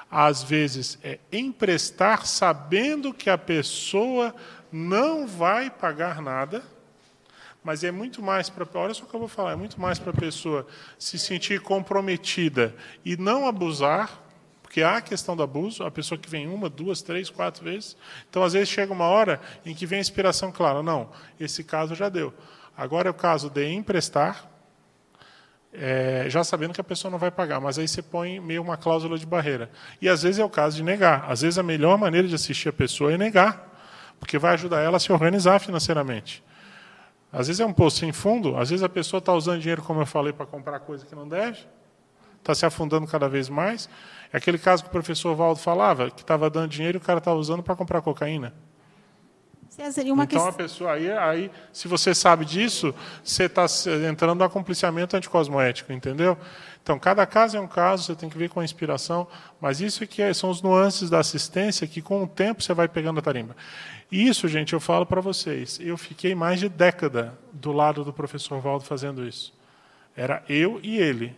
às 0.10 0.44
vezes 0.44 0.99
é 1.03 1.19
emprestar 1.31 2.26
sabendo 2.26 3.14
que 3.14 3.30
a 3.30 3.38
pessoa 3.38 4.35
não 4.72 5.27
vai 5.27 5.69
pagar 5.69 6.22
nada, 6.22 6.64
mas 7.64 7.84
é 7.84 7.91
muito 7.91 8.22
mais 8.22 8.49
para. 8.49 8.68
Olha 8.76 8.94
só 8.94 9.06
o 9.06 9.07
que 9.07 9.15
eu 9.15 9.19
vou 9.19 9.30
falar: 9.30 9.53
é 9.53 9.56
muito 9.56 9.80
mais 9.80 9.98
para 9.98 10.11
a 10.11 10.15
pessoa 10.15 10.68
se 10.99 11.18
sentir 11.18 11.61
comprometida 11.61 12.76
e 13.06 13.15
não 13.15 13.48
abusar, 13.48 14.22
porque 14.61 14.81
há 14.81 14.98
a 14.98 15.02
questão 15.02 15.35
do 15.35 15.44
abuso, 15.44 15.84
a 15.84 15.91
pessoa 15.91 16.18
que 16.18 16.30
vem 16.30 16.48
uma, 16.48 16.69
duas, 16.69 17.02
três, 17.02 17.30
quatro 17.30 17.64
vezes. 17.64 17.95
Então, 18.30 18.44
às 18.44 18.53
vezes, 18.53 18.69
chega 18.69 18.91
uma 18.91 19.06
hora 19.06 19.40
em 19.65 19.73
que 19.73 19.85
vem 19.85 19.98
a 19.98 20.02
inspiração 20.02 20.52
clara: 20.52 20.84
não, 20.84 21.10
esse 21.40 21.64
caso 21.64 21.95
já 21.95 22.10
deu. 22.10 22.34
Agora 22.76 23.08
é 23.08 23.12
o 23.12 23.14
caso 23.14 23.50
de 23.50 23.72
emprestar, 23.72 24.50
é, 25.72 26.26
já 26.28 26.44
sabendo 26.44 26.74
que 26.74 26.82
a 26.82 26.84
pessoa 26.84 27.12
não 27.12 27.18
vai 27.18 27.32
pagar, 27.32 27.60
mas 27.60 27.80
aí 27.80 27.88
você 27.88 28.02
põe 28.02 28.40
meio 28.40 28.62
uma 28.62 28.78
cláusula 28.78 29.18
de 29.18 29.26
barreira. 29.26 29.72
E 30.02 30.08
às 30.08 30.24
vezes 30.24 30.40
é 30.40 30.45
o 30.45 30.50
caso 30.50 30.76
de 30.76 30.84
negar. 30.84 31.26
Às 31.30 31.41
vezes 31.41 31.58
a 31.58 31.64
melhor 31.64 31.98
maneira 31.98 32.28
de 32.28 32.36
assistir 32.36 32.70
a 32.70 32.74
pessoa 32.74 33.12
é 33.12 33.18
negar, 33.18 33.72
porque 34.20 34.38
vai 34.38 34.54
ajudar 34.54 34.82
ela 34.82 34.98
a 34.98 35.00
se 35.00 35.12
organizar 35.12 35.60
financeiramente. 35.60 36.44
Às 37.32 37.48
vezes 37.48 37.60
é 37.60 37.66
um 37.66 37.74
poço 37.74 37.98
sem 37.98 38.12
fundo, 38.12 38.56
às 38.58 38.70
vezes 38.70 38.84
a 38.84 38.90
pessoa 38.90 39.18
está 39.18 39.34
usando 39.34 39.60
dinheiro, 39.60 39.82
como 39.82 40.00
eu 40.00 40.06
falei, 40.06 40.32
para 40.32 40.45
comprar 40.45 40.80
coisa 40.80 41.04
que 41.04 41.16
não 41.16 41.28
deve, 41.28 41.66
está 42.38 42.54
se 42.54 42.64
afundando 42.64 43.08
cada 43.08 43.28
vez 43.28 43.50
mais. 43.50 43.90
É 44.32 44.38
aquele 44.38 44.60
caso 44.60 44.84
que 44.84 44.90
o 44.90 44.91
professor 44.91 45.36
Valdo 45.36 45.60
falava, 45.60 46.12
que 46.12 46.22
estava 46.22 46.48
dando 46.48 46.70
dinheiro 46.70 46.98
e 46.98 47.00
o 47.00 47.02
cara 47.02 47.18
estava 47.18 47.38
usando 47.38 47.64
para 47.64 47.76
comprar 47.76 48.02
cocaína. 48.02 48.54
César, 49.76 50.04
então 50.04 50.28
questão... 50.28 50.48
a 50.48 50.54
pessoa 50.54 50.91
aí, 50.91 51.12
aí, 51.12 51.52
se 51.72 51.88
você 51.88 52.14
sabe 52.14 52.45
disso, 52.45 52.94
você 53.24 53.45
está 53.45 53.66
entrando 54.08 54.38
no 54.38 54.44
acompliciamento 54.44 55.18
anticosmoético, 55.18 55.91
entendeu? 55.91 56.38
Então, 56.84 57.00
cada 57.00 57.26
caso 57.26 57.58
é 57.58 57.60
um 57.60 57.68
caso, 57.68 58.04
você 58.04 58.16
tem 58.16 58.30
que 58.30 58.38
ver 58.38 58.50
com 58.50 58.60
a 58.60 58.64
inspiração, 58.64 59.28
mas 59.60 59.82
isso 59.82 60.04
aqui 60.04 60.22
é, 60.22 60.32
são 60.32 60.52
os 60.52 60.62
nuances 60.62 61.10
da 61.10 61.18
assistência 61.18 61.88
que, 61.88 62.04
com 62.04 62.22
o 62.22 62.28
tempo, 62.28 62.62
você 62.62 62.72
vai 62.72 62.88
pegando 62.88 63.18
a 63.18 63.22
tarimba. 63.24 63.56
Isso, 64.12 64.48
gente, 64.48 64.74
eu 64.74 64.80
falo 64.80 65.08
para 65.08 65.20
vocês, 65.22 65.80
eu 65.82 65.98
fiquei 65.98 66.36
mais 66.36 66.60
de 66.60 66.70
década 66.70 67.36
do 67.52 67.72
lado 67.72 68.04
do 68.04 68.14
professor 68.14 68.62
Valdo 68.62 68.86
fazendo 68.86 69.28
isso. 69.28 69.52
Era 70.16 70.44
eu 70.48 70.80
e 70.84 71.00
ele. 71.00 71.36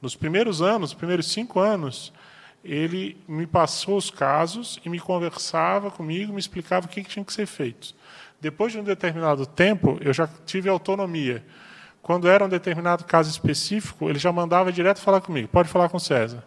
Nos 0.00 0.16
primeiros 0.16 0.62
anos, 0.62 0.80
nos 0.80 0.94
primeiros 0.94 1.30
cinco 1.30 1.60
anos, 1.60 2.14
ele 2.64 3.16
me 3.26 3.46
passou 3.46 3.96
os 3.96 4.10
casos 4.10 4.78
e 4.84 4.88
me 4.88 5.00
conversava 5.00 5.90
comigo, 5.90 6.32
me 6.32 6.40
explicava 6.40 6.86
o 6.86 6.88
que 6.88 7.02
tinha 7.02 7.24
que 7.24 7.32
ser 7.32 7.46
feito. 7.46 7.94
Depois 8.40 8.72
de 8.72 8.78
um 8.78 8.84
determinado 8.84 9.46
tempo, 9.46 9.98
eu 10.00 10.12
já 10.12 10.28
tive 10.46 10.68
autonomia. 10.68 11.44
Quando 12.02 12.28
era 12.28 12.44
um 12.44 12.48
determinado 12.48 13.04
caso 13.04 13.30
específico, 13.30 14.08
ele 14.08 14.18
já 14.18 14.32
mandava 14.32 14.72
direto 14.72 15.00
falar 15.00 15.20
comigo. 15.20 15.48
Pode 15.48 15.68
falar 15.68 15.88
com 15.88 15.96
o 15.96 16.00
César. 16.00 16.42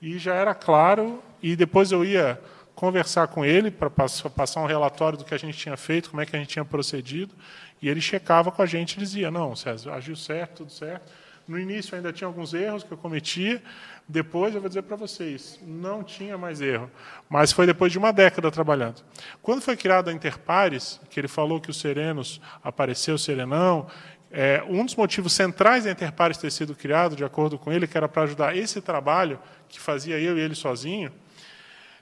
E 0.00 0.18
já 0.18 0.34
era 0.34 0.54
claro, 0.54 1.22
e 1.42 1.56
depois 1.56 1.90
eu 1.90 2.04
ia 2.04 2.40
conversar 2.74 3.28
com 3.28 3.44
ele 3.44 3.70
para 3.70 3.90
passar 3.90 4.60
um 4.60 4.66
relatório 4.66 5.18
do 5.18 5.24
que 5.24 5.34
a 5.34 5.38
gente 5.38 5.56
tinha 5.58 5.76
feito, 5.76 6.10
como 6.10 6.22
é 6.22 6.26
que 6.26 6.34
a 6.34 6.38
gente 6.38 6.48
tinha 6.48 6.64
procedido, 6.64 7.34
e 7.80 7.88
ele 7.88 8.00
checava 8.00 8.50
com 8.50 8.62
a 8.62 8.66
gente 8.66 8.94
e 8.94 8.98
dizia: 8.98 9.30
Não, 9.30 9.54
César, 9.54 9.94
agiu 9.94 10.16
certo, 10.16 10.58
tudo 10.58 10.72
certo. 10.72 11.10
No 11.46 11.58
início 11.58 11.94
ainda 11.96 12.12
tinha 12.12 12.26
alguns 12.26 12.54
erros 12.54 12.84
que 12.84 12.92
eu 12.92 12.96
cometia, 12.96 13.60
depois, 14.08 14.54
eu 14.54 14.60
vou 14.60 14.68
dizer 14.68 14.82
para 14.82 14.96
vocês, 14.96 15.58
não 15.62 16.02
tinha 16.02 16.36
mais 16.36 16.60
erro. 16.60 16.90
Mas 17.28 17.52
foi 17.52 17.66
depois 17.66 17.92
de 17.92 17.98
uma 17.98 18.12
década 18.12 18.50
trabalhando. 18.50 19.02
Quando 19.40 19.62
foi 19.62 19.76
criada 19.76 20.10
a 20.10 20.14
Interpares, 20.14 21.00
que 21.08 21.18
ele 21.20 21.28
falou 21.28 21.60
que 21.60 21.70
os 21.70 21.80
serenos 21.80 22.40
apareceu 22.62 23.14
o 23.14 23.18
serenão, 23.18 23.86
é, 24.30 24.62
um 24.68 24.84
dos 24.84 24.96
motivos 24.96 25.32
centrais 25.32 25.84
da 25.84 25.90
Interpares 25.90 26.38
ter 26.38 26.50
sido 26.50 26.74
criado, 26.74 27.14
de 27.14 27.24
acordo 27.24 27.58
com 27.58 27.72
ele, 27.72 27.86
que 27.86 27.96
era 27.96 28.08
para 28.08 28.22
ajudar 28.22 28.56
esse 28.56 28.80
trabalho, 28.80 29.38
que 29.68 29.78
fazia 29.78 30.18
eu 30.18 30.36
e 30.36 30.40
ele 30.40 30.54
sozinho, 30.54 31.12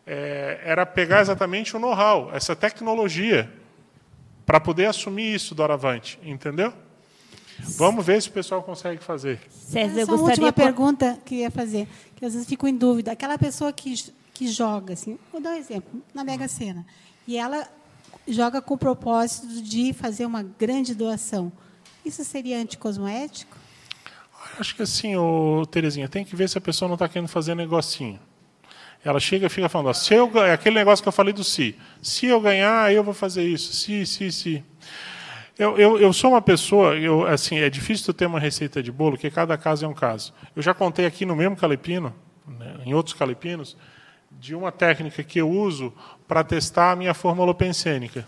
é, 0.06 0.60
era 0.64 0.86
pegar 0.86 1.20
exatamente 1.20 1.76
o 1.76 1.78
know-how, 1.78 2.30
essa 2.32 2.56
tecnologia, 2.56 3.52
para 4.46 4.58
poder 4.58 4.86
assumir 4.86 5.34
isso 5.34 5.54
do 5.54 5.62
Aravante, 5.62 6.18
entendeu? 6.22 6.72
Vamos 7.76 8.04
ver 8.04 8.20
se 8.20 8.28
o 8.28 8.32
pessoal 8.32 8.62
consegue 8.62 9.02
fazer. 9.02 9.40
César, 9.50 9.94
eu 9.94 10.02
Essa 10.02 10.12
gostaria... 10.12 10.44
última 10.44 10.52
pergunta 10.52 11.18
que 11.24 11.36
eu 11.36 11.38
ia 11.40 11.50
fazer, 11.50 11.86
que 12.16 12.24
às 12.24 12.32
vezes 12.32 12.48
fico 12.48 12.66
em 12.66 12.76
dúvida. 12.76 13.12
Aquela 13.12 13.38
pessoa 13.38 13.72
que, 13.72 13.94
que 14.34 14.48
joga, 14.48 14.94
assim, 14.94 15.18
vou 15.32 15.40
dar 15.40 15.50
um 15.50 15.56
exemplo, 15.56 16.02
na 16.14 16.24
Mega 16.24 16.48
Sena, 16.48 16.86
e 17.26 17.36
ela 17.36 17.68
joga 18.26 18.60
com 18.60 18.74
o 18.74 18.78
propósito 18.78 19.46
de 19.62 19.92
fazer 19.92 20.26
uma 20.26 20.42
grande 20.42 20.94
doação. 20.94 21.52
Isso 22.04 22.24
seria 22.24 22.58
anticosmoético? 22.58 23.56
Acho 24.58 24.74
que 24.74 24.82
assim, 24.82 25.16
ô, 25.16 25.64
Terezinha, 25.70 26.08
tem 26.08 26.24
que 26.24 26.34
ver 26.34 26.48
se 26.48 26.56
a 26.56 26.60
pessoa 26.60 26.88
não 26.88 26.94
está 26.94 27.08
querendo 27.08 27.28
fazer 27.28 27.54
negocinho. 27.54 28.18
Ela 29.04 29.18
chega 29.18 29.46
e 29.46 29.50
fica 29.50 29.68
falando, 29.68 29.88
ó, 29.88 29.92
se 29.92 30.12
eu, 30.12 30.30
aquele 30.52 30.74
negócio 30.74 31.02
que 31.02 31.08
eu 31.08 31.12
falei 31.12 31.32
do 31.32 31.42
si. 31.42 31.74
Se 32.02 32.26
eu 32.26 32.40
ganhar, 32.40 32.92
eu 32.92 33.02
vou 33.02 33.14
fazer 33.14 33.44
isso. 33.44 33.72
Se, 33.72 34.04
se, 34.04 34.30
se. 34.30 34.64
Eu, 35.60 35.76
eu, 35.76 36.00
eu, 36.00 36.10
sou 36.10 36.30
uma 36.30 36.40
pessoa, 36.40 36.96
eu, 36.96 37.26
assim, 37.26 37.58
é 37.58 37.68
difícil 37.68 38.14
ter 38.14 38.24
uma 38.24 38.40
receita 38.40 38.82
de 38.82 38.90
bolo, 38.90 39.10
porque 39.10 39.30
cada 39.30 39.58
caso 39.58 39.84
é 39.84 39.88
um 39.88 39.92
caso. 39.92 40.32
Eu 40.56 40.62
já 40.62 40.72
contei 40.72 41.04
aqui 41.04 41.26
no 41.26 41.36
mesmo 41.36 41.54
calepino, 41.54 42.14
né, 42.48 42.80
em 42.86 42.94
outros 42.94 43.14
calepinos, 43.14 43.76
de 44.30 44.54
uma 44.54 44.72
técnica 44.72 45.22
que 45.22 45.38
eu 45.38 45.50
uso 45.50 45.92
para 46.26 46.42
testar 46.42 46.92
a 46.92 46.96
minha 46.96 47.12
fórmula 47.12 47.54
pensênica. 47.54 48.24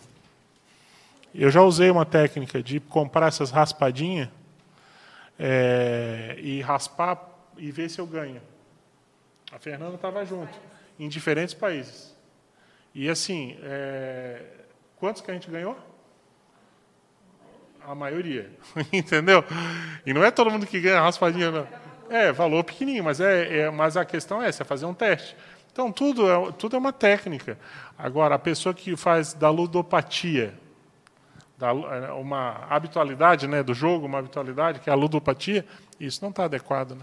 Eu 1.34 1.50
já 1.50 1.62
usei 1.62 1.90
uma 1.90 2.04
técnica 2.04 2.62
de 2.62 2.78
comprar 2.80 3.28
essas 3.28 3.50
raspadinhas 3.50 4.28
é, 5.38 6.36
e 6.38 6.60
raspar 6.60 7.18
e 7.56 7.70
ver 7.70 7.88
se 7.88 7.98
eu 7.98 8.06
ganho. 8.06 8.42
A 9.50 9.58
Fernanda 9.58 9.94
estava 9.94 10.22
junto, 10.26 10.52
em 11.00 11.08
diferentes 11.08 11.54
países. 11.54 12.14
E 12.94 13.08
assim, 13.08 13.56
é, 13.62 14.42
quantos 14.98 15.22
que 15.22 15.30
a 15.30 15.34
gente 15.34 15.50
ganhou? 15.50 15.91
A 17.86 17.94
maioria, 17.94 18.50
entendeu? 18.92 19.44
E 20.06 20.12
não 20.12 20.24
é 20.24 20.30
todo 20.30 20.50
mundo 20.50 20.66
que 20.66 20.80
ganha 20.80 21.00
raspadinha, 21.00 21.50
não. 21.50 21.66
É, 22.08 22.30
valor 22.30 22.62
pequenininho, 22.62 23.04
mas, 23.04 23.20
é, 23.20 23.60
é, 23.60 23.70
mas 23.70 23.96
a 23.96 24.04
questão 24.04 24.42
é 24.42 24.48
essa, 24.48 24.62
é 24.62 24.66
fazer 24.66 24.84
um 24.84 24.94
teste. 24.94 25.34
Então, 25.72 25.90
tudo 25.90 26.30
é, 26.30 26.52
tudo 26.52 26.76
é 26.76 26.78
uma 26.78 26.92
técnica. 26.92 27.58
Agora, 27.96 28.34
a 28.34 28.38
pessoa 28.38 28.74
que 28.74 28.94
faz 28.96 29.32
da 29.32 29.48
ludopatia, 29.48 30.54
da, 31.56 31.70
é, 31.70 32.12
uma 32.12 32.66
habitualidade 32.68 33.46
né, 33.46 33.62
do 33.62 33.72
jogo, 33.72 34.06
uma 34.06 34.18
habitualidade, 34.18 34.80
que 34.80 34.90
é 34.90 34.92
a 34.92 34.96
ludopatia, 34.96 35.64
isso 35.98 36.20
não 36.22 36.28
está 36.30 36.44
adequado. 36.44 36.92
Né? 36.92 37.02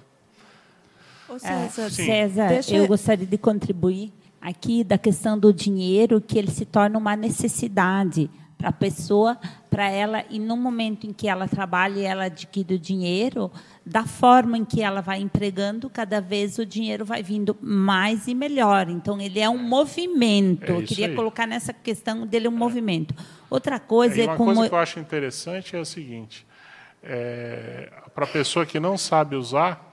Ô, 1.27 1.39
César, 1.39 1.85
é, 1.85 1.89
César 1.89 2.47
Deixa... 2.49 2.75
eu 2.75 2.87
gostaria 2.87 3.25
de 3.25 3.37
contribuir 3.37 4.13
aqui 4.41 4.83
da 4.83 4.97
questão 4.97 5.37
do 5.37 5.51
dinheiro, 5.51 6.21
que 6.21 6.37
ele 6.37 6.51
se 6.51 6.65
torna 6.65 6.97
uma 6.97 7.15
necessidade 7.15 8.29
para 8.59 8.69
a 8.69 8.73
pessoa, 8.73 9.37
para 9.69 9.89
ela, 9.89 10.25
e 10.29 10.37
no 10.37 10.57
momento 10.57 11.07
em 11.07 11.13
que 11.13 11.29
ela 11.29 11.47
trabalha 11.47 11.97
e 11.97 12.03
ela 12.03 12.25
adquire 12.25 12.73
o 12.73 12.77
dinheiro, 12.77 13.49
da 13.85 14.03
forma 14.03 14.57
em 14.57 14.65
que 14.65 14.81
ela 14.81 14.99
vai 14.99 15.21
empregando, 15.21 15.89
cada 15.89 16.19
vez 16.19 16.59
o 16.59 16.65
dinheiro 16.65 17.05
vai 17.05 17.23
vindo 17.23 17.57
mais 17.61 18.27
e 18.27 18.35
melhor. 18.35 18.89
Então, 18.89 19.21
ele 19.21 19.39
é 19.39 19.49
um 19.49 19.57
movimento. 19.57 20.73
É 20.73 20.75
eu 20.75 20.83
queria 20.83 21.07
aí. 21.07 21.15
colocar 21.15 21.47
nessa 21.47 21.71
questão 21.71 22.27
dele 22.27 22.49
um 22.49 22.53
é. 22.53 22.55
movimento. 22.55 23.15
Outra 23.49 23.79
coisa 23.79 24.19
é, 24.19 24.25
é 24.25 24.27
uma 24.27 24.35
como... 24.35 24.53
coisa 24.53 24.67
que 24.67 24.75
eu 24.75 24.79
acho 24.79 24.99
interessante 24.99 25.73
é 25.73 25.79
o 25.79 25.85
seguinte, 25.85 26.45
é, 27.01 27.89
para 28.13 28.25
a 28.25 28.27
pessoa 28.27 28.65
que 28.65 28.77
não 28.77 28.97
sabe 28.97 29.37
usar, 29.37 29.89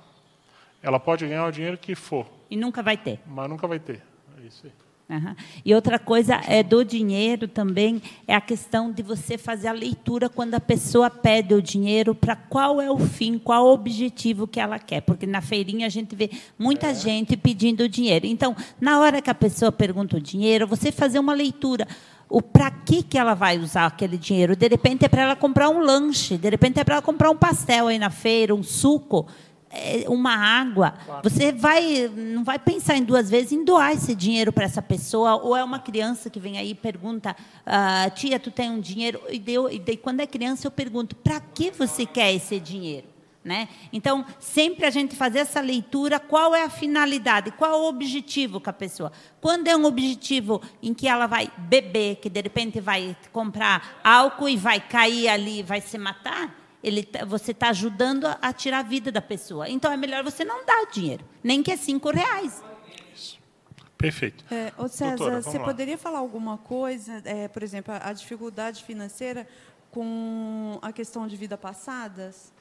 ela 0.82 0.98
pode 0.98 1.24
ganhar 1.24 1.47
o 1.47 1.52
dinheiro 1.52 1.78
que 1.78 1.94
for. 1.94 2.26
E 2.51 2.56
nunca 2.56 2.82
vai 2.82 2.97
ter. 2.97 3.20
Mas 3.24 3.48
nunca 3.48 3.68
vai 3.68 3.78
ter. 3.78 4.02
É 4.43 4.44
isso 4.44 4.66
aí. 4.66 4.72
Uhum. 5.09 5.37
E 5.65 5.73
outra 5.73 6.01
coisa 6.01 6.41
é 6.49 6.65
do 6.65 6.85
dinheiro 6.85 7.47
também 7.47 8.03
é 8.27 8.35
a 8.35 8.41
questão 8.41 8.91
de 8.91 9.05
você 9.05 9.39
fazer 9.39 9.69
a 9.69 9.73
leitura 9.73 10.28
quando 10.28 10.55
a 10.55 10.61
pessoa 10.61 11.09
pede 11.09 11.55
o 11.55 11.62
dinheiro 11.62 12.12
para 12.12 12.35
qual 12.35 12.81
é 12.81 12.91
o 12.91 12.99
fim, 12.99 13.39
qual 13.39 13.66
o 13.66 13.73
objetivo 13.73 14.49
que 14.49 14.59
ela 14.59 14.81
quer, 14.81 15.03
porque 15.03 15.24
na 15.24 15.41
feirinha 15.41 15.87
a 15.87 15.91
gente 15.91 16.16
vê 16.16 16.28
muita 16.59 16.89
é. 16.89 16.95
gente 16.95 17.37
pedindo 17.37 17.89
dinheiro. 17.89 18.27
Então, 18.27 18.57
na 18.81 18.99
hora 18.99 19.23
que 19.23 19.31
a 19.31 19.35
pessoa 19.35 19.70
pergunta 19.70 20.16
o 20.16 20.20
dinheiro, 20.20 20.66
você 20.66 20.91
fazer 20.91 21.20
uma 21.20 21.35
leitura 21.35 21.87
o 22.28 22.43
para 22.43 22.70
que 22.70 23.03
que 23.03 23.16
ela 23.16 23.35
vai 23.35 23.59
usar 23.59 23.87
aquele 23.87 24.19
dinheiro. 24.19 24.57
De 24.57 24.66
repente 24.66 25.05
é 25.05 25.09
para 25.09 25.23
ela 25.23 25.37
comprar 25.37 25.69
um 25.69 25.78
lanche, 25.78 26.37
de 26.37 26.51
repente 26.51 26.81
é 26.81 26.85
para 26.85 26.97
ela 26.97 27.03
comprar 27.03 27.31
um 27.31 27.37
pastel 27.37 27.87
aí 27.87 27.99
na 27.99 28.11
feira, 28.11 28.55
um 28.55 28.62
suco. 28.62 29.27
É, 29.78 30.09
uma 30.09 30.35
água, 30.35 30.94
você 31.23 31.53
vai 31.53 32.09
não 32.09 32.43
vai 32.43 32.59
pensar 32.59 32.97
em 32.97 33.05
duas 33.05 33.28
vezes 33.28 33.53
em 33.53 33.62
doar 33.62 33.93
esse 33.93 34.15
dinheiro 34.15 34.51
para 34.51 34.65
essa 34.65 34.81
pessoa, 34.81 35.36
ou 35.36 35.55
é 35.55 35.62
uma 35.62 35.78
criança 35.78 36.31
que 36.31 36.40
vem 36.40 36.57
aí 36.57 36.70
e 36.70 36.74
pergunta, 36.74 37.36
ah, 37.66 38.09
tia, 38.15 38.40
tu 38.40 38.51
tem 38.51 38.70
um 38.70 38.81
dinheiro? 38.81 39.20
E, 39.28 39.39
deu, 39.39 39.70
e 39.70 39.78
daí, 39.78 39.97
quando 39.97 40.20
é 40.20 40.27
criança, 40.27 40.66
eu 40.66 40.70
pergunto, 40.70 41.15
para 41.15 41.39
que 41.40 41.70
você 41.70 42.07
quer 42.07 42.32
esse 42.32 42.59
dinheiro? 42.59 43.07
Né? 43.44 43.69
Então, 43.93 44.24
sempre 44.40 44.86
a 44.86 44.90
gente 44.90 45.15
fazer 45.15 45.40
essa 45.40 45.61
leitura, 45.61 46.19
qual 46.19 46.53
é 46.53 46.65
a 46.65 46.70
finalidade, 46.70 47.53
qual 47.53 47.70
é 47.70 47.77
o 47.77 47.89
objetivo 47.89 48.61
com 48.61 48.70
a 48.70 48.73
pessoa. 48.73 49.12
Quando 49.40 49.69
é 49.69 49.77
um 49.77 49.85
objetivo 49.85 50.61
em 50.82 50.93
que 50.93 51.07
ela 51.07 51.28
vai 51.28 51.48
beber, 51.57 52.16
que 52.16 52.28
de 52.28 52.40
repente 52.40 52.81
vai 52.81 53.16
comprar 53.32 54.01
álcool 54.03 54.48
e 54.48 54.57
vai 54.57 54.81
cair 54.81 55.28
ali, 55.28 55.62
vai 55.62 55.81
se 55.81 55.97
matar, 55.97 56.65
ele, 56.86 57.02
tá, 57.02 57.24
você 57.24 57.50
está 57.50 57.70
ajudando 57.70 58.26
a, 58.26 58.38
a, 58.40 58.52
tirar 58.52 58.78
a 58.78 58.82
vida 58.82 59.10
da 59.10 59.20
pessoa. 59.20 59.68
Então 59.68 59.90
é 59.90 59.96
melhor 59.96 60.22
você 60.22 60.44
não 60.44 60.64
dar 60.64 60.86
dinheiro, 60.86 61.24
nem 61.42 61.60
que 61.60 61.72
é 61.72 61.76
cinco 61.76 62.10
reais. 62.10 62.62
Perfeito. 63.98 64.44
É, 64.54 64.72
ô 64.78 64.86
César, 64.86 65.16
Doutora, 65.16 65.42
você 65.42 65.58
lá. 65.58 65.64
poderia 65.64 65.98
falar 65.98 66.20
alguma 66.20 66.58
coisa, 66.58 67.20
é, 67.24 67.48
por 67.48 67.62
exemplo, 67.62 67.92
a, 67.92 68.10
a, 68.10 68.12
dificuldade 68.12 68.84
financeira 68.84 69.48
com 69.90 70.78
a 70.80 70.92
questão 70.92 71.26
de 71.26 71.36
vida 71.36 71.58
passadas? 71.58 72.52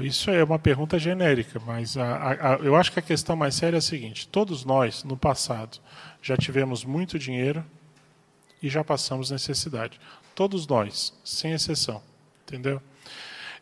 Isso 0.00 0.30
é 0.30 0.44
uma 0.44 0.58
pergunta 0.58 0.98
genérica, 0.98 1.60
mas 1.64 1.96
a, 1.96 2.58
eu 2.62 2.76
acho 2.76 2.92
que 2.92 2.98
a 2.98 3.02
questão 3.02 3.36
mais 3.36 3.54
séria 3.54 3.76
é 3.76 3.78
a 3.78 3.82
seguinte: 3.82 4.28
todos 4.28 4.64
nós, 4.64 5.02
no 5.02 5.16
passado, 5.16 5.78
já 6.22 6.36
tivemos 6.36 6.84
muito 6.84 7.18
dinheiro 7.18 7.64
e 8.62 8.68
já 8.68 8.84
passamos 8.84 9.30
necessidade. 9.30 10.00
Todos 10.34 10.66
nós, 10.66 11.12
sem 11.24 11.52
exceção. 11.52 12.02
Entendeu? 12.46 12.80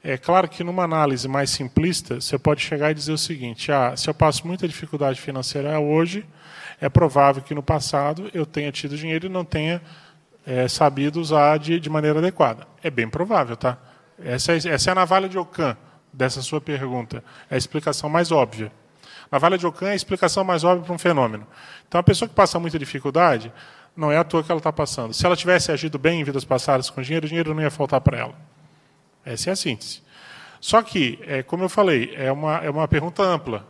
É 0.03 0.17
claro 0.17 0.49
que 0.49 0.63
numa 0.63 0.85
análise 0.85 1.27
mais 1.27 1.51
simplista, 1.51 2.21
você 2.21 2.39
pode 2.39 2.61
chegar 2.61 2.91
e 2.91 2.95
dizer 2.95 3.13
o 3.13 3.19
seguinte: 3.19 3.73
ah, 3.73 3.97
se 3.97 4.09
eu 4.09 4.15
passo 4.15 4.47
muita 4.47 4.69
dificuldade 4.69 5.21
financeira 5.21 5.79
hoje, 5.81 6.25
é 6.81 6.89
provável 6.89 7.43
que 7.43 7.55
no 7.55 7.63
passado 7.63 8.31
eu 8.33 8.47
tenha 8.47 8.71
tido 8.71 8.97
dinheiro 8.97 9.27
e 9.27 9.29
não 9.29 9.45
tenha 9.45 9.83
é, 10.47 10.69
sabido 10.69 11.21
usar 11.21 11.59
de, 11.59 11.81
de 11.81 11.91
maneira 11.91 12.21
adequada. 12.21 12.67
É 12.83 12.91
bem 12.91 13.09
provável, 13.09 13.57
tá? 13.57 13.77
Essa 14.23 14.53
é, 14.53 14.57
essa 14.57 14.91
é 14.91 14.93
a 14.93 14.95
navalha 14.95 15.29
de 15.29 15.37
Ockham 15.37 15.77
dessa 16.13 16.41
sua 16.43 16.61
pergunta. 16.61 17.23
É 17.51 17.57
a 17.57 17.59
explicação 17.59 18.09
mais 18.09 18.31
óbvia. 18.31 18.73
Navalha 19.31 19.59
de 19.59 19.67
Ockham 19.67 19.89
é 19.89 19.93
a 19.93 19.97
explicação 19.97 20.43
mais 20.45 20.65
óbvia 20.65 20.85
para 20.85 20.95
um 20.95 20.99
fenômeno. 20.99 21.47
Então, 21.87 22.01
a 22.01 22.03
pessoa 22.03 22.29
que 22.29 22.35
passa 22.35 22.59
muita 22.59 22.79
dificuldade, 22.79 23.53
Não 23.99 24.13
é 24.13 24.17
à 24.17 24.23
toa 24.23 24.45
que 24.45 24.53
ela 24.53 24.61
está 24.61 24.73
passando. 24.73 25.13
Se 25.13 25.27
ela 25.27 25.35
tivesse 25.35 25.73
agido 25.73 25.99
bem 25.99 26.21
em 26.21 26.23
vidas 26.23 26.45
passadas 26.45 26.89
com 26.89 27.03
dinheiro, 27.03 27.27
o 27.27 27.29
dinheiro 27.29 27.53
não 27.53 27.61
ia 27.61 27.69
faltar 27.69 28.01
para 28.01 28.17
ela. 28.17 28.35
Essa 29.25 29.51
é 29.51 29.53
a 29.55 29.57
síntese. 29.57 30.03
Só 30.61 30.81
que, 30.83 31.19
é, 31.23 31.43
como 31.43 31.65
eu 31.65 31.69
falei, 31.69 32.15
é 32.15 32.31
uma, 32.31 32.59
é 32.59 32.71
uma 32.71 32.87
pergunta 32.87 33.25
ampla. 33.25 33.67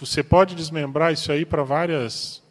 Você 0.00 0.24
pode 0.24 0.56
desmembrar 0.56 1.12
isso 1.12 1.30
aí 1.30 1.44
para 1.44 1.62
várias. 1.62 2.42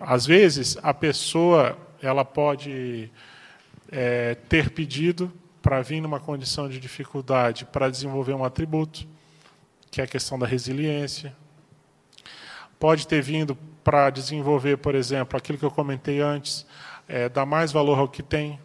Às 0.00 0.26
vezes, 0.26 0.76
a 0.82 0.92
pessoa 0.92 1.78
ela 2.02 2.24
pode 2.24 3.08
é, 3.92 4.34
ter 4.34 4.70
pedido 4.70 5.32
para 5.62 5.80
vir 5.80 6.00
numa 6.00 6.18
condição 6.18 6.68
de 6.68 6.80
dificuldade 6.80 7.64
para 7.66 7.88
desenvolver 7.88 8.34
um 8.34 8.44
atributo, 8.44 9.06
que 9.92 10.00
é 10.00 10.04
a 10.04 10.08
questão 10.08 10.36
da 10.36 10.46
resiliência. 10.46 11.32
Pode 12.80 13.06
ter 13.06 13.22
vindo 13.22 13.56
para 13.86 14.10
desenvolver, 14.10 14.78
por 14.78 14.96
exemplo, 14.96 15.38
aquilo 15.38 15.56
que 15.56 15.64
eu 15.64 15.70
comentei 15.70 16.20
antes, 16.20 16.66
é, 17.06 17.28
dar 17.28 17.46
mais 17.46 17.70
valor 17.70 17.96
ao 18.00 18.08
que 18.08 18.20
tem. 18.20 18.58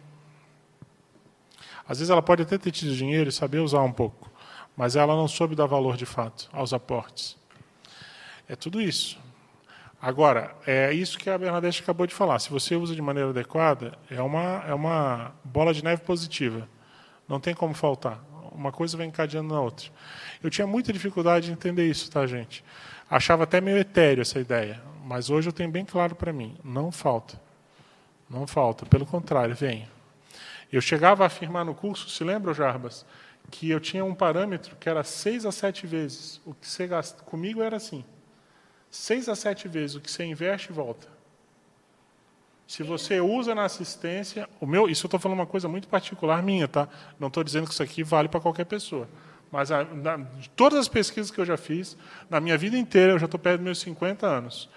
Às 1.86 2.00
vezes 2.00 2.10
ela 2.10 2.20
pode 2.20 2.42
até 2.42 2.58
ter 2.58 2.72
tido 2.72 2.92
dinheiro 2.92 3.30
e 3.30 3.32
saber 3.32 3.60
usar 3.60 3.82
um 3.82 3.92
pouco, 3.92 4.28
mas 4.76 4.96
ela 4.96 5.14
não 5.14 5.28
soube 5.28 5.54
dar 5.54 5.66
valor 5.66 5.96
de 5.96 6.04
fato 6.04 6.50
aos 6.52 6.72
aportes. 6.72 7.36
É 8.48 8.56
tudo 8.56 8.80
isso. 8.80 9.16
Agora, 10.00 10.56
é 10.66 10.92
isso 10.92 11.16
que 11.16 11.30
a 11.30 11.38
Bernadette 11.38 11.84
acabou 11.84 12.04
de 12.04 12.14
falar. 12.14 12.40
Se 12.40 12.50
você 12.50 12.74
usa 12.74 12.92
de 12.92 13.00
maneira 13.00 13.30
adequada, 13.30 13.96
é 14.10 14.20
uma, 14.20 14.64
é 14.66 14.74
uma 14.74 15.30
bola 15.44 15.72
de 15.72 15.84
neve 15.84 16.02
positiva. 16.02 16.68
Não 17.28 17.38
tem 17.38 17.54
como 17.54 17.74
faltar. 17.74 18.20
Uma 18.50 18.72
coisa 18.72 18.96
vai 18.96 19.06
encadeando 19.06 19.54
na 19.54 19.60
outra. 19.60 19.86
Eu 20.42 20.50
tinha 20.50 20.66
muita 20.66 20.92
dificuldade 20.92 21.46
de 21.46 21.52
entender 21.52 21.88
isso, 21.88 22.10
tá, 22.10 22.26
gente? 22.26 22.64
Achava 23.08 23.44
até 23.44 23.60
meio 23.60 23.78
etéreo 23.78 24.22
essa 24.22 24.40
ideia. 24.40 24.90
Mas 25.04 25.30
hoje 25.30 25.48
eu 25.48 25.52
tenho 25.52 25.70
bem 25.70 25.84
claro 25.84 26.14
para 26.14 26.32
mim, 26.32 26.56
não 26.64 26.92
falta. 26.92 27.40
Não 28.28 28.46
falta, 28.46 28.86
pelo 28.86 29.04
contrário, 29.04 29.54
vem. 29.54 29.88
Eu 30.72 30.80
chegava 30.80 31.24
a 31.24 31.26
afirmar 31.26 31.64
no 31.64 31.74
curso, 31.74 32.08
se 32.08 32.24
lembra, 32.24 32.54
Jarbas, 32.54 33.04
que 33.50 33.68
eu 33.68 33.78
tinha 33.78 34.04
um 34.04 34.14
parâmetro 34.14 34.76
que 34.76 34.88
era 34.88 35.04
seis 35.04 35.44
a 35.44 35.52
sete 35.52 35.86
vezes. 35.86 36.40
O 36.46 36.54
que 36.54 36.66
você 36.66 36.86
gasta 36.86 37.22
comigo 37.24 37.60
era 37.62 37.76
assim. 37.76 38.04
Seis 38.90 39.28
a 39.28 39.34
sete 39.34 39.68
vezes 39.68 39.96
o 39.96 40.00
que 40.00 40.10
você 40.10 40.24
investe 40.24 40.72
volta. 40.72 41.08
Se 42.66 42.82
você 42.82 43.20
usa 43.20 43.54
na 43.54 43.64
assistência, 43.64 44.48
o 44.60 44.66
meu, 44.66 44.88
isso 44.88 45.04
eu 45.04 45.08
estou 45.08 45.20
falando 45.20 45.38
uma 45.38 45.46
coisa 45.46 45.68
muito 45.68 45.88
particular 45.88 46.42
minha, 46.42 46.66
tá? 46.66 46.88
Não 47.20 47.28
estou 47.28 47.44
dizendo 47.44 47.66
que 47.66 47.72
isso 47.74 47.82
aqui 47.82 48.02
vale 48.02 48.28
para 48.28 48.40
qualquer 48.40 48.64
pessoa. 48.64 49.06
Mas 49.50 49.70
a, 49.70 49.84
na, 49.84 50.16
de 50.16 50.48
todas 50.50 50.78
as 50.78 50.88
pesquisas 50.88 51.30
que 51.30 51.38
eu 51.38 51.44
já 51.44 51.58
fiz, 51.58 51.98
na 52.30 52.40
minha 52.40 52.56
vida 52.56 52.78
inteira, 52.78 53.12
eu 53.12 53.18
já 53.18 53.26
estou 53.26 53.38
perto 53.38 53.58
dos 53.58 53.64
meus 53.64 53.80
50 53.80 54.26
anos. 54.26 54.70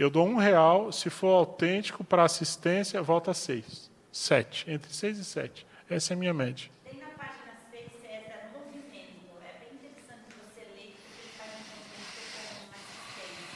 Eu 0.00 0.08
dou 0.08 0.26
um 0.26 0.36
real, 0.36 0.90
se 0.90 1.10
for 1.10 1.28
autêntico 1.28 2.02
para 2.02 2.24
assistência, 2.24 3.02
volta 3.02 3.34
seis. 3.34 3.90
Sete. 4.10 4.64
Entre 4.66 4.90
seis 4.94 5.18
e 5.18 5.24
sete. 5.26 5.66
Essa 5.90 6.14
é 6.14 6.16
a 6.16 6.18
minha 6.18 6.32
média. 6.32 6.70
Tem 6.82 6.98
na 6.98 7.08
página 7.08 7.52
6, 7.70 7.84
César, 8.00 8.48
movimento. 8.54 9.36
É 9.44 9.60
bem 9.60 9.74
interessante 9.74 10.22
você 10.42 10.60
ler 10.60 10.96
que 10.96 11.20
ele 11.20 11.32
faz 11.36 11.50
um 11.50 11.76
movimento 11.76 12.16
com 12.64 12.72
assistência, 12.72 13.52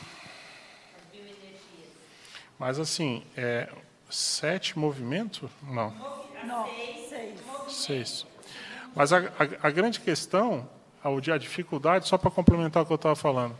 as 0.98 1.10
bioenergias. 1.10 1.92
Mas 2.58 2.78
assim, 2.78 3.24
é, 3.38 3.70
sete 4.10 4.78
movimento? 4.78 5.50
Não. 5.62 5.94
Não, 6.44 6.66
seis. 7.08 7.40
Seis. 7.68 8.26
Mas 8.94 9.14
a, 9.14 9.20
a, 9.20 9.68
a 9.68 9.70
grande 9.70 9.98
questão, 9.98 10.68
a, 11.02 11.08
a 11.08 11.38
dificuldade, 11.38 12.06
só 12.06 12.18
para 12.18 12.30
complementar 12.30 12.82
o 12.82 12.86
que 12.86 12.92
eu 12.92 12.96
estava 12.96 13.16
falando, 13.16 13.56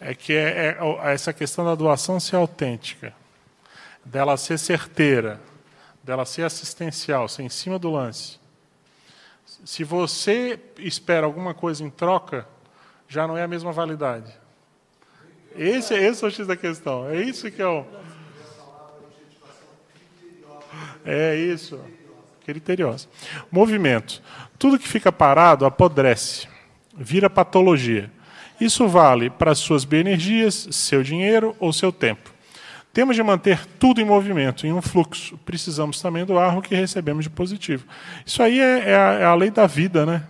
é 0.00 0.14
que 0.14 0.32
é, 0.32 0.76
é, 0.78 1.12
essa 1.12 1.32
questão 1.32 1.64
da 1.64 1.74
doação 1.74 2.20
ser 2.20 2.36
autêntica, 2.36 3.14
dela 4.04 4.36
ser 4.36 4.58
certeira, 4.58 5.40
dela 6.02 6.24
ser 6.24 6.42
assistencial, 6.42 7.28
ser 7.28 7.42
em 7.42 7.48
cima 7.48 7.78
do 7.78 7.90
lance. 7.90 8.38
Se 9.64 9.82
você 9.84 10.60
espera 10.78 11.26
alguma 11.26 11.54
coisa 11.54 11.82
em 11.82 11.90
troca, 11.90 12.46
já 13.08 13.26
não 13.26 13.36
é 13.36 13.42
a 13.42 13.48
mesma 13.48 13.72
validade. 13.72 14.32
Esse, 15.56 15.94
esse 15.94 16.24
é 16.24 16.28
o 16.28 16.30
X 16.30 16.46
da 16.46 16.56
questão. 16.56 17.08
É 17.08 17.20
isso 17.20 17.50
que 17.50 17.62
é 17.62 17.66
o. 17.66 17.84
É 21.04 21.34
isso. 21.34 21.80
Criteriosa. 22.44 23.08
Movimento. 23.50 24.22
Tudo 24.58 24.78
que 24.78 24.86
fica 24.86 25.10
parado 25.10 25.64
apodrece, 25.64 26.46
vira 26.94 27.30
patologia. 27.30 28.10
Isso 28.60 28.88
vale 28.88 29.28
para 29.28 29.54
suas 29.54 29.84
bioenergias, 29.84 30.68
seu 30.70 31.02
dinheiro 31.02 31.54
ou 31.60 31.72
seu 31.72 31.92
tempo. 31.92 32.36
Temos 32.96 33.14
de 33.14 33.22
manter 33.22 33.66
tudo 33.78 34.00
em 34.00 34.06
movimento, 34.06 34.66
em 34.66 34.72
um 34.72 34.80
fluxo. 34.80 35.36
Precisamos 35.44 36.00
também 36.00 36.24
do 36.24 36.38
ar 36.38 36.62
que 36.62 36.74
recebemos 36.74 37.24
de 37.24 37.30
positivo. 37.30 37.84
Isso 38.24 38.42
aí 38.42 38.58
é, 38.58 38.88
é, 38.88 38.96
a, 38.96 39.12
é, 39.12 39.24
a, 39.26 39.34
lei 39.34 39.50
da 39.50 39.66
vida, 39.66 40.06
né? 40.06 40.22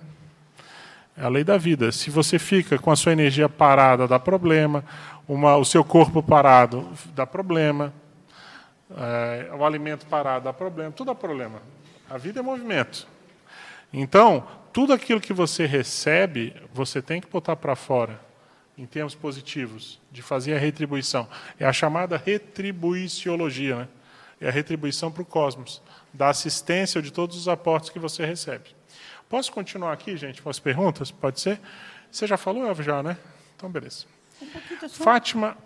É 1.16 1.24
a 1.24 1.28
lei 1.28 1.44
da 1.44 1.56
vida. 1.56 1.92
Se 1.92 2.10
você 2.10 2.40
fica 2.40 2.76
com 2.76 2.90
a 2.90 2.96
sua 2.96 3.12
energia 3.12 3.48
parada, 3.48 4.08
dá 4.08 4.18
problema. 4.18 4.84
Uma, 5.28 5.56
o 5.56 5.64
seu 5.64 5.84
corpo 5.84 6.20
parado, 6.20 6.88
dá 7.14 7.24
problema. 7.24 7.94
É, 8.96 9.50
o 9.56 9.64
alimento 9.64 10.04
parado, 10.06 10.46
dá 10.46 10.52
problema. 10.52 10.90
Tudo 10.90 11.06
dá 11.06 11.14
problema. 11.14 11.62
A 12.10 12.18
vida 12.18 12.40
é 12.40 12.42
movimento. 12.42 13.06
Então, 13.92 14.44
tudo 14.76 14.92
aquilo 14.92 15.22
que 15.22 15.32
você 15.32 15.64
recebe, 15.64 16.54
você 16.70 17.00
tem 17.00 17.18
que 17.18 17.26
botar 17.26 17.56
para 17.56 17.74
fora, 17.74 18.20
em 18.76 18.84
termos 18.84 19.14
positivos, 19.14 19.98
de 20.12 20.20
fazer 20.20 20.54
a 20.54 20.58
retribuição. 20.58 21.26
É 21.58 21.64
a 21.64 21.72
chamada 21.72 22.18
retribuiciologia, 22.18 23.74
né? 23.74 23.88
é 24.38 24.48
a 24.48 24.50
retribuição 24.50 25.10
para 25.10 25.22
o 25.22 25.24
cosmos, 25.24 25.80
da 26.12 26.28
assistência 26.28 27.00
de 27.00 27.10
todos 27.10 27.38
os 27.38 27.48
aportes 27.48 27.88
que 27.88 27.98
você 27.98 28.26
recebe. 28.26 28.76
Posso 29.30 29.50
continuar 29.50 29.94
aqui, 29.94 30.14
gente, 30.14 30.42
com 30.42 30.50
as 30.50 30.58
perguntas? 30.58 31.10
Pode 31.10 31.40
ser? 31.40 31.58
Você 32.12 32.26
já 32.26 32.36
falou, 32.36 32.66
Elvio, 32.66 32.84
já, 32.84 33.02
né? 33.02 33.16
Então, 33.56 33.70
beleza. 33.70 34.04
Um 34.42 34.88
Fátima... 34.90 35.56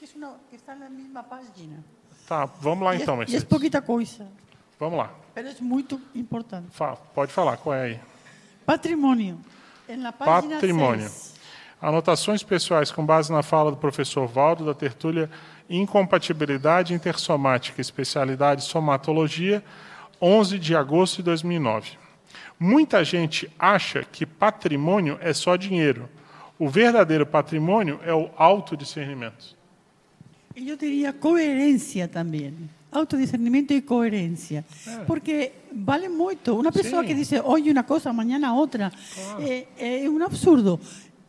Isso 0.00 0.16
não, 0.16 0.36
está 0.52 0.76
na 0.76 0.88
mesma 0.88 1.24
página. 1.24 1.84
Tá, 2.24 2.44
vamos 2.44 2.84
lá 2.84 2.94
então, 2.94 3.16
Mercedes. 3.16 3.42
É 3.42 3.46
pouquita 3.46 3.82
coisa. 3.82 4.28
Vamos 4.78 4.96
lá. 4.96 5.12
Mas 5.34 5.58
é 5.58 5.60
muito 5.60 6.00
importante. 6.14 6.68
Fala, 6.70 6.94
pode 6.94 7.32
falar, 7.32 7.56
qual 7.56 7.74
é 7.74 7.82
aí? 7.82 8.13
Patrimônio. 8.66 9.38
Patrimônio. 10.18 11.08
6. 11.08 11.34
Anotações 11.80 12.42
pessoais 12.42 12.90
com 12.90 13.04
base 13.04 13.30
na 13.30 13.42
fala 13.42 13.70
do 13.70 13.76
professor 13.76 14.26
Valdo, 14.26 14.64
da 14.64 14.72
tertúlia 14.72 15.28
Incompatibilidade 15.68 16.94
Intersomática, 16.94 17.80
especialidade 17.80 18.64
Somatologia, 18.64 19.62
11 20.20 20.58
de 20.58 20.74
agosto 20.74 21.16
de 21.16 21.24
2009. 21.24 21.92
Muita 22.58 23.04
gente 23.04 23.50
acha 23.58 24.02
que 24.02 24.24
patrimônio 24.24 25.18
é 25.20 25.32
só 25.34 25.56
dinheiro. 25.56 26.08
O 26.58 26.68
verdadeiro 26.68 27.26
patrimônio 27.26 28.00
é 28.02 28.14
o 28.14 28.30
autodiscernimento. 28.36 29.56
Eu 30.56 30.76
diria 30.76 31.12
coerência 31.12 32.08
também 32.08 32.70
autodiscernimento 32.94 33.72
e 33.72 33.82
coerência. 33.82 34.64
Porque 35.06 35.52
vale 35.72 36.08
muito. 36.08 36.58
Uma 36.58 36.72
pessoa 36.72 37.02
Sim. 37.02 37.08
que 37.08 37.14
diz 37.14 37.30
hoje 37.44 37.70
uma 37.70 37.82
coisa, 37.82 38.10
amanhã 38.10 38.52
outra, 38.52 38.90
claro. 39.14 39.42
é, 39.42 40.04
é 40.04 40.08
um 40.08 40.22
absurdo. 40.24 40.80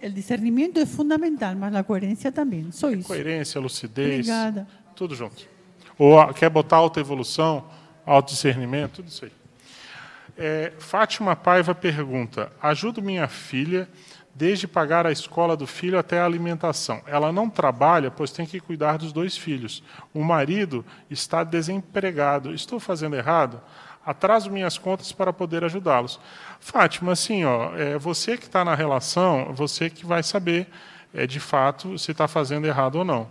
O 0.02 0.10
discernimento 0.10 0.80
é 0.80 0.86
fundamental, 0.86 1.56
mas 1.56 1.74
a 1.74 1.84
coerência 1.84 2.32
também. 2.32 2.72
Só 2.72 2.92
isso. 2.92 3.08
Coerência, 3.08 3.60
lucidez. 3.60 4.20
Obrigada. 4.20 4.68
Tudo 4.96 5.16
junto. 5.16 5.48
Ou 5.98 6.34
quer 6.34 6.50
botar 6.50 6.78
autoevolução, 6.78 7.66
autodiscernimento, 8.06 8.98
tudo 8.98 9.08
isso 9.08 9.26
aí. 9.26 9.32
É, 10.38 10.74
Fátima 10.78 11.36
Paiva 11.36 11.74
pergunta: 11.74 12.52
ajudo 12.62 13.02
minha 13.02 13.28
filha 13.28 13.90
desde 14.36 14.68
pagar 14.68 15.07
a 15.07 15.14
escola 15.14 15.56
do 15.56 15.66
filho 15.66 15.98
até 15.98 16.20
a 16.20 16.26
alimentação. 16.26 17.02
Ela 17.07 17.32
não 17.32 17.49
trabalha, 17.49 18.12
pois 18.12 18.32
tem 18.32 18.45
que 18.45 18.60
cuidar 18.60 18.98
dos 18.98 19.14
dois 19.14 19.38
filhos. 19.38 19.82
O 20.14 20.22
marido 20.22 20.86
está 21.10 21.41
desempregado. 21.41 22.53
Estou 22.53 22.78
fazendo 22.78 23.16
errado? 23.16 23.62
Atraso 24.06 24.52
minhas 24.52 24.78
contas 24.78 25.14
para 25.14 25.32
poder 25.32 25.64
ajudá-los. 25.64 26.20
Fátima, 26.60 27.14
assim, 27.14 27.45
ó, 27.45 27.74
é 27.78 27.98
você 27.98 28.38
que 28.38 28.44
está 28.44 28.66
na 28.66 28.76
relação, 28.76 29.53
você 29.53 29.90
que 29.90 30.06
vai 30.06 30.22
saber, 30.22 30.68
é, 31.14 31.26
de 31.26 31.40
fato, 31.40 31.98
se 31.98 32.12
está 32.12 32.28
fazendo 32.28 32.68
errado 32.68 32.98
ou 32.98 33.06
não. 33.06 33.28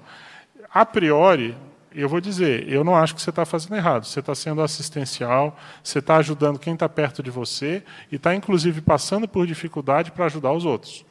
A 0.73 0.87
priori, 0.87 1.55
eu 1.95 2.09
vou 2.09 2.21
dizer, 2.21 2.69
eu 2.69 2.83
não 2.83 2.97
acho 2.97 3.15
que 3.15 3.23
você 3.23 3.31
está 3.31 3.45
fazendo 3.45 3.77
errado. 3.77 4.05
Você 4.05 4.21
está 4.21 4.35
sendo 4.35 4.61
assistencial, 4.61 5.57
você 5.83 6.01
está 6.01 6.17
ajudando 6.17 6.59
quem 6.59 6.75
está 6.75 6.89
perto 6.89 7.23
de 7.23 7.31
você 7.31 7.83
e 8.11 8.17
está, 8.17 8.35
inclusive, 8.35 8.81
passando 8.81 9.29
por 9.29 9.47
dificuldade 9.47 10.11
para 10.11 10.27
ajudar 10.27 10.53
os 10.53 10.65
outros. 10.65 11.05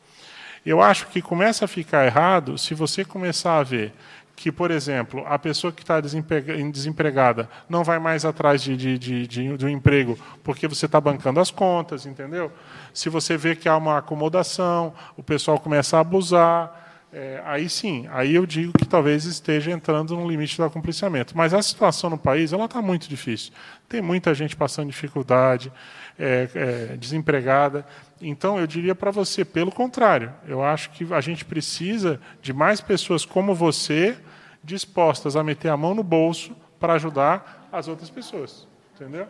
Eu 0.65 0.81
acho 0.81 1.07
que 1.07 1.22
começa 1.22 1.65
a 1.65 1.68
ficar 1.68 2.05
errado 2.05 2.57
se 2.57 2.73
você 2.73 3.03
começar 3.03 3.57
a 3.57 3.64
ver 3.64 3.93
que, 4.35 4.51
por 4.51 4.72
exemplo, 4.72 5.23
a 5.27 5.38
pessoa 5.38 5.72
que 5.72 5.84
está 5.84 6.01
desempregada 6.01 7.47
não 7.69 7.84
vai 7.84 7.99
mais 7.99 8.26
atrás 8.26 8.61
de, 8.61 8.76
de, 8.76 8.97
de, 8.97 9.27
de, 9.27 9.57
de 9.57 9.65
um 9.65 9.69
emprego 9.69 10.18
porque 10.43 10.68
você 10.68 10.85
está 10.85 10.99
bancando 10.99 11.39
as 11.39 11.51
contas, 11.51 12.05
entendeu? 12.05 12.51
Se 12.93 13.10
você 13.10 13.38
vê 13.38 13.55
que 13.55 13.69
há 13.69 13.77
uma 13.77 13.99
acomodação, 13.99 14.93
o 15.15 15.23
pessoal 15.23 15.60
começa 15.60 15.97
a 15.97 16.01
abusar, 16.01 16.82
é, 17.15 17.40
aí 17.45 17.69
sim, 17.69 18.07
aí 18.10 18.34
eu 18.34 18.44
digo 18.44 18.73
que 18.73 18.85
talvez 18.85 19.26
esteja 19.26 19.69
entrando 19.69 20.15
no 20.15 20.27
limite 20.27 20.57
do 20.57 20.64
acompliciamento. 20.64 21.38
Mas 21.38 21.53
a 21.53 21.61
situação 21.61 22.10
no 22.10 22.18
país 22.18 22.52
ela 22.52 22.65
está 22.65 22.81
muito 22.81 23.07
difícil. 23.07 23.53
Tem 23.88 24.02
muita 24.02 24.34
gente 24.34 24.56
passando 24.56 24.90
dificuldade, 24.90 25.72
é, 26.18 26.49
é, 26.56 26.98
desempregada. 26.98 27.85
Então, 28.19 28.60
eu 28.60 28.65
diria 28.65 28.95
para 28.95 29.11
você, 29.11 29.45
pelo 29.45 29.72
contrário, 29.72 30.34
eu 30.48 30.64
acho 30.64 30.90
que 30.90 31.14
a 31.14 31.22
gente 31.22 31.45
precisa 31.45 32.19
de 32.41 32.52
mais 32.52 32.81
pessoas 32.81 33.23
como 33.23 33.53
você 33.53 34.18
dispostas 34.64 35.35
a 35.35 35.44
meter 35.44 35.69
a 35.69 35.77
mão 35.77 35.94
no 35.94 36.03
bolso 36.03 36.56
para 36.80 36.94
ajudar 36.94 37.68
as 37.72 37.88
outras 37.88 38.10
pessoas. 38.10 38.68
Entendeu? 38.95 39.27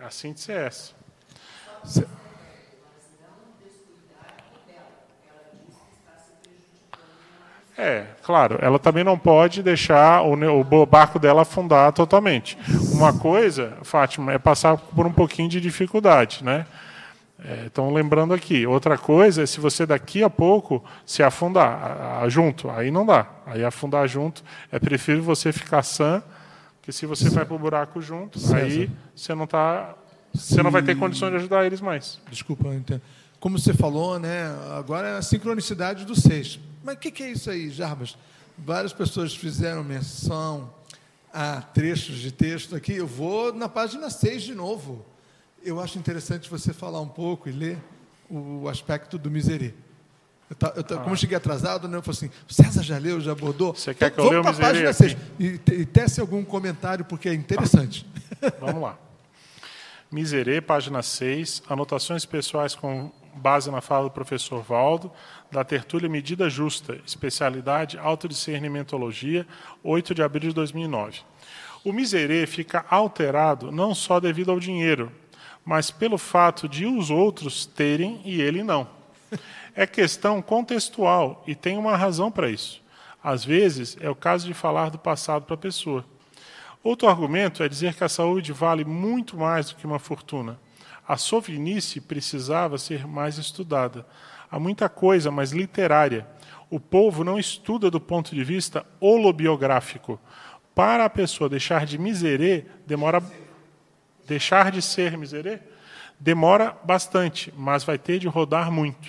É 0.00 0.04
assim 0.06 0.32
de 0.32 0.40
ser 0.40 0.56
essa. 0.56 0.92
É, 7.82 8.06
claro, 8.22 8.58
ela 8.62 8.78
também 8.78 9.02
não 9.02 9.18
pode 9.18 9.60
deixar 9.60 10.22
o, 10.22 10.34
o 10.60 10.86
barco 10.86 11.18
dela 11.18 11.42
afundar 11.42 11.92
totalmente. 11.92 12.56
Uma 12.92 13.12
coisa, 13.12 13.76
Fátima, 13.82 14.32
é 14.32 14.38
passar 14.38 14.76
por 14.76 15.04
um 15.04 15.12
pouquinho 15.12 15.48
de 15.48 15.60
dificuldade, 15.60 16.44
né? 16.44 16.64
É, 17.44 17.64
então, 17.66 17.92
lembrando 17.92 18.32
aqui, 18.32 18.64
outra 18.64 18.96
coisa 18.96 19.42
é 19.42 19.46
se 19.46 19.58
você 19.58 19.84
daqui 19.84 20.22
a 20.22 20.30
pouco 20.30 20.84
se 21.04 21.24
afundar 21.24 21.66
a, 21.66 22.20
a, 22.20 22.28
junto, 22.28 22.70
aí 22.70 22.88
não 22.92 23.04
dá. 23.04 23.26
Aí 23.44 23.64
afundar 23.64 24.06
junto, 24.06 24.44
é 24.70 24.78
preferível 24.78 25.24
você 25.24 25.52
ficar 25.52 25.82
sã, 25.82 26.22
que 26.82 26.92
se 26.92 27.04
você 27.04 27.30
vai 27.30 27.44
para 27.44 27.56
o 27.56 27.58
buraco 27.58 28.00
junto, 28.00 28.38
César. 28.38 28.58
aí 28.58 28.90
você 29.12 29.34
não 29.34 29.48
tá, 29.48 29.92
você 30.32 30.62
não 30.62 30.70
vai 30.70 30.82
ter 30.82 30.96
condições 30.96 31.30
de 31.30 31.36
ajudar 31.38 31.66
eles 31.66 31.80
mais. 31.80 32.20
Desculpa, 32.30 32.68
como 33.40 33.58
você 33.58 33.74
falou, 33.74 34.20
né? 34.20 34.54
Agora 34.78 35.08
é 35.08 35.16
a 35.16 35.22
sincronicidade 35.22 36.04
do 36.04 36.14
seis. 36.14 36.60
Mas 36.82 36.96
o 36.96 36.98
que, 36.98 37.10
que 37.10 37.22
é 37.22 37.30
isso 37.30 37.50
aí, 37.50 37.70
Jarbas? 37.70 38.16
Várias 38.58 38.92
pessoas 38.92 39.34
fizeram 39.34 39.82
menção 39.84 40.72
a 41.32 41.62
trechos 41.62 42.18
de 42.18 42.30
texto 42.30 42.76
aqui. 42.76 42.94
Eu 42.94 43.06
vou 43.06 43.52
na 43.52 43.68
página 43.68 44.10
6 44.10 44.42
de 44.42 44.54
novo. 44.54 45.04
Eu 45.64 45.80
acho 45.80 45.98
interessante 45.98 46.50
você 46.50 46.72
falar 46.72 47.00
um 47.00 47.08
pouco 47.08 47.48
e 47.48 47.52
ler 47.52 47.78
o 48.28 48.68
aspecto 48.68 49.16
do 49.16 49.30
miserê. 49.30 49.74
Eu, 50.50 50.56
tá, 50.56 50.72
eu, 50.76 50.84
tá, 50.84 50.96
ah. 50.96 50.98
Como 50.98 51.12
eu 51.12 51.16
cheguei 51.16 51.36
atrasado, 51.36 51.88
né, 51.88 51.96
eu 51.96 52.02
falei 52.02 52.18
assim, 52.18 52.30
César 52.48 52.82
já 52.82 52.98
leu, 52.98 53.20
já 53.20 53.32
abordou? 53.32 53.74
Você 53.74 53.94
quer 53.94 54.10
que 54.10 54.18
eu 54.18 54.28
leia 54.28 54.42
o 54.42 54.44
miserê? 54.44 54.66
Página 54.66 54.92
6 54.92 55.16
e, 55.38 55.46
e 55.72 55.86
tece 55.86 56.20
algum 56.20 56.44
comentário, 56.44 57.04
porque 57.04 57.28
é 57.28 57.34
interessante. 57.34 58.06
Vamos 58.60 58.82
lá. 58.82 58.98
Miserê, 60.10 60.60
página 60.60 61.02
6, 61.02 61.62
anotações 61.68 62.26
pessoais 62.26 62.74
com 62.74 63.10
base 63.34 63.70
na 63.70 63.80
fala 63.80 64.04
do 64.04 64.10
professor 64.10 64.62
Valdo, 64.62 65.10
da 65.52 65.62
tertúlia 65.62 66.08
Medida 66.08 66.48
Justa, 66.48 66.98
especialidade 67.06 67.98
Autodiscernimentologia, 67.98 69.46
8 69.84 70.14
de 70.14 70.22
abril 70.22 70.48
de 70.48 70.54
2009. 70.54 71.20
O 71.84 71.92
miserê 71.92 72.46
fica 72.46 72.86
alterado 72.88 73.70
não 73.70 73.94
só 73.94 74.18
devido 74.18 74.50
ao 74.50 74.58
dinheiro, 74.58 75.12
mas 75.62 75.90
pelo 75.90 76.16
fato 76.16 76.66
de 76.66 76.86
os 76.86 77.10
outros 77.10 77.66
terem 77.66 78.22
e 78.24 78.40
ele 78.40 78.62
não. 78.62 78.88
É 79.74 79.86
questão 79.86 80.42
contextual 80.42 81.42
e 81.46 81.54
tem 81.54 81.78
uma 81.78 81.96
razão 81.96 82.30
para 82.30 82.50
isso. 82.50 82.82
Às 83.22 83.44
vezes, 83.44 83.96
é 84.00 84.10
o 84.10 84.14
caso 84.14 84.46
de 84.46 84.52
falar 84.52 84.90
do 84.90 84.98
passado 84.98 85.44
para 85.44 85.54
a 85.54 85.58
pessoa. 85.58 86.04
Outro 86.82 87.08
argumento 87.08 87.62
é 87.62 87.68
dizer 87.68 87.94
que 87.94 88.04
a 88.04 88.08
saúde 88.08 88.52
vale 88.52 88.84
muito 88.84 89.36
mais 89.36 89.70
do 89.70 89.76
que 89.76 89.86
uma 89.86 89.98
fortuna. 89.98 90.58
A 91.06 91.16
sovinice 91.16 92.00
precisava 92.00 92.76
ser 92.76 93.06
mais 93.06 93.38
estudada. 93.38 94.06
Há 94.52 94.58
muita 94.58 94.86
coisa, 94.86 95.30
mas 95.30 95.52
literária. 95.52 96.26
O 96.68 96.78
povo 96.78 97.24
não 97.24 97.38
estuda 97.38 97.90
do 97.90 97.98
ponto 97.98 98.34
de 98.34 98.44
vista 98.44 98.84
holobiográfico. 99.00 100.20
Para 100.74 101.06
a 101.06 101.10
pessoa 101.10 101.48
deixar 101.48 101.86
de 101.86 101.96
miserê, 101.96 102.66
demora. 102.86 103.22
Deixar 104.28 104.70
de 104.70 104.82
ser 104.82 105.16
miserê? 105.16 105.58
Demora 106.20 106.76
bastante, 106.84 107.52
mas 107.56 107.82
vai 107.82 107.96
ter 107.96 108.18
de 108.18 108.28
rodar 108.28 108.70
muito. 108.70 109.08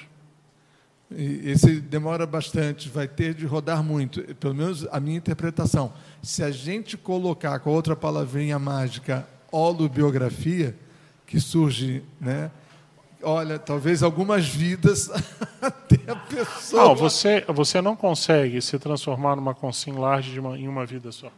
Esse 1.12 1.82
demora 1.82 2.26
bastante, 2.26 2.88
vai 2.88 3.08
ter 3.08 3.34
de 3.34 3.46
rodar 3.46 3.84
muito. 3.84 4.24
Pelo 4.36 4.56
menos 4.56 4.88
a 4.94 5.00
minha 5.00 5.18
interpretação. 5.18 5.94
Se 6.22 6.42
a 6.42 6.52
gente 6.52 6.96
colocar 6.96 7.60
com 7.60 7.70
outra 7.70 7.98
palavrinha 7.98 8.58
mágica, 8.58 9.28
holobiografia, 9.52 10.74
que 11.28 11.38
surge, 11.38 12.02
né? 12.20 12.50
Olha, 13.24 13.58
talvez 13.58 14.04
algumas 14.04 14.48
vidas 14.48 15.10
até 15.62 16.12
a 16.12 16.16
pessoa. 16.16 16.84
Não, 16.84 16.96
você, 16.96 17.44
você 17.48 17.82
não 17.82 17.96
consegue 17.96 18.62
se 18.62 18.78
transformar 18.78 19.36
numa 19.36 19.54
consim 19.54 19.94
large 19.94 20.40
uma, 20.40 20.58
em 20.58 20.68
uma 20.68 20.86
vida 20.86 21.12
só. 21.12 21.32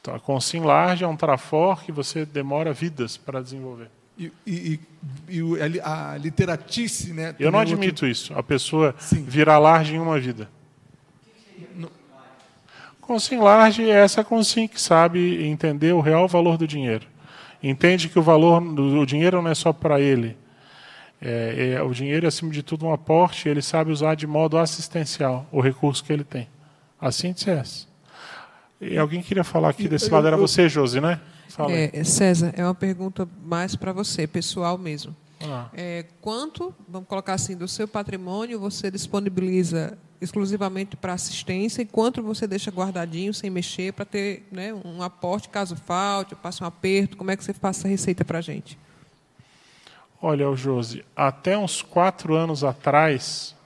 Então, 0.00 0.14
a 0.14 0.20
consim 0.20 0.60
large 0.60 1.04
é 1.04 1.08
um 1.08 1.16
trafor 1.16 1.82
que 1.82 1.92
você 1.92 2.24
demora 2.24 2.72
vidas 2.72 3.16
para 3.16 3.42
desenvolver. 3.42 3.90
E, 4.18 4.32
e, 4.46 4.80
e, 5.28 5.38
e 5.38 5.80
a 5.82 6.16
literatice, 6.18 7.12
né? 7.12 7.34
Eu 7.38 7.50
não 7.50 7.58
admito 7.58 8.04
outro... 8.04 8.08
isso. 8.08 8.34
A 8.34 8.42
pessoa 8.42 8.94
Sim. 8.98 9.24
virar 9.24 9.58
large 9.58 9.94
em 9.94 9.98
uma 9.98 10.18
vida. 10.18 10.48
Consim 13.00 13.38
large 13.38 13.90
é 13.90 13.94
essa 13.94 14.22
consim 14.22 14.68
que 14.68 14.80
sabe 14.80 15.44
entender 15.44 15.92
o 15.92 16.00
real 16.00 16.28
valor 16.28 16.56
do 16.56 16.66
dinheiro. 16.66 17.06
Entende 17.62 18.08
que 18.08 18.18
o 18.18 18.22
valor 18.22 18.60
do 18.60 19.04
dinheiro 19.04 19.42
não 19.42 19.50
é 19.50 19.54
só 19.54 19.72
para 19.72 20.00
ele, 20.00 20.36
é, 21.20 21.74
é, 21.74 21.82
o 21.82 21.92
dinheiro 21.92 22.26
é, 22.26 22.28
acima 22.28 22.50
de 22.50 22.62
tudo, 22.62 22.86
um 22.86 22.92
aporte, 22.92 23.48
ele 23.48 23.60
sabe 23.60 23.92
usar 23.92 24.14
de 24.14 24.26
modo 24.26 24.56
assistencial 24.56 25.46
o 25.52 25.60
recurso 25.60 26.02
que 26.02 26.12
ele 26.12 26.24
tem. 26.24 26.48
Assim 27.00 27.32
de 27.32 27.40
CS. 27.40 27.88
E 28.80 28.96
alguém 28.96 29.22
queria 29.22 29.44
falar 29.44 29.68
aqui 29.68 29.86
desse 29.86 30.08
eu, 30.08 30.14
lado, 30.14 30.26
era 30.26 30.36
eu, 30.36 30.40
você, 30.40 30.68
Josi, 30.68 31.00
né? 31.00 31.20
É, 31.68 32.04
César, 32.04 32.52
é 32.56 32.64
uma 32.64 32.74
pergunta 32.74 33.28
mais 33.42 33.76
para 33.76 33.92
você, 33.92 34.26
pessoal 34.26 34.78
mesmo. 34.78 35.14
Ah. 35.42 35.68
É, 35.74 36.04
quanto, 36.20 36.74
vamos 36.88 37.08
colocar 37.08 37.34
assim, 37.34 37.56
do 37.56 37.66
seu 37.66 37.88
patrimônio 37.88 38.60
você 38.60 38.90
disponibiliza 38.90 39.98
exclusivamente 40.20 40.96
para 40.96 41.14
assistência 41.14 41.80
e 41.82 41.86
quanto 41.86 42.22
você 42.22 42.46
deixa 42.46 42.70
guardadinho, 42.70 43.32
sem 43.32 43.48
mexer, 43.48 43.92
para 43.92 44.04
ter 44.04 44.46
né, 44.52 44.72
um 44.72 45.02
aporte 45.02 45.48
caso 45.48 45.76
falte, 45.76 46.34
passe 46.34 46.62
um 46.62 46.66
aperto? 46.66 47.16
Como 47.16 47.30
é 47.30 47.36
que 47.36 47.42
você 47.42 47.54
passa 47.54 47.88
a 47.88 47.90
receita 47.90 48.24
para 48.24 48.38
a 48.38 48.42
gente? 48.42 48.78
Olha, 50.22 50.54
Josi, 50.54 51.04
até 51.16 51.56
uns 51.56 51.80
quatro 51.80 52.34
anos 52.34 52.62
atrás, 52.62 53.56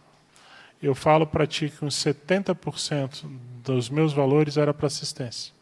eu 0.80 0.94
falo 0.94 1.26
para 1.26 1.46
ti 1.46 1.68
que 1.68 1.84
uns 1.84 1.96
70% 1.96 3.24
dos 3.62 3.90
meus 3.90 4.12
valores 4.12 4.56
era 4.56 4.72
para 4.72 4.86
assistência. 4.86 5.52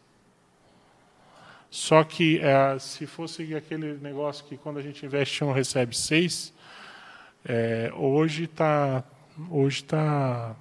Só 1.71 2.03
que 2.03 2.39
é, 2.39 2.77
se 2.77 3.07
fosse 3.07 3.55
aquele 3.55 3.93
negócio 3.95 4.45
que 4.45 4.55
quando 4.55 4.77
a 4.77 4.81
gente 4.83 5.03
investe 5.03 5.43
um 5.43 5.51
recebe 5.51 5.97
seis, 5.97 6.53
é, 7.43 7.91
hoje 7.95 8.43
está 8.43 9.03
hoje 9.49 9.83
tá, 9.83 10.55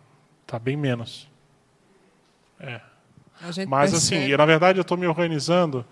tá 0.47 0.59
bem 0.59 0.75
menos. 0.75 1.29
É. 2.59 2.81
Mas 3.69 3.93
assim, 3.93 4.35
na 4.35 4.47
verdade 4.47 4.79
eu 4.79 4.83
estou 4.83 4.97
me 4.97 5.07
organizando 5.07 5.85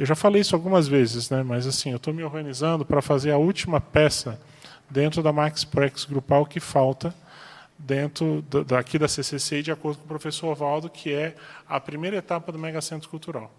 eu 0.00 0.06
já 0.06 0.14
falei 0.14 0.40
isso 0.40 0.56
algumas 0.56 0.88
vezes, 0.88 1.28
né? 1.28 1.42
mas 1.42 1.66
assim, 1.66 1.90
eu 1.90 1.98
estou 1.98 2.14
me 2.14 2.24
organizando 2.24 2.86
para 2.86 3.02
fazer 3.02 3.32
a 3.32 3.36
última 3.36 3.82
peça 3.82 4.40
dentro 4.88 5.22
da 5.22 5.30
Max 5.30 5.62
Prex 5.62 6.06
grupal 6.06 6.46
que 6.46 6.58
falta 6.58 7.14
dentro 7.78 8.42
daqui 8.66 8.98
da 8.98 9.06
CCC, 9.06 9.60
de 9.60 9.70
acordo 9.70 9.98
com 9.98 10.06
o 10.06 10.08
professor 10.08 10.48
Ovaldo, 10.48 10.88
que 10.88 11.12
é 11.12 11.34
a 11.68 11.78
primeira 11.78 12.16
etapa 12.16 12.50
do 12.50 12.58
Mega 12.58 12.80
Centro 12.80 13.10
Cultural. 13.10 13.52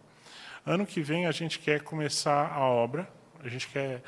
Ano 0.65 0.83
que 0.83 0.99
vem 0.99 1.27
a 1.27 1.31
gente 1.31 1.59
quer 1.59 1.83
começar 1.83 2.51
a 2.51 2.61
obra, 2.61 3.07
a 3.43 3.47
gente 3.47 3.67
quer, 3.67 4.01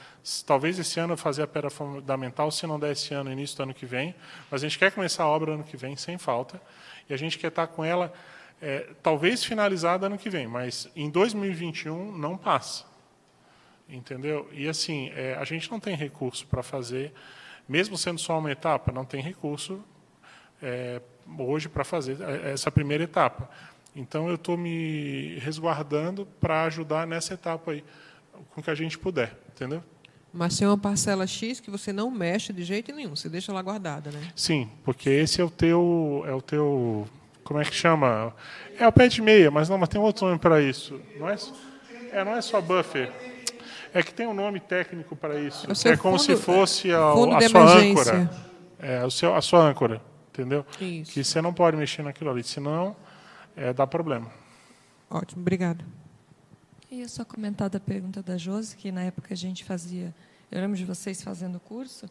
talvez 0.44 0.80
esse 0.80 1.00
ano 1.00 1.16
fazer 1.16 1.44
a 1.44 1.48
pedra 1.48 1.70
fundamental, 1.70 2.50
se 2.50 2.66
não 2.66 2.80
der 2.80 2.94
esse 2.94 3.14
ano, 3.14 3.32
início 3.32 3.56
do 3.58 3.62
ano 3.62 3.74
que 3.76 3.86
vem, 3.86 4.16
mas 4.50 4.64
a 4.64 4.68
gente 4.68 4.80
quer 4.80 4.92
começar 4.92 5.24
a 5.24 5.28
obra 5.28 5.54
ano 5.54 5.64
que 5.64 5.78
vem, 5.78 5.96
sem 5.96 6.18
falta, 6.18 6.60
e 7.08 7.14
a 7.14 7.18
gente 7.18 7.38
quer 7.38 7.50
estar 7.50 7.68
com 7.68 7.86
ela 7.86 8.12
é, 8.64 8.88
talvez 9.04 9.44
finalizada 9.44 10.06
ano 10.06 10.18
que 10.18 10.30
vem, 10.30 10.48
mas 10.48 10.90
em 10.96 11.10
2021 11.10 12.18
não 12.18 12.38
passa. 12.38 12.86
Entendeu? 13.90 14.50
E 14.54 14.70
assim, 14.70 15.10
é, 15.10 15.36
a 15.36 15.44
gente 15.44 15.70
não 15.70 15.82
tem 15.82 15.98
recurso 15.98 16.48
para 16.48 16.64
fazer, 16.64 17.12
mesmo 17.68 17.98
sendo 17.98 18.18
só 18.18 18.40
uma 18.40 18.50
etapa, 18.50 18.90
não 18.94 19.04
tem 19.04 19.22
recurso 19.22 19.84
é, 20.62 21.02
hoje 21.38 21.68
para 21.68 21.84
fazer 21.84 22.18
é, 22.22 22.52
essa 22.54 22.72
primeira 22.72 23.04
etapa. 23.04 23.50
Então 23.94 24.30
eu 24.30 24.36
estou 24.36 24.56
me 24.56 25.38
resguardando 25.40 26.26
para 26.40 26.64
ajudar 26.64 27.06
nessa 27.06 27.34
etapa 27.34 27.72
aí, 27.72 27.84
com 28.52 28.62
o 28.62 28.64
que 28.64 28.72
a 28.72 28.76
gente 28.76 28.98
puder, 28.98 29.38
entendeu? 29.54 29.84
Mas 30.32 30.58
tem 30.58 30.66
uma 30.66 30.78
parcela 30.78 31.28
X 31.28 31.60
que 31.60 31.70
você 31.70 31.92
não 31.92 32.10
mexe 32.10 32.54
de 32.54 32.64
jeito 32.64 32.94
nenhum, 32.94 33.14
você 33.14 33.28
deixa 33.28 33.52
lá 33.52 33.62
guardada, 33.62 34.10
né? 34.10 34.32
Sim, 34.34 34.70
porque 34.86 35.10
esse 35.10 35.42
é 35.42 35.44
o 35.44 35.50
teu, 35.50 36.24
é 36.26 36.34
o 36.34 36.42
teu 36.42 37.08
como 37.44 37.60
é 37.60 37.66
que 37.66 37.74
chama? 37.74 38.34
É 38.80 38.88
o 38.88 38.92
pé 38.92 39.08
de 39.08 39.22
meia, 39.22 39.52
mas 39.52 39.70
não, 39.70 39.78
mas 39.78 39.90
tem 39.90 40.00
outro 40.00 40.26
nome 40.26 40.40
para 40.40 40.62
isso. 40.62 41.00
Não 41.18 41.30
é, 41.30 41.36
é, 42.12 42.24
não 42.24 42.36
é 42.36 42.42
só 42.42 42.62
buffer. 42.62 43.12
É 43.94 44.02
que 44.02 44.14
tem 44.14 44.26
um 44.26 44.34
nome 44.34 44.60
técnico 44.60 45.16
para 45.16 45.40
isso. 45.40 45.68
É, 45.70 45.92
é 45.92 45.98
como 45.98 46.18
fundo, 46.18 46.26
se 46.26 46.36
fosse 46.36 46.92
a, 46.92 47.12
a 47.12 47.50
sua 47.50 47.78
âncora. 47.78 48.30
É, 48.80 49.06
o 49.06 49.12
seu, 49.12 49.36
a 49.36 49.42
sua 49.42 49.60
âncora. 49.62 50.02
entendeu? 50.30 50.66
Isso. 50.82 51.14
Que 51.14 51.24
você 51.24 51.42
não 51.42 51.54
pode 51.54 51.78
mexer 51.78 52.02
naquilo 52.02 52.32
ali, 52.32 52.44
senão 52.44 52.96
é, 53.56 53.72
dá 53.72 53.86
problema. 53.86 54.32
Ótimo, 55.10 55.42
obrigada. 55.42 55.86
Eu 56.92 57.00
ia 57.00 57.08
só 57.08 57.24
comentar 57.24 57.70
da 57.70 57.80
pergunta 57.80 58.22
da 58.24 58.38
Josi, 58.38 58.76
que 58.76 58.92
na 58.92 59.04
época 59.04 59.34
a 59.34 59.38
gente 59.38 59.64
fazia, 59.64 60.14
eu 60.52 60.60
lembro 60.60 60.76
de 60.76 60.86
vocês 60.86 61.22
fazendo 61.22 61.56
o 61.56 61.60
curso, 61.60 62.10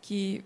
que 0.00 0.44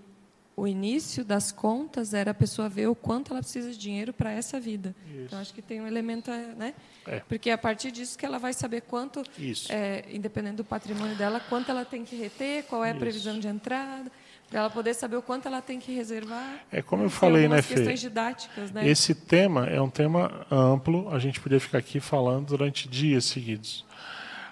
o 0.58 0.66
início 0.66 1.24
das 1.24 1.52
contas 1.52 2.12
era 2.12 2.32
a 2.32 2.34
pessoa 2.34 2.68
ver 2.68 2.88
o 2.88 2.94
quanto 2.94 3.32
ela 3.32 3.40
precisa 3.40 3.70
de 3.70 3.78
dinheiro 3.78 4.12
para 4.12 4.32
essa 4.32 4.58
vida. 4.58 4.94
Isso. 5.06 5.22
Então 5.26 5.38
acho 5.38 5.54
que 5.54 5.62
tem 5.62 5.80
um 5.80 5.86
elemento, 5.86 6.30
né? 6.30 6.74
É. 7.06 7.20
Porque 7.20 7.48
é 7.48 7.52
a 7.52 7.58
partir 7.58 7.92
disso 7.92 8.18
que 8.18 8.26
ela 8.26 8.38
vai 8.38 8.52
saber 8.52 8.82
quanto, 8.82 9.22
é, 9.68 10.04
independente 10.10 10.56
do 10.56 10.64
patrimônio 10.64 11.14
dela, 11.14 11.40
quanto 11.48 11.70
ela 11.70 11.84
tem 11.84 12.04
que 12.04 12.16
reter, 12.16 12.64
qual 12.64 12.84
é 12.84 12.90
a 12.90 12.94
previsão 12.94 13.34
Isso. 13.34 13.42
de 13.42 13.48
entrada, 13.48 14.10
para 14.50 14.60
ela 14.60 14.70
poder 14.70 14.94
saber 14.94 15.16
o 15.16 15.22
quanto 15.22 15.46
ela 15.46 15.62
tem 15.62 15.78
que 15.78 15.92
reservar. 15.92 16.58
É 16.72 16.82
como 16.82 17.04
eu 17.04 17.10
falei, 17.10 17.46
né, 17.48 17.62
Fê? 17.62 17.74
questões 17.74 18.00
didáticas, 18.00 18.72
né? 18.72 18.88
Esse 18.88 19.14
tema 19.14 19.66
é 19.66 19.80
um 19.80 19.90
tema 19.90 20.44
amplo. 20.50 21.08
A 21.14 21.20
gente 21.20 21.40
poderia 21.40 21.60
ficar 21.60 21.78
aqui 21.78 22.00
falando 22.00 22.46
durante 22.46 22.88
dias 22.88 23.26
seguidos. 23.26 23.86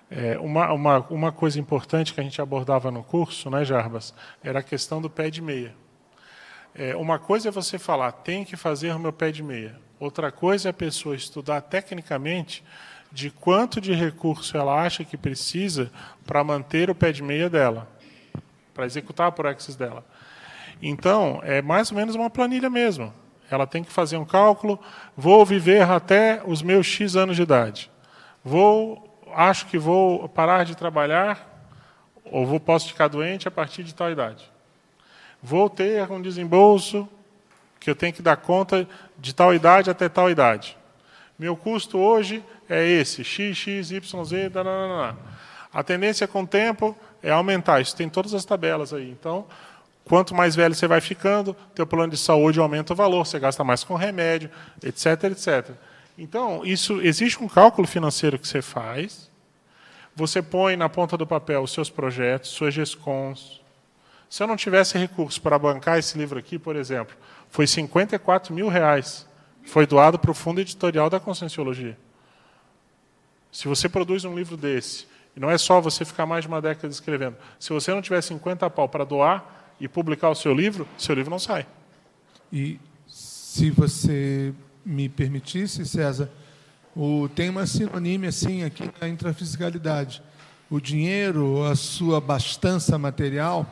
É, 0.08 0.38
uma, 0.38 0.72
uma, 0.72 0.98
uma 1.10 1.32
coisa 1.32 1.58
importante 1.58 2.14
que 2.14 2.20
a 2.20 2.22
gente 2.22 2.40
abordava 2.40 2.92
no 2.92 3.02
curso, 3.02 3.50
né, 3.50 3.64
Jarbas, 3.64 4.14
era 4.40 4.60
a 4.60 4.62
questão 4.62 5.02
do 5.02 5.10
pé 5.10 5.30
de 5.30 5.42
meia. 5.42 5.74
É, 6.78 6.94
uma 6.94 7.18
coisa 7.18 7.48
é 7.48 7.50
você 7.50 7.78
falar, 7.78 8.12
tem 8.12 8.44
que 8.44 8.54
fazer 8.54 8.94
o 8.94 8.98
meu 8.98 9.12
pé 9.12 9.32
de 9.32 9.42
meia. 9.42 9.80
Outra 9.98 10.30
coisa 10.30 10.68
é 10.68 10.70
a 10.70 10.74
pessoa 10.74 11.16
estudar 11.16 11.62
tecnicamente 11.62 12.62
de 13.10 13.30
quanto 13.30 13.80
de 13.80 13.94
recurso 13.94 14.58
ela 14.58 14.82
acha 14.82 15.02
que 15.02 15.16
precisa 15.16 15.90
para 16.26 16.44
manter 16.44 16.90
o 16.90 16.94
pé 16.94 17.12
de 17.12 17.22
meia 17.22 17.48
dela, 17.48 17.88
para 18.74 18.84
executar 18.84 19.28
a 19.28 19.32
Proexis 19.32 19.74
dela. 19.74 20.04
Então, 20.82 21.40
é 21.44 21.62
mais 21.62 21.90
ou 21.90 21.96
menos 21.96 22.14
uma 22.14 22.28
planilha 22.28 22.68
mesmo. 22.68 23.10
Ela 23.50 23.66
tem 23.66 23.82
que 23.82 23.90
fazer 23.90 24.18
um 24.18 24.26
cálculo, 24.26 24.78
vou 25.16 25.46
viver 25.46 25.88
até 25.90 26.42
os 26.44 26.60
meus 26.60 26.86
X 26.86 27.16
anos 27.16 27.36
de 27.36 27.42
idade. 27.42 27.90
Vou, 28.44 29.18
acho 29.34 29.64
que 29.64 29.78
vou 29.78 30.28
parar 30.28 30.66
de 30.66 30.76
trabalhar 30.76 31.72
ou 32.22 32.44
vou 32.44 32.60
posso 32.60 32.88
ficar 32.88 33.08
doente 33.08 33.48
a 33.48 33.50
partir 33.50 33.82
de 33.82 33.94
tal 33.94 34.10
idade. 34.10 34.55
Vou 35.48 35.70
ter 35.70 36.10
um 36.10 36.20
desembolso 36.20 37.08
que 37.78 37.88
eu 37.88 37.94
tenho 37.94 38.12
que 38.12 38.20
dar 38.20 38.36
conta 38.36 38.84
de 39.16 39.32
tal 39.32 39.54
idade 39.54 39.88
até 39.88 40.08
tal 40.08 40.28
idade. 40.28 40.76
Meu 41.38 41.56
custo 41.56 41.98
hoje 41.98 42.42
é 42.68 42.84
esse, 42.84 43.22
x, 43.22 43.56
x, 43.56 43.92
y, 43.92 44.24
z. 44.24 44.50
A 45.72 45.84
tendência 45.84 46.26
com 46.26 46.42
o 46.42 46.46
tempo 46.48 46.98
é 47.22 47.30
aumentar. 47.30 47.80
Isso 47.80 47.94
tem 47.94 48.08
todas 48.08 48.34
as 48.34 48.44
tabelas 48.44 48.92
aí. 48.92 49.08
Então, 49.08 49.46
quanto 50.04 50.34
mais 50.34 50.56
velho 50.56 50.74
você 50.74 50.88
vai 50.88 51.00
ficando, 51.00 51.54
teu 51.76 51.86
plano 51.86 52.10
de 52.10 52.18
saúde 52.18 52.58
aumenta 52.58 52.92
o 52.92 52.96
valor, 52.96 53.24
você 53.24 53.38
gasta 53.38 53.62
mais 53.62 53.84
com 53.84 53.94
remédio, 53.94 54.50
etc, 54.82 55.30
etc. 55.30 55.70
Então, 56.18 56.62
isso 56.64 57.00
existe 57.00 57.40
um 57.40 57.46
cálculo 57.46 57.86
financeiro 57.86 58.36
que 58.36 58.48
você 58.48 58.60
faz. 58.60 59.30
Você 60.16 60.42
põe 60.42 60.76
na 60.76 60.88
ponta 60.88 61.16
do 61.16 61.24
papel 61.24 61.62
os 61.62 61.72
seus 61.72 61.88
projetos, 61.88 62.50
suas 62.50 62.74
GESCONs, 62.74 63.64
se 64.28 64.42
eu 64.42 64.46
não 64.46 64.56
tivesse 64.56 64.98
recurso 64.98 65.40
para 65.40 65.58
bancar 65.58 65.98
esse 65.98 66.18
livro 66.18 66.38
aqui, 66.38 66.58
por 66.58 66.76
exemplo, 66.76 67.16
foi 67.48 67.66
54 67.66 68.52
mil 68.52 68.68
reais. 68.68 69.26
Foi 69.64 69.86
doado 69.86 70.18
para 70.18 70.30
o 70.30 70.34
fundo 70.34 70.60
editorial 70.60 71.10
da 71.10 71.18
Conscienciologia. 71.18 71.98
Se 73.50 73.66
você 73.66 73.88
produz 73.88 74.24
um 74.24 74.34
livro 74.34 74.56
desse, 74.56 75.06
e 75.36 75.40
não 75.40 75.50
é 75.50 75.58
só 75.58 75.80
você 75.80 76.04
ficar 76.04 76.26
mais 76.26 76.42
de 76.42 76.48
uma 76.48 76.60
década 76.60 76.88
escrevendo, 76.88 77.36
se 77.58 77.72
você 77.72 77.92
não 77.92 78.02
tiver 78.02 78.20
50 78.20 78.68
pau 78.70 78.88
para 78.88 79.04
doar 79.04 79.74
e 79.80 79.88
publicar 79.88 80.30
o 80.30 80.34
seu 80.34 80.54
livro, 80.54 80.86
seu 80.96 81.14
livro 81.14 81.30
não 81.30 81.38
sai. 81.38 81.66
E 82.52 82.78
se 83.06 83.70
você 83.70 84.54
me 84.84 85.08
permitisse, 85.08 85.84
César, 85.84 86.30
o, 86.94 87.28
tem 87.34 87.50
uma 87.50 87.66
sinonímia 87.66 88.28
assim 88.28 88.62
aqui 88.62 88.90
na 89.00 89.08
intrafisicalidade. 89.08 90.22
O 90.70 90.80
dinheiro, 90.80 91.64
a 91.64 91.74
sua 91.74 92.20
bastança 92.20 92.96
material, 92.98 93.66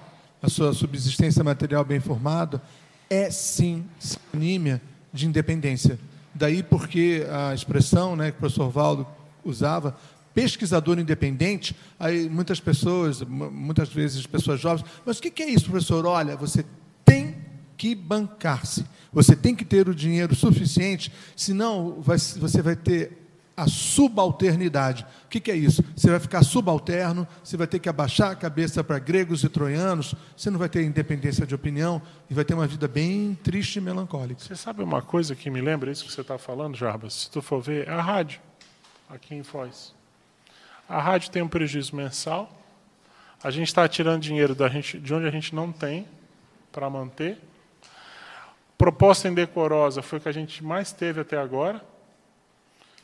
a 0.44 0.48
sua 0.50 0.74
subsistência 0.74 1.42
material 1.42 1.82
bem 1.86 2.00
formada, 2.00 2.60
é 3.08 3.30
sim 3.30 3.82
sinímia 3.98 4.80
de 5.10 5.26
independência. 5.26 5.98
Daí 6.34 6.62
porque 6.62 7.26
a 7.30 7.54
expressão 7.54 8.14
né, 8.14 8.30
que 8.30 8.36
o 8.36 8.40
professor 8.40 8.68
Valdo 8.68 9.06
usava, 9.42 9.96
pesquisador 10.34 10.98
independente, 10.98 11.74
aí 11.98 12.28
muitas 12.28 12.60
pessoas, 12.60 13.22
muitas 13.22 13.88
vezes 13.88 14.26
pessoas 14.26 14.60
jovens, 14.60 14.84
mas 15.06 15.16
o 15.16 15.22
que 15.22 15.42
é 15.42 15.48
isso, 15.48 15.70
professor? 15.70 16.04
Olha, 16.04 16.36
você 16.36 16.62
tem 17.06 17.36
que 17.74 17.94
bancar-se, 17.94 18.84
você 19.10 19.34
tem 19.34 19.54
que 19.54 19.64
ter 19.64 19.88
o 19.88 19.94
dinheiro 19.94 20.34
suficiente, 20.34 21.10
senão 21.34 22.02
você 22.02 22.60
vai 22.60 22.76
ter 22.76 23.23
a 23.56 23.68
subalternidade. 23.68 25.06
O 25.24 25.28
que, 25.28 25.50
é 25.50 25.54
isso? 25.54 25.84
Você 25.96 26.10
vai 26.10 26.18
ficar 26.18 26.42
subalterno, 26.42 27.26
você 27.42 27.56
vai 27.56 27.66
ter 27.66 27.78
que 27.78 27.88
abaixar 27.88 28.32
a 28.32 28.36
cabeça 28.36 28.82
para 28.82 28.98
gregos 28.98 29.44
e 29.44 29.48
troianos, 29.48 30.14
você 30.36 30.50
não 30.50 30.58
vai 30.58 30.68
ter 30.68 30.82
independência 30.84 31.46
de 31.46 31.54
opinião 31.54 32.02
e 32.28 32.34
vai 32.34 32.44
ter 32.44 32.54
uma 32.54 32.66
vida 32.66 32.88
bem 32.88 33.34
triste 33.42 33.76
e 33.76 33.80
melancólica. 33.80 34.40
Você 34.40 34.56
sabe 34.56 34.82
uma 34.82 35.02
coisa 35.02 35.34
que 35.34 35.50
me 35.50 35.60
lembra 35.60 35.90
isso 35.90 36.04
que 36.04 36.12
você 36.12 36.20
está 36.20 36.36
falando, 36.36 36.76
Jarbas? 36.76 37.14
Se 37.14 37.30
tu 37.30 37.40
for 37.40 37.60
ver, 37.60 37.88
é 37.88 37.92
a 37.92 38.02
rádio, 38.02 38.40
aqui 39.08 39.34
em 39.34 39.42
Foz. 39.42 39.94
A 40.88 41.00
rádio 41.00 41.30
tem 41.30 41.42
um 41.42 41.48
prejuízo 41.48 41.94
mensal, 41.94 42.50
a 43.42 43.50
gente 43.50 43.68
está 43.68 43.86
tirando 43.88 44.20
dinheiro 44.20 44.54
da 44.54 44.68
gente, 44.68 44.98
de 44.98 45.14
onde 45.14 45.26
a 45.26 45.30
gente 45.30 45.54
não 45.54 45.70
tem 45.70 46.06
para 46.72 46.90
manter. 46.90 47.38
Proposta 48.76 49.28
indecorosa 49.28 50.02
foi 50.02 50.18
o 50.18 50.22
que 50.22 50.28
a 50.28 50.32
gente 50.32 50.64
mais 50.64 50.92
teve 50.92 51.20
até 51.20 51.38
agora 51.38 51.93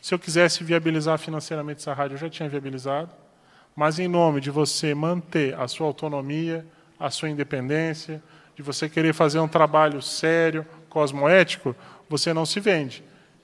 se 0.01 0.15
eu 0.15 0.19
quisesse 0.19 0.65
viabilizar 0.65 1.19
financeiramente 1.19 1.81
essa 1.81 1.93
rádio, 1.93 2.15
eu 2.15 2.19
já 2.19 2.29
tinha 2.29 2.49
viabilizado. 2.49 3.11
Mas 3.77 3.99
em 3.99 4.09
nome 4.09 4.41
de 4.41 4.51
você 4.51 4.95
manter 4.95 5.55
a 5.59 5.69
sua 5.69 5.87
autonomia, 5.87 6.67
a 6.99 7.11
sua 7.11 7.29
independência, 7.29 8.23
de 8.57 8.63
você 8.63 8.89
querer 8.89 9.15
fazer 9.15 9.39
um 9.39 9.49
trabalho 9.49 10.03
sério, 10.03 10.67
cosmoético, 10.89 11.75
você 12.09 12.35
não 12.35 12.45
se 12.45 12.61
vende. 12.61 13.03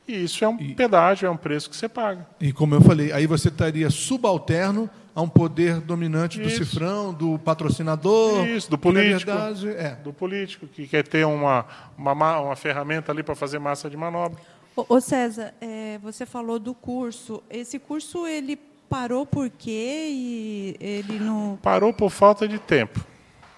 E 0.08 0.24
isso 0.24 0.44
é 0.44 0.48
um 0.48 0.56
e, 0.60 0.74
pedágio, 0.74 1.26
é 1.26 1.30
um 1.30 1.36
preço 1.36 1.68
que 1.68 1.76
você 1.76 1.88
paga. 1.88 2.26
E 2.40 2.52
como 2.52 2.74
eu 2.74 2.80
falei, 2.80 3.12
aí 3.12 3.26
você 3.26 3.48
estaria 3.48 3.90
subalterno 3.90 4.88
a 5.14 5.22
um 5.22 5.28
poder 5.28 5.80
dominante 5.80 6.40
isso. 6.40 6.60
do 6.60 6.64
cifrão, 6.64 7.12
do 7.12 7.38
patrocinador. 7.38 8.46
Isso, 8.46 8.70
do 8.70 8.78
político. 8.78 9.32
Verdade, 9.32 9.68
é. 9.70 9.96
Do 10.04 10.12
político, 10.12 10.66
que 10.66 10.86
quer 10.86 11.06
ter 11.06 11.24
uma, 11.24 11.64
uma, 11.96 12.40
uma 12.40 12.56
ferramenta 12.56 13.10
ali 13.10 13.22
para 13.22 13.34
fazer 13.34 13.58
massa 13.58 13.88
de 13.88 13.96
manobra. 13.96 14.38
Ô 14.76 15.00
César, 15.00 15.54
é, 15.58 15.98
você 16.02 16.26
falou 16.26 16.58
do 16.58 16.74
curso. 16.74 17.42
Esse 17.48 17.78
curso 17.78 18.26
ele 18.26 18.56
parou 18.90 19.24
por 19.24 19.48
quê? 19.48 20.08
E 20.10 20.76
ele 20.78 21.18
não. 21.18 21.58
Parou 21.62 21.94
por 21.94 22.10
falta 22.10 22.46
de 22.46 22.58
tempo. 22.58 23.00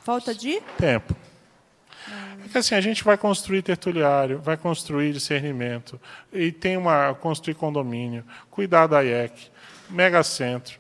Falta 0.00 0.32
de? 0.32 0.60
Tempo. 0.78 1.16
É 2.44 2.48
que 2.48 2.56
assim, 2.56 2.76
a 2.76 2.80
gente 2.80 3.02
vai 3.02 3.18
construir 3.18 3.62
tertuliário, 3.62 4.38
vai 4.38 4.56
construir 4.56 5.12
discernimento, 5.12 6.00
e 6.32 6.52
tem 6.52 6.76
uma 6.76 7.12
construir 7.14 7.54
condomínio, 7.54 8.24
cuidar 8.48 8.86
da 8.86 9.02
IEC, 9.02 9.50
megacentro. 9.90 10.78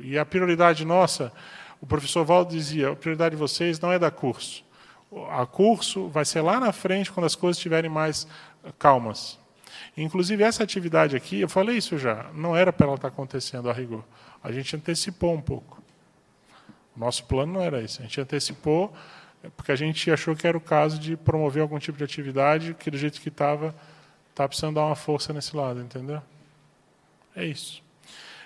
E 0.00 0.16
a 0.16 0.24
prioridade 0.24 0.84
nossa, 0.84 1.32
o 1.80 1.86
professor 1.86 2.24
Valdo 2.24 2.52
dizia, 2.52 2.92
a 2.92 2.96
prioridade 2.96 3.34
de 3.34 3.38
vocês 3.38 3.80
não 3.80 3.92
é 3.92 3.98
dar 3.98 4.12
curso 4.12 4.64
a 5.30 5.46
curso 5.46 6.08
vai 6.08 6.24
ser 6.24 6.40
lá 6.40 6.58
na 6.58 6.72
frente, 6.72 7.10
quando 7.10 7.26
as 7.26 7.34
coisas 7.34 7.56
estiverem 7.56 7.90
mais 7.90 8.26
calmas. 8.78 9.38
Inclusive, 9.96 10.42
essa 10.42 10.62
atividade 10.62 11.16
aqui, 11.16 11.40
eu 11.40 11.48
falei 11.48 11.76
isso 11.76 11.98
já, 11.98 12.30
não 12.34 12.56
era 12.56 12.72
para 12.72 12.86
ela 12.86 12.96
estar 12.96 13.08
acontecendo 13.08 13.68
a 13.68 13.72
rigor. 13.72 14.04
A 14.42 14.50
gente 14.50 14.74
antecipou 14.74 15.34
um 15.34 15.40
pouco. 15.40 15.82
Nosso 16.96 17.24
plano 17.24 17.54
não 17.54 17.62
era 17.62 17.82
esse. 17.82 18.00
A 18.00 18.02
gente 18.02 18.20
antecipou 18.20 18.92
porque 19.56 19.72
a 19.72 19.76
gente 19.76 20.10
achou 20.10 20.36
que 20.36 20.46
era 20.46 20.56
o 20.56 20.60
caso 20.60 20.98
de 20.98 21.16
promover 21.16 21.62
algum 21.62 21.78
tipo 21.78 21.98
de 21.98 22.04
atividade 22.04 22.74
que, 22.74 22.90
do 22.90 22.96
jeito 22.96 23.20
que 23.20 23.28
estava, 23.28 23.74
está 24.30 24.46
precisando 24.46 24.76
dar 24.76 24.86
uma 24.86 24.94
força 24.94 25.32
nesse 25.32 25.56
lado, 25.56 25.80
entendeu? 25.80 26.22
É 27.34 27.44
isso. 27.44 27.82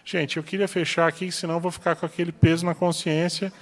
Gente, 0.04 0.36
eu 0.36 0.42
queria 0.42 0.68
fechar 0.68 1.08
aqui, 1.08 1.30
senão 1.32 1.60
vou 1.60 1.70
ficar 1.70 1.96
com 1.96 2.06
aquele 2.06 2.32
peso 2.32 2.64
na 2.64 2.74
consciência 2.74 3.52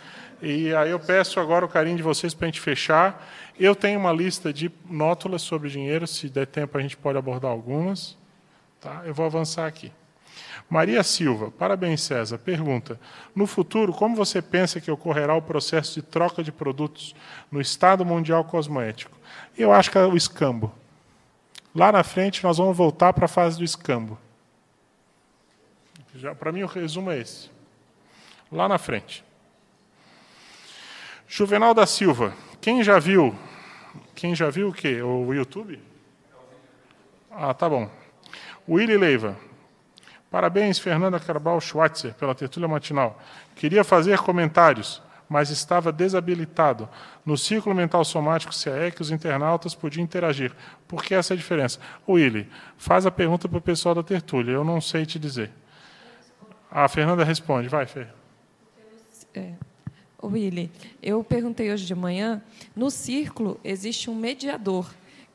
e 0.44 0.74
aí 0.74 0.90
eu 0.90 1.00
peço 1.00 1.40
agora 1.40 1.64
o 1.64 1.68
carinho 1.68 1.96
de 1.96 2.02
vocês 2.02 2.34
para 2.34 2.46
a 2.46 2.48
gente 2.48 2.60
fechar. 2.60 3.26
Eu 3.58 3.74
tenho 3.74 3.98
uma 3.98 4.12
lista 4.12 4.52
de 4.52 4.70
nótulas 4.88 5.40
sobre 5.40 5.70
dinheiro, 5.70 6.06
se 6.06 6.28
der 6.28 6.46
tempo 6.46 6.76
a 6.76 6.82
gente 6.82 6.96
pode 6.96 7.16
abordar 7.16 7.50
algumas. 7.50 8.16
Tá? 8.80 9.02
Eu 9.06 9.14
vou 9.14 9.24
avançar 9.24 9.66
aqui. 9.66 9.90
Maria 10.68 11.02
Silva, 11.02 11.50
parabéns 11.50 12.02
César. 12.02 12.36
Pergunta: 12.36 13.00
No 13.34 13.46
futuro, 13.46 13.92
como 13.92 14.14
você 14.14 14.42
pensa 14.42 14.80
que 14.80 14.90
ocorrerá 14.90 15.34
o 15.34 15.40
processo 15.40 15.94
de 15.94 16.02
troca 16.02 16.42
de 16.42 16.52
produtos 16.52 17.14
no 17.50 17.60
Estado 17.60 18.04
Mundial 18.04 18.44
Cosmoético? 18.44 19.16
Eu 19.56 19.72
acho 19.72 19.90
que 19.90 19.96
é 19.96 20.04
o 20.04 20.16
escambo. 20.16 20.72
Lá 21.74 21.90
na 21.90 22.04
frente 22.04 22.44
nós 22.44 22.58
vamos 22.58 22.76
voltar 22.76 23.12
para 23.12 23.24
a 23.24 23.28
fase 23.28 23.56
do 23.56 23.64
escambo. 23.64 24.18
Para 26.38 26.52
mim 26.52 26.62
o 26.62 26.66
resumo 26.66 27.10
é 27.10 27.18
esse. 27.18 27.50
Lá 28.52 28.68
na 28.68 28.78
frente. 28.78 29.23
Juvenal 31.36 31.74
da 31.74 31.84
Silva, 31.84 32.32
quem 32.60 32.84
já 32.84 33.00
viu 33.00 33.34
Quem 34.14 34.36
já 34.36 34.50
viu 34.50 34.68
o 34.68 34.72
quê? 34.72 35.02
O 35.02 35.34
YouTube? 35.34 35.82
Ah, 37.28 37.52
tá 37.52 37.68
bom. 37.68 37.90
Willy 38.68 38.96
Leiva. 38.96 39.36
Parabéns, 40.30 40.78
Fernanda 40.78 41.18
Carbal 41.18 41.60
Schweitzer, 41.60 42.14
pela 42.14 42.36
tertúlia 42.36 42.68
matinal. 42.68 43.20
Queria 43.56 43.82
fazer 43.82 44.16
comentários, 44.20 45.02
mas 45.28 45.50
estava 45.50 45.90
desabilitado. 45.90 46.88
No 47.26 47.36
ciclo 47.36 47.74
mental 47.74 48.04
somático 48.04 48.52
CAE, 48.54 48.94
os 49.00 49.10
internautas 49.10 49.74
podiam 49.74 50.04
interagir. 50.04 50.52
Por 50.86 51.02
que 51.02 51.16
essa 51.16 51.36
diferença? 51.36 51.80
Willy, 52.08 52.48
faz 52.78 53.06
a 53.06 53.10
pergunta 53.10 53.48
para 53.48 53.58
o 53.58 53.60
pessoal 53.60 53.92
da 53.92 54.04
tertúlia, 54.04 54.52
eu 54.52 54.62
não 54.62 54.80
sei 54.80 55.04
te 55.04 55.18
dizer. 55.18 55.50
A 56.70 56.86
Fernanda 56.86 57.24
responde. 57.24 57.66
Vai, 57.66 57.86
Fer. 57.86 58.14
É. 59.34 59.54
Willy, 60.26 60.70
eu 61.02 61.22
perguntei 61.22 61.72
hoje 61.72 61.84
de 61.84 61.94
manhã, 61.94 62.42
no 62.74 62.90
círculo 62.90 63.60
existe 63.64 64.10
um 64.10 64.14
mediador, 64.14 64.92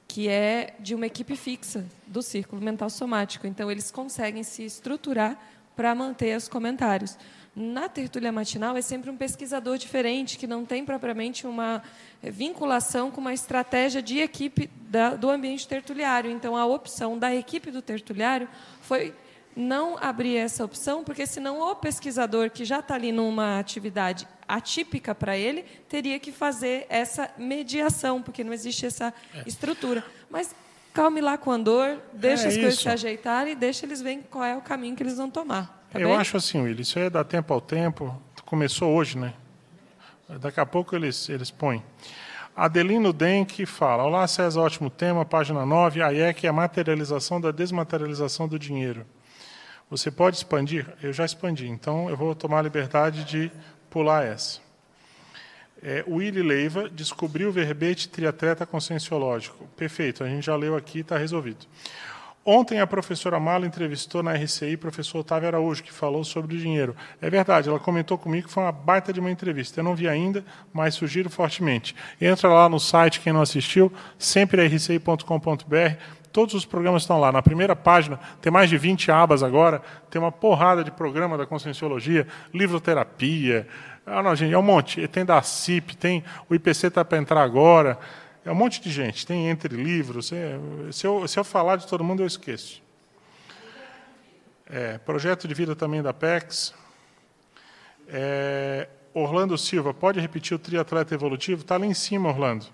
que 0.08 0.28
é 0.28 0.74
de 0.80 0.96
uma 0.96 1.06
equipe 1.06 1.36
fixa 1.36 1.86
do 2.08 2.22
círculo 2.22 2.62
mental 2.62 2.90
somático. 2.90 3.46
Então, 3.46 3.70
eles 3.70 3.92
conseguem 3.92 4.44
se 4.44 4.64
estruturar 4.64 5.38
para 5.76 5.94
manter 5.94 6.36
os 6.36 6.48
comentários. 6.48 7.18
Na 7.56 7.88
tertúlia 7.88 8.32
matinal 8.32 8.76
é 8.76 8.82
sempre 8.82 9.10
um 9.10 9.18
pesquisador 9.18 9.78
diferente, 9.78 10.38
que 10.38 10.48
não 10.48 10.66
tem 10.66 10.84
propriamente 10.84 11.46
uma 11.46 11.84
vinculação 12.24 13.12
com 13.12 13.22
uma 13.22 13.34
estratégia 13.34 14.02
de 14.02 14.20
equipe 14.20 14.70
da, 14.90 15.16
do 15.16 15.30
ambiente 15.30 15.68
tertuliário. 15.68 16.32
Então, 16.32 16.56
a 16.56 16.66
opção 16.66 17.18
da 17.18 17.34
equipe 17.34 17.70
do 17.70 17.82
tertuliário 17.82 18.48
foi 18.82 19.14
não 19.56 19.98
abrir 20.00 20.38
essa 20.38 20.64
opção, 20.64 21.04
porque 21.04 21.28
senão 21.28 21.60
o 21.60 21.76
pesquisador 21.76 22.50
que 22.50 22.64
já 22.64 22.80
está 22.80 22.96
ali 22.96 23.12
numa 23.12 23.60
atividade 23.60 24.28
atípica 24.50 25.14
para 25.14 25.38
ele 25.38 25.64
teria 25.88 26.20
que 26.20 26.32
fazer 26.32 26.88
essa 26.90 27.30
mediação, 27.38 28.22
porque 28.22 28.44
não 28.44 28.52
existe 28.52 28.88
essa 28.88 29.14
é. 29.34 29.44
estrutura. 29.46 30.04
Mas 30.30 30.56
calme 30.92 31.22
lá 31.22 31.38
com 31.38 31.52
a 31.52 31.58
dor, 31.58 32.00
deixa 32.12 32.46
é 32.46 32.48
as 32.48 32.58
coisas 32.58 32.80
se 32.80 32.90
ajeitarem 32.90 33.54
e 33.54 33.56
deixa 33.56 33.86
eles 33.86 34.02
verem 34.02 34.22
qual 34.24 34.44
é 34.44 34.58
o 34.58 34.62
caminho 34.62 34.96
que 34.96 35.04
eles 35.04 35.18
vão 35.18 35.30
tomar. 35.30 35.86
Tá 35.92 36.00
Eu 36.00 36.10
bem? 36.10 36.18
acho 36.18 36.36
assim, 36.36 36.62
Willi, 36.62 36.82
isso 36.82 36.98
aí 36.98 37.06
é 37.06 37.10
dar 37.10 37.24
tempo 37.24 37.54
ao 37.54 37.62
tempo. 37.62 38.20
Começou 38.44 38.92
hoje, 38.92 39.18
né? 39.18 39.34
Daqui 40.42 40.60
a 40.60 40.66
pouco 40.66 40.96
eles, 40.96 41.30
eles 41.30 41.52
põem. 41.52 41.84
Adelino 42.56 43.14
Denk 43.14 43.66
fala: 43.66 44.04
Olá, 44.04 44.28
César, 44.28 44.62
ótimo 44.62 44.90
tema, 44.90 45.24
página 45.24 45.66
9. 45.66 46.02
A 46.02 46.12
IEC 46.12 46.46
é 46.46 46.50
a 46.50 46.54
materialização 46.54 47.40
da 47.40 47.52
desmaterialização 47.52 48.48
do 48.48 48.60
dinheiro. 48.60 49.06
Você 49.90 50.12
pode 50.12 50.38
expandir? 50.38 50.86
Eu 51.02 51.12
já 51.12 51.26
expandi, 51.26 51.68
então 51.68 52.10
eu 52.10 52.18
vou 52.18 52.36
tomar 52.36 52.60
a 52.60 52.62
liberdade 52.62 53.24
de 53.24 53.52
pular 53.90 54.26
essa. 54.26 54.60
É, 55.82 56.04
Willy 56.08 56.42
Leiva 56.42 56.90
descobriu 56.90 57.50
o 57.50 57.52
verbete 57.52 58.10
triatleta 58.10 58.66
conscienciológico. 58.66 59.68
Perfeito, 59.78 60.24
a 60.24 60.28
gente 60.28 60.46
já 60.46 60.56
leu 60.56 60.76
aqui, 60.76 61.00
está 61.00 61.18
resolvido. 61.18 61.66
Ontem 62.46 62.80
a 62.80 62.88
professora 62.88 63.40
Mala 63.40 63.68
entrevistou 63.68 64.24
na 64.24 64.34
RCI 64.34 64.76
o 64.76 64.78
professor 64.80 65.20
Otávio 65.20 65.48
Araújo, 65.48 65.84
que 65.84 65.92
falou 65.92 66.24
sobre 66.24 66.56
o 66.56 66.60
dinheiro. 66.60 66.96
É 67.22 67.30
verdade, 67.30 67.70
ela 67.70 67.80
comentou 67.80 68.18
comigo 68.18 68.48
que 68.48 68.54
foi 68.54 68.64
uma 68.64 68.72
baita 68.72 69.14
de 69.14 69.20
uma 69.20 69.30
entrevista. 69.30 69.80
Eu 69.80 69.84
não 69.84 69.96
vi 69.96 70.08
ainda, 70.08 70.44
mas 70.74 70.96
sugiro 70.96 71.30
fortemente. 71.30 71.96
Entra 72.20 72.50
lá 72.50 72.68
no 72.68 72.80
site, 72.80 73.20
quem 73.20 73.32
não 73.32 73.42
assistiu, 73.42 73.94
sempre 74.18 74.66
rci.com.br. 74.68 75.98
Todos 76.32 76.54
os 76.54 76.66
programas 76.66 77.04
estão 77.04 77.20
lá. 77.20 77.32
Na 77.32 77.42
primeira 77.42 77.76
página, 77.76 78.20
tem 78.42 78.52
mais 78.52 78.70
de 78.70 78.78
20 78.78 79.12
abas 79.12 79.42
agora, 79.42 79.82
tem 80.10 80.22
uma 80.22 80.32
porrada 80.32 80.84
de 80.84 80.92
programa 80.92 81.38
da 81.38 81.46
Conscienciologia, 81.46 82.28
livroterapia. 82.54 83.68
Ah, 84.06 84.24
não, 84.24 84.36
gente, 84.36 84.54
é 84.54 84.58
um 84.58 84.64
monte. 84.64 85.08
Tem 85.08 85.26
da 85.26 85.42
CIP, 85.42 85.98
tem 85.98 86.24
o 86.50 86.56
IPC 86.56 86.88
está 86.88 87.04
para 87.04 87.18
entrar 87.18 87.42
agora. 87.42 87.98
É 88.46 88.52
um 88.52 88.56
monte 88.56 88.82
de 88.82 88.90
gente, 88.90 89.26
tem 89.26 89.50
entre 89.50 89.76
livros. 89.76 90.32
É, 90.32 90.58
se, 90.92 91.06
eu, 91.06 91.28
se 91.28 91.40
eu 91.40 91.44
falar 91.44 91.76
de 91.76 91.88
todo 91.88 92.04
mundo, 92.04 92.24
eu 92.24 92.28
esqueço. 92.28 92.82
É, 94.68 94.98
projeto 95.00 95.48
de 95.48 95.54
vida 95.54 95.76
também 95.76 96.02
da 96.02 96.14
PEX. 96.14 96.74
É, 98.08 98.88
Orlando 99.14 99.58
Silva, 99.58 99.94
pode 99.94 100.20
repetir 100.20 100.56
o 100.56 100.60
triatleta 100.60 101.14
evolutivo? 101.14 101.62
Está 101.62 101.78
lá 101.78 101.86
em 101.86 101.94
cima, 101.94 102.30
Orlando. 102.30 102.66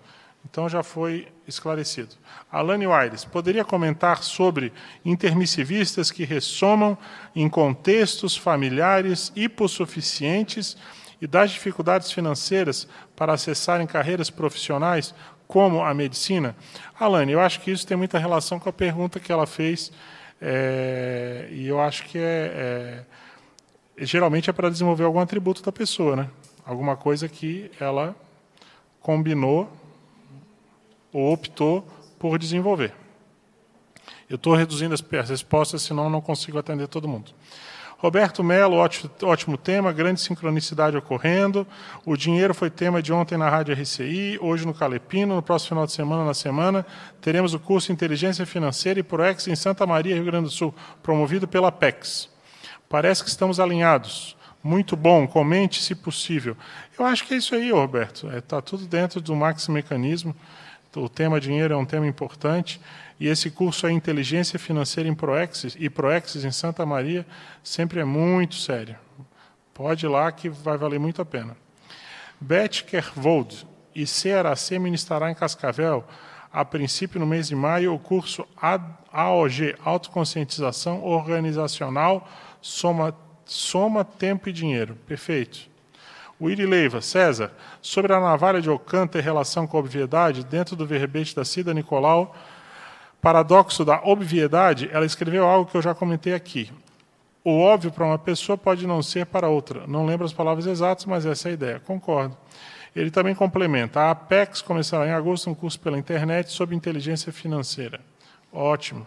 Então 0.50 0.70
já 0.70 0.84
foi 0.84 1.28
esclarecido. 1.48 2.16
Alane 2.52 2.86
Aires, 2.86 3.26
poderia 3.26 3.66
comentar 3.66 4.24
sobre 4.24 4.72
intermissivistas 5.04 6.12
que 6.12 6.24
ressomam 6.24 6.98
em 7.36 7.50
contextos 7.50 8.38
familiares 8.38 9.32
hipossuficientes 9.36 10.78
e 11.22 11.28
das 11.28 11.52
dificuldades 11.52 12.12
financeiras 12.12 12.88
para 13.16 13.34
acessarem 13.34 13.88
carreiras 13.88 14.30
profissionais 14.30 15.14
como 15.48 15.84
a 15.84 15.94
medicina? 15.94 16.56
Alane, 17.00 17.32
eu 17.32 17.40
acho 17.40 17.60
que 17.62 17.72
isso 17.72 17.86
tem 17.86 17.98
muita 17.98 18.20
relação 18.20 18.60
com 18.60 18.70
a 18.70 18.74
pergunta 18.74 19.20
que 19.20 19.32
ela 19.32 19.46
fez, 19.46 19.92
é, 20.42 21.48
e 21.52 21.68
eu 21.68 21.80
acho 21.82 22.04
que 22.06 22.18
é, 22.18 23.04
é 23.98 24.06
geralmente 24.06 24.50
é 24.50 24.54
para 24.54 24.70
desenvolver 24.70 25.06
algum 25.06 25.20
atributo 25.20 25.64
da 25.64 25.72
pessoa, 25.72 26.16
né? 26.16 26.30
alguma 26.66 26.98
coisa 26.98 27.30
que 27.30 27.72
ela 27.80 28.16
combinou 29.00 29.72
ou 31.16 31.32
optou 31.32 31.88
por 32.20 32.38
desenvolver. 32.38 32.94
Eu 34.30 34.36
estou 34.36 34.54
reduzindo 34.54 34.94
as 34.94 35.30
respostas, 35.30 35.82
senão 35.82 36.10
não 36.10 36.20
consigo 36.20 36.58
atender 36.58 36.88
todo 36.90 37.08
mundo. 37.08 37.32
Roberto 37.98 38.44
Melo, 38.44 38.76
ótimo, 38.76 39.10
ótimo, 39.24 39.58
tema, 39.58 39.94
grande 39.94 40.20
sincronicidade 40.20 40.98
ocorrendo. 40.98 41.66
O 42.06 42.18
dinheiro 42.18 42.54
foi 42.54 42.70
tema 42.70 43.02
de 43.02 43.14
ontem 43.14 43.38
na 43.38 43.50
Rádio 43.50 43.74
RCI, 43.74 44.38
hoje 44.42 44.66
no 44.66 44.74
Calepino, 44.74 45.36
no 45.36 45.42
próximo 45.42 45.70
final 45.70 45.86
de 45.86 45.94
semana, 45.94 46.26
na 46.26 46.34
semana, 46.34 46.86
teremos 47.22 47.54
o 47.54 47.60
curso 47.60 47.94
Inteligência 47.94 48.46
Financeira 48.46 49.00
e 49.00 49.04
Proex 49.04 49.48
em 49.48 49.56
Santa 49.56 49.88
Maria, 49.88 50.16
Rio 50.16 50.26
Grande 50.26 50.46
do 50.46 50.52
Sul, 50.52 50.76
promovido 51.02 51.48
pela 51.48 51.72
PEX. 51.72 52.30
Parece 52.90 53.24
que 53.24 53.30
estamos 53.30 53.58
alinhados. 53.58 54.36
Muito 54.62 54.98
bom, 54.98 55.26
comente 55.26 55.82
se 55.82 55.96
possível. 55.96 56.58
Eu 57.00 57.06
acho 57.06 57.24
que 57.24 57.36
é 57.36 57.38
isso 57.38 57.56
aí, 57.56 57.72
Roberto. 57.72 58.28
Está 58.28 58.38
é, 58.38 58.42
tá 58.42 58.62
tudo 58.62 58.86
dentro 58.86 59.22
do 59.22 59.34
Max 59.34 59.68
Mecanismo. 59.70 60.36
O 60.96 61.10
tema 61.10 61.40
dinheiro 61.40 61.74
é 61.74 61.78
um 61.78 61.86
tema 61.86 62.08
importante. 62.08 62.80
E 63.20 63.28
esse 63.28 63.50
curso 63.50 63.88
é 63.88 63.92
Inteligência 63.92 64.60
Financeira 64.60 65.10
em 65.10 65.14
Proexis 65.14 65.76
e 65.80 65.90
Proexis 65.90 66.44
em 66.44 66.52
Santa 66.52 66.86
Maria 66.86 67.26
sempre 67.64 68.00
é 68.00 68.04
muito 68.04 68.56
sério. 68.56 68.96
Pode 69.74 70.06
ir 70.06 70.10
lá 70.10 70.32
que 70.32 70.50
vai 70.50 70.78
valer 70.78 71.00
muito 71.00 71.22
a 71.22 71.26
pena. 71.26 71.56
Beth 72.40 72.84
Kervold 72.86 73.66
e 73.94 74.06
CRAC 74.06 74.78
ministrará 74.80 75.32
em 75.32 75.36
Cascavel, 75.36 76.06
a 76.52 76.64
princípio 76.64 77.20
no 77.20 77.26
mês 77.26 77.48
de 77.48 77.56
maio, 77.56 77.94
o 77.94 78.00
curso 78.00 78.46
AOG, 79.12 79.76
Autoconscientização 79.84 81.04
Organizacional, 81.04 82.28
Soma, 82.62 83.16
Soma 83.46 84.04
Tempo 84.04 84.50
e 84.50 84.54
Dinheiro. 84.54 84.96
Perfeito. 85.08 85.75
Willy 86.42 86.66
Leiva, 86.66 87.02
César, 87.02 87.52
sobre 87.82 88.14
a 88.14 88.20
navalha 88.20 88.62
de 88.62 88.70
Ocanta 88.70 89.20
em 89.20 89.22
relação 89.22 89.66
com 89.66 89.78
a 89.78 89.80
obviedade, 89.80 90.44
dentro 90.44 90.76
do 90.76 90.86
verbete 90.86 91.36
da 91.36 91.46
Cida 91.46 91.74
Nicolau, 91.74 92.36
paradoxo 93.22 93.86
da 93.86 94.02
obviedade, 94.04 94.90
ela 94.92 95.06
escreveu 95.06 95.46
algo 95.46 95.70
que 95.70 95.78
eu 95.78 95.82
já 95.82 95.96
comentei 95.96 96.34
aqui. 96.34 96.72
O 97.44 97.60
óbvio 97.60 97.92
para 97.92 98.06
uma 98.06 98.18
pessoa 98.18 98.58
pode 98.58 98.88
não 98.88 99.02
ser 99.04 99.26
para 99.28 99.48
outra. 99.48 99.86
Não 99.88 100.06
lembro 100.06 100.26
as 100.26 100.34
palavras 100.34 100.66
exatas, 100.66 101.06
mas 101.06 101.26
essa 101.26 101.48
é 101.48 101.52
a 101.52 101.54
ideia. 101.54 101.80
Concordo. 101.80 102.36
Ele 102.96 103.12
também 103.12 103.36
complementa. 103.36 104.00
A 104.00 104.12
Apex 104.12 104.62
começará 104.62 105.08
em 105.08 105.12
agosto 105.12 105.50
um 105.50 105.54
curso 105.54 105.80
pela 105.80 105.98
internet 105.98 106.52
sobre 106.52 106.76
inteligência 106.76 107.32
financeira. 107.32 108.00
Ótimo. 108.52 109.06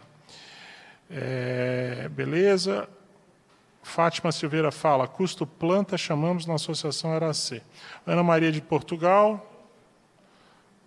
É, 1.11 2.09
beleza. 2.13 2.89
Fátima 3.89 4.31
Silveira 4.31 4.71
fala, 4.71 5.09
custo 5.09 5.47
planta 5.47 5.97
chamamos 5.97 6.47
na 6.47 6.55
associação 6.55 7.19
RAC. 7.19 7.63
Ana 8.07 8.23
Maria 8.23 8.53
de 8.53 8.61
Portugal, 8.61 9.45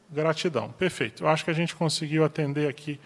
gratidão. 0.09 0.71
Perfeito. 0.71 1.23
Eu 1.23 1.27
acho 1.27 1.43
que 1.43 1.49
a 1.49 1.53
gente 1.53 1.75
conseguiu 1.75 2.23
atender 2.23 2.69
aqui 2.69 2.99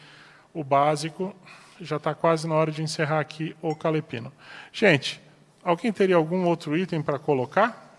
o 0.53 0.63
básico. 0.63 1.33
Já 1.79 1.95
está 1.95 2.13
quase 2.13 2.47
na 2.47 2.55
hora 2.55 2.71
de 2.71 2.83
encerrar 2.83 3.19
aqui 3.21 3.55
o 3.61 3.73
Calepino. 3.73 4.31
Gente, 4.71 5.21
alguém 5.63 5.93
teria 5.93 6.17
algum 6.17 6.45
outro 6.45 6.77
item 6.77 7.01
para 7.01 7.17
colocar? 7.17 7.97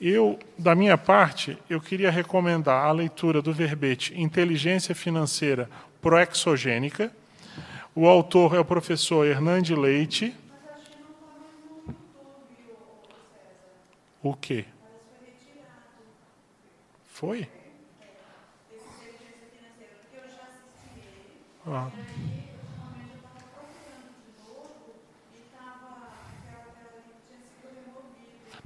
Eu, 0.00 0.38
da 0.56 0.74
minha 0.74 0.96
parte, 0.96 1.58
eu 1.68 1.80
queria 1.80 2.10
recomendar 2.10 2.86
a 2.86 2.92
leitura 2.92 3.42
do 3.42 3.52
verbete 3.52 4.18
Inteligência 4.18 4.94
Financeira 4.94 5.68
Proexogênica. 6.00 7.12
O 7.94 8.06
autor 8.06 8.54
é 8.54 8.58
o 8.58 8.64
professor 8.64 9.26
Hernande 9.26 9.74
Leite. 9.74 10.34
O 14.22 14.34
quê? 14.34 14.64
Foi? 17.06 17.48
Ah. 21.66 21.90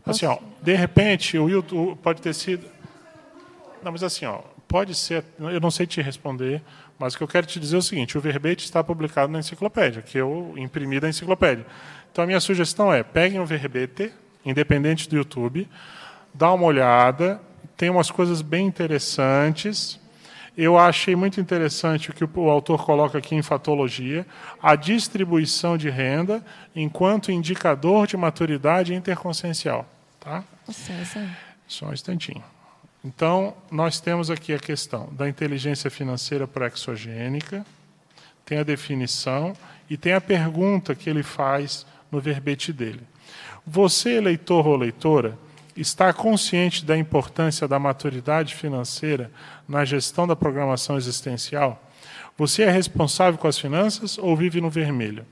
Assim, 0.06 0.26
ó, 0.26 0.38
de 0.60 0.74
repente, 0.74 1.38
o 1.38 1.48
YouTube 1.48 1.98
pode 2.00 2.20
ter 2.20 2.34
sido. 2.34 2.68
Não, 3.82 3.90
mas 3.90 4.02
assim, 4.02 4.26
ó, 4.26 4.42
pode 4.68 4.94
ser, 4.94 5.24
eu 5.38 5.60
não 5.60 5.70
sei 5.70 5.86
te 5.86 6.02
responder, 6.02 6.62
mas 7.04 7.12
o 7.12 7.18
que 7.18 7.22
eu 7.22 7.28
quero 7.28 7.46
te 7.46 7.60
dizer 7.60 7.76
é 7.76 7.78
o 7.80 7.82
seguinte: 7.82 8.16
o 8.16 8.20
verbete 8.20 8.64
está 8.64 8.82
publicado 8.82 9.30
na 9.30 9.40
enciclopédia, 9.40 10.00
que 10.00 10.16
eu 10.16 10.54
imprimi 10.56 10.98
da 10.98 11.06
enciclopédia. 11.06 11.66
Então 12.10 12.24
a 12.24 12.26
minha 12.26 12.40
sugestão 12.40 12.90
é: 12.90 13.02
peguem 13.02 13.40
o 13.40 13.44
verbete, 13.44 14.10
independente 14.42 15.06
do 15.06 15.14
YouTube, 15.14 15.68
dá 16.32 16.50
uma 16.50 16.64
olhada, 16.64 17.38
tem 17.76 17.90
umas 17.90 18.10
coisas 18.10 18.40
bem 18.40 18.66
interessantes. 18.66 20.00
Eu 20.56 20.78
achei 20.78 21.14
muito 21.14 21.38
interessante 21.38 22.08
o 22.08 22.14
que 22.14 22.24
o 22.24 22.48
autor 22.48 22.82
coloca 22.86 23.18
aqui 23.18 23.34
em 23.34 23.42
fatologia, 23.42 24.26
a 24.62 24.74
distribuição 24.74 25.76
de 25.76 25.90
renda 25.90 26.42
enquanto 26.74 27.30
indicador 27.30 28.06
de 28.06 28.16
maturidade 28.16 28.94
interconsciencial. 28.94 29.86
Tá? 30.18 30.42
César. 30.72 31.28
Só 31.68 31.86
um 31.86 31.92
instantinho. 31.92 32.53
Então, 33.04 33.54
nós 33.70 34.00
temos 34.00 34.30
aqui 34.30 34.54
a 34.54 34.58
questão 34.58 35.10
da 35.12 35.28
inteligência 35.28 35.90
financeira 35.90 36.48
praxogênica, 36.48 37.66
tem 38.46 38.58
a 38.58 38.62
definição 38.62 39.52
e 39.90 39.96
tem 39.96 40.14
a 40.14 40.20
pergunta 40.20 40.94
que 40.94 41.10
ele 41.10 41.22
faz 41.22 41.84
no 42.10 42.18
verbete 42.18 42.72
dele. 42.72 43.02
Você, 43.66 44.20
leitor 44.20 44.66
ou 44.66 44.76
leitora, 44.76 45.38
está 45.76 46.12
consciente 46.14 46.84
da 46.84 46.96
importância 46.96 47.68
da 47.68 47.78
maturidade 47.78 48.54
financeira 48.54 49.30
na 49.68 49.84
gestão 49.84 50.26
da 50.26 50.34
programação 50.34 50.96
existencial? 50.96 51.82
Você 52.38 52.62
é 52.62 52.70
responsável 52.70 53.38
com 53.38 53.46
as 53.46 53.58
finanças 53.58 54.16
ou 54.16 54.34
vive 54.34 54.60
no 54.60 54.70
vermelho? 54.70 55.26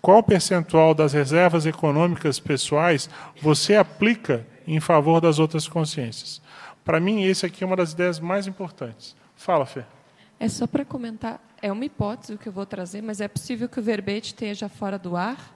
Qual 0.00 0.22
percentual 0.22 0.94
das 0.94 1.12
reservas 1.12 1.66
econômicas 1.66 2.38
pessoais 2.38 3.10
você 3.42 3.74
aplica 3.74 4.46
em 4.66 4.78
favor 4.78 5.20
das 5.20 5.38
outras 5.38 5.66
consciências? 5.66 6.40
Para 6.88 7.00
mim, 7.00 7.24
esse 7.24 7.44
aqui 7.44 7.62
é 7.62 7.66
uma 7.66 7.76
das 7.76 7.92
ideias 7.92 8.18
mais 8.18 8.46
importantes. 8.46 9.14
Fala, 9.36 9.66
Fê. 9.66 9.84
É 10.40 10.48
só 10.48 10.66
para 10.66 10.86
comentar, 10.86 11.38
é 11.60 11.70
uma 11.70 11.84
hipótese 11.84 12.32
o 12.32 12.38
que 12.38 12.48
eu 12.48 12.52
vou 12.52 12.64
trazer, 12.64 13.02
mas 13.02 13.20
é 13.20 13.28
possível 13.28 13.68
que 13.68 13.78
o 13.78 13.82
verbete 13.82 14.28
esteja 14.28 14.70
fora 14.70 14.98
do 14.98 15.14
ar, 15.14 15.54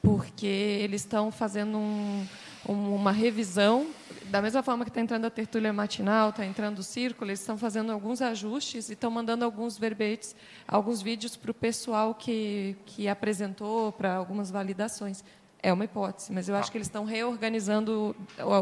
porque 0.00 0.46
eles 0.46 1.00
estão 1.00 1.32
fazendo 1.32 1.76
um, 1.76 2.24
uma 2.68 3.10
revisão, 3.10 3.88
da 4.26 4.40
mesma 4.40 4.62
forma 4.62 4.84
que 4.84 4.90
está 4.90 5.00
entrando 5.00 5.24
a 5.24 5.30
tertúlia 5.30 5.72
matinal, 5.72 6.30
está 6.30 6.46
entrando 6.46 6.78
o 6.78 6.82
círculo, 6.84 7.28
eles 7.28 7.40
estão 7.40 7.58
fazendo 7.58 7.90
alguns 7.90 8.22
ajustes 8.22 8.88
e 8.88 8.92
estão 8.92 9.10
mandando 9.10 9.44
alguns 9.44 9.76
verbetes, 9.76 10.36
alguns 10.66 11.02
vídeos 11.02 11.34
para 11.36 11.50
o 11.50 11.54
pessoal 11.54 12.14
que, 12.14 12.76
que 12.86 13.08
apresentou 13.08 13.90
para 13.90 14.14
algumas 14.14 14.48
validações. 14.48 15.24
É 15.60 15.72
uma 15.72 15.84
hipótese, 15.84 16.32
mas 16.32 16.48
eu 16.48 16.54
acho 16.54 16.70
que 16.70 16.78
eles 16.78 16.86
estão 16.86 17.04
reorganizando 17.04 18.14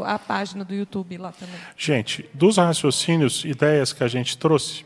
a 0.05 0.18
página 0.18 0.64
do 0.64 0.74
YouTube 0.74 1.18
lá 1.18 1.31
também. 1.32 1.56
Gente, 1.77 2.28
dos 2.32 2.56
raciocínios, 2.56 3.44
ideias 3.44 3.93
que 3.93 4.02
a 4.02 4.09
gente 4.09 4.39
trouxe, 4.39 4.85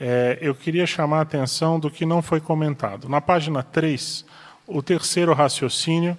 é, 0.00 0.38
eu 0.40 0.54
queria 0.54 0.86
chamar 0.86 1.18
a 1.18 1.22
atenção 1.22 1.78
do 1.78 1.90
que 1.90 2.06
não 2.06 2.22
foi 2.22 2.40
comentado. 2.40 3.08
Na 3.08 3.20
página 3.20 3.62
3, 3.62 4.24
o 4.66 4.82
terceiro 4.82 5.34
raciocínio, 5.34 6.16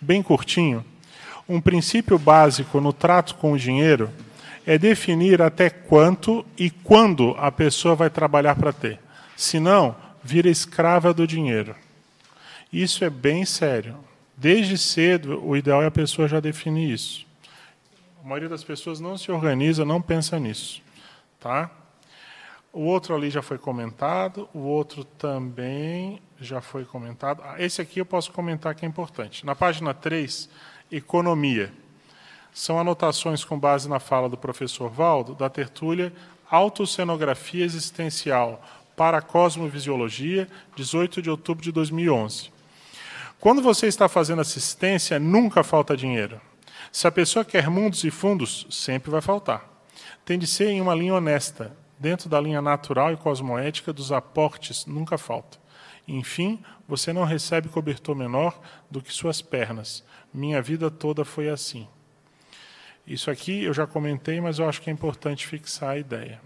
bem 0.00 0.22
curtinho, 0.22 0.84
um 1.48 1.60
princípio 1.60 2.18
básico 2.18 2.78
no 2.80 2.92
trato 2.92 3.36
com 3.36 3.52
o 3.52 3.58
dinheiro 3.58 4.10
é 4.66 4.76
definir 4.76 5.40
até 5.40 5.70
quanto 5.70 6.44
e 6.58 6.68
quando 6.68 7.34
a 7.38 7.50
pessoa 7.50 7.94
vai 7.94 8.10
trabalhar 8.10 8.54
para 8.54 8.70
ter. 8.70 9.00
Senão, 9.34 9.96
vira 10.22 10.50
escrava 10.50 11.14
do 11.14 11.26
dinheiro. 11.26 11.74
Isso 12.70 13.02
é 13.02 13.08
bem 13.08 13.46
sério. 13.46 13.96
Desde 14.40 14.78
cedo, 14.78 15.44
o 15.44 15.56
ideal 15.56 15.82
é 15.82 15.86
a 15.86 15.90
pessoa 15.90 16.28
já 16.28 16.38
definir 16.38 16.92
isso. 16.92 17.26
A 18.22 18.28
maioria 18.28 18.48
das 18.48 18.62
pessoas 18.62 19.00
não 19.00 19.18
se 19.18 19.32
organiza, 19.32 19.84
não 19.84 20.00
pensa 20.00 20.38
nisso. 20.38 20.80
Tá? 21.40 21.68
O 22.72 22.82
outro 22.82 23.16
ali 23.16 23.30
já 23.30 23.42
foi 23.42 23.58
comentado, 23.58 24.48
o 24.54 24.60
outro 24.60 25.02
também 25.02 26.22
já 26.40 26.60
foi 26.60 26.84
comentado. 26.84 27.42
Ah, 27.44 27.56
esse 27.58 27.82
aqui 27.82 28.00
eu 28.00 28.06
posso 28.06 28.30
comentar 28.30 28.76
que 28.76 28.86
é 28.86 28.88
importante. 28.88 29.44
Na 29.44 29.56
página 29.56 29.92
3, 29.92 30.48
economia. 30.92 31.72
São 32.52 32.78
anotações 32.78 33.44
com 33.44 33.58
base 33.58 33.88
na 33.88 33.98
fala 33.98 34.28
do 34.28 34.38
professor 34.38 34.88
Valdo, 34.88 35.34
da 35.34 35.50
tertúlia 35.50 36.12
Autocenografia 36.48 37.64
Existencial 37.64 38.64
para 38.96 39.18
a 39.18 39.22
Cosmovisiologia, 39.22 40.46
18 40.76 41.20
de 41.20 41.28
outubro 41.28 41.64
de 41.64 41.72
2011. 41.72 42.56
Quando 43.40 43.62
você 43.62 43.86
está 43.86 44.08
fazendo 44.08 44.40
assistência, 44.40 45.18
nunca 45.18 45.62
falta 45.62 45.96
dinheiro. 45.96 46.40
Se 46.90 47.06
a 47.06 47.12
pessoa 47.12 47.44
quer 47.44 47.70
mundos 47.70 48.02
e 48.02 48.10
fundos, 48.10 48.66
sempre 48.68 49.10
vai 49.10 49.20
faltar. 49.20 49.68
Tem 50.24 50.38
de 50.38 50.46
ser 50.46 50.70
em 50.70 50.80
uma 50.80 50.94
linha 50.94 51.14
honesta, 51.14 51.76
dentro 51.98 52.28
da 52.28 52.40
linha 52.40 52.60
natural 52.60 53.12
e 53.12 53.16
cosmoética 53.16 53.92
dos 53.92 54.10
aportes, 54.10 54.86
nunca 54.86 55.16
falta. 55.16 55.58
Enfim, 56.06 56.64
você 56.86 57.12
não 57.12 57.24
recebe 57.24 57.68
cobertor 57.68 58.16
menor 58.16 58.60
do 58.90 59.00
que 59.00 59.12
suas 59.12 59.40
pernas. 59.40 60.02
Minha 60.34 60.60
vida 60.60 60.90
toda 60.90 61.24
foi 61.24 61.48
assim. 61.48 61.86
Isso 63.06 63.30
aqui 63.30 63.64
eu 63.64 63.72
já 63.72 63.86
comentei, 63.86 64.40
mas 64.40 64.58
eu 64.58 64.68
acho 64.68 64.82
que 64.82 64.90
é 64.90 64.92
importante 64.92 65.46
fixar 65.46 65.90
a 65.90 65.98
ideia. 65.98 66.40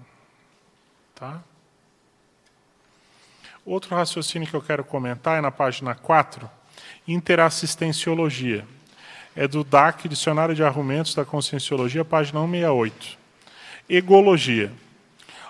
Tá? 1.14 1.42
Outro 3.64 3.94
raciocínio 3.94 4.48
que 4.48 4.54
eu 4.54 4.62
quero 4.62 4.84
comentar 4.84 5.38
é 5.38 5.40
na 5.40 5.50
página 5.50 5.94
4, 5.94 6.50
interassistenciologia. 7.06 8.64
É 9.34 9.48
do 9.48 9.64
DAC, 9.64 10.08
Dicionário 10.08 10.54
de 10.54 10.62
Argumentos 10.62 11.14
da 11.14 11.24
Conscienciologia, 11.24 12.04
página 12.04 12.40
168. 12.40 13.18
Egologia. 13.88 14.72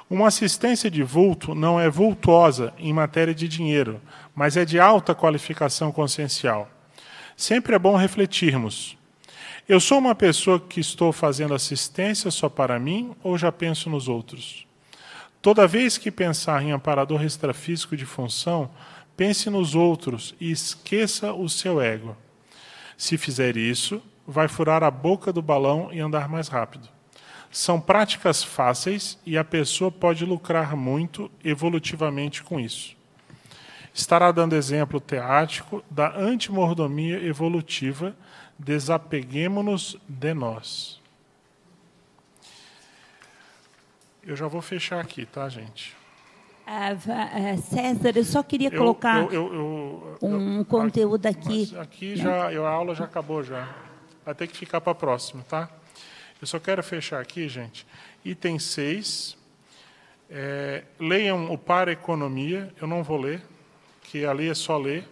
Uma 0.09 0.29
assistência 0.29 0.91
de 0.91 1.03
vulto 1.03 1.55
não 1.55 1.81
é 1.81 1.89
vultuosa 1.89 2.73
em 2.79 2.93
matéria 2.93 3.35
de 3.35 3.49
dinheiro, 3.49 4.01
mas 4.35 4.57
é 4.57 4.65
de 4.65 4.79
alta 4.79 5.15
qualificação 5.15 5.91
consciencial. 5.91 6.71
Sempre 7.37 7.75
é 7.75 7.79
bom 7.79 7.97
refletirmos. 7.97 8.97
Eu 9.69 9.81
sou 9.81 9.99
uma 9.99 10.15
pessoa 10.15 10.61
que 10.61 10.81
estou 10.81 11.13
fazendo 11.13 11.55
assistência 11.55 12.31
só 12.31 12.49
para 12.49 12.79
mim 12.79 13.13
ou 13.23 13.39
já 13.39 13.51
penso 13.51 13.89
nos 13.89 14.07
outros? 14.07 14.67
Toda 15.41 15.67
vez 15.67 15.99
que 15.99 16.11
pensar 16.11 16.63
em 16.63 16.73
amparador 16.73 17.25
extrafísico 17.25 17.97
de 17.97 18.05
função, 18.05 18.71
pense 19.17 19.49
nos 19.51 19.75
outros 19.75 20.35
e 20.41 20.51
esqueça 20.51 21.33
o 21.33 21.49
seu 21.49 21.81
ego. 21.81 22.17
Se 22.97 23.19
fizer 23.19 23.57
isso, 23.57 24.03
vai 24.27 24.49
furar 24.49 24.83
a 24.83 24.91
boca 24.91 25.33
do 25.33 25.43
balão 25.43 25.93
e 25.93 26.01
andar 26.01 26.29
mais 26.29 26.49
rápido. 26.49 26.89
São 27.51 27.81
práticas 27.81 28.43
fáceis 28.43 29.19
e 29.27 29.37
a 29.37 29.45
pessoa 29.45 29.91
pode 29.91 30.25
lucrar 30.25 30.75
muito 30.75 31.31
evolutivamente 31.45 32.43
com 32.43 32.59
isso. 32.59 32.97
Estará 33.93 34.33
dando 34.33 34.57
exemplo 34.57 34.99
teático 34.99 35.85
da 35.91 36.17
antimordomia 36.17 37.23
evolutiva, 37.23 38.17
desapeguemos-nos 38.59 39.99
de 40.09 40.33
nós. 40.33 40.99
Eu 44.23 44.35
já 44.35 44.47
vou 44.47 44.63
fechar 44.63 45.01
aqui, 45.01 45.27
tá, 45.27 45.49
gente? 45.49 45.95
Uh, 46.65 47.61
César, 47.63 48.13
eu 48.17 48.25
só 48.25 48.43
queria 48.43 48.71
colocar 48.71 49.19
eu, 49.19 49.33
eu, 49.33 50.19
eu, 50.23 50.29
um 50.29 50.63
conteúdo 50.63 51.27
aqui. 51.27 51.77
aqui 51.77 52.17
já, 52.17 52.49
a 52.49 52.69
aula 52.69 52.95
já 52.95 53.05
acabou 53.05 53.43
já. 53.43 53.69
Vai 54.25 54.35
ter 54.35 54.47
que 54.47 54.57
ficar 54.57 54.81
para 54.81 54.93
a 54.93 54.95
próxima, 54.95 55.43
tá? 55.49 55.69
Eu 56.41 56.47
só 56.47 56.61
quero 56.61 56.83
fechar 56.83 57.21
aqui, 57.21 57.49
gente. 57.49 57.87
Item 58.25 58.59
6. 58.59 59.37
É, 60.31 60.85
leiam 60.99 61.53
o 61.53 61.59
Para 61.59 61.93
Economia. 61.93 62.73
Eu 62.81 62.87
não 62.87 63.03
vou 63.03 63.21
ler, 63.21 63.43
que 64.05 64.25
ali 64.25 64.49
é 64.49 64.55
só 64.55 64.79
ler, 64.79 65.07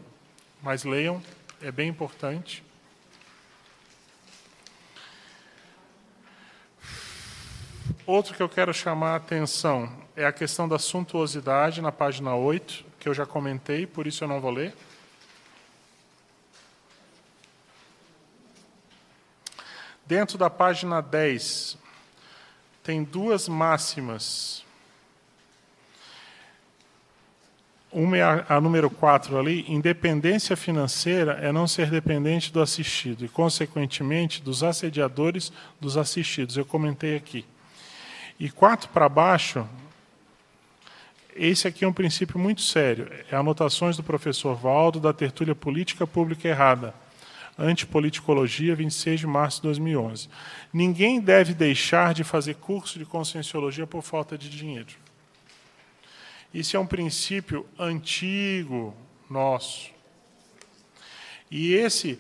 mas 0.63 0.85
leiam, 0.85 1.21
é 1.61 1.71
bem 1.71 1.89
importante. 1.89 2.63
Outro 8.07 8.35
que 8.35 8.43
eu 8.43 8.49
quero 8.49 8.73
chamar 8.73 9.13
a 9.13 9.17
atenção 9.17 10.00
é 10.17 10.25
a 10.25 10.33
questão 10.33 10.69
da 10.69 10.79
suntuosidade 10.79 11.81
na 11.81 11.93
página 11.93 12.35
8, 12.35 12.85
que 12.99 13.09
eu 13.09 13.15
já 13.15 13.25
comentei, 13.25 13.87
por 13.87 14.07
isso 14.07 14.25
eu 14.25 14.29
não 14.29 14.41
vou 14.41 14.51
ler. 14.51 14.75
Dentro 20.05 20.37
da 20.37 20.51
página 20.51 21.01
10, 21.01 21.79
tem 22.83 23.05
duas 23.05 23.49
máximas. 23.49 24.65
Uma 27.93 28.17
é 28.17 28.23
a, 28.23 28.45
a 28.49 28.61
número 28.61 28.91
4 28.91 29.39
ali, 29.39 29.65
independência 29.69 30.57
financeira 30.57 31.35
é 31.41 31.53
não 31.53 31.67
ser 31.67 31.91
dependente 31.91 32.53
do 32.53 32.61
assistido 32.61 33.25
e, 33.25 33.29
consequentemente, 33.29 34.43
dos 34.43 34.63
assediadores 34.65 35.53
dos 35.81 35.97
assistidos. 35.97 36.57
Eu 36.57 36.65
comentei 36.65 37.17
aqui. 37.17 37.45
E 38.39 38.51
4 38.51 38.89
para 38.89 39.09
baixo, 39.09 39.69
esse 41.35 41.69
aqui 41.69 41.85
é 41.85 41.89
um 41.89 41.93
princípio 41.93 42.39
muito 42.39 42.61
sério. 42.61 43.09
É 43.31 43.37
anotações 43.37 43.97
do 43.97 44.03
professor 44.03 44.55
Valdo 44.55 45.01
da 45.01 45.13
tertúlia 45.13 45.55
Política 45.55 46.07
Pública 46.07 46.49
Errada 46.49 46.95
Antipoliticologia, 47.59 48.75
26 48.75 49.21
de 49.21 49.27
março 49.27 49.59
de 49.59 49.65
2011. 49.65 50.29
Ninguém 50.73 51.21
deve 51.21 51.53
deixar 51.53 52.15
de 52.15 52.25
fazer 52.25 52.55
curso 52.55 52.99
de 52.99 53.05
conscienciologia 53.05 53.87
por 53.87 54.03
falta 54.03 54.39
de 54.39 54.49
dinheiro. 54.49 54.89
Isso 56.55 56.77
é 56.77 56.81
um 56.81 56.87
princípio 56.87 57.67
antigo 57.79 58.95
nosso. 59.29 59.91
E 61.51 61.75
esse 61.75 62.19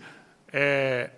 é, 0.52 1.10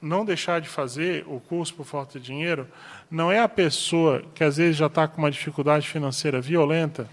não 0.00 0.24
deixar 0.24 0.60
de 0.60 0.68
fazer 0.68 1.24
o 1.26 1.40
curso 1.40 1.74
por 1.74 1.84
falta 1.84 2.18
de 2.18 2.26
dinheiro 2.26 2.68
não 3.10 3.32
é 3.32 3.40
a 3.40 3.48
pessoa 3.48 4.22
que 4.34 4.44
às 4.44 4.56
vezes 4.56 4.76
já 4.76 4.86
está 4.86 5.08
com 5.08 5.18
uma 5.18 5.30
dificuldade 5.30 5.88
financeira 5.88 6.40
violenta, 6.40 7.08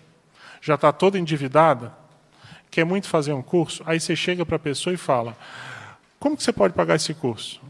já 0.62 0.76
está 0.76 0.92
toda 0.92 1.18
endividada, 1.18 1.92
quer 2.70 2.86
muito 2.86 3.08
fazer 3.08 3.34
um 3.34 3.42
curso, 3.42 3.82
aí 3.86 4.00
você 4.00 4.16
chega 4.16 4.46
para 4.46 4.58
a 4.58 4.60
pessoa 4.60 4.94
e 4.94 4.98
fala: 4.98 5.36
como 6.20 6.38
que 6.38 6.44
você 6.44 6.54
pode 6.54 6.74
pagar 6.74 6.96
esse 6.96 7.14
curso? 7.14 7.62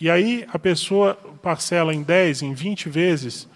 E 0.00 0.08
aí 0.08 0.46
a 0.52 0.58
pessoa 0.58 1.14
parcela 1.42 1.92
em 1.92 2.02
10, 2.02 2.42
em 2.42 2.54
20 2.54 2.88
vezes, 2.88 3.48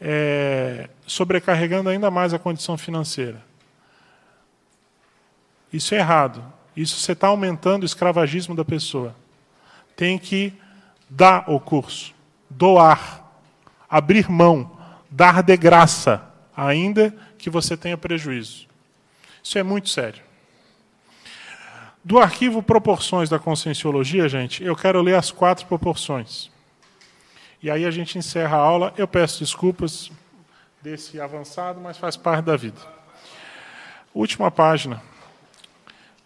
é, 0.00 0.88
sobrecarregando 1.06 1.88
ainda 1.88 2.10
mais 2.10 2.32
a 2.32 2.38
condição 2.38 2.78
financeira. 2.78 3.42
Isso 5.72 5.94
é 5.94 5.98
errado. 5.98 6.44
Isso 6.76 6.98
você 6.98 7.12
está 7.12 7.28
aumentando 7.28 7.82
o 7.82 7.86
escravagismo 7.86 8.54
da 8.54 8.64
pessoa. 8.64 9.14
Tem 9.96 10.18
que 10.18 10.52
dar 11.08 11.50
o 11.50 11.58
curso, 11.58 12.14
doar, 12.48 13.24
abrir 13.88 14.30
mão, 14.30 14.78
dar 15.10 15.42
de 15.42 15.56
graça, 15.56 16.24
ainda 16.56 17.14
que 17.36 17.50
você 17.50 17.76
tenha 17.76 17.98
prejuízo. 17.98 18.68
Isso 19.42 19.58
é 19.58 19.62
muito 19.62 19.88
sério. 19.88 20.22
Do 22.02 22.18
arquivo 22.18 22.62
Proporções 22.62 23.28
da 23.28 23.38
Conscienciologia, 23.38 24.28
gente, 24.28 24.64
eu 24.64 24.74
quero 24.74 25.02
ler 25.02 25.16
as 25.16 25.30
quatro 25.30 25.66
proporções. 25.66 26.50
E 27.62 27.70
aí 27.70 27.84
a 27.84 27.90
gente 27.90 28.16
encerra 28.16 28.56
a 28.56 28.60
aula. 28.60 28.94
Eu 28.96 29.06
peço 29.06 29.40
desculpas 29.40 30.10
desse 30.80 31.20
avançado, 31.20 31.78
mas 31.78 31.98
faz 31.98 32.16
parte 32.16 32.46
da 32.46 32.56
vida. 32.56 32.80
Última 34.14 34.50
página. 34.50 35.02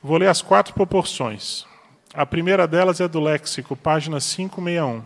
Vou 0.00 0.16
ler 0.16 0.28
as 0.28 0.40
quatro 0.40 0.72
proporções. 0.74 1.66
A 2.16 2.24
primeira 2.24 2.68
delas 2.68 3.00
é 3.00 3.08
do 3.08 3.18
léxico, 3.18 3.74
página 3.74 4.20
561. 4.20 5.02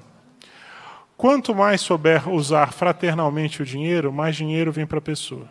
Quanto 1.16 1.54
mais 1.54 1.80
souber 1.80 2.28
usar 2.28 2.70
fraternalmente 2.70 3.62
o 3.62 3.64
dinheiro, 3.64 4.12
mais 4.12 4.36
dinheiro 4.36 4.70
vem 4.70 4.86
para 4.86 4.98
a 4.98 5.00
pessoa. 5.00 5.48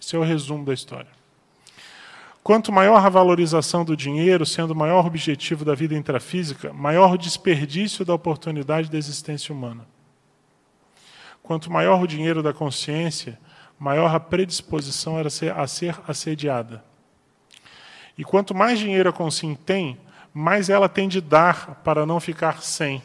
Esse 0.00 0.14
é 0.14 0.18
o 0.20 0.22
resumo 0.22 0.64
da 0.64 0.72
história. 0.72 1.10
Quanto 2.40 2.70
maior 2.70 3.04
a 3.04 3.08
valorização 3.08 3.84
do 3.84 3.96
dinheiro, 3.96 4.46
sendo 4.46 4.70
o 4.70 4.76
maior 4.76 5.04
objetivo 5.04 5.64
da 5.64 5.74
vida 5.74 5.96
intrafísica, 5.96 6.72
maior 6.72 7.14
o 7.14 7.18
desperdício 7.18 8.04
da 8.04 8.14
oportunidade 8.14 8.88
da 8.88 8.98
existência 8.98 9.52
humana. 9.52 9.84
Quanto 11.42 11.68
maior 11.68 12.00
o 12.00 12.06
dinheiro 12.06 12.44
da 12.44 12.52
consciência, 12.52 13.40
maior 13.76 14.14
a 14.14 14.20
predisposição 14.20 15.16
a 15.18 15.66
ser, 15.66 15.96
assediada. 16.06 16.84
E 18.16 18.22
quanto 18.22 18.54
mais 18.54 18.78
dinheiro 18.78 19.08
a 19.08 19.12
consciência 19.12 19.58
tem, 19.66 19.98
mais 20.32 20.68
ela 20.68 20.88
tem 20.88 21.08
de 21.08 21.20
dar 21.20 21.80
para 21.84 22.06
não 22.06 22.20
ficar 22.20 22.62
sem. 22.62 23.02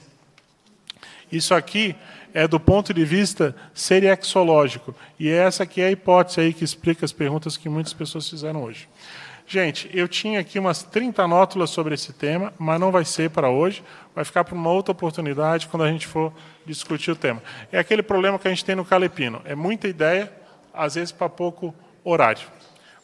Isso 1.32 1.54
aqui 1.54 1.96
é 2.34 2.48
do 2.48 2.60
ponto 2.60 2.94
de 2.94 3.04
vista 3.04 3.56
seriexológico. 3.74 4.96
E 5.20 5.30
essa 5.30 5.64
aqui 5.64 5.82
é 5.82 5.88
a 5.88 5.92
hipótese 5.92 6.40
aí 6.40 6.54
que 6.54 6.64
explica 6.64 7.04
as 7.04 7.12
perguntas 7.12 7.58
que 7.58 7.68
muitas 7.68 7.94
pessoas 7.94 8.30
fizeram 8.30 8.64
hoje. 8.64 8.88
Gente, 9.50 9.90
eu 9.94 10.10
tinha 10.10 10.42
aqui 10.42 10.60
umas 10.60 10.84
30 10.84 11.26
nótulas 11.26 11.70
sobre 11.70 11.94
esse 11.94 12.12
tema, 12.12 12.54
mas 12.60 12.80
não 12.80 12.92
vai 12.92 13.06
ser 13.06 13.30
para 13.30 13.50
hoje, 13.50 13.82
vai 14.14 14.26
ficar 14.26 14.44
para 14.44 14.54
uma 14.54 14.70
outra 14.70 14.92
oportunidade 14.92 15.68
quando 15.68 15.84
a 15.84 15.92
gente 15.92 16.06
for 16.06 16.34
discutir 16.66 17.12
o 17.12 17.16
tema. 17.16 17.42
É 17.72 17.80
aquele 17.80 18.04
problema 18.04 18.38
que 18.38 18.48
a 18.48 18.52
gente 18.52 18.66
tem 18.66 18.76
no 18.76 18.84
Calepino, 18.84 19.42
é 19.46 19.56
muita 19.56 19.88
ideia, 19.88 20.30
às 20.74 20.96
vezes 20.96 21.14
para 21.14 21.30
pouco 21.30 21.74
horário. 22.04 22.46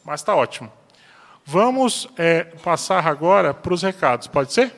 Mas 0.04 0.20
está 0.20 0.36
ótimo. 0.36 0.70
Vamos 1.45 2.07
é, 2.18 2.44
passar 2.44 3.06
agora 3.06 3.53
para 3.53 3.74
os 3.74 3.84
recados, 3.84 4.28
pode 4.28 4.53
ser? 4.53 4.72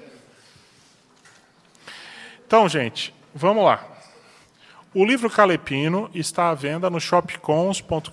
Então, 2.46 2.68
gente, 2.68 3.14
vamos 3.34 3.64
lá. 3.64 3.84
O 4.94 5.04
livro 5.04 5.30
Calepino 5.30 6.10
está 6.14 6.50
à 6.50 6.54
venda 6.54 6.90
no 6.90 7.02
shopcons.com.br. 7.02 8.10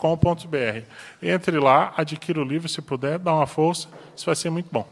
Entre 1.23 1.59
lá, 1.61 1.95
adquira 1.97 2.41
o 2.41 2.45
livro 2.45 2.69
se 2.69 2.83
puder, 2.83 3.19
dá 3.21 3.33
uma 3.33 3.47
força, 3.47 3.89
isso 4.17 4.27
vai 4.27 4.35
ser 4.35 4.51
muito 4.51 4.69
bom. 4.71 4.87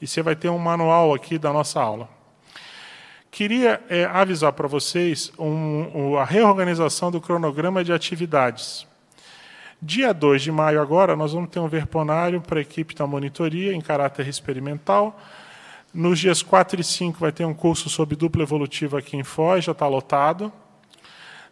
E 0.00 0.06
você 0.06 0.22
vai 0.22 0.34
ter 0.34 0.48
um 0.48 0.58
manual 0.58 1.14
aqui 1.14 1.38
da 1.38 1.52
nossa 1.52 1.80
aula. 1.80 2.08
Queria 3.30 3.80
é, 3.88 4.06
avisar 4.06 4.52
para 4.54 4.66
vocês 4.66 5.30
um, 5.38 5.90
um, 5.94 6.16
a 6.16 6.24
reorganização 6.24 7.10
do 7.10 7.20
cronograma 7.20 7.84
de 7.84 7.92
atividades. 7.92 8.86
Dia 9.80 10.14
2 10.14 10.40
de 10.40 10.50
maio, 10.50 10.80
agora, 10.80 11.14
nós 11.14 11.34
vamos 11.34 11.50
ter 11.50 11.60
um 11.60 11.68
verponário 11.68 12.40
para 12.40 12.58
a 12.58 12.62
equipe 12.62 12.94
da 12.94 13.06
monitoria, 13.06 13.74
em 13.74 13.80
caráter 13.80 14.26
experimental. 14.26 15.20
Nos 15.92 16.18
dias 16.18 16.42
4 16.42 16.80
e 16.80 16.84
5 16.84 17.18
vai 17.18 17.30
ter 17.30 17.44
um 17.44 17.52
curso 17.52 17.90
sobre 17.90 18.16
dupla 18.16 18.42
evolutiva 18.42 18.98
aqui 18.98 19.18
em 19.18 19.22
Foz, 19.22 19.64
já 19.64 19.72
está 19.72 19.86
lotado. 19.86 20.50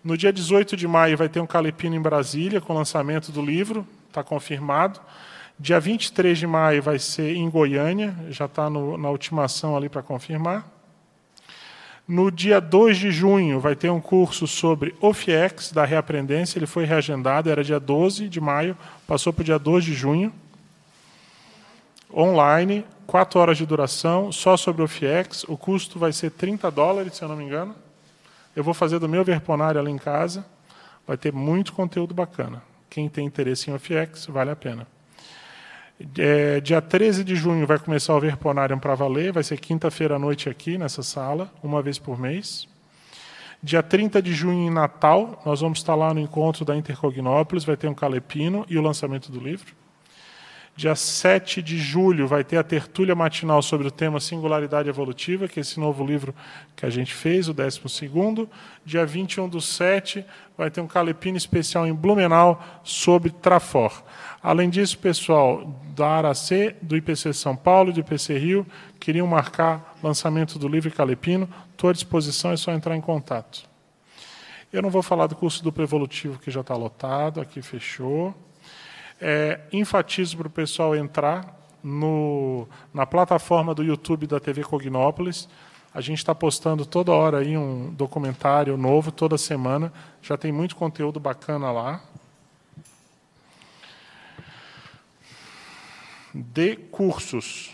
No 0.03 0.17
dia 0.17 0.33
18 0.33 0.75
de 0.75 0.89
maio 0.89 1.19
vai 1.19 1.29
ter 1.29 1.41
um 1.41 1.47
Calepino 1.47 1.97
em 1.97 2.01
Brasília, 2.01 2.63
com 2.63 2.73
o 2.73 2.77
lançamento 2.77 3.31
do 3.31 3.45
livro, 3.45 3.87
está 4.09 4.25
confirmado. 4.25 5.01
Dia 5.59 5.79
23 5.79 6.39
de 6.39 6.47
maio 6.47 6.83
vai 6.83 6.99
ser 6.99 7.37
em 7.37 7.49
Goiânia, 7.49 8.17
já 8.31 8.47
está 8.47 8.71
na 8.71 9.11
ultimação 9.11 9.77
ali 9.77 9.89
para 9.89 10.03
confirmar. 10.03 10.74
No 12.07 12.31
dia 12.31 12.61
2 12.61 12.99
de 12.99 13.11
junho 13.11 13.59
vai 13.59 13.75
ter 13.75 13.91
um 13.91 14.01
curso 14.01 14.47
sobre 14.47 14.95
OFIEX, 15.01 15.73
da 15.73 15.87
reaprendência, 15.87 16.59
ele 16.59 16.67
foi 16.67 16.85
reagendado, 16.85 17.51
era 17.51 17.65
dia 17.65 17.81
12 17.81 18.29
de 18.29 18.41
maio, 18.41 18.77
passou 19.07 19.33
para 19.33 19.41
o 19.41 19.45
dia 19.45 19.59
2 19.59 19.85
de 19.85 19.95
junho. 19.95 20.33
Online, 22.13 22.85
4 23.07 23.41
horas 23.41 23.57
de 23.57 23.65
duração, 23.65 24.31
só 24.31 24.57
sobre 24.57 24.83
OFIEX, 24.83 25.45
o 25.45 25.57
custo 25.57 25.99
vai 25.99 26.13
ser 26.13 26.31
30 26.31 26.71
dólares, 26.71 27.17
se 27.17 27.23
eu 27.23 27.29
não 27.29 27.37
me 27.37 27.45
engano. 27.45 27.75
Eu 28.55 28.63
vou 28.63 28.75
fazer 28.75 28.99
do 28.99 29.09
meu 29.09 29.25
verponário 29.25 29.81
ali 29.81 29.91
em 29.91 29.99
casa. 29.99 30.45
Vai 31.07 31.17
ter 31.17 31.33
muito 31.33 31.73
conteúdo 31.73 32.15
bacana. 32.15 32.63
Quem 32.89 33.09
tem 33.09 33.27
interesse 33.27 33.69
em 33.71 33.75
OFX, 33.75 34.27
vale 34.27 34.51
a 34.51 34.57
pena. 34.57 34.87
É, 36.19 36.61
dia 36.61 36.83
13 36.83 37.23
de 37.23 37.37
junho 37.37 37.67
vai 37.69 37.79
começar 37.79 38.17
o 38.17 38.21
Verponário 38.21 38.77
para 38.79 38.95
valer. 38.97 39.33
Vai 39.33 39.45
ser 39.45 39.59
quinta-feira 39.59 40.17
à 40.17 40.19
noite 40.19 40.49
aqui 40.49 40.77
nessa 40.77 41.03
sala, 41.03 41.53
uma 41.63 41.81
vez 41.81 41.99
por 41.99 42.19
mês. 42.19 42.67
Dia 43.63 43.83
30 43.83 44.21
de 44.21 44.33
junho, 44.33 44.67
em 44.67 44.71
Natal, 44.71 45.41
nós 45.47 45.61
vamos 45.61 45.79
estar 45.79 45.95
lá 45.95 46.13
no 46.13 46.21
encontro 46.21 46.65
da 46.65 46.77
Intercognópolis. 46.77 47.65
Vai 47.65 47.77
ter 47.77 47.87
um 47.89 47.95
calepino 47.95 48.67
e 48.69 48.77
o 48.77 48.83
lançamento 48.83 49.31
do 49.31 49.39
livro. 49.39 49.73
Dia 50.77 50.97
7 50.97 51.63
de 51.63 51.79
julho 51.79 52.27
vai 52.27 52.43
ter 52.43 52.57
a 52.57 52.65
tertúlia 52.65 53.15
matinal 53.15 53.63
sobre 53.63 53.87
o 53.87 53.93
tema 53.93 54.19
Singularidade 54.19 54.89
Evolutiva, 54.89 55.47
que 55.47 55.61
é 55.61 55.63
esse 55.63 55.79
novo 55.79 56.05
livro 56.05 56.35
que 56.75 56.85
a 56.85 56.91
gente 56.91 57.15
fez, 57.15 57.49
o 57.49 57.55
12. 57.55 57.81
Dia 58.85 59.07
21 59.07 59.49
do 59.49 59.61
7 59.61 60.25
vai 60.59 60.73
ter 60.73 60.81
um 60.81 60.89
calepino 60.89 61.37
especial 61.37 61.87
em 61.87 61.95
Blumenau 61.95 62.61
sobre 62.83 63.31
Trafor. 63.31 64.03
Além 64.45 64.69
disso, 64.69 64.99
pessoal 64.99 65.75
da 65.97 66.07
ARAC, 66.07 66.77
do 66.83 66.95
IPC 66.95 67.33
São 67.33 67.57
Paulo, 67.57 67.91
do 67.91 68.01
IPC 68.01 68.37
Rio, 68.37 68.67
queriam 69.01 69.27
marcar 69.27 69.97
lançamento 70.03 70.59
do 70.59 70.69
livro 70.69 70.91
Calepino. 70.91 71.49
Estou 71.73 71.89
à 71.89 71.95
disposição, 71.95 72.51
é 72.51 72.57
só 72.59 72.71
entrar 72.71 72.95
em 72.95 73.01
contato. 73.01 73.67
Eu 74.71 74.83
não 74.83 74.91
vou 74.91 75.03
falar 75.03 75.29
do 75.29 75.35
curso 75.35 75.65
duplo 75.65 75.83
evolutivo, 75.83 76.39
que 76.39 76.51
já 76.51 76.61
está 76.61 76.77
lotado, 76.77 77.41
aqui 77.41 77.63
fechou. 77.63 78.35
É, 79.19 79.61
enfatizo 79.73 80.37
para 80.37 80.49
o 80.49 80.51
pessoal 80.51 80.95
entrar 80.95 81.59
no, 81.83 82.69
na 82.93 83.07
plataforma 83.07 83.75
do 83.75 83.83
YouTube 83.83 84.27
da 84.27 84.39
TV 84.39 84.63
Cognópolis. 84.63 85.49
A 85.95 86.03
gente 86.03 86.19
está 86.19 86.35
postando 86.35 86.85
toda 86.85 87.13
hora 87.13 87.39
aí 87.39 87.57
um 87.57 87.95
documentário 87.95 88.77
novo, 88.77 89.11
toda 89.11 89.39
semana. 89.39 89.91
Já 90.21 90.37
tem 90.37 90.53
muito 90.53 90.77
conteúdo 90.77 91.19
bacana 91.19 91.73
lá. 91.73 92.03
De 96.35 96.77
cursos. 96.77 97.71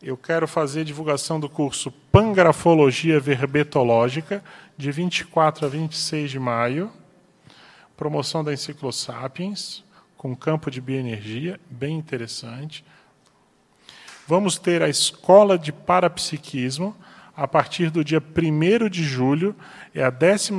Eu 0.00 0.16
quero 0.16 0.46
fazer 0.46 0.84
divulgação 0.84 1.40
do 1.40 1.48
curso 1.48 1.90
Pangrafologia 1.90 3.18
Verbetológica, 3.20 4.42
de 4.78 4.90
24 4.90 5.66
a 5.66 5.68
26 5.68 6.30
de 6.30 6.38
maio 6.38 6.90
promoção 8.00 8.42
da 8.42 8.50
Enciclosapiens, 8.50 9.84
com 10.16 10.34
campo 10.34 10.70
de 10.70 10.80
bioenergia, 10.80 11.60
bem 11.68 11.98
interessante. 11.98 12.82
Vamos 14.26 14.58
ter 14.58 14.80
a 14.82 14.88
Escola 14.88 15.58
de 15.58 15.70
Parapsiquismo, 15.70 16.96
a 17.36 17.46
partir 17.46 17.90
do 17.90 18.02
dia 18.02 18.18
1 18.18 18.88
de 18.88 19.04
julho, 19.04 19.54
é 19.94 20.02
a 20.02 20.08
12 20.08 20.50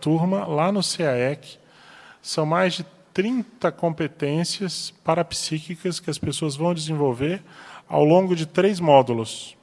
turma, 0.00 0.46
lá 0.46 0.70
no 0.70 0.80
CAEC. 0.80 1.58
São 2.22 2.46
mais 2.46 2.74
de 2.74 2.86
30 3.18 3.72
competências 3.72 4.94
parapsíquicas 5.02 5.98
que 5.98 6.08
as 6.08 6.18
pessoas 6.18 6.54
vão 6.54 6.72
desenvolver 6.72 7.42
ao 7.88 8.04
longo 8.04 8.36
de 8.36 8.46
três 8.46 8.78
módulos, 8.78 9.56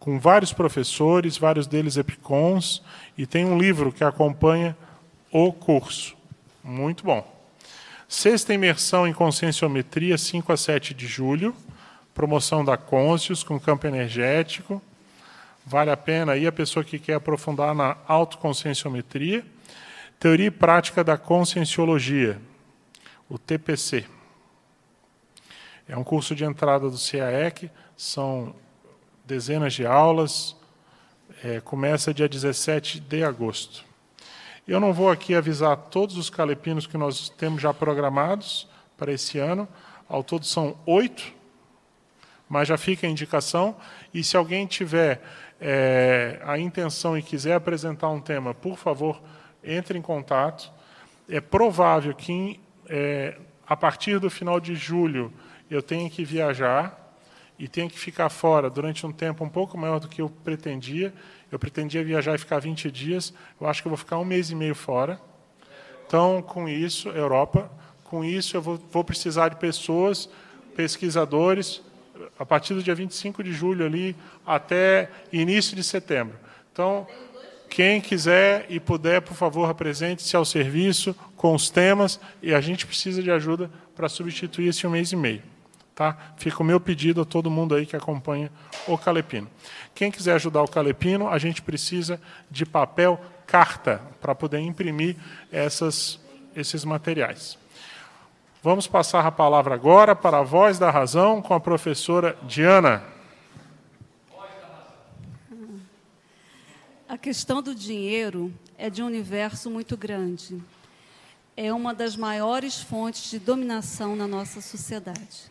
com 0.00 0.18
vários 0.18 0.52
professores, 0.52 1.38
vários 1.38 1.68
deles 1.68 1.96
EPICONs, 1.96 2.82
e 3.16 3.28
tem 3.28 3.44
um 3.44 3.56
livro 3.56 3.92
que 3.92 4.02
acompanha 4.02 4.76
o 5.30 5.52
curso. 5.52 6.16
Muito 6.64 7.04
bom. 7.04 7.24
Sexta 8.08 8.52
imersão 8.52 9.06
em 9.06 9.12
conscienciometria, 9.12 10.18
5 10.18 10.52
a 10.52 10.56
7 10.56 10.92
de 10.92 11.06
julho. 11.06 11.54
Promoção 12.12 12.64
da 12.64 12.76
Conscius 12.76 13.44
com 13.44 13.60
campo 13.60 13.86
energético. 13.86 14.82
Vale 15.64 15.92
a 15.92 15.96
pena 15.96 16.32
aí 16.32 16.44
a 16.44 16.50
pessoa 16.50 16.84
que 16.84 16.98
quer 16.98 17.14
aprofundar 17.14 17.72
na 17.72 17.96
autoconscienciometria. 18.08 19.46
Teoria 20.18 20.48
e 20.48 20.50
prática 20.50 21.04
da 21.04 21.16
conscienciologia, 21.16 22.40
o 23.30 23.38
TPC. 23.38 24.04
É 25.88 25.96
um 25.96 26.04
curso 26.04 26.34
de 26.34 26.44
entrada 26.44 26.90
do 26.90 26.96
CAEC, 26.98 27.70
são 27.96 28.54
dezenas 29.24 29.72
de 29.72 29.86
aulas, 29.86 30.56
é, 31.42 31.60
começa 31.60 32.12
dia 32.12 32.28
17 32.28 33.00
de 33.00 33.24
agosto. 33.24 33.84
Eu 34.66 34.78
não 34.80 34.92
vou 34.92 35.10
aqui 35.10 35.34
avisar 35.34 35.76
todos 35.76 36.16
os 36.16 36.28
calepinos 36.28 36.86
que 36.86 36.98
nós 36.98 37.28
temos 37.30 37.62
já 37.62 37.72
programados 37.72 38.68
para 38.96 39.12
esse 39.12 39.38
ano. 39.38 39.66
Ao 40.08 40.22
todo 40.22 40.44
são 40.44 40.76
oito, 40.84 41.32
mas 42.48 42.68
já 42.68 42.76
fica 42.76 43.06
a 43.06 43.10
indicação. 43.10 43.76
E 44.12 44.22
se 44.22 44.36
alguém 44.36 44.66
tiver 44.66 45.22
é, 45.60 46.40
a 46.44 46.58
intenção 46.58 47.16
e 47.16 47.22
quiser 47.22 47.54
apresentar 47.54 48.08
um 48.08 48.20
tema, 48.20 48.54
por 48.54 48.76
favor, 48.76 49.20
entre 49.62 49.98
em 49.98 50.02
contato. 50.02 50.70
É 51.28 51.40
provável 51.40 52.14
que 52.14 52.60
é, 52.90 53.38
a 53.66 53.76
partir 53.76 54.18
do 54.18 54.28
final 54.28 54.58
de 54.58 54.74
julho 54.74 55.32
eu 55.70 55.80
tenha 55.80 56.10
que 56.10 56.24
viajar 56.24 57.14
e 57.56 57.68
tenha 57.68 57.88
que 57.88 57.98
ficar 57.98 58.28
fora 58.28 58.68
durante 58.68 59.06
um 59.06 59.12
tempo 59.12 59.44
um 59.44 59.48
pouco 59.48 59.78
maior 59.78 60.00
do 60.00 60.08
que 60.08 60.20
eu 60.20 60.28
pretendia. 60.28 61.14
Eu 61.52 61.58
pretendia 61.58 62.02
viajar 62.02 62.34
e 62.34 62.38
ficar 62.38 62.58
20 62.58 62.90
dias, 62.90 63.32
eu 63.60 63.68
acho 63.68 63.80
que 63.80 63.86
eu 63.86 63.90
vou 63.90 63.96
ficar 63.96 64.18
um 64.18 64.24
mês 64.24 64.50
e 64.50 64.54
meio 64.56 64.74
fora. 64.74 65.20
Então, 66.06 66.42
com 66.42 66.68
isso, 66.68 67.08
Europa, 67.10 67.70
com 68.02 68.24
isso 68.24 68.56
eu 68.56 68.62
vou, 68.62 68.76
vou 68.90 69.04
precisar 69.04 69.50
de 69.50 69.56
pessoas, 69.56 70.28
pesquisadores, 70.74 71.82
a 72.38 72.44
partir 72.44 72.74
do 72.74 72.82
dia 72.82 72.94
25 72.94 73.44
de 73.44 73.52
julho 73.52 73.86
ali 73.86 74.16
até 74.44 75.08
início 75.32 75.76
de 75.76 75.84
setembro. 75.84 76.36
Então, 76.72 77.06
quem 77.70 78.00
quiser 78.00 78.66
e 78.68 78.80
puder, 78.80 79.22
por 79.22 79.34
favor, 79.34 79.70
apresente-se 79.70 80.36
ao 80.36 80.44
serviço 80.44 81.14
com 81.36 81.54
os 81.54 81.70
temas 81.70 82.18
e 82.42 82.52
a 82.52 82.60
gente 82.60 82.84
precisa 82.84 83.22
de 83.22 83.30
ajuda 83.30 83.70
para 83.94 84.08
substituir 84.08 84.68
esse 84.68 84.86
mês 84.88 85.12
e 85.12 85.16
meio. 85.16 85.42
Tá? 85.94 86.16
Fica 86.36 86.62
o 86.62 86.66
meu 86.66 86.80
pedido 86.80 87.20
a 87.22 87.24
todo 87.24 87.50
mundo 87.50 87.74
aí 87.74 87.86
que 87.86 87.94
acompanha 87.94 88.50
o 88.88 88.98
Calepino. 88.98 89.48
Quem 89.94 90.10
quiser 90.10 90.34
ajudar 90.34 90.62
o 90.62 90.68
Calepino, 90.68 91.28
a 91.28 91.38
gente 91.38 91.62
precisa 91.62 92.20
de 92.50 92.66
papel 92.66 93.20
carta 93.46 94.02
para 94.20 94.34
poder 94.34 94.58
imprimir 94.58 95.16
essas, 95.52 96.18
esses 96.56 96.84
materiais. 96.84 97.56
Vamos 98.62 98.86
passar 98.86 99.24
a 99.24 99.30
palavra 99.30 99.74
agora 99.74 100.16
para 100.16 100.38
a 100.38 100.42
voz 100.42 100.78
da 100.78 100.90
razão 100.90 101.40
com 101.40 101.54
a 101.54 101.60
professora 101.60 102.36
Diana. 102.42 103.02
A 107.10 107.18
questão 107.18 107.60
do 107.60 107.74
dinheiro 107.74 108.54
é 108.78 108.88
de 108.88 109.02
um 109.02 109.06
universo 109.06 109.68
muito 109.68 109.96
grande. 109.96 110.62
É 111.56 111.72
uma 111.72 111.92
das 111.92 112.14
maiores 112.14 112.80
fontes 112.80 113.28
de 113.28 113.40
dominação 113.40 114.14
na 114.14 114.28
nossa 114.28 114.60
sociedade. 114.60 115.50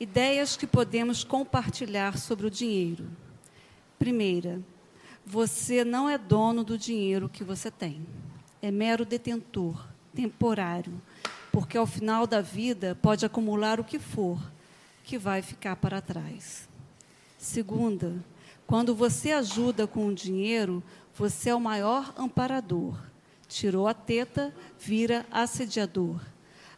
Ideias 0.00 0.56
que 0.56 0.66
podemos 0.66 1.22
compartilhar 1.22 2.18
sobre 2.18 2.48
o 2.48 2.50
dinheiro. 2.50 3.08
Primeira, 3.96 4.60
você 5.24 5.84
não 5.84 6.10
é 6.10 6.18
dono 6.18 6.64
do 6.64 6.76
dinheiro 6.76 7.28
que 7.28 7.44
você 7.44 7.70
tem. 7.70 8.04
É 8.60 8.72
mero 8.72 9.04
detentor, 9.04 9.86
temporário, 10.12 11.00
porque 11.52 11.78
ao 11.78 11.86
final 11.86 12.26
da 12.26 12.40
vida 12.40 12.98
pode 13.00 13.24
acumular 13.24 13.78
o 13.78 13.84
que 13.84 14.00
for, 14.00 14.40
que 15.04 15.16
vai 15.16 15.42
ficar 15.42 15.76
para 15.76 16.00
trás. 16.00 16.68
Segunda, 17.38 18.16
quando 18.70 18.94
você 18.94 19.32
ajuda 19.32 19.84
com 19.84 20.06
o 20.06 20.14
dinheiro, 20.14 20.80
você 21.12 21.50
é 21.50 21.54
o 21.56 21.60
maior 21.60 22.14
amparador. 22.16 22.96
Tirou 23.48 23.88
a 23.88 23.92
teta, 23.92 24.54
vira 24.78 25.26
assediador. 25.28 26.20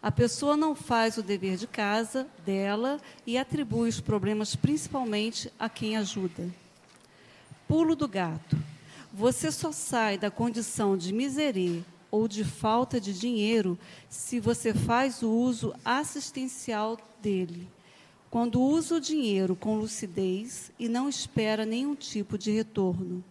A 0.02 0.10
pessoa 0.10 0.56
não 0.56 0.74
faz 0.74 1.18
o 1.18 1.22
dever 1.22 1.58
de 1.58 1.66
casa 1.66 2.26
dela 2.46 2.98
e 3.26 3.36
atribui 3.36 3.90
os 3.90 4.00
problemas 4.00 4.56
principalmente 4.56 5.52
a 5.58 5.68
quem 5.68 5.98
ajuda. 5.98 6.48
Pulo 7.68 7.94
do 7.94 8.08
gato. 8.08 8.56
Você 9.12 9.52
só 9.52 9.70
sai 9.70 10.16
da 10.16 10.30
condição 10.30 10.96
de 10.96 11.12
miseria 11.12 11.84
ou 12.10 12.26
de 12.26 12.42
falta 12.42 12.98
de 12.98 13.12
dinheiro 13.12 13.78
se 14.08 14.40
você 14.40 14.72
faz 14.72 15.22
o 15.22 15.28
uso 15.28 15.74
assistencial 15.84 16.98
dele. 17.20 17.68
Quando 18.32 18.62
usa 18.62 18.94
o 18.96 19.00
dinheiro 19.00 19.54
com 19.54 19.76
lucidez 19.76 20.72
e 20.78 20.88
não 20.88 21.06
espera 21.06 21.66
nenhum 21.66 21.94
tipo 21.94 22.38
de 22.38 22.50
retorno. 22.50 23.22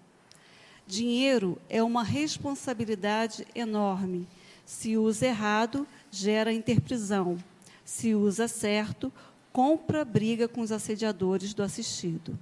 Dinheiro 0.85 1.57
é 1.67 1.81
uma 1.81 2.03
responsabilidade 2.03 3.47
enorme. 3.55 4.27
Se 4.63 4.97
usa 4.97 5.25
errado, 5.25 5.87
gera 6.11 6.53
interprisão. 6.53 7.39
Se 7.83 8.13
usa 8.13 8.47
certo, 8.47 9.11
compra 9.51 10.05
briga 10.05 10.47
com 10.47 10.61
os 10.61 10.71
assediadores 10.71 11.55
do 11.55 11.63
assistido. 11.63 12.37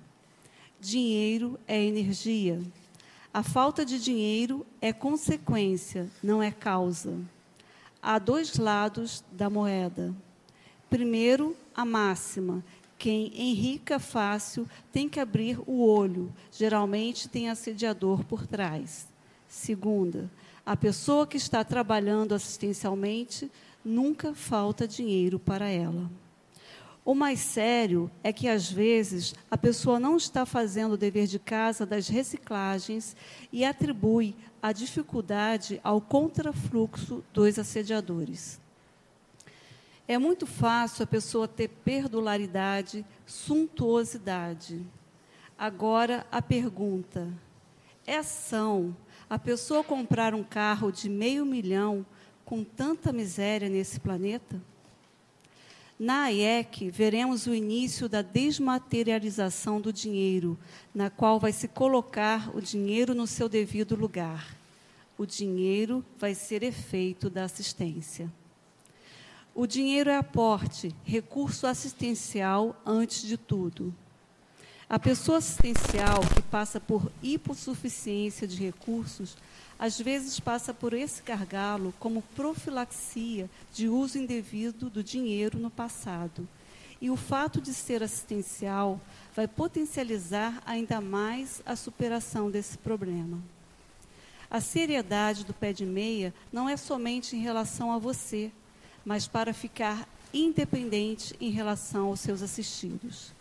Dinheiro 0.81 1.57
é 1.65 1.81
energia. 1.81 2.61
A 3.33 3.41
falta 3.41 3.85
de 3.85 4.03
dinheiro 4.03 4.65
é 4.81 4.91
consequência, 4.91 6.09
não 6.21 6.43
é 6.43 6.51
causa. 6.51 7.17
Há 8.01 8.19
dois 8.19 8.57
lados 8.57 9.23
da 9.31 9.49
moeda. 9.49 10.13
Primeiro, 10.89 11.55
a 11.79 11.85
máxima: 11.85 12.63
quem 12.97 13.31
enrica 13.33 13.99
fácil 13.99 14.67
tem 14.91 15.07
que 15.07 15.19
abrir 15.19 15.57
o 15.65 15.81
olho, 15.81 16.33
geralmente 16.51 17.29
tem 17.29 17.49
assediador 17.49 18.25
por 18.25 18.45
trás. 18.45 19.07
Segunda, 19.47 20.29
a 20.65 20.75
pessoa 20.75 21.25
que 21.25 21.37
está 21.37 21.63
trabalhando 21.63 22.35
assistencialmente 22.35 23.49
nunca 23.83 24.35
falta 24.35 24.85
dinheiro 24.85 25.39
para 25.39 25.69
ela. 25.69 26.11
O 27.05 27.15
mais 27.15 27.39
sério 27.39 28.11
é 28.21 28.33
que, 28.33 28.47
às 28.47 28.69
vezes, 28.69 29.33
a 29.49 29.57
pessoa 29.57 29.99
não 29.99 30.17
está 30.17 30.45
fazendo 30.45 30.91
o 30.93 30.97
dever 30.97 31.27
de 31.27 31.39
casa 31.39 31.85
das 31.85 32.09
reciclagens 32.09 33.15
e 33.51 33.63
atribui 33.63 34.35
a 34.61 34.73
dificuldade 34.73 35.79
ao 35.81 36.01
contrafluxo 36.01 37.23
dos 37.33 37.57
assediadores. 37.57 38.59
É 40.09 40.17
muito 40.17 40.47
fácil 40.47 41.03
a 41.03 41.05
pessoa 41.05 41.47
ter 41.47 41.67
perdularidade, 41.67 43.05
suntuosidade. 43.27 44.83
Agora, 45.55 46.25
a 46.31 46.41
pergunta: 46.41 47.31
é 48.07 48.17
ação 48.17 48.97
a 49.29 49.37
pessoa 49.37 49.83
comprar 49.83 50.33
um 50.33 50.43
carro 50.43 50.91
de 50.91 51.07
meio 51.07 51.45
milhão 51.45 52.03
com 52.43 52.63
tanta 52.63 53.13
miséria 53.13 53.69
nesse 53.69 53.99
planeta? 53.99 54.59
Na 55.99 56.23
AIEC, 56.23 56.89
veremos 56.89 57.45
o 57.45 57.53
início 57.53 58.09
da 58.09 58.23
desmaterialização 58.23 59.79
do 59.79 59.93
dinheiro, 59.93 60.57
na 60.91 61.11
qual 61.11 61.39
vai 61.39 61.51
se 61.51 61.67
colocar 61.67 62.49
o 62.55 62.59
dinheiro 62.59 63.13
no 63.13 63.27
seu 63.27 63.47
devido 63.47 63.95
lugar. 63.95 64.57
O 65.19 65.25
dinheiro 65.27 66.03
vai 66.17 66.33
ser 66.33 66.63
efeito 66.63 67.29
da 67.29 67.43
assistência. 67.43 68.27
O 69.55 69.65
dinheiro 69.67 70.09
é 70.09 70.17
aporte, 70.17 70.95
recurso 71.03 71.67
assistencial 71.67 72.79
antes 72.85 73.23
de 73.23 73.37
tudo. 73.37 73.93
A 74.89 74.97
pessoa 74.97 75.37
assistencial 75.37 76.21
que 76.33 76.41
passa 76.41 76.79
por 76.79 77.11
hipossuficiência 77.21 78.47
de 78.47 78.57
recursos, 78.57 79.37
às 79.77 79.99
vezes 79.99 80.39
passa 80.39 80.73
por 80.73 80.93
esse 80.93 81.21
gargalo 81.21 81.93
como 81.99 82.23
profilaxia 82.35 83.49
de 83.73 83.87
uso 83.87 84.17
indevido 84.17 84.89
do 84.89 85.03
dinheiro 85.03 85.59
no 85.59 85.69
passado. 85.69 86.47
E 87.01 87.09
o 87.09 87.15
fato 87.15 87.61
de 87.61 87.73
ser 87.73 88.03
assistencial 88.03 88.99
vai 89.35 89.47
potencializar 89.47 90.61
ainda 90.65 90.99
mais 90.99 91.61
a 91.65 91.75
superação 91.75 92.49
desse 92.49 92.77
problema. 92.77 93.41
A 94.49 94.59
seriedade 94.59 95.45
do 95.45 95.53
pé 95.53 95.71
de 95.71 95.85
meia 95.85 96.33
não 96.51 96.67
é 96.67 96.75
somente 96.75 97.35
em 97.35 97.41
relação 97.41 97.91
a 97.91 97.99
você, 97.99 98.51
mas 99.09 99.27
para 99.27 99.55
ficar 99.55 100.07
independente 100.31 101.35
em 101.41 101.49
relação 101.49 102.09
aos 102.09 102.19
seus 102.19 102.43
assistidos. 102.43 103.33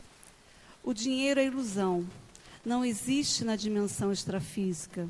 O 0.82 0.94
dinheiro 0.94 1.38
é 1.38 1.44
ilusão. 1.44 2.08
Não 2.64 2.82
existe 2.82 3.44
na 3.44 3.54
dimensão 3.54 4.10
extrafísica. 4.10 5.06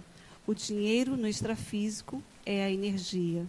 O 0.48 0.54
dinheiro 0.54 1.16
no 1.16 1.28
extrafísico 1.28 2.20
é 2.44 2.64
a 2.64 2.70
energia. 2.72 3.46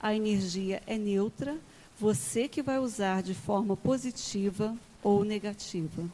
A 0.00 0.14
energia 0.14 0.82
é 0.86 0.96
neutra, 0.96 1.58
você 2.00 2.48
que 2.48 2.62
vai 2.62 2.78
usar 2.78 3.22
de 3.22 3.34
forma 3.34 3.76
positiva 3.76 4.74
ou 5.02 5.24
negativa. 5.24 6.08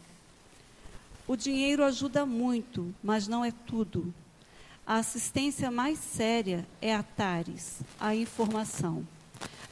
O 1.24 1.36
dinheiro 1.36 1.84
ajuda 1.84 2.26
muito, 2.26 2.92
mas 3.00 3.28
não 3.28 3.44
é 3.44 3.52
tudo. 3.52 4.12
A 4.84 4.96
assistência 4.96 5.70
mais 5.70 6.00
séria 6.00 6.66
é 6.82 6.92
a 6.92 7.04
TARES, 7.04 7.78
a 8.00 8.12
informação. 8.12 9.06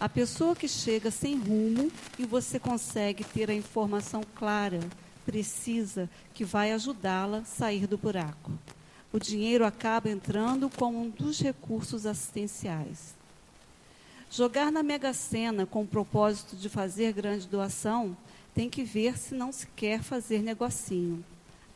A 0.01 0.09
pessoa 0.09 0.55
que 0.55 0.69
chega 0.69 1.11
sem 1.11 1.36
rumo 1.36 1.90
e 2.19 2.24
você 2.24 2.59
consegue 2.59 3.24
ter 3.24 3.51
a 3.51 3.55
informação 3.55 4.23
clara, 4.35 4.81
precisa, 5.27 6.09
que 6.32 6.45
vai 6.45 6.73
ajudá-la 6.73 7.39
a 7.39 7.45
sair 7.45 7.86
do 7.86 7.99
buraco. 7.99 8.53
O 9.12 9.19
dinheiro 9.19 9.65
acaba 9.66 10.09
entrando 10.09 10.70
como 10.70 11.03
um 11.03 11.11
dos 11.11 11.40
recursos 11.40 12.07
assistenciais. 12.07 13.15
Jogar 14.31 14.70
na 14.70 14.82
Mega 14.82 15.12
Sena 15.12 15.66
com 15.66 15.82
o 15.82 15.86
propósito 15.86 16.55
de 16.55 16.69
fazer 16.69 17.12
grande 17.12 17.49
doação 17.49 18.16
tem 18.55 18.70
que 18.70 18.85
ver 18.85 19.19
se 19.19 19.35
não 19.35 19.51
se 19.51 19.66
quer 19.69 20.03
fazer 20.03 20.43
negocinho. 20.43 21.24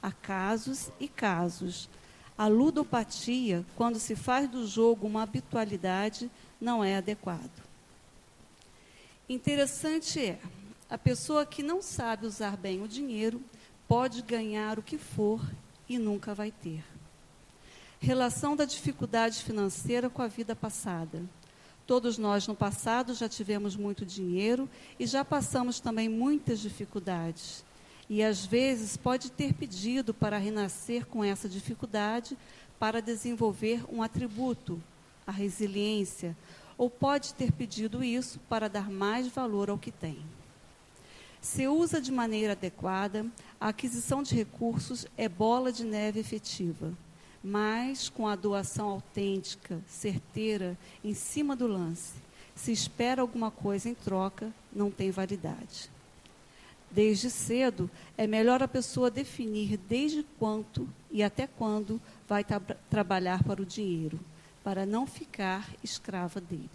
Há 0.03 0.13
casos 0.13 0.91
e 1.01 1.09
casos. 1.09 1.89
A 2.37 2.47
ludopatia, 2.47 3.65
quando 3.75 3.99
se 3.99 4.15
faz 4.15 4.49
do 4.49 4.67
jogo 4.67 5.07
uma 5.07 5.23
habitualidade, 5.23 6.31
não 6.61 6.85
é 6.85 6.97
adequado. 6.97 7.72
Interessante 9.33 10.21
é, 10.21 10.39
a 10.91 10.99
pessoa 10.99 11.47
que 11.47 11.63
não 11.63 11.81
sabe 11.81 12.27
usar 12.27 12.55
bem 12.55 12.83
o 12.83 12.87
dinheiro 12.87 13.41
pode 13.89 14.21
ganhar 14.21 14.79
o 14.79 14.83
que 14.83 14.99
for 14.99 15.41
e 15.89 15.97
nunca 15.97 16.35
vai 16.35 16.51
ter. 16.51 16.85
Relação 17.99 18.55
da 18.55 18.67
dificuldade 18.67 19.43
financeira 19.43 20.11
com 20.11 20.21
a 20.21 20.27
vida 20.27 20.55
passada. 20.55 21.23
Todos 21.87 22.19
nós 22.19 22.47
no 22.47 22.55
passado 22.55 23.15
já 23.15 23.27
tivemos 23.27 23.75
muito 23.75 24.05
dinheiro 24.05 24.69
e 25.01 25.07
já 25.07 25.25
passamos 25.25 25.81
também 25.81 26.11
muitas 26.11 26.61
dificuldades. 26.61 27.65
E 28.11 28.23
às 28.23 28.45
vezes 28.45 28.99
pode 28.99 29.33
ter 29.33 29.55
pedido 29.55 30.13
para 30.13 30.37
renascer 30.37 31.07
com 31.07 31.25
essa 31.25 31.49
dificuldade 31.49 32.37
para 32.79 33.01
desenvolver 33.01 33.83
um 33.91 34.03
atributo, 34.03 34.79
a 35.27 35.33
resiliência, 35.33 36.37
ou 36.77 36.89
pode 36.91 37.35
ter 37.35 37.53
pedido 37.53 38.03
isso 38.03 38.41
para 38.49 38.69
dar 38.69 38.91
mais 38.91 39.29
valor 39.29 39.71
ao 39.71 39.79
que 39.79 39.91
tem. 39.91 40.19
Se 41.41 41.67
usa 41.67 42.01
de 42.01 42.13
maneira 42.13 42.53
adequada, 42.53 43.27
a 43.61 43.69
aquisição 43.69 44.23
de 44.23 44.35
recursos 44.35 45.07
é 45.17 45.29
bola 45.29 45.73
de 45.73 45.85
neve 45.85 46.21
efetiva, 46.21 46.93
mas 47.43 48.09
com 48.09 48.29
a 48.29 48.37
doação 48.37 48.89
autêntica, 48.89 49.81
certeira, 49.89 50.79
em 51.03 51.15
cima 51.15 51.57
do 51.57 51.67
lance. 51.67 52.15
Se 52.55 52.71
espera 52.71 53.23
alguma 53.23 53.51
coisa 53.51 53.89
em 53.89 53.95
troca, 53.95 54.53
não 54.73 54.89
tem 54.91 55.11
validade. 55.11 55.91
Desde 56.89 57.29
cedo, 57.29 57.91
é 58.17 58.27
melhor 58.27 58.63
a 58.63 58.69
pessoa 58.69 59.11
definir 59.11 59.77
desde 59.77 60.23
quanto 60.39 60.89
e 61.11 61.23
até 61.23 61.47
quando 61.47 62.01
vai 62.29 62.45
tra 62.45 62.61
trabalhar 62.89 63.43
para 63.43 63.63
o 63.63 63.67
dinheiro 63.67 64.21
para 64.63 64.87
não 64.87 65.07
ficar 65.07 65.69
escrava 65.83 66.41
dele. 66.41 66.71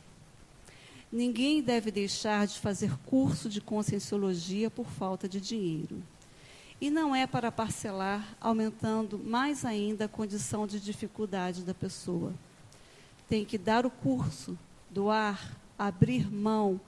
Ninguém 1.11 1.61
deve 1.61 1.89
deixar 1.89 2.45
de 2.45 2.59
fazer 2.59 2.97
curso 3.05 3.49
de 3.49 3.61
conscienciologia 3.61 4.69
por 4.69 4.87
falta 4.87 5.27
de 5.27 5.39
dinheiro. 5.39 6.03
E 6.81 6.89
não 6.89 7.15
é 7.15 7.25
para 7.25 7.51
parcelar, 7.51 8.35
aumentando 8.39 9.17
mais 9.17 9.65
ainda 9.65 10.05
a 10.05 10.09
condição 10.09 10.67
de 10.67 10.79
dificuldade 10.79 11.63
da 11.63 11.73
pessoa. 11.73 12.33
Tem 13.27 13.45
que 13.45 13.57
dar 13.57 13.85
o 13.85 13.89
curso, 13.89 14.57
doar, 14.89 15.57
abrir 15.79 16.31
mão, 16.31 16.79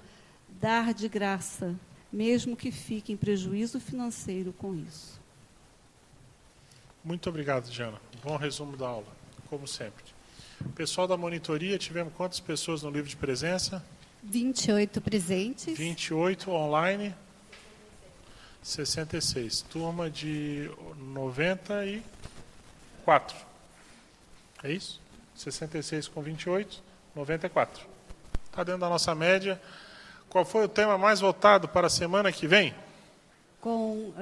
dar 0.60 0.94
de 0.94 1.08
graça, 1.08 1.76
mesmo 2.12 2.56
que 2.56 2.72
fique 2.72 3.14
em 3.14 3.18
prejuízo 3.18 3.80
financeiro 3.80 4.54
com 4.54 4.76
isso. 4.76 5.20
Muito 7.04 7.30
obrigado, 7.30 7.70
Diana. 7.72 8.00
Bom 8.22 8.36
resumo 8.36 8.76
da 8.76 8.88
aula, 8.88 9.08
como 9.50 9.66
sempre. 9.66 10.19
Pessoal 10.76 11.08
da 11.08 11.18
monitoria, 11.18 11.78
tivemos 11.78 12.14
quantas 12.14 12.40
pessoas 12.40 12.84
no 12.84 12.90
livro 12.90 13.10
de 13.10 13.16
presença? 13.16 13.84
28 14.24 15.02
presentes. 15.02 15.78
28 15.78 16.52
online. 16.52 17.16
66. 18.62 19.62
Turma 19.62 20.10
de 20.10 20.70
94. 20.98 23.38
É 24.64 24.72
isso? 24.72 25.00
66 25.36 26.08
com 26.10 26.22
28, 26.22 26.84
94. 27.16 27.86
Está 28.46 28.64
dentro 28.64 28.82
da 28.82 28.90
nossa 28.90 29.16
média. 29.16 29.62
Qual 30.30 30.44
foi 30.44 30.66
o 30.66 30.70
tema 30.70 30.98
mais 30.98 31.22
votado 31.22 31.68
para 31.68 31.88
a 31.88 31.90
semana 31.90 32.32
que 32.32 32.46
vem? 32.46 32.76
Com 33.62 34.10
uh, 34.10 34.14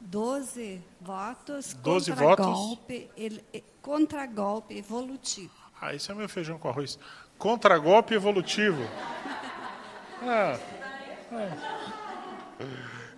12 0.00 0.80
votos 1.00 1.74
12 1.74 2.10
contra 2.10 2.26
votos. 2.26 2.46
golpe, 2.46 3.10
ele, 3.16 3.44
contra 3.82 4.26
golpe 4.26 4.76
evolutivo. 4.76 5.57
Ah, 5.80 5.94
isso 5.94 6.10
é 6.10 6.14
meu 6.14 6.28
feijão 6.28 6.58
com 6.58 6.68
arroz. 6.68 6.98
Contra-golpe 7.38 8.14
evolutivo. 8.14 8.82
Ah, 10.22 10.58
ah. 11.32 11.78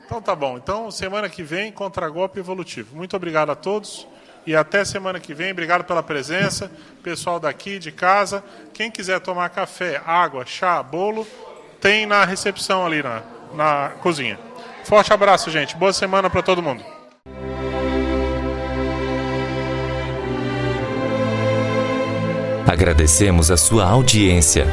Então 0.05 0.21
tá 0.21 0.35
bom. 0.35 0.59
Então, 0.59 0.91
semana 0.91 1.29
que 1.29 1.43
vem, 1.43 1.73
contra-golpe 1.73 2.39
evolutivo. 2.39 2.95
Muito 2.97 3.17
obrigado 3.17 3.51
a 3.51 3.55
todos. 3.55 4.07
E 4.47 4.57
até 4.57 4.85
semana 4.85 5.21
que 5.21 5.33
vem. 5.33 5.53
Obrigado 5.53 5.85
pela 5.85 6.03
presença. 6.03 6.71
Pessoal 7.03 7.41
daqui, 7.41 7.79
de 7.79 7.93
casa. 7.93 8.45
Quem 8.75 8.91
quiser 8.91 9.21
tomar 9.21 9.49
café, 9.51 10.03
água, 10.05 10.45
chá, 10.45 10.83
bolo, 10.83 11.27
tem 11.81 12.07
na 12.07 12.25
recepção 12.25 12.85
ali 12.85 13.03
na, 13.03 13.23
na 13.55 13.91
cozinha. 14.03 14.39
Forte 14.85 15.13
abraço, 15.13 15.51
gente. 15.51 15.77
Boa 15.77 15.93
semana 15.93 16.29
para 16.29 16.43
todo 16.43 16.63
mundo. 16.63 16.85
Agradecemos 22.67 23.51
a 23.51 23.57
sua 23.57 23.85
audiência. 23.85 24.67